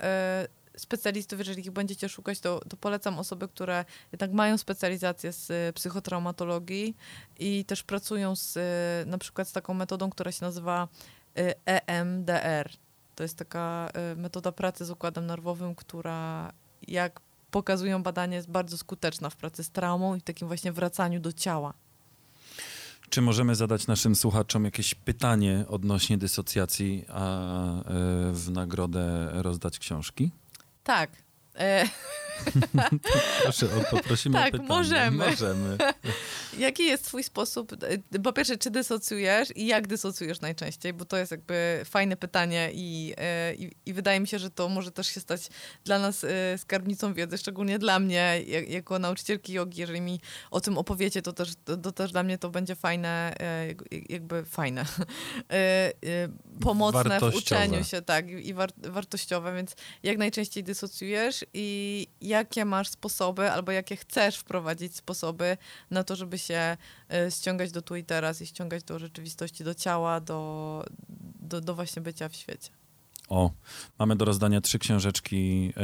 specjalistów, 0.77 1.39
jeżeli 1.39 1.61
ich 1.61 1.71
będziecie 1.71 2.09
szukać, 2.09 2.39
to, 2.39 2.59
to 2.69 2.77
polecam 2.77 3.19
osoby, 3.19 3.47
które 3.47 3.85
jednak 4.11 4.31
mają 4.31 4.57
specjalizację 4.57 5.33
z 5.33 5.49
y, 5.49 5.73
psychotraumatologii 5.73 6.95
i 7.39 7.65
też 7.65 7.83
pracują 7.83 8.35
z, 8.35 8.57
y, 8.57 9.09
na 9.09 9.17
przykład 9.17 9.47
z 9.47 9.51
taką 9.51 9.73
metodą, 9.73 10.09
która 10.09 10.31
się 10.31 10.45
nazywa 10.45 10.87
y, 11.39 11.53
EMDR. 11.65 12.69
To 13.15 13.23
jest 13.23 13.37
taka 13.37 13.89
metoda 14.15 14.51
pracy 14.51 14.85
z 14.85 14.91
układem 14.91 15.25
nerwowym, 15.25 15.75
która 15.75 16.51
jak 16.87 17.19
pokazują 17.51 18.03
badania 18.03 18.35
jest 18.35 18.49
bardzo 18.49 18.77
skuteczna 18.77 19.29
w 19.29 19.35
pracy 19.35 19.63
z 19.63 19.69
traumą 19.69 20.15
i 20.15 20.19
w 20.19 20.23
takim 20.23 20.47
właśnie 20.47 20.71
wracaniu 20.71 21.19
do 21.19 21.33
ciała. 21.33 21.73
Czy 23.09 23.21
możemy 23.21 23.55
zadać 23.55 23.87
naszym 23.87 24.15
słuchaczom 24.15 24.65
jakieś 24.65 24.95
pytanie 24.95 25.65
odnośnie 25.67 26.17
dysocjacji, 26.17 27.05
a 27.09 27.83
w 28.31 28.49
nagrodę 28.51 29.29
rozdać 29.33 29.79
książki? 29.79 30.31
Так. 30.87 31.26
E, 31.57 31.85
Proszę, 33.43 33.67
poprosimy 33.91 34.35
Tak, 34.39 34.51
pytanie. 34.51 34.69
możemy. 34.69 35.29
Możemy. 35.29 35.77
Jaki 36.57 36.85
jest 36.85 37.05
twój 37.05 37.23
sposób, 37.23 37.73
e, 38.13 38.19
po 38.19 38.33
pierwsze, 38.33 38.57
czy 38.57 38.71
dysocjujesz 38.71 39.49
i 39.55 39.67
jak 39.67 39.87
dysocjujesz 39.87 40.41
najczęściej, 40.41 40.93
bo 40.93 41.05
to 41.05 41.17
jest 41.17 41.31
jakby 41.31 41.81
fajne 41.85 42.17
pytanie 42.17 42.69
i, 42.73 43.13
e, 43.17 43.55
i, 43.55 43.71
i 43.85 43.93
wydaje 43.93 44.19
mi 44.19 44.27
się, 44.27 44.39
że 44.39 44.49
to 44.49 44.69
może 44.69 44.91
też 44.91 45.07
się 45.07 45.19
stać 45.19 45.47
dla 45.83 45.99
nas 45.99 46.25
skarbnicą 46.57 47.13
wiedzy, 47.13 47.37
szczególnie 47.37 47.79
dla 47.79 47.99
mnie, 47.99 48.41
jak, 48.47 48.69
jako 48.69 48.99
nauczycielki 48.99 49.53
jogi, 49.53 49.81
jeżeli 49.81 50.01
mi 50.01 50.19
o 50.51 50.61
tym 50.61 50.77
opowiecie, 50.77 51.21
to 51.21 51.33
też, 51.33 51.49
to, 51.65 51.77
to 51.77 51.91
też 51.91 52.11
dla 52.11 52.23
mnie 52.23 52.37
to 52.37 52.49
będzie 52.49 52.75
fajne, 52.75 53.33
jak- 53.67 54.09
jakby 54.11 54.45
fajne, 54.45 54.85
pomocne 56.61 57.19
w 57.19 57.35
uczeniu 57.35 57.83
się, 57.83 58.01
tak, 58.01 58.29
i 58.29 58.53
war, 58.53 58.69
wartościowe, 58.77 59.55
więc 59.55 59.75
jak 60.03 60.17
najczęściej 60.17 60.63
dysocjujesz 60.63 61.45
i 61.53 62.07
jakie 62.21 62.65
masz 62.65 62.89
sposoby, 62.89 63.51
albo 63.51 63.71
jakie 63.71 63.95
chcesz 63.95 64.37
wprowadzić 64.37 64.95
sposoby 64.95 65.57
na 65.91 66.03
to, 66.03 66.15
żeby 66.15 66.37
się 66.37 66.77
y, 67.27 67.31
ściągać 67.31 67.71
do 67.71 67.81
tu 67.81 67.95
i 67.95 68.03
teraz 68.03 68.41
i 68.41 68.47
ściągać 68.47 68.83
do 68.83 68.99
rzeczywistości, 68.99 69.63
do 69.63 69.75
ciała, 69.75 70.19
do, 70.19 70.83
do, 71.39 71.61
do 71.61 71.75
właśnie 71.75 72.01
bycia 72.01 72.29
w 72.29 72.35
świecie. 72.35 72.69
O, 73.29 73.51
mamy 73.99 74.15
do 74.15 74.25
rozdania 74.25 74.61
trzy 74.61 74.79
książeczki, 74.79 75.73
e, 75.77 75.81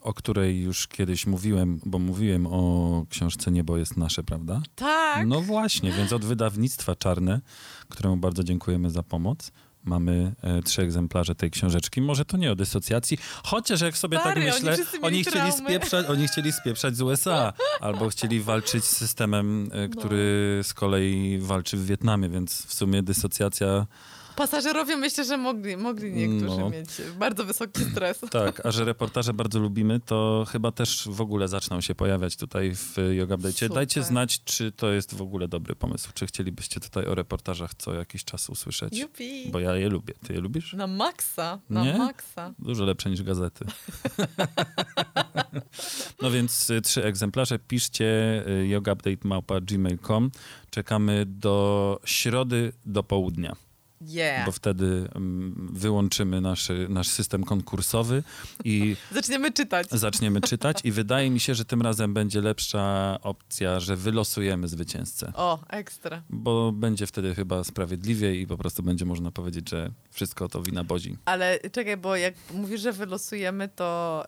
o 0.00 0.14
której 0.14 0.60
już 0.60 0.88
kiedyś 0.88 1.26
mówiłem, 1.26 1.80
bo 1.86 1.98
mówiłem 1.98 2.46
o 2.46 3.04
książce 3.10 3.50
Niebo 3.50 3.76
jest 3.76 3.96
nasze, 3.96 4.22
prawda? 4.22 4.62
Tak! 4.74 5.26
No 5.26 5.40
właśnie, 5.40 5.92
więc 5.92 6.12
od 6.12 6.24
wydawnictwa 6.24 6.96
Czarne, 6.96 7.40
któremu 7.88 8.16
bardzo 8.16 8.44
dziękujemy 8.44 8.90
za 8.90 9.02
pomoc. 9.02 9.52
Mamy 9.84 10.32
e, 10.42 10.62
trzy 10.62 10.82
egzemplarze 10.82 11.34
tej 11.34 11.50
książeczki. 11.50 12.00
Może 12.00 12.24
to 12.24 12.36
nie 12.36 12.52
o 12.52 12.56
dysocjacji, 12.56 13.18
chociaż 13.44 13.80
jak 13.80 13.98
sobie 13.98 14.18
Stary, 14.18 14.40
tak 14.40 14.54
oni 14.54 14.66
myślę, 14.66 14.84
mieli 14.84 15.02
oni 15.02 15.22
chcieli, 15.22 15.36
traumy. 15.36 15.52
spieprzać, 15.52 16.06
oni 16.06 16.28
chcieli 16.28 16.52
spieprzać 16.52 16.96
z 16.96 17.00
USA, 17.00 17.52
albo 17.80 18.08
chcieli 18.08 18.40
walczyć 18.40 18.84
z 18.84 18.96
systemem, 18.96 19.70
e, 19.72 19.88
który 19.88 20.60
z 20.62 20.74
kolei 20.74 21.38
walczy 21.38 21.76
w 21.76 21.86
Wietnamie, 21.86 22.28
więc 22.28 22.66
w 22.66 22.74
sumie 22.74 23.02
dysocjacja 23.02 23.86
Pasażerowie 24.36 24.96
myślę, 24.96 25.24
że 25.24 25.36
mogli, 25.36 25.76
mogli 25.76 26.12
niektórzy 26.12 26.60
No. 26.60 26.70
mieć 26.70 26.88
bardzo 27.18 27.44
wysoki 27.44 27.84
stres. 27.84 28.20
Tak, 28.30 28.66
a 28.66 28.70
że 28.70 28.84
reportaże 28.84 29.34
bardzo 29.34 29.58
lubimy, 29.58 30.00
to 30.00 30.44
chyba 30.48 30.72
też 30.72 31.08
w 31.10 31.20
ogóle 31.20 31.48
zaczną 31.48 31.80
się 31.80 31.94
pojawiać 31.94 32.36
tutaj 32.36 32.74
w 32.74 32.96
Yoga 33.12 33.34
Update. 33.34 33.52
Super. 33.52 33.74
Dajcie 33.74 34.02
znać, 34.02 34.44
czy 34.44 34.72
to 34.72 34.90
jest 34.92 35.14
w 35.14 35.22
ogóle 35.22 35.48
dobry 35.48 35.74
pomysł. 35.76 36.10
Czy 36.14 36.26
chcielibyście 36.26 36.80
tutaj 36.80 37.06
o 37.06 37.14
reportażach 37.14 37.74
co 37.74 37.94
jakiś 37.94 38.24
czas 38.24 38.48
usłyszeć? 38.50 38.98
Jupi! 38.98 39.48
Bo 39.50 39.60
ja 39.60 39.76
je 39.76 39.88
lubię. 39.88 40.14
Ty 40.26 40.32
je 40.32 40.40
lubisz? 40.40 40.72
Na 40.72 40.86
maksa, 40.86 41.58
na 41.70 41.84
Nie? 41.84 41.98
maksa. 41.98 42.54
Dużo 42.58 42.84
lepsze 42.84 43.10
niż 43.10 43.22
gazety. 43.22 43.64
no 46.22 46.30
więc 46.30 46.70
y, 46.70 46.80
trzy 46.82 47.04
egzemplarze. 47.04 47.58
Piszcie 47.58 48.04
y, 48.48 48.66
yogaupdate.gmail.com. 48.66 50.30
Czekamy 50.70 51.24
do 51.26 52.00
środy 52.04 52.72
do 52.86 53.02
południa, 53.02 53.56
Yeah. 54.08 54.46
bo 54.46 54.52
wtedy 54.52 55.08
mm, 55.14 55.68
wyłączymy 55.72 56.40
nasz, 56.40 56.68
nasz 56.88 57.08
system 57.08 57.44
konkursowy 57.44 58.22
i 58.64 58.96
Zaczniemy 59.12 59.52
czytać. 59.52 59.88
zaczniemy 59.90 60.40
czytać 60.50 60.78
i 60.84 60.92
wydaje 60.92 61.30
mi 61.30 61.40
się, 61.40 61.54
że 61.54 61.64
tym 61.64 61.82
razem 61.82 62.14
będzie 62.14 62.40
lepsza 62.40 63.18
opcja, 63.22 63.80
że 63.80 63.96
wylosujemy 63.96 64.68
zwycięzcę. 64.68 65.32
O, 65.36 65.58
ekstra. 65.68 66.22
Bo 66.30 66.72
będzie 66.72 67.06
wtedy 67.06 67.34
chyba 67.34 67.64
sprawiedliwiej 67.64 68.40
i 68.40 68.46
po 68.46 68.56
prostu 68.56 68.82
będzie 68.82 69.04
można 69.04 69.30
powiedzieć, 69.30 69.70
że 69.70 69.90
wszystko 70.10 70.48
to 70.48 70.62
wina 70.62 70.84
Bozi. 70.84 71.16
Ale 71.24 71.58
czekaj, 71.72 71.96
bo 71.96 72.16
jak 72.16 72.34
mówisz, 72.54 72.80
że 72.80 72.92
wylosujemy, 72.92 73.68
to 73.68 74.24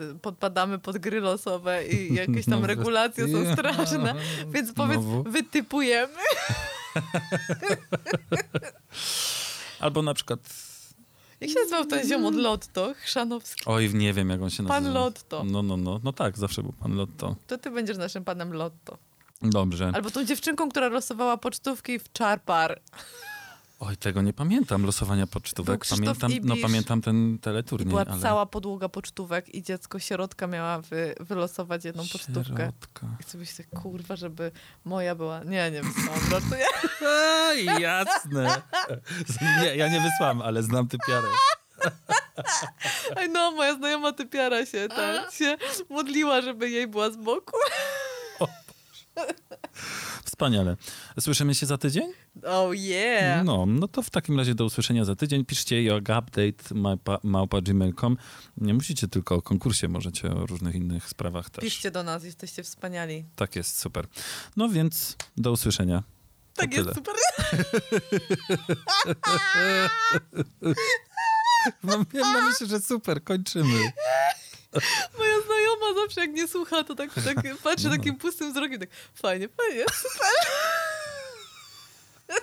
y, 0.00 0.18
podpadamy 0.18 0.78
pod 0.78 0.98
gry 0.98 1.20
losowe 1.20 1.86
i 1.88 2.14
jakieś 2.14 2.44
tam 2.44 2.60
No, 2.60 2.66
regulacje 2.66 3.28
są 3.28 3.52
straszne. 3.52 4.14
Więc 4.52 4.72
powiedz, 4.72 5.00
wytypujemy. 5.26 6.14
Albo 9.80 10.02
na 10.02 10.14
przykład 10.14 10.40
Jak 11.40 11.50
się 11.50 11.60
nazywał 11.60 11.86
ten 11.86 12.08
ziom 12.08 12.26
od 12.26 12.34
Lotto? 12.34 12.94
Chrzanowski. 12.94 13.62
Oj, 13.66 13.94
nie 13.94 14.12
wiem, 14.12 14.30
jak 14.30 14.42
on 14.42 14.50
się 14.50 14.62
nazywa. 14.62 14.80
Pan 14.80 14.92
Lotto. 14.94 15.44
No, 15.44 15.62
no, 15.62 15.76
no. 15.76 16.00
No 16.04 16.12
tak, 16.12 16.38
zawsze 16.38 16.62
był 16.62 16.72
pan 16.72 16.94
Lotto. 16.94 17.36
To 17.46 17.58
ty 17.58 17.70
będziesz 17.70 17.96
naszym 17.96 18.24
panem 18.24 18.52
Lotto. 18.52 18.98
Dobrze. 19.42 19.90
Albo 19.94 20.10
tą 20.10 20.24
dziewczynką, 20.24 20.68
która 20.68 20.88
losowała 20.88 21.36
pocztówki 21.36 21.98
w 21.98 22.12
Czarpar. 22.12 22.80
Oj, 23.80 23.96
tego 23.96 24.22
nie 24.22 24.32
pamiętam, 24.32 24.86
losowania 24.86 25.26
pocztówek. 25.26 25.84
Pamiętam, 25.90 26.32
no 26.42 26.54
pamiętam 26.62 27.02
ten 27.02 27.38
teleturniej, 27.38 27.88
Była 27.88 28.04
ale... 28.06 28.22
cała 28.22 28.46
podłoga 28.46 28.88
pocztówek 28.88 29.54
i 29.54 29.62
dziecko 29.62 29.98
sierotka 29.98 30.46
miała 30.46 30.80
wy, 30.80 31.14
wylosować 31.20 31.84
jedną 31.84 32.02
pocztówkę. 32.12 32.56
Sierotka. 32.56 33.06
I 33.20 33.22
sobie 33.22 33.40
myślę, 33.40 33.64
kurwa, 33.64 34.16
żeby 34.16 34.52
moja 34.84 35.14
była... 35.14 35.44
Nie, 35.44 35.70
nie 35.70 35.82
wysłałam, 35.82 36.20
żartuję. 36.30 36.64
Jasne. 37.80 38.62
Nie, 39.62 39.76
ja 39.76 39.88
nie 39.88 40.00
wysłałem, 40.00 40.42
ale 40.42 40.62
znam 40.62 40.88
typiarę. 40.88 41.28
Ej, 43.16 43.28
no, 43.30 43.50
moja 43.50 43.74
znajoma 43.74 44.12
typiara 44.12 44.66
się, 44.66 44.88
ta, 44.88 45.30
się 45.30 45.56
modliła, 45.90 46.40
żeby 46.40 46.70
jej 46.70 46.88
była 46.88 47.10
z 47.10 47.16
boku. 47.16 47.56
Wspaniale. 50.24 50.76
Słyszymy 51.20 51.54
się 51.54 51.66
za 51.66 51.78
tydzień? 51.78 52.12
Oh 52.44 52.74
yeah! 52.74 53.44
No, 53.44 53.66
no 53.66 53.88
to 53.88 54.02
w 54.02 54.10
takim 54.10 54.38
razie 54.38 54.54
do 54.54 54.64
usłyszenia 54.64 55.04
za 55.04 55.16
tydzień. 55.16 55.44
Piszcie 55.44 55.82
yogaupdate 55.82 56.74
małpa, 56.74 57.18
małpa 57.22 57.60
gmail.com. 57.60 58.16
Nie 58.56 58.74
musicie 58.74 59.08
tylko 59.08 59.34
o 59.34 59.42
konkursie, 59.42 59.88
możecie 59.88 60.30
o 60.30 60.46
różnych 60.46 60.74
innych 60.74 61.08
sprawach 61.08 61.50
też. 61.50 61.64
Piszcie 61.64 61.90
do 61.90 62.02
nas, 62.02 62.24
jesteście 62.24 62.62
wspaniali. 62.62 63.24
Tak 63.36 63.56
jest, 63.56 63.78
super. 63.78 64.06
No 64.56 64.68
więc 64.68 65.16
do 65.36 65.52
usłyszenia. 65.52 66.02
To 66.54 66.62
Tak 66.62 66.74
jest, 66.74 66.88
super. 66.94 67.14
Mam, 71.82 72.06
na 72.12 72.42
myśli, 72.48 72.66
że 72.66 72.80
super, 72.80 73.24
kończymy. 73.24 73.92
Moja 75.18 75.40
znajoma 75.46 75.59
ona 75.90 76.02
zawsze 76.02 76.20
jak 76.20 76.30
nie 76.32 76.48
słucha, 76.48 76.84
to 76.84 76.94
tak, 76.94 77.10
tak 77.14 77.36
no, 77.44 77.50
no. 77.50 77.56
patrzy 77.64 77.88
no. 77.88 77.96
takim 77.96 78.16
pustym 78.16 78.52
wzrokiem, 78.52 78.80
tak 78.80 78.88
fajnie, 79.14 79.48
fajnie, 79.48 79.84
super. 79.94 80.26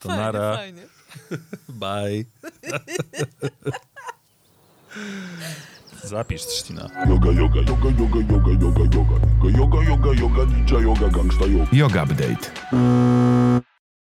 To 0.00 0.08
fajnie, 0.08 0.22
nara. 0.24 0.56
Fajnie. 0.56 0.82
Bye. 1.68 2.24
Zapisz 6.04 6.46
trzcina. 6.46 6.90
Yoga, 7.08 7.30
yoga, 7.30 7.60
yoga, 7.60 7.90
yoga, 7.98 8.20
yoga, 8.32 8.52
yoga, 8.52 8.96
yoga. 8.96 9.16
Yoga, 9.44 9.58
yoga, 9.58 9.82
yoga, 9.82 10.12
yoga, 10.20 10.44
ninja 10.44 10.80
yoga, 10.80 11.08
gangsta 11.08 11.46
yoga. 11.46 11.66
Yoga 11.72 12.02
update. 12.02 12.50